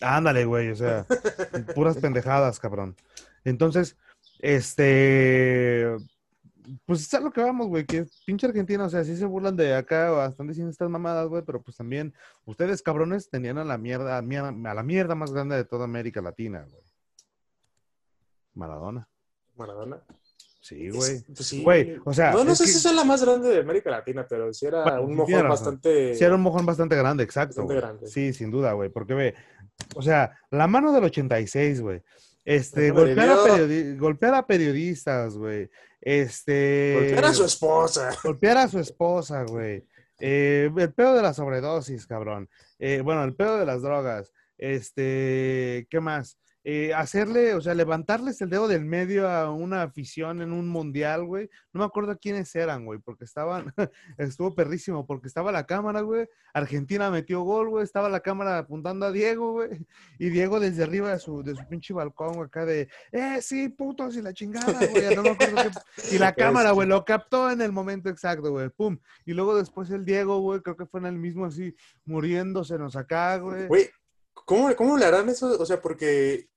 Ándale, 0.00 0.44
güey, 0.44 0.70
o 0.70 0.76
sea, 0.76 1.06
puras 1.74 1.96
pendejadas, 1.96 2.60
cabrón. 2.60 2.94
Entonces, 3.44 3.96
este, 4.40 5.96
pues 6.84 7.00
es 7.00 7.14
a 7.14 7.20
lo 7.20 7.30
que 7.32 7.40
vamos, 7.40 7.68
güey, 7.68 7.86
que 7.86 8.06
pinche 8.26 8.46
Argentina, 8.46 8.84
o 8.84 8.90
sea, 8.90 9.04
sí 9.04 9.16
se 9.16 9.24
burlan 9.24 9.56
de 9.56 9.74
acá, 9.74 10.12
o 10.12 10.24
están 10.24 10.48
diciendo 10.48 10.70
estas 10.70 10.90
mamadas, 10.90 11.28
güey, 11.28 11.42
pero 11.42 11.62
pues 11.62 11.76
también 11.76 12.12
ustedes, 12.44 12.82
cabrones, 12.82 13.30
tenían 13.30 13.56
a 13.58 13.64
la 13.64 13.78
mierda, 13.78 14.18
a 14.18 14.22
mierda- 14.22 14.70
a 14.70 14.74
la 14.74 14.82
mierda 14.82 15.14
más 15.14 15.32
grande 15.32 15.56
de 15.56 15.64
toda 15.64 15.84
América 15.84 16.20
Latina, 16.20 16.66
güey. 16.70 16.84
Maradona. 18.54 19.08
Maradona. 19.56 20.00
Sí, 20.60 20.88
güey. 20.90 21.20
Pues 21.34 21.46
sí. 21.46 21.62
Güey, 21.62 21.96
o 22.04 22.12
sea, 22.12 22.32
no, 22.32 22.42
no 22.42 22.52
es 22.52 22.58
sé 22.58 22.64
que- 22.64 22.70
si 22.72 22.80
sea 22.80 22.92
la 22.92 23.04
más 23.04 23.24
grande 23.24 23.48
de 23.50 23.60
América 23.60 23.88
Latina, 23.90 24.26
pero 24.28 24.52
sí 24.52 24.66
era 24.66 24.82
Bueno, 24.82 25.02
un 25.02 25.14
mojón 25.14 25.48
bastante. 25.48 26.14
Sí, 26.16 26.24
era 26.24 26.34
un 26.34 26.40
mojón 26.40 26.66
bastante 26.66 26.96
grande, 26.96 27.22
exacto. 27.22 27.62
Bastante 27.62 27.74
grande. 27.76 28.06
Sí, 28.08 28.32
sin 28.32 28.50
duda, 28.50 28.72
güey. 28.72 28.88
Porque 28.90 29.14
ve, 29.14 29.34
o 29.94 30.02
sea, 30.02 30.36
la 30.50 30.66
mano 30.66 30.92
del 30.92 31.04
86, 31.04 31.80
güey. 31.80 32.02
Este, 32.44 32.90
golpear 32.90 33.28
a, 33.30 33.36
periodi- 33.36 33.96
golpear 33.98 34.34
a 34.34 34.46
periodistas, 34.46 35.36
güey. 35.36 35.70
Este. 36.00 37.10
Era 37.16 37.32
su 37.32 37.44
esposa. 37.44 38.10
golpear 38.22 38.56
a 38.58 38.68
su 38.68 38.78
esposa, 38.80 39.44
güey. 39.44 39.84
Eh, 40.18 40.70
el 40.76 40.92
pedo 40.94 41.14
de 41.14 41.22
la 41.22 41.34
sobredosis, 41.34 42.06
cabrón. 42.06 42.48
Eh, 42.78 43.02
bueno, 43.04 43.22
el 43.24 43.34
pedo 43.34 43.56
de 43.58 43.66
las 43.66 43.82
drogas. 43.82 44.32
Este, 44.58 45.86
¿qué 45.90 46.00
más? 46.00 46.38
Eh, 46.68 46.92
hacerle, 46.92 47.54
o 47.54 47.60
sea, 47.60 47.74
levantarles 47.74 48.40
el 48.40 48.50
dedo 48.50 48.66
del 48.66 48.84
medio 48.84 49.30
a 49.30 49.52
una 49.52 49.82
afición 49.82 50.42
en 50.42 50.52
un 50.52 50.66
mundial, 50.66 51.24
güey. 51.24 51.48
No 51.72 51.78
me 51.78 51.86
acuerdo 51.86 52.18
quiénes 52.18 52.52
eran, 52.56 52.84
güey, 52.84 52.98
porque 52.98 53.22
estaban, 53.22 53.72
estuvo 54.18 54.52
perrísimo, 54.52 55.06
porque 55.06 55.28
estaba 55.28 55.52
la 55.52 55.64
cámara, 55.64 56.00
güey. 56.00 56.26
Argentina 56.52 57.08
metió 57.08 57.42
gol, 57.42 57.68
güey. 57.68 57.84
Estaba 57.84 58.08
la 58.08 58.18
cámara 58.18 58.58
apuntando 58.58 59.06
a 59.06 59.12
Diego, 59.12 59.52
güey. 59.52 59.68
Y 60.18 60.30
Diego 60.30 60.58
desde 60.58 60.82
arriba 60.82 61.12
de 61.12 61.20
su, 61.20 61.44
de 61.44 61.54
su 61.54 61.64
pinche 61.68 61.94
balcón, 61.94 62.34
güey, 62.34 62.46
acá 62.46 62.66
de, 62.66 62.88
eh, 63.12 63.38
sí, 63.42 63.68
putos 63.68 64.16
y 64.16 64.22
la 64.22 64.34
chingada, 64.34 64.72
güey. 64.72 65.14
No 65.14 65.22
me 65.22 65.30
acuerdo 65.30 65.70
qué. 65.70 66.16
Y 66.16 66.18
la 66.18 66.32
cámara, 66.34 66.72
güey, 66.72 66.88
lo 66.88 67.04
captó 67.04 67.48
en 67.48 67.60
el 67.60 67.70
momento 67.70 68.08
exacto, 68.08 68.50
güey. 68.50 68.70
Pum. 68.70 68.98
Y 69.24 69.34
luego 69.34 69.56
después 69.56 69.88
el 69.90 70.04
Diego, 70.04 70.40
güey, 70.40 70.62
creo 70.62 70.76
que 70.76 70.86
fue 70.86 70.98
en 70.98 71.06
el 71.06 71.16
mismo 71.16 71.44
así, 71.44 71.76
muriéndosenos 72.06 72.96
acá, 72.96 73.36
güey. 73.36 73.68
Güey, 73.68 73.88
¿cómo, 74.34 74.74
¿cómo 74.74 74.98
le 74.98 75.04
harán 75.04 75.28
eso? 75.28 75.56
O 75.60 75.64
sea, 75.64 75.80
porque 75.80 76.48
¿se 76.48 76.55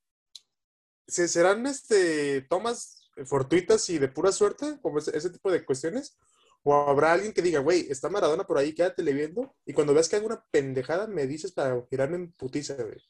serán 1.09 1.65
este 1.65 2.41
tomas 2.49 3.09
fortuitas 3.25 3.89
y 3.89 3.97
de 3.99 4.07
pura 4.07 4.31
suerte, 4.31 4.77
como 4.81 4.99
ese, 4.99 5.15
ese 5.17 5.29
tipo 5.29 5.51
de 5.51 5.65
cuestiones? 5.65 6.17
¿O 6.63 6.73
habrá 6.73 7.13
alguien 7.13 7.33
que 7.33 7.41
diga, 7.41 7.59
güey, 7.61 7.87
está 7.89 8.09
Maradona 8.09 8.45
por 8.45 8.57
ahí, 8.57 8.73
quédate 8.73 9.01
viendo, 9.03 9.55
y 9.65 9.73
cuando 9.73 9.93
veas 9.93 10.09
que 10.09 10.17
hago 10.17 10.27
una 10.27 10.43
pendejada, 10.51 11.07
me 11.07 11.25
dices 11.25 11.51
para 11.53 11.81
girarme 11.89 12.17
en 12.17 12.31
putiza, 12.33 12.75
güey? 12.75 13.01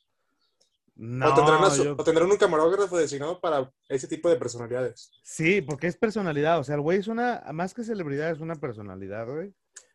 No, 0.95 1.32
o, 1.32 1.34
tendrán 1.34 1.64
a 1.64 1.70
su- 1.70 1.84
yo- 1.84 1.95
o 1.97 2.04
tendrán 2.04 2.30
un 2.30 2.38
camarógrafo 2.38 2.97
designado 2.97 3.39
para 3.39 3.72
ese 3.88 4.08
tipo 4.08 4.30
de 4.30 4.36
personalidades. 4.36 5.10
Sí, 5.24 5.62
porque 5.62 5.88
es 5.88 5.95
personalidad. 5.97 6.60
O 6.60 6.64
sea, 6.64 6.76
el 6.76 6.82
güey 6.82 7.00
es 7.00 7.08
una, 7.08 7.41
más 7.54 7.74
que 7.74 7.84
celebridad, 7.86 8.32
es 8.32 8.39
una 8.39 8.56
personalidad, 8.56 9.26
güey. 9.28 9.54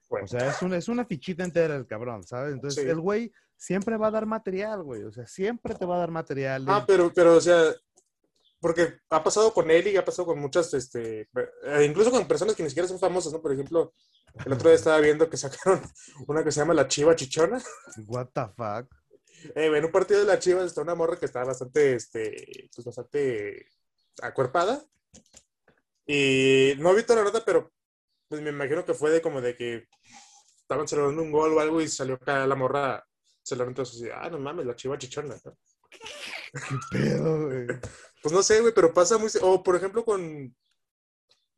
Bueno, 0.08 0.24
O 0.24 0.28
sea, 0.28 0.48
es 0.48 0.62
una, 0.62 0.76
es 0.78 0.88
una 0.88 1.04
fichita 1.04 1.44
entera 1.44 1.76
el 1.76 1.86
cabrón, 1.86 2.22
¿sabes? 2.26 2.54
Entonces, 2.54 2.82
Sí. 2.84 2.88
el 2.88 3.00
güey 3.00 3.32
siempre 3.56 3.96
va 3.98 4.06
a 4.08 4.12
dar 4.12 4.24
material, 4.26 4.82
güey. 4.82 5.02
O 5.04 5.12
sea, 5.12 5.26
siempre 5.26 5.74
te 5.74 5.84
va 5.84 5.96
a 5.96 6.00
dar 6.00 6.10
material. 6.10 6.64
Ah, 6.68 6.84
pero, 6.86 7.12
pero, 7.12 7.34
o 7.36 7.40
sea, 7.40 7.74
porque 8.64 8.96
ha 9.10 9.22
pasado 9.22 9.52
con 9.52 9.70
él 9.70 9.88
y 9.88 9.96
ha 9.98 10.06
pasado 10.06 10.24
con 10.24 10.38
muchas, 10.38 10.72
este, 10.72 11.28
eh, 11.64 11.84
incluso 11.86 12.10
con 12.10 12.26
personas 12.26 12.56
que 12.56 12.62
ni 12.62 12.70
siquiera 12.70 12.88
son 12.88 12.98
famosas, 12.98 13.30
¿no? 13.30 13.42
Por 13.42 13.52
ejemplo, 13.52 13.92
el 14.42 14.54
otro 14.54 14.70
día 14.70 14.76
estaba 14.76 15.00
viendo 15.00 15.28
que 15.28 15.36
sacaron 15.36 15.82
una 16.28 16.42
que 16.42 16.50
se 16.50 16.60
llama 16.60 16.72
La 16.72 16.88
Chiva 16.88 17.14
Chichona. 17.14 17.62
What 18.06 18.28
the 18.32 18.46
fuck? 18.56 18.90
Eh, 19.54 19.66
en 19.66 19.84
un 19.84 19.92
partido 19.92 20.20
de 20.20 20.24
la 20.24 20.38
Chivas 20.38 20.64
está 20.64 20.80
una 20.80 20.94
morra 20.94 21.18
que 21.18 21.26
está 21.26 21.44
bastante, 21.44 21.96
este, 21.96 22.70
pues 22.74 22.86
bastante 22.86 23.66
acuerpada. 24.22 24.82
Y 26.06 26.72
no 26.78 26.92
he 26.92 26.96
visto 26.96 27.14
la 27.14 27.24
nota, 27.24 27.44
pero 27.44 27.70
pues 28.28 28.40
me 28.40 28.48
imagino 28.48 28.82
que 28.86 28.94
fue 28.94 29.10
de 29.10 29.20
como 29.20 29.42
de 29.42 29.54
que 29.56 29.88
estaban 30.62 30.88
celebrando 30.88 31.20
un 31.20 31.32
gol 31.32 31.52
o 31.52 31.60
algo 31.60 31.82
y 31.82 31.88
salió 31.88 32.14
acá 32.14 32.46
la 32.46 32.54
morra 32.54 33.06
celebrando 33.42 33.82
así, 33.82 34.08
ah, 34.10 34.30
no 34.30 34.38
mames, 34.38 34.64
la 34.64 34.74
chiva 34.74 34.96
chichona. 34.96 35.36
¿no? 35.44 35.54
¿Qué 36.90 36.98
pedo, 36.98 37.46
güey? 37.48 37.66
Pues 38.24 38.32
no 38.32 38.42
sé, 38.42 38.62
güey, 38.62 38.72
pero 38.72 38.94
pasa 38.94 39.18
muy... 39.18 39.28
O 39.42 39.62
por 39.62 39.76
ejemplo 39.76 40.02
con... 40.02 40.56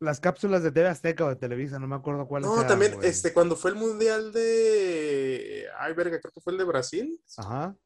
Las 0.00 0.18
cápsulas 0.18 0.64
de 0.64 0.72
TV 0.72 0.88
Azteca 0.88 1.24
o 1.24 1.28
de 1.28 1.36
Televisa, 1.36 1.78
no 1.78 1.86
me 1.86 1.94
acuerdo 1.94 2.26
cuáles 2.26 2.50
No, 2.50 2.66
también, 2.66 2.96
güey. 2.96 3.08
este, 3.08 3.32
cuando 3.32 3.54
fue 3.54 3.70
el 3.70 3.76
mundial 3.76 4.32
de... 4.32 5.66
Ay, 5.78 5.94
verga, 5.94 6.20
creo 6.20 6.32
que 6.32 6.40
fue 6.40 6.52
el 6.52 6.58
de 6.58 6.64
Brasil. 6.64 7.22
Ajá. 7.36 7.76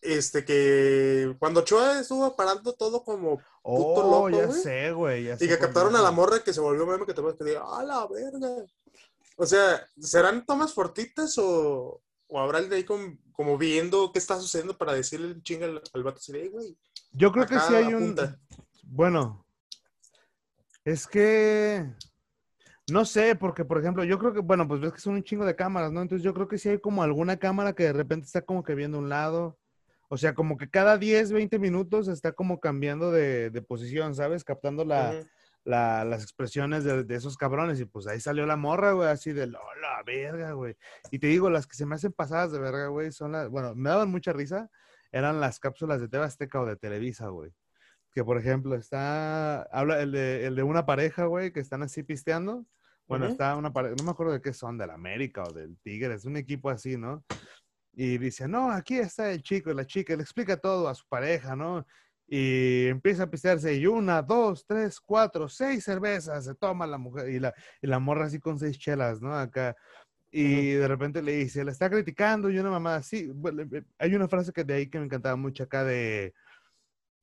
Este, 0.00 0.44
que 0.44 1.34
cuando 1.40 1.60
Ochoa 1.60 1.98
estuvo 2.00 2.36
parando 2.36 2.72
todo 2.74 3.02
como 3.02 3.40
Oh, 3.62 4.00
loco, 4.30 4.30
ya 4.30 4.46
güey. 4.46 4.60
sé, 4.60 4.92
güey. 4.92 5.24
ya 5.24 5.34
Y 5.34 5.38
sé 5.38 5.48
que 5.48 5.56
cuál 5.58 5.66
captaron 5.66 5.96
a 5.96 6.02
la 6.02 6.12
morra 6.12 6.44
que 6.44 6.52
se 6.54 6.60
volvió 6.60 6.86
meme 6.86 7.04
que 7.04 7.14
te 7.14 7.20
vas 7.20 7.34
a 7.34 7.44
decir, 7.44 7.58
¡ah, 7.60 7.82
la 7.84 8.06
verga! 8.06 8.64
O 9.36 9.44
sea, 9.44 9.84
¿serán 10.00 10.46
tomas 10.46 10.72
fortitas 10.72 11.36
o, 11.38 12.00
o 12.28 12.38
habrá 12.40 12.58
alguien 12.58 12.74
ahí 12.74 12.84
com- 12.84 13.18
como 13.32 13.58
viendo 13.58 14.12
qué 14.12 14.20
está 14.20 14.38
sucediendo 14.40 14.78
para 14.78 14.94
decirle 14.94 15.26
un 15.32 15.42
chinga 15.42 15.66
al, 15.66 15.82
al 15.92 16.02
vato 16.04 16.18
así 16.20 16.32
de, 16.32 16.42
"Ey, 16.42 16.48
güey? 16.48 16.76
Yo 17.16 17.32
creo 17.32 17.46
que 17.46 17.58
sí 17.60 17.74
hay 17.74 17.94
un. 17.94 18.04
apunta"? 18.04 18.38
Bueno, 18.82 19.46
es 20.84 21.06
que. 21.06 21.84
No 22.88 23.04
sé, 23.04 23.34
porque 23.34 23.64
por 23.64 23.80
ejemplo, 23.80 24.04
yo 24.04 24.16
creo 24.18 24.32
que, 24.32 24.38
bueno, 24.40 24.68
pues 24.68 24.80
ves 24.80 24.92
que 24.92 25.00
son 25.00 25.14
un 25.14 25.24
chingo 25.24 25.44
de 25.44 25.56
cámaras, 25.56 25.90
¿no? 25.90 26.02
Entonces 26.02 26.22
yo 26.22 26.32
creo 26.32 26.46
que 26.46 26.56
sí 26.58 26.68
hay 26.68 26.78
como 26.78 27.02
alguna 27.02 27.36
cámara 27.36 27.72
que 27.72 27.82
de 27.82 27.92
repente 27.92 28.26
está 28.26 28.42
como 28.42 28.62
que 28.62 28.76
viendo 28.76 28.98
un 28.98 29.08
lado. 29.08 29.58
O 30.08 30.16
sea, 30.16 30.34
como 30.34 30.56
que 30.56 30.70
cada 30.70 30.98
10, 30.98 31.32
20 31.32 31.58
minutos 31.58 32.06
está 32.06 32.30
como 32.30 32.60
cambiando 32.60 33.10
de, 33.10 33.50
de 33.50 33.62
posición, 33.62 34.14
¿sabes? 34.14 34.44
Captando 34.44 34.84
la, 34.84 35.16
Ujú. 35.18 35.28
la- 35.64 36.04
las 36.04 36.22
expresiones 36.22 36.84
de, 36.84 37.02
de 37.02 37.14
esos 37.16 37.36
cabrones. 37.36 37.80
Y 37.80 37.86
pues 37.86 38.06
ahí 38.06 38.20
salió 38.20 38.46
la 38.46 38.56
morra, 38.56 38.92
güey, 38.92 39.08
así 39.08 39.32
de 39.32 39.48
la 39.48 39.58
verga, 40.06 40.52
güey. 40.52 40.76
Y 41.10 41.18
te 41.18 41.26
digo, 41.26 41.50
las 41.50 41.66
que 41.66 41.74
se 41.74 41.86
me 41.86 41.96
hacen 41.96 42.12
pasadas 42.12 42.52
de 42.52 42.60
verga, 42.60 42.86
güey, 42.86 43.10
son 43.10 43.32
las, 43.32 43.48
bueno, 43.48 43.74
me 43.74 43.90
daban 43.90 44.12
mucha 44.12 44.32
risa, 44.32 44.70
eran 45.16 45.40
las 45.40 45.58
cápsulas 45.58 46.00
de 46.00 46.08
TV 46.08 46.24
Azteca 46.24 46.60
o 46.60 46.66
de 46.66 46.76
Televisa, 46.76 47.28
güey. 47.28 47.52
Que 48.12 48.22
por 48.22 48.38
ejemplo, 48.38 48.74
está, 48.74 49.62
habla 49.62 50.00
el 50.02 50.12
de, 50.12 50.46
el 50.46 50.56
de 50.56 50.62
una 50.62 50.84
pareja, 50.84 51.24
güey, 51.24 51.52
que 51.52 51.60
están 51.60 51.82
así 51.82 52.02
pisteando. 52.02 52.66
Bueno, 53.06 53.26
está 53.26 53.56
una 53.56 53.72
pareja, 53.72 53.94
no 53.96 54.04
me 54.04 54.10
acuerdo 54.10 54.32
de 54.32 54.40
qué 54.40 54.52
son, 54.52 54.76
del 54.76 54.90
América 54.90 55.44
o 55.44 55.52
del 55.52 55.78
Tigres, 55.78 56.24
un 56.24 56.36
equipo 56.36 56.70
así, 56.70 56.96
¿no? 56.96 57.24
Y 57.92 58.18
dice, 58.18 58.48
no, 58.48 58.70
aquí 58.70 58.98
está 58.98 59.30
el 59.30 59.42
chico 59.42 59.70
y 59.70 59.74
la 59.74 59.86
chica, 59.86 60.14
le 60.16 60.22
explica 60.22 60.56
todo 60.56 60.88
a 60.88 60.94
su 60.94 61.06
pareja, 61.08 61.54
¿no? 61.54 61.86
Y 62.26 62.88
empieza 62.88 63.22
a 63.22 63.30
pistearse 63.30 63.74
y 63.74 63.86
una, 63.86 64.20
dos, 64.20 64.66
tres, 64.66 65.00
cuatro, 65.00 65.48
seis 65.48 65.84
cervezas 65.84 66.44
se 66.44 66.54
toma 66.56 66.86
la 66.86 66.98
mujer 66.98 67.28
y 67.30 67.38
la, 67.38 67.54
y 67.80 67.86
la 67.86 68.00
morra 68.00 68.26
así 68.26 68.40
con 68.40 68.58
seis 68.58 68.76
chelas, 68.78 69.22
¿no? 69.22 69.34
Acá. 69.34 69.76
Y 70.30 70.72
de 70.72 70.88
repente 70.88 71.22
le 71.22 71.32
dice, 71.32 71.64
la 71.64 71.72
está 71.72 71.88
criticando 71.90 72.50
y 72.50 72.58
una 72.58 72.70
mamá 72.70 72.96
así. 72.96 73.30
eh, 73.72 73.82
hay 73.98 74.14
una 74.14 74.28
frase 74.28 74.52
que 74.52 74.64
de 74.64 74.74
ahí 74.74 74.88
que 74.90 74.98
me 74.98 75.06
encantaba 75.06 75.36
mucho 75.36 75.64
acá 75.64 75.84
de, 75.84 76.34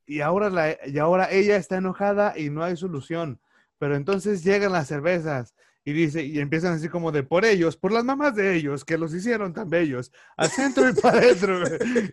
y 0.05 0.21
ahora, 0.21 0.49
la, 0.49 0.77
y 0.85 0.97
ahora 0.99 1.31
ella 1.31 1.55
está 1.57 1.77
enojada 1.77 2.37
y 2.37 2.49
no 2.49 2.63
hay 2.63 2.77
solución. 2.77 3.39
Pero 3.77 3.95
entonces 3.95 4.43
llegan 4.43 4.71
las 4.73 4.87
cervezas 4.87 5.55
y 5.85 5.91
dice, 5.91 6.23
y 6.23 6.39
empiezan 6.39 6.73
así 6.73 6.87
como 6.87 7.11
de 7.11 7.23
por 7.23 7.43
ellos, 7.43 7.75
por 7.75 7.91
las 7.91 8.05
mamás 8.05 8.35
de 8.35 8.55
ellos, 8.55 8.85
que 8.85 8.97
los 8.97 9.13
hicieron 9.13 9.53
tan 9.53 9.69
bellos, 9.69 10.11
al 10.37 10.49
centro 10.49 10.89
y 10.89 10.93
para 11.01 11.17
adentro, 11.17 11.61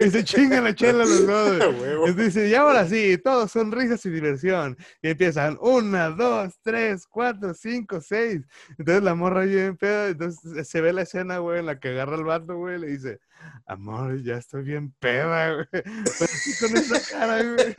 y 0.01 0.11
se 0.11 0.25
chingan 0.25 0.65
la 0.65 0.75
chela 0.75 1.05
los 1.05 1.27
dos. 1.27 2.09
Y 2.09 2.13
dice, 2.13 2.49
y 2.49 2.55
ahora 2.55 2.87
sí, 2.87 3.19
todos 3.23 3.53
son 3.53 3.71
risas 3.71 4.05
y 4.07 4.11
diversión. 4.11 4.77
Y 5.03 5.11
empiezan, 5.11 5.57
una, 5.61 6.11
dos, 6.11 6.59
tres, 6.63 7.07
cuatro, 7.07 7.55
cinco, 7.55 8.01
seis. 8.01 8.41
Entonces 8.77 9.05
la 9.05 9.15
morra 9.15 9.45
bien 9.45 9.77
pedo, 9.77 10.09
entonces 10.09 10.69
se 10.69 10.81
ve 10.81 10.93
la 10.93 11.03
escena, 11.03 11.39
güey, 11.39 11.61
en 11.61 11.67
la 11.67 11.79
que 11.79 11.91
agarra 11.91 12.17
el 12.17 12.25
vato, 12.25 12.57
güey, 12.57 12.77
y 12.77 12.81
le 12.81 12.87
dice, 12.89 13.21
amor, 13.67 14.21
ya 14.23 14.37
estoy 14.37 14.65
bien 14.65 14.93
peda, 14.99 15.55
güey. 15.55 15.67
Pero 15.73 16.25
así 16.25 16.67
con 16.67 16.77
esa 16.77 17.01
cara, 17.09 17.43
güey. 17.43 17.75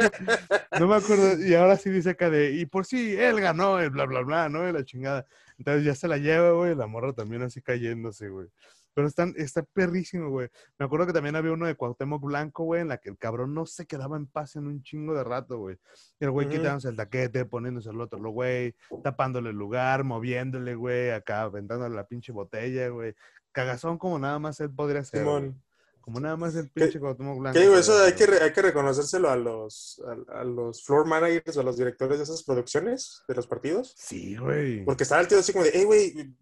No 0.80 0.88
me 0.88 0.96
acuerdo, 0.96 1.38
y 1.46 1.54
ahora 1.54 1.76
sí 1.76 1.90
dice 1.90 2.12
acá 2.12 2.30
de, 2.30 2.52
y 2.54 2.66
por 2.66 2.86
sí, 2.86 3.16
él 3.18 3.42
ganó, 3.42 3.80
el 3.80 3.90
bla, 3.90 4.06
bla, 4.06 4.22
bla, 4.22 4.50
¿no? 4.50 4.68
Y 4.68 4.72
la 4.72 4.86
chingada. 4.86 5.28
Entonces 5.62 5.86
ya 5.86 5.94
se 5.94 6.08
la 6.08 6.18
lleva, 6.18 6.54
güey, 6.54 6.74
la 6.74 6.88
morra 6.88 7.14
también 7.14 7.44
así 7.44 7.62
cayéndose, 7.62 8.30
güey. 8.30 8.48
Pero 8.96 9.08
están, 9.08 9.36
está 9.38 9.62
perrísimo, 9.62 10.32
güey. 10.32 10.50
Me 10.80 10.88
acuerdo 10.88 11.06
que 11.06 11.14
también 11.14 11.36
había 11.36 11.52
uno 11.52 11.68
de 11.68 11.76
Cuauhtémoc 11.76 12.24
Blanco, 12.24 12.64
güey, 12.64 12.82
en 12.82 12.88
la 12.88 12.98
que 12.98 13.10
el 13.10 13.18
cabrón 13.20 13.54
no 13.54 13.68
se 13.68 13.86
quedaba 13.86 14.18
en 14.18 14.26
paz 14.26 14.56
en 14.56 14.66
un 14.66 14.82
chingo 14.82 15.14
de 15.14 15.24
rato, 15.24 15.60
güey. 15.60 15.78
Y 16.20 16.26
el 16.26 16.32
güey 16.32 16.50
quitándose 16.50 16.90
el 16.90 16.96
taquete, 16.96 17.46
poniéndose 17.46 17.92
el 17.92 18.02
otro, 18.02 18.20
lo 18.20 18.32
güey, 18.32 18.74
tapándole 19.04 19.52
el 19.52 19.56
lugar, 19.56 20.04
moviéndole, 20.04 20.74
güey, 20.74 21.12
acá, 21.12 21.44
aventándole 21.44 21.96
la 21.96 22.08
pinche 22.08 22.32
botella, 22.32 22.90
güey. 22.90 23.14
Cagazón 23.52 24.00
como 24.00 24.18
nada 24.18 24.40
más 24.40 24.60
él 24.62 24.72
podría 24.72 25.04
ser. 25.04 25.20
Simón. 25.20 25.62
Como 26.02 26.20
nada 26.20 26.36
más 26.36 26.56
el 26.56 26.70
pinche 26.70 27.00
Cuauhtémoc 27.00 27.40
Blanco. 27.40 27.54
¿Qué 27.54 27.62
digo? 27.66 27.78
Eso 27.78 27.98
hay 28.04 28.14
que, 28.14 28.24
hay 28.26 28.52
que 28.52 28.62
reconocérselo 28.62 29.30
a 29.30 29.36
los, 29.36 30.02
a, 30.30 30.40
a 30.42 30.44
los 30.44 30.84
floor 30.84 31.06
managers 31.06 31.56
o 31.58 31.62
a 31.62 31.64
los 31.64 31.78
directores 31.78 32.18
de 32.18 32.24
esas 32.24 32.44
producciones 32.44 33.22
de 33.28 33.36
los 33.36 33.48
partidos. 33.48 33.94
Sí, 33.98 34.36
güey. 34.36 34.84
Porque 34.84 35.04
estaba 35.04 35.22
el 35.22 35.28
tío 35.28 35.40
así 35.40 35.54
como 35.54 35.64
de, 35.66 35.72
hey, 35.74 35.84
güey, 35.84 36.36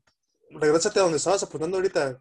regrésate 0.51 0.99
a 0.99 1.03
donde 1.03 1.17
estabas 1.17 1.43
apuntando 1.43 1.77
ahorita. 1.77 2.19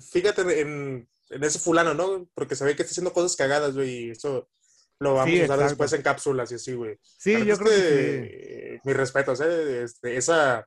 Fíjate 0.00 0.60
en, 0.60 1.08
en 1.30 1.44
ese 1.44 1.58
fulano, 1.58 1.94
¿no? 1.94 2.28
Porque 2.34 2.54
se 2.56 2.64
ve 2.64 2.76
que 2.76 2.82
está 2.82 2.92
haciendo 2.92 3.12
cosas 3.12 3.36
cagadas, 3.36 3.74
güey, 3.74 4.06
y 4.06 4.10
eso 4.10 4.48
lo 5.00 5.14
vamos 5.14 5.30
Sí, 5.30 5.40
a 5.40 5.44
usar 5.44 5.56
exacto. 5.56 5.68
después 5.68 5.92
en 5.92 6.02
cápsulas 6.02 6.52
y 6.52 6.54
así, 6.56 6.74
güey. 6.74 6.98
Sí, 7.02 7.44
yo 7.44 7.56
creo 7.56 7.70
que 7.70 8.74
eh, 8.74 8.80
Mis 8.84 8.96
respetos, 8.96 9.40
¿eh? 9.40 9.84
Este, 9.84 10.16
esa. 10.16 10.66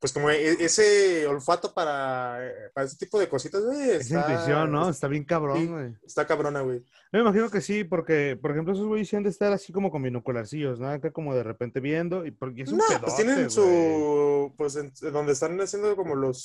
Pues 0.00 0.12
como 0.12 0.30
e- 0.30 0.64
ese 0.64 1.26
olfato 1.26 1.74
para, 1.74 2.38
para 2.72 2.86
ese 2.86 2.96
tipo 2.96 3.18
de 3.18 3.28
cositas, 3.28 3.62
güey. 3.64 3.90
Esa 3.90 4.20
Está, 4.20 4.30
intuición, 4.32 4.70
¿no? 4.70 4.88
Está 4.90 5.08
bien 5.08 5.24
sí. 5.24 5.26
cabrón, 5.26 5.66
güey. 5.66 5.96
está 6.06 6.24
cabrona, 6.26 6.60
güey. 6.60 6.84
Me 7.10 7.20
imagino 7.20 7.50
que 7.50 7.60
sí, 7.60 7.82
porque, 7.84 8.38
por 8.40 8.52
ejemplo, 8.52 8.74
esos 8.74 8.86
güeyes 8.86 9.12
han 9.14 9.24
de 9.24 9.30
estar 9.30 9.52
así 9.52 9.72
como 9.72 9.90
con 9.90 10.02
binocularcillos, 10.02 10.78
¿no? 10.78 10.88
Acá 10.88 11.10
como 11.10 11.34
de 11.34 11.42
repente 11.42 11.80
viendo, 11.80 12.24
y 12.24 12.30
porque 12.30 12.62
es 12.62 12.70
un 12.70 12.78
No, 12.78 12.84
pedote, 12.86 13.04
pues 13.06 13.16
tienen 13.16 13.34
güey. 13.36 13.50
su. 13.50 14.54
Pues 14.56 14.76
en- 14.76 14.92
donde 15.12 15.32
están 15.32 15.60
haciendo 15.60 15.96
como 15.96 16.14
los 16.14 16.38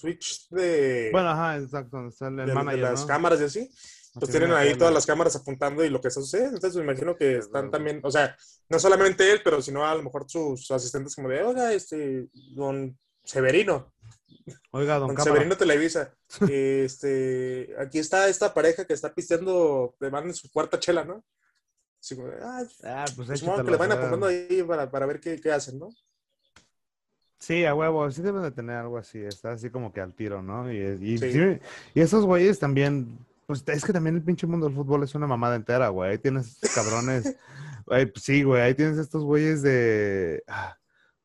switch 0.00 0.48
de, 0.50 1.08
Bueno, 1.12 1.30
ajá, 1.30 1.56
exacto, 1.58 1.96
donde 1.96 2.10
está 2.10 2.28
el, 2.28 2.36
de- 2.36 2.42
el 2.42 2.48
de 2.48 2.54
manager, 2.54 2.80
las 2.80 3.00
¿no? 3.02 3.06
cámaras 3.06 3.40
y 3.40 3.44
así. 3.44 3.70
Pues 4.18 4.30
tienen 4.30 4.52
ahí 4.52 4.74
todas 4.76 4.92
las 4.92 5.06
cámaras 5.06 5.36
apuntando 5.36 5.84
y 5.84 5.90
lo 5.90 6.00
que 6.00 6.08
está 6.08 6.20
sucediendo. 6.20 6.56
Entonces 6.56 6.76
me 6.76 6.84
imagino 6.84 7.16
que 7.16 7.38
están 7.38 7.70
también, 7.70 8.00
o 8.02 8.10
sea, 8.10 8.36
no 8.68 8.78
solamente 8.78 9.30
él, 9.30 9.40
pero 9.44 9.60
sino 9.62 9.86
a 9.86 9.94
lo 9.94 10.02
mejor 10.02 10.24
sus 10.28 10.70
asistentes 10.70 11.14
como 11.14 11.28
de, 11.28 11.42
oiga, 11.42 11.72
este, 11.72 12.28
don 12.54 12.98
Severino, 13.24 13.92
Oiga, 14.70 14.98
don 14.98 15.08
don 15.08 15.16
Cámara. 15.16 15.34
Severino 15.34 15.56
Televisa, 15.56 16.14
este, 16.50 17.74
aquí 17.78 17.98
está 17.98 18.28
esta 18.28 18.54
pareja 18.54 18.84
que 18.86 18.94
está 18.94 19.14
pisteando, 19.14 19.94
le 20.00 20.08
van 20.10 20.26
en 20.26 20.34
su 20.34 20.50
cuarta 20.50 20.78
chela, 20.78 21.04
¿no? 21.04 21.24
Así 22.00 22.16
como, 22.16 22.28
ah, 22.42 22.62
Ah, 22.84 23.04
pues 23.14 23.26
pues 23.28 23.40
supongo 23.40 23.58
échatelo, 23.60 23.64
que 23.64 23.70
le 23.70 23.76
van 23.76 23.92
apuntando 23.92 24.26
ahí 24.26 24.62
para, 24.66 24.90
para 24.90 25.06
ver 25.06 25.20
qué, 25.20 25.40
qué 25.40 25.52
hacen, 25.52 25.78
¿no? 25.78 25.90
Sí, 27.40 27.64
a 27.64 27.74
huevo, 27.74 28.10
sí 28.10 28.20
deben 28.22 28.42
de 28.42 28.50
tener 28.50 28.76
algo 28.76 28.98
así, 28.98 29.20
está 29.20 29.52
así 29.52 29.70
como 29.70 29.92
que 29.92 30.00
al 30.00 30.14
tiro, 30.14 30.42
¿no? 30.42 30.72
Y, 30.72 30.78
y, 31.00 31.18
Sí. 31.18 31.32
sí, 31.32 31.58
y 31.94 32.00
esos 32.00 32.24
güeyes 32.24 32.58
también, 32.58 33.18
pues 33.48 33.64
es 33.66 33.82
que 33.82 33.94
también 33.94 34.14
el 34.14 34.22
pinche 34.22 34.46
mundo 34.46 34.66
del 34.66 34.76
fútbol 34.76 35.02
es 35.04 35.14
una 35.14 35.26
mamada 35.26 35.56
entera, 35.56 35.88
güey. 35.88 36.10
Ahí 36.10 36.18
tienes 36.18 36.48
estos 36.48 36.70
cabrones, 36.74 37.34
güey, 37.86 38.04
pues 38.04 38.22
sí, 38.22 38.42
güey, 38.42 38.60
ahí 38.60 38.74
tienes 38.74 38.98
estos 38.98 39.24
güeyes 39.24 39.62
de, 39.62 40.44
ah, 40.46 40.76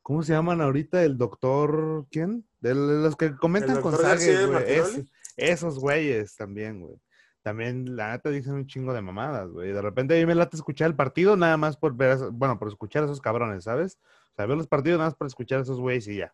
¿cómo 0.01 0.23
se 0.23 0.31
llaman 0.31 0.61
ahorita? 0.61 1.03
El 1.03 1.17
doctor, 1.17 2.07
¿quién? 2.09 2.45
De 2.61 2.73
los 2.73 3.17
que 3.17 3.35
comentan 3.35 3.81
con 3.81 3.97
Sague, 3.97 4.45
güey. 4.45 4.63
Es- 4.67 5.03
esos 5.35 5.79
güeyes 5.79 6.35
también, 6.37 6.79
güey. 6.79 6.95
También, 7.41 7.97
la 7.97 8.13
neta, 8.13 8.29
dicen 8.29 8.53
un 8.53 8.67
chingo 8.67 8.93
de 8.93 9.01
mamadas, 9.01 9.49
güey. 9.49 9.73
De 9.73 9.81
repente 9.81 10.15
a 10.15 10.17
mí 10.17 10.25
me 10.25 10.33
late 10.33 10.55
escuchar 10.55 10.87
el 10.87 10.95
partido 10.95 11.35
nada 11.35 11.57
más 11.57 11.75
por 11.75 11.93
ver, 11.93 12.17
bueno, 12.31 12.57
por 12.57 12.69
escuchar 12.69 13.03
a 13.03 13.05
esos 13.07 13.19
cabrones, 13.19 13.65
¿sabes? 13.65 13.99
O 14.31 14.35
sea, 14.37 14.45
veo 14.45 14.55
los 14.55 14.67
partidos 14.67 14.97
nada 14.99 15.09
más 15.09 15.17
por 15.17 15.27
escuchar 15.27 15.59
a 15.59 15.63
esos 15.63 15.77
güeyes 15.77 16.07
y 16.07 16.15
ya. 16.19 16.33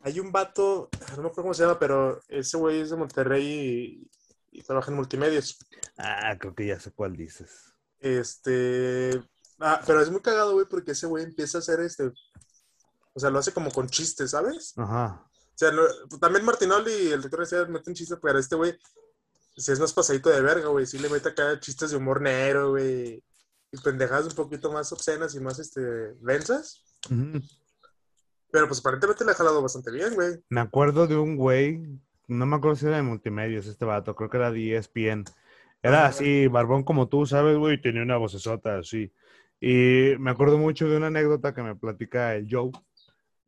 Hay 0.00 0.18
un 0.20 0.32
vato, 0.32 0.88
no 1.10 1.22
me 1.22 1.28
acuerdo 1.28 1.42
cómo 1.42 1.52
se 1.54 1.64
llama, 1.64 1.78
pero 1.78 2.18
ese 2.28 2.56
güey 2.56 2.80
es 2.80 2.88
de 2.88 2.96
Monterrey 2.96 4.08
y, 4.52 4.62
trabaja 4.62 4.90
en 4.90 4.96
multimedios. 4.96 5.58
Ah, 5.96 6.36
creo 6.38 6.54
que 6.54 6.66
ya 6.66 6.78
sé 6.78 6.92
cuál 6.92 7.16
dices. 7.16 7.72
Este. 7.98 9.22
Ah, 9.58 9.80
pero 9.86 10.00
es 10.00 10.10
muy 10.10 10.20
cagado, 10.20 10.54
güey, 10.54 10.66
porque 10.68 10.92
ese 10.92 11.06
güey 11.06 11.24
empieza 11.24 11.58
a 11.58 11.60
hacer 11.60 11.80
este. 11.80 12.12
O 13.14 13.20
sea, 13.20 13.30
lo 13.30 13.38
hace 13.38 13.52
como 13.52 13.70
con 13.70 13.88
chistes, 13.88 14.30
¿sabes? 14.30 14.74
Ajá. 14.76 15.24
O 15.26 15.58
sea, 15.58 15.70
no- 15.70 16.18
también 16.18 16.44
Martinoli 16.44 16.92
y 16.92 17.12
el 17.12 17.20
doctor 17.20 17.40
García 17.40 17.64
meten 17.66 17.94
chistes, 17.94 18.18
pero 18.20 18.38
este 18.38 18.56
güey 18.56 18.78
sí 19.56 19.72
es 19.72 19.80
más 19.80 19.92
pasadito 19.92 20.30
de 20.30 20.40
verga, 20.40 20.68
güey. 20.68 20.86
Sí 20.86 20.98
le 20.98 21.08
mete 21.08 21.28
acá 21.28 21.58
chistes 21.60 21.90
de 21.90 21.96
humor 21.96 22.20
negro, 22.20 22.70
güey. 22.70 23.22
Y 23.70 23.78
pendejadas 23.82 24.26
un 24.26 24.34
poquito 24.34 24.72
más 24.72 24.92
obscenas 24.92 25.34
y 25.34 25.40
más 25.40 25.58
este, 25.58 25.80
densas. 26.20 26.84
Ujú. 27.10 27.40
Pero 28.50 28.68
pues 28.68 28.80
aparentemente 28.80 29.24
le 29.24 29.32
ha 29.32 29.34
jalado 29.34 29.62
bastante 29.62 29.90
bien, 29.90 30.14
güey. 30.14 30.42
Me 30.50 30.60
acuerdo 30.60 31.06
de 31.06 31.16
un 31.16 31.36
güey, 31.36 31.82
no 32.28 32.46
me 32.46 32.56
acuerdo 32.56 32.76
si 32.76 32.86
era 32.86 32.96
de 32.96 33.02
multimedios 33.02 33.66
este 33.66 33.84
vato, 33.84 34.14
creo 34.14 34.30
que 34.30 34.36
era 34.36 34.50
de 34.50 34.76
ESPN. 34.76 35.24
Era 35.82 36.00
Ajá. 36.00 36.08
así, 36.08 36.46
barbón 36.46 36.84
como 36.84 37.08
tú, 37.08 37.26
¿sabes, 37.26 37.56
güey? 37.56 37.80
Tenía 37.80 38.02
una 38.02 38.16
vocesota 38.16 38.78
así. 38.78 39.12
Y 39.60 40.14
me 40.18 40.30
acuerdo 40.30 40.58
mucho 40.58 40.88
de 40.88 40.96
una 40.96 41.08
anécdota 41.08 41.54
que 41.54 41.62
me 41.62 41.76
platica 41.76 42.34
el 42.34 42.46
Joe, 42.50 42.70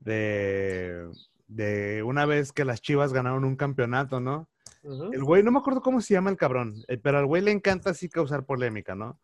de, 0.00 1.08
de 1.46 2.02
una 2.02 2.26
vez 2.26 2.52
que 2.52 2.64
las 2.64 2.80
Chivas 2.80 3.12
ganaron 3.12 3.44
un 3.44 3.56
campeonato, 3.56 4.20
¿no? 4.20 4.48
El 4.84 5.24
güey, 5.24 5.42
no 5.42 5.50
me 5.50 5.58
acuerdo 5.58 5.80
cómo 5.80 6.00
se 6.02 6.12
llama 6.12 6.30
el 6.30 6.36
cabrón, 6.36 6.74
eh, 6.88 6.98
pero 6.98 7.18
al 7.18 7.26
güey 7.26 7.42
le 7.42 7.52
encanta 7.52 7.90
así 7.90 8.08
causar 8.08 8.44
polémica, 8.44 8.94
¿no? 8.94 9.18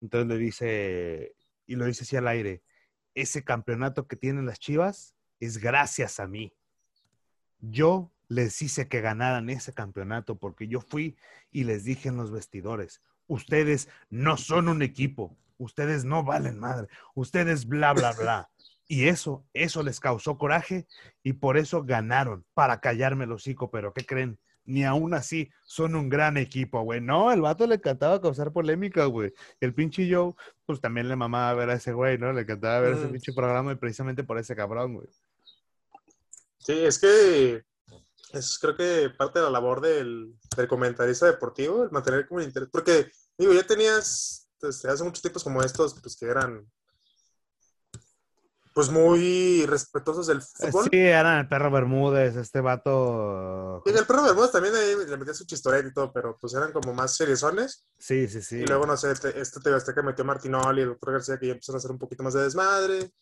Entonces 0.00 0.28
le 0.28 0.38
dice, 0.38 1.36
y 1.66 1.76
lo 1.76 1.84
dice 1.84 2.02
así 2.02 2.16
al 2.16 2.26
aire, 2.26 2.62
ese 3.14 3.44
campeonato 3.44 4.08
que 4.08 4.16
tienen 4.16 4.44
las 4.44 4.58
Chivas 4.58 5.14
es 5.38 5.58
gracias 5.58 6.18
a 6.18 6.26
mí. 6.26 6.52
Yo 7.60 8.10
les 8.28 8.60
hice 8.62 8.88
que 8.88 9.00
ganaran 9.00 9.50
ese 9.50 9.72
campeonato 9.72 10.36
porque 10.36 10.68
yo 10.68 10.80
fui 10.80 11.16
y 11.50 11.64
les 11.64 11.84
dije 11.84 12.08
en 12.08 12.16
los 12.16 12.30
vestidores, 12.30 13.02
ustedes 13.26 13.88
no 14.10 14.36
son 14.36 14.68
un 14.68 14.82
equipo, 14.82 15.36
ustedes 15.58 16.04
no 16.04 16.24
valen 16.24 16.58
madre, 16.58 16.88
ustedes 17.14 17.66
bla, 17.66 17.92
bla, 17.92 18.12
bla. 18.12 18.50
Y 18.86 19.08
eso, 19.08 19.44
eso 19.54 19.82
les 19.82 19.98
causó 19.98 20.36
coraje 20.36 20.86
y 21.22 21.34
por 21.34 21.56
eso 21.56 21.84
ganaron, 21.84 22.44
para 22.54 22.80
callarme 22.80 23.24
el 23.24 23.32
hocico, 23.32 23.70
pero 23.70 23.92
¿qué 23.94 24.04
creen? 24.04 24.38
Ni 24.66 24.84
aún 24.84 25.12
así 25.12 25.50
son 25.64 25.94
un 25.94 26.08
gran 26.08 26.36
equipo, 26.36 26.80
güey. 26.82 27.00
No, 27.00 27.32
el 27.32 27.42
vato 27.42 27.66
le 27.66 27.76
encantaba 27.76 28.20
causar 28.20 28.52
polémica, 28.52 29.04
güey. 29.06 29.32
El 29.60 29.74
pinche 29.74 30.10
Joe, 30.10 30.34
pues 30.64 30.80
también 30.80 31.08
le 31.08 31.16
mamaba 31.16 31.52
ver 31.54 31.70
a 31.70 31.74
ese 31.74 31.92
güey, 31.92 32.18
¿no? 32.18 32.32
Le 32.32 32.42
encantaba 32.42 32.80
ver 32.80 32.94
ese 32.94 33.08
pinche 33.08 33.32
programa 33.32 33.72
y 33.72 33.76
precisamente 33.76 34.24
por 34.24 34.38
ese 34.38 34.56
cabrón, 34.56 34.94
güey. 34.94 35.08
Sí, 36.58 36.72
es 36.72 36.98
que 36.98 37.62
es 38.34 38.58
creo 38.58 38.76
que 38.76 39.10
parte 39.16 39.38
de 39.38 39.44
la 39.44 39.50
labor 39.50 39.80
del, 39.80 40.34
del 40.56 40.68
comentarista 40.68 41.26
deportivo, 41.26 41.84
el 41.84 41.90
mantener 41.90 42.26
como 42.28 42.40
el 42.40 42.46
interés. 42.46 42.68
Porque, 42.72 43.10
digo, 43.38 43.52
ya 43.52 43.66
tenías 43.66 44.48
desde 44.60 44.90
hace 44.90 45.04
muchos 45.04 45.22
tipos 45.22 45.42
como 45.44 45.62
estos, 45.62 45.94
pues 46.00 46.16
que 46.16 46.26
eran 46.26 46.66
pues 48.72 48.90
muy 48.90 49.64
respetuosos 49.66 50.26
del 50.26 50.38
Eh, 50.38 50.70
fútbol. 50.72 50.88
Sí, 50.90 50.98
eran 50.98 51.38
el 51.38 51.48
perro 51.48 51.70
Bermúdez, 51.70 52.34
este 52.34 52.60
vato. 52.60 53.82
Y 53.86 53.90
el 53.90 54.04
perro 54.04 54.24
Bermúdez 54.24 54.50
también 54.50 54.74
ahí 54.74 54.96
le 55.08 55.16
metía 55.16 55.32
su 55.32 55.44
chistorete 55.46 55.88
y 55.90 55.92
todo, 55.92 56.12
pero 56.12 56.36
pues 56.40 56.54
eran 56.54 56.72
como 56.72 56.92
más 56.92 57.14
seriezones. 57.16 57.86
Sí, 57.98 58.26
sí, 58.26 58.42
sí. 58.42 58.56
Y 58.56 58.66
luego, 58.66 58.84
no 58.84 58.96
sé, 58.96 59.14
te- 59.14 59.40
este 59.40 59.60
TV 59.60 59.76
Azteca 59.76 60.02
metió 60.02 60.24
Martinoli 60.24 60.82
el 60.82 60.88
doctor 60.88 61.12
García 61.12 61.38
que 61.38 61.46
ya 61.46 61.52
empezaron 61.52 61.76
a 61.76 61.78
hacer 61.78 61.92
un 61.92 61.98
poquito 62.00 62.24
más 62.24 62.34
de 62.34 62.42
desmadre. 62.42 63.12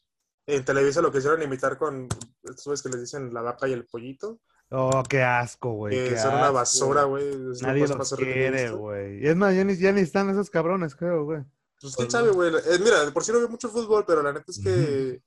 En 0.47 0.65
Televisa 0.65 1.03
lo 1.03 1.13
quisieron 1.13 1.43
imitar 1.43 1.77
con 1.77 2.09
estos 2.45 2.65
güeyes 2.65 2.83
que 2.83 2.89
les 2.89 3.01
dicen 3.03 3.35
la 3.35 3.43
vaca 3.43 3.69
y 3.69 3.73
el 3.75 3.85
pollito, 3.85 4.41
Oh, 4.75 5.03
qué 5.07 5.23
asco, 5.23 5.73
güey. 5.73 6.09
que 6.09 6.18
son 6.18 6.35
una 6.35 6.51
basura, 6.51 7.05
güey. 7.05 7.37
Nadie 7.61 7.85
he 7.85 8.16
quiere, 8.16 8.70
güey. 8.70 9.23
Y 9.23 9.29
es 9.29 9.37
más, 9.37 9.55
ya 9.55 9.64
ni, 9.64 9.77
ya 9.77 9.93
ni 9.93 10.01
están 10.01 10.31
esos 10.31 10.49
cabrones, 10.49 10.95
creo, 10.95 11.25
güey. 11.25 11.43
Pues 11.81 11.95
quién 11.95 12.11
sabe, 12.11 12.31
güey. 12.31 12.55
Eh, 12.55 12.79
mira, 12.83 13.05
de 13.05 13.12
por 13.12 13.23
sí 13.23 13.33
no 13.33 13.39
veo 13.39 13.49
mucho 13.49 13.68
fútbol, 13.68 14.05
pero 14.07 14.23
la 14.23 14.33
neta 14.33 14.47
es 14.49 14.61
que 14.62 15.20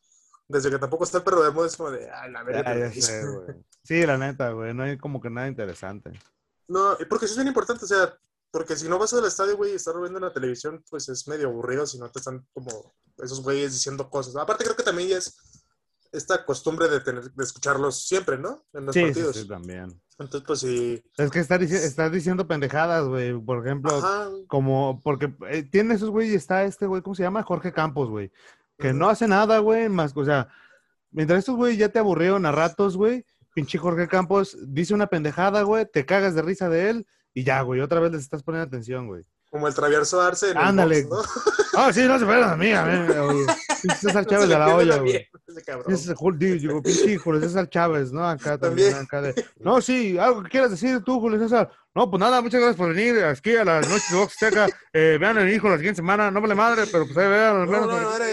desde 0.47 0.71
que 0.71 0.79
tampoco 0.79 1.03
está 1.03 1.19
el 1.19 1.23
perro 1.23 1.41
Bermúdez 1.41 1.73
es 1.73 1.77
como 1.77 1.91
de, 1.91 2.09
ah, 2.09 2.27
la 2.27 2.43
verga. 2.43 2.63
Ya, 2.63 2.69
ya 2.69 2.73
Televisa". 2.73 3.07
sé, 3.07 3.27
güey. 3.27 3.47
Sí, 3.83 4.03
la 4.03 4.17
neta, 4.17 4.49
güey. 4.49 4.73
No 4.73 4.81
hay 4.81 4.97
como 4.97 5.21
que 5.21 5.29
nada 5.29 5.47
interesante. 5.47 6.11
No, 6.67 6.97
porque 7.07 7.25
eso 7.25 7.33
es 7.33 7.37
bien 7.37 7.49
importante, 7.49 7.85
o 7.85 7.87
sea, 7.87 8.17
porque 8.49 8.75
si 8.75 8.89
no 8.89 8.97
vas 8.97 9.13
al 9.13 9.25
estadio, 9.25 9.57
güey, 9.57 9.73
y 9.73 9.75
estás 9.75 9.93
viendo 9.99 10.17
en 10.17 10.25
la 10.25 10.33
televisión, 10.33 10.83
pues 10.89 11.07
es 11.09 11.27
medio 11.27 11.49
aburrido 11.49 11.85
si 11.85 11.99
no 11.99 12.09
te 12.09 12.17
están 12.17 12.47
como 12.51 12.95
esos 13.19 13.43
güeyes 13.43 13.73
diciendo 13.73 14.09
cosas. 14.09 14.35
Aparte, 14.37 14.63
creo 14.63 14.75
que 14.75 14.81
también 14.81 15.09
ya 15.09 15.17
es 15.17 15.37
esta 16.15 16.45
costumbre 16.45 16.87
de 16.87 16.99
tener, 17.01 17.31
de 17.31 17.43
escucharlos 17.43 18.07
siempre, 18.07 18.37
¿no? 18.37 18.65
En 18.73 18.85
los 18.85 18.93
Sí, 18.93 18.99
sí, 19.01 19.05
partidos. 19.05 19.35
sí, 19.35 19.47
también. 19.47 20.01
Entonces, 20.17 20.43
pues 20.47 20.59
sí. 20.59 21.03
Es 21.17 21.29
que 21.29 21.39
está 21.39 21.55
estás 21.55 22.11
diciendo 22.11 22.47
pendejadas, 22.47 23.05
güey. 23.05 23.37
Por 23.39 23.65
ejemplo, 23.65 23.95
Ajá, 23.97 24.29
como, 24.47 25.01
porque 25.03 25.33
eh, 25.49 25.63
tiene 25.63 25.93
esos 25.95 26.09
güey 26.09 26.31
y 26.31 26.35
está 26.35 26.63
este 26.63 26.87
güey, 26.87 27.01
¿cómo 27.01 27.15
se 27.15 27.23
llama? 27.23 27.43
Jorge 27.43 27.73
Campos, 27.73 28.09
güey. 28.09 28.31
Que 28.77 28.93
no 28.93 29.09
hace 29.09 29.27
nada, 29.27 29.59
güey, 29.59 29.87
más, 29.89 30.15
o 30.15 30.25
sea, 30.25 30.49
mientras 31.11 31.39
estos 31.39 31.55
güey 31.55 31.77
ya 31.77 31.89
te 31.89 31.99
aburrieron 31.99 32.45
a 32.45 32.51
ratos, 32.51 32.97
güey, 32.97 33.25
pinche 33.53 33.77
Jorge 33.77 34.07
Campos 34.09 34.57
dice 34.67 34.93
una 34.93 35.07
pendejada, 35.07 35.61
güey, 35.61 35.85
te 35.89 36.05
cagas 36.05 36.35
de 36.35 36.41
risa 36.41 36.67
de 36.67 36.89
él 36.89 37.07
y 37.33 37.43
ya, 37.45 37.61
güey, 37.61 37.79
otra 37.79 38.01
vez 38.01 38.11
les 38.11 38.21
estás 38.21 38.43
poniendo 38.43 38.67
atención, 38.67 39.07
güey. 39.07 39.23
Como 39.55 39.69
el 39.69 39.73
travieso 39.73 40.21
Arce 40.21 40.51
en 40.51 40.57
el 40.57 40.63
Ándale. 40.65 41.03
box, 41.05 41.29
Ah, 41.77 41.93
sí, 41.93 42.01
no 42.03 42.19
se 42.19 42.25
fueron 42.25 42.49
a 42.49 42.57
mí, 42.57 42.73
a 42.73 42.83
mí, 42.83 43.07
César 44.01 44.23
¿no? 44.25 44.29
Chávez 44.29 44.49
de 44.49 44.59
la 44.59 44.75
olla, 44.75 44.97
güey. 44.97 45.29
digo, 46.59 46.81
pinche 46.81 47.17
Julio 47.17 47.39
César 47.39 47.69
Chávez, 47.69 48.11
¿no? 48.11 48.27
Acá 48.27 48.57
también, 48.57 48.91
También. 48.91 49.05
acá 49.05 49.21
de. 49.21 49.45
No, 49.59 49.79
sí, 49.79 50.17
algo 50.17 50.43
que 50.43 50.49
quieras 50.49 50.71
decir 50.71 51.01
tú, 51.05 51.21
Julio 51.21 51.39
César. 51.39 51.69
No, 51.95 52.09
pues 52.09 52.19
nada, 52.19 52.41
muchas 52.41 52.59
gracias 52.59 52.75
por 52.75 52.93
venir 52.93 53.23
aquí 53.23 53.55
a 53.55 53.63
las 53.63 53.87
noches 53.87 54.11
de 54.11 54.17
Box 54.17 54.33
Azteca. 54.43 54.67
Eh, 54.91 55.17
vean 55.17 55.37
el 55.37 55.49
hijo 55.53 55.69
la 55.69 55.77
siguiente 55.77 55.95
semana, 55.97 56.29
no 56.29 56.41
vale 56.41 56.53
madre, 56.53 56.83
pero 56.91 57.05
pues 57.05 57.15
ahí 57.17 57.29
vean. 57.29 57.55
al 57.61 57.65
No, 57.67 57.71
menos- 57.71 57.87
no, 57.87 58.01
no, 58.01 58.15
era 58.17 58.27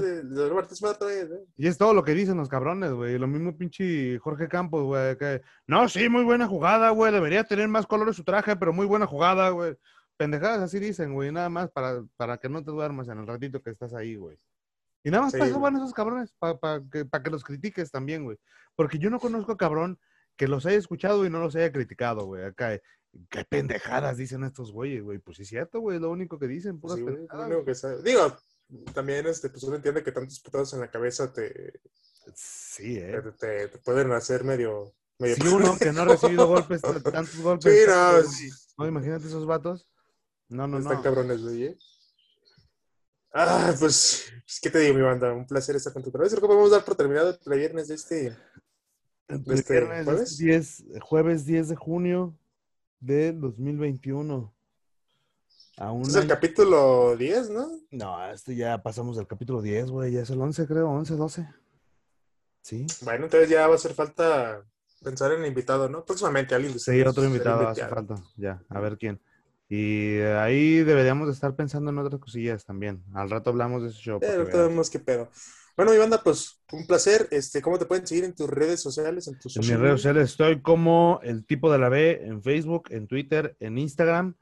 de- 0.00 0.48
Roberto 0.48 0.74
¿eh? 1.10 1.44
Y 1.56 1.66
es 1.66 1.76
todo 1.76 1.92
lo 1.92 2.04
que 2.04 2.14
dicen 2.14 2.36
los 2.36 2.48
cabrones, 2.48 2.92
güey. 2.92 3.18
Lo 3.18 3.26
mismo 3.26 3.56
pinche 3.58 4.16
Jorge 4.20 4.46
Campos, 4.48 4.84
güey. 4.84 5.16
Que, 5.18 5.42
no, 5.66 5.88
sí, 5.88 6.08
muy 6.08 6.22
buena 6.22 6.46
jugada, 6.46 6.90
güey. 6.90 7.12
Debería 7.12 7.42
tener 7.42 7.66
más 7.66 7.86
colores 7.88 8.14
su 8.14 8.22
traje, 8.22 8.54
pero 8.54 8.72
muy 8.72 8.86
buena 8.86 9.06
jugada, 9.08 9.48
güey. 9.50 9.76
Pendejadas 10.16 10.60
así 10.60 10.78
dicen, 10.78 11.14
güey. 11.14 11.32
Nada 11.32 11.48
más 11.48 11.68
para, 11.72 12.04
para 12.16 12.38
que 12.38 12.48
no 12.48 12.62
te 12.62 12.70
duermas 12.70 13.08
en 13.08 13.18
el 13.18 13.26
ratito 13.26 13.60
que 13.60 13.70
estás 13.70 13.92
ahí, 13.92 14.14
güey. 14.14 14.38
Y 15.02 15.10
nada 15.10 15.24
más 15.24 15.32
Sí, 15.32 15.38
para 15.38 15.50
eso 15.50 15.58
güey. 15.58 15.72
van 15.72 15.80
esos 15.82 15.94
cabrones, 15.94 16.32
para 16.38 16.80
que, 16.92 17.06
pa' 17.06 17.22
que 17.24 17.30
los 17.30 17.42
critiques 17.42 17.90
también, 17.90 18.22
güey. 18.22 18.36
Porque 18.76 18.98
yo 18.98 19.10
no 19.10 19.18
conozco 19.18 19.56
cabrón 19.56 19.98
que 20.40 20.48
los 20.48 20.64
haya 20.64 20.78
escuchado 20.78 21.26
y 21.26 21.28
no 21.28 21.38
los 21.38 21.54
haya 21.54 21.70
criticado, 21.70 22.24
güey. 22.24 22.42
Acá, 22.46 22.80
qué 23.28 23.44
pendejadas 23.46 24.16
dicen 24.16 24.42
estos 24.42 24.72
güeyes, 24.72 25.02
güey. 25.02 25.18
Pues 25.18 25.36
sí 25.36 25.42
es 25.42 25.50
cierto, 25.50 25.80
güey. 25.80 25.98
Lo 25.98 26.08
único 26.10 26.38
que 26.38 26.46
dicen, 26.48 26.80
puras 26.80 26.96
Sí, 26.96 27.04
pendejadas. 27.04 27.46
lo 27.50 27.56
único 27.56 27.66
que 27.66 27.74
sabe. 27.74 28.02
Digo, 28.02 28.38
también 28.94 29.26
este, 29.26 29.50
pues 29.50 29.62
uno 29.64 29.76
entiende 29.76 30.02
que 30.02 30.12
tantos 30.12 30.40
putados 30.40 30.72
en 30.72 30.80
la 30.80 30.90
cabeza 30.90 31.30
te, 31.30 31.78
Sí, 32.34 32.96
eh. 32.96 33.20
te- 33.38 33.68
te 33.68 33.78
pueden 33.80 34.12
hacer 34.12 34.42
medio. 34.42 34.94
medio 35.18 35.56
uno 35.56 35.76
que 35.78 35.92
no 35.92 36.00
ha 36.00 36.04
recibido 36.06 36.46
golpes, 36.46 36.80
tantos 36.80 37.36
golpes. 37.36 37.70
Sí, 37.78 37.84
no, 37.86 38.12
güey, 38.12 38.24
sí, 38.26 38.50
no, 38.78 38.86
imagínate 38.86 39.26
esos 39.26 39.44
vatos. 39.44 39.86
No, 40.48 40.66
no, 40.66 40.78
están 40.78 40.96
no. 40.96 41.02
cabrones, 41.02 41.42
güey. 41.42 41.64
¿eh? 41.64 41.78
Ah, 43.34 43.74
pues, 43.78 44.24
pues, 44.46 44.58
¿qué 44.62 44.70
te 44.70 44.78
digo, 44.78 44.94
mi 44.94 45.02
banda? 45.02 45.34
Un 45.34 45.46
placer 45.46 45.76
estar 45.76 45.92
con 45.92 46.02
tu 46.02 46.10
Creo 46.10 46.26
que 46.26 46.40
podemos 46.40 46.70
dar 46.70 46.82
por 46.82 46.94
terminado 46.96 47.38
el 47.44 47.58
viernes 47.58 47.88
de 47.88 47.94
este. 47.96 48.36
Este 49.30 49.72
viernes, 49.72 50.04
jueves. 50.04 50.32
este 50.32 50.44
10, 50.44 50.84
jueves 51.00 51.46
10 51.46 51.68
de 51.68 51.76
junio 51.76 52.36
de 53.00 53.32
2021. 53.32 54.54
Aún 55.78 56.02
es 56.02 56.14
el 56.14 56.26
capítulo 56.26 57.16
10, 57.16 57.50
¿no? 57.50 57.70
No, 57.90 58.30
este 58.30 58.54
ya 58.54 58.82
pasamos 58.82 59.16
del 59.16 59.26
capítulo 59.26 59.62
10, 59.62 59.90
güey. 59.90 60.12
Ya 60.12 60.22
es 60.22 60.30
el 60.30 60.40
11, 60.40 60.66
creo. 60.66 60.90
11, 60.90 61.14
12. 61.14 61.48
Sí. 62.60 62.86
Bueno, 63.02 63.24
entonces 63.24 63.48
ya 63.48 63.66
va 63.66 63.72
a 63.72 63.76
hacer 63.76 63.94
falta 63.94 64.62
pensar 65.02 65.32
en 65.32 65.40
el 65.40 65.48
invitado, 65.48 65.88
¿no? 65.88 66.04
Próximamente 66.04 66.54
alguien 66.54 66.78
Sí, 66.78 67.00
otro 67.00 67.24
invitado 67.24 67.66
hace 67.66 67.86
falta. 67.86 68.16
Ya, 68.36 68.62
a 68.68 68.80
ver 68.80 68.98
quién. 68.98 69.20
Y 69.68 70.16
eh, 70.16 70.36
ahí 70.36 70.82
deberíamos 70.82 71.28
de 71.28 71.32
estar 71.32 71.54
pensando 71.54 71.90
en 71.90 71.98
otras 71.98 72.20
cosillas 72.20 72.64
también. 72.64 73.04
Al 73.14 73.30
rato 73.30 73.50
hablamos 73.50 73.82
de 73.82 73.88
ese 73.90 73.98
show. 73.98 74.18
Pero 74.20 74.44
que 74.44 74.52
veas. 74.52 74.68
vemos 74.68 74.90
qué 74.90 74.98
pedo. 74.98 75.30
Bueno, 75.76 75.92
mi 75.92 75.98
banda, 75.98 76.22
pues 76.22 76.60
un 76.72 76.86
placer. 76.86 77.28
Este, 77.30 77.62
¿Cómo 77.62 77.78
te 77.78 77.86
pueden 77.86 78.06
seguir 78.06 78.24
en 78.24 78.34
tus 78.34 78.48
redes 78.50 78.80
sociales? 78.80 79.26
En, 79.28 79.38
tus 79.38 79.56
En 79.56 79.60
mis 79.62 79.78
redes 79.78 79.92
sociales 80.00 80.30
estoy 80.30 80.60
como 80.60 81.20
el 81.22 81.46
tipo 81.46 81.72
de 81.72 81.78
la 81.78 81.88
B 81.88 82.20
en 82.24 82.42
Facebook, 82.42 82.88
en 82.90 83.06
Twitter, 83.06 83.56
en 83.60 83.78
Instagram, 83.78 84.34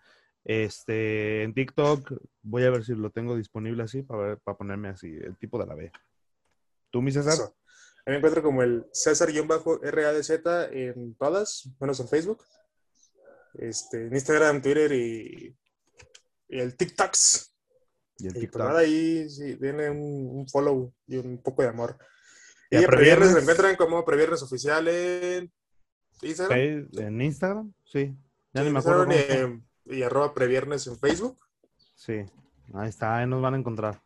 este, 0.44 1.42
en 1.42 1.54
TikTok. 1.54 2.12
Voy 2.42 2.64
a 2.64 2.70
ver 2.70 2.84
si 2.84 2.94
lo 2.94 3.10
tengo 3.10 3.36
disponible 3.36 3.82
así 3.82 4.02
para, 4.02 4.22
ver- 4.22 4.38
para 4.38 4.56
ponerme 4.58 4.88
así, 4.88 5.08
el 5.08 5.36
tipo 5.36 5.58
de 5.58 5.66
la 5.66 5.74
B. 5.74 5.92
¿Tú, 6.90 7.02
mi 7.02 7.12
César? 7.12 7.34
Eso. 7.34 7.54
A 8.06 8.10
mí 8.10 8.12
me 8.12 8.16
encuentro 8.16 8.42
como 8.42 8.62
el 8.62 8.86
César-RADZ 8.92 10.30
en 10.72 11.14
todas, 11.16 11.68
menos 11.78 12.00
en 12.00 12.08
Facebook. 12.08 12.42
Este, 13.54 14.06
en 14.06 14.14
Instagram, 14.14 14.62
Twitter 14.62 14.90
y, 14.92 15.54
y 16.48 16.58
el 16.58 16.74
TikToks. 16.76 17.52
Y 18.18 18.26
el 18.26 18.42
Y 18.42 18.46
pues 18.48 18.64
nada, 18.64 18.80
ahí 18.80 19.28
sí, 19.30 19.54
viene 19.54 19.90
un, 19.90 20.38
un 20.38 20.48
follow 20.48 20.92
y 21.06 21.16
un 21.16 21.38
poco 21.38 21.62
de 21.62 21.68
amor. 21.68 21.96
Y 22.70 22.78
Y, 22.78 22.84
a 22.84 22.86
Previernes 22.86 23.32
se 23.32 23.40
encuentran 23.40 23.76
como 23.76 24.04
Previernes 24.04 24.42
Oficial 24.42 24.88
en 24.88 25.52
Instagram. 26.22 26.88
¿En 26.92 27.22
Instagram? 27.22 27.72
Sí. 27.84 28.14
Ya 28.52 28.62
Sí, 28.62 28.66
ni 28.66 28.72
me 28.72 28.80
acuerdo. 28.80 29.10
Instagram 29.10 29.64
y, 29.86 29.96
y 29.96 30.02
arroba 30.02 30.34
Previernes 30.34 30.86
en 30.86 30.98
Facebook. 30.98 31.38
Sí. 31.94 32.24
Ahí 32.74 32.88
está, 32.88 33.18
ahí 33.18 33.26
nos 33.26 33.40
van 33.40 33.54
a 33.54 33.58
encontrar. 33.58 34.00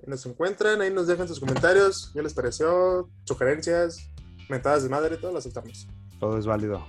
Ahí 0.00 0.06
nos 0.06 0.24
encuentran, 0.26 0.80
ahí 0.80 0.92
nos 0.92 1.06
dejan 1.06 1.26
sus 1.26 1.40
comentarios, 1.40 2.10
qué 2.12 2.22
les 2.22 2.34
pareció, 2.34 3.10
sugerencias, 3.24 4.10
mentadas 4.48 4.82
de 4.82 4.88
madre, 4.88 5.16
todo 5.16 5.32
lo 5.32 5.38
aceptamos. 5.38 5.88
Todo 6.20 6.38
es 6.38 6.46
válido. 6.46 6.86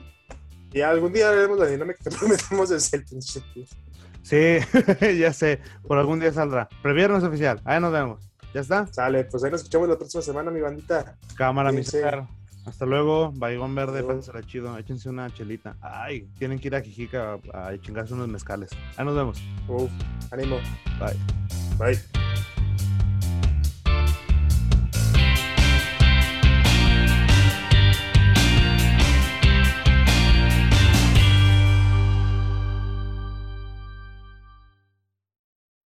Y 0.71 0.81
algún 0.81 1.13
día 1.13 1.29
haremos 1.29 1.57
la 1.57 1.67
dinámica 1.67 2.03
que 2.03 2.09
prometemos 2.17 2.69
desde 2.69 2.97
el 2.97 3.05
principio. 3.05 3.65
Sí, 4.25 4.57
ya 5.19 5.31
sé. 5.33 5.59
Por 5.87 5.99
algún 5.99 6.19
día 6.19 6.33
saldrá. 6.33 6.67
Previernes 6.81 7.23
oficial. 7.23 7.61
Ahí 7.63 7.79
nos 7.79 7.91
vemos. 7.91 8.27
¿Ya 8.55 8.61
está? 8.61 8.87
Sale, 8.87 9.25
pues 9.25 9.43
ahí 9.43 9.51
nos 9.51 9.61
escuchamos 9.61 9.87
la 9.87 9.97
próxima 9.97 10.23
semana, 10.23 10.49
mi 10.49 10.61
bandita. 10.61 11.15
Cámara, 11.37 11.71
mi. 11.71 11.83
César. 11.83 12.25
Hasta 12.65 12.85
luego. 12.87 13.31
Baigón 13.35 13.75
verde, 13.75 14.01
pásensela 14.01 14.41
chido. 14.41 14.75
Échense 14.79 15.09
una 15.09 15.31
chelita. 15.31 15.77
Ay, 15.79 16.27
tienen 16.39 16.57
que 16.57 16.69
ir 16.69 16.75
a 16.75 16.81
Jijica 16.81 17.37
a, 17.53 17.67
a 17.67 17.77
chingarse 17.79 18.15
unos 18.15 18.27
mezcales. 18.27 18.71
Ahí 18.97 19.05
nos 19.05 19.15
vemos. 19.15 19.39
Uf, 19.67 19.91
ánimo. 20.31 20.57
Bye. 20.99 21.17
Bye. 21.77 22.24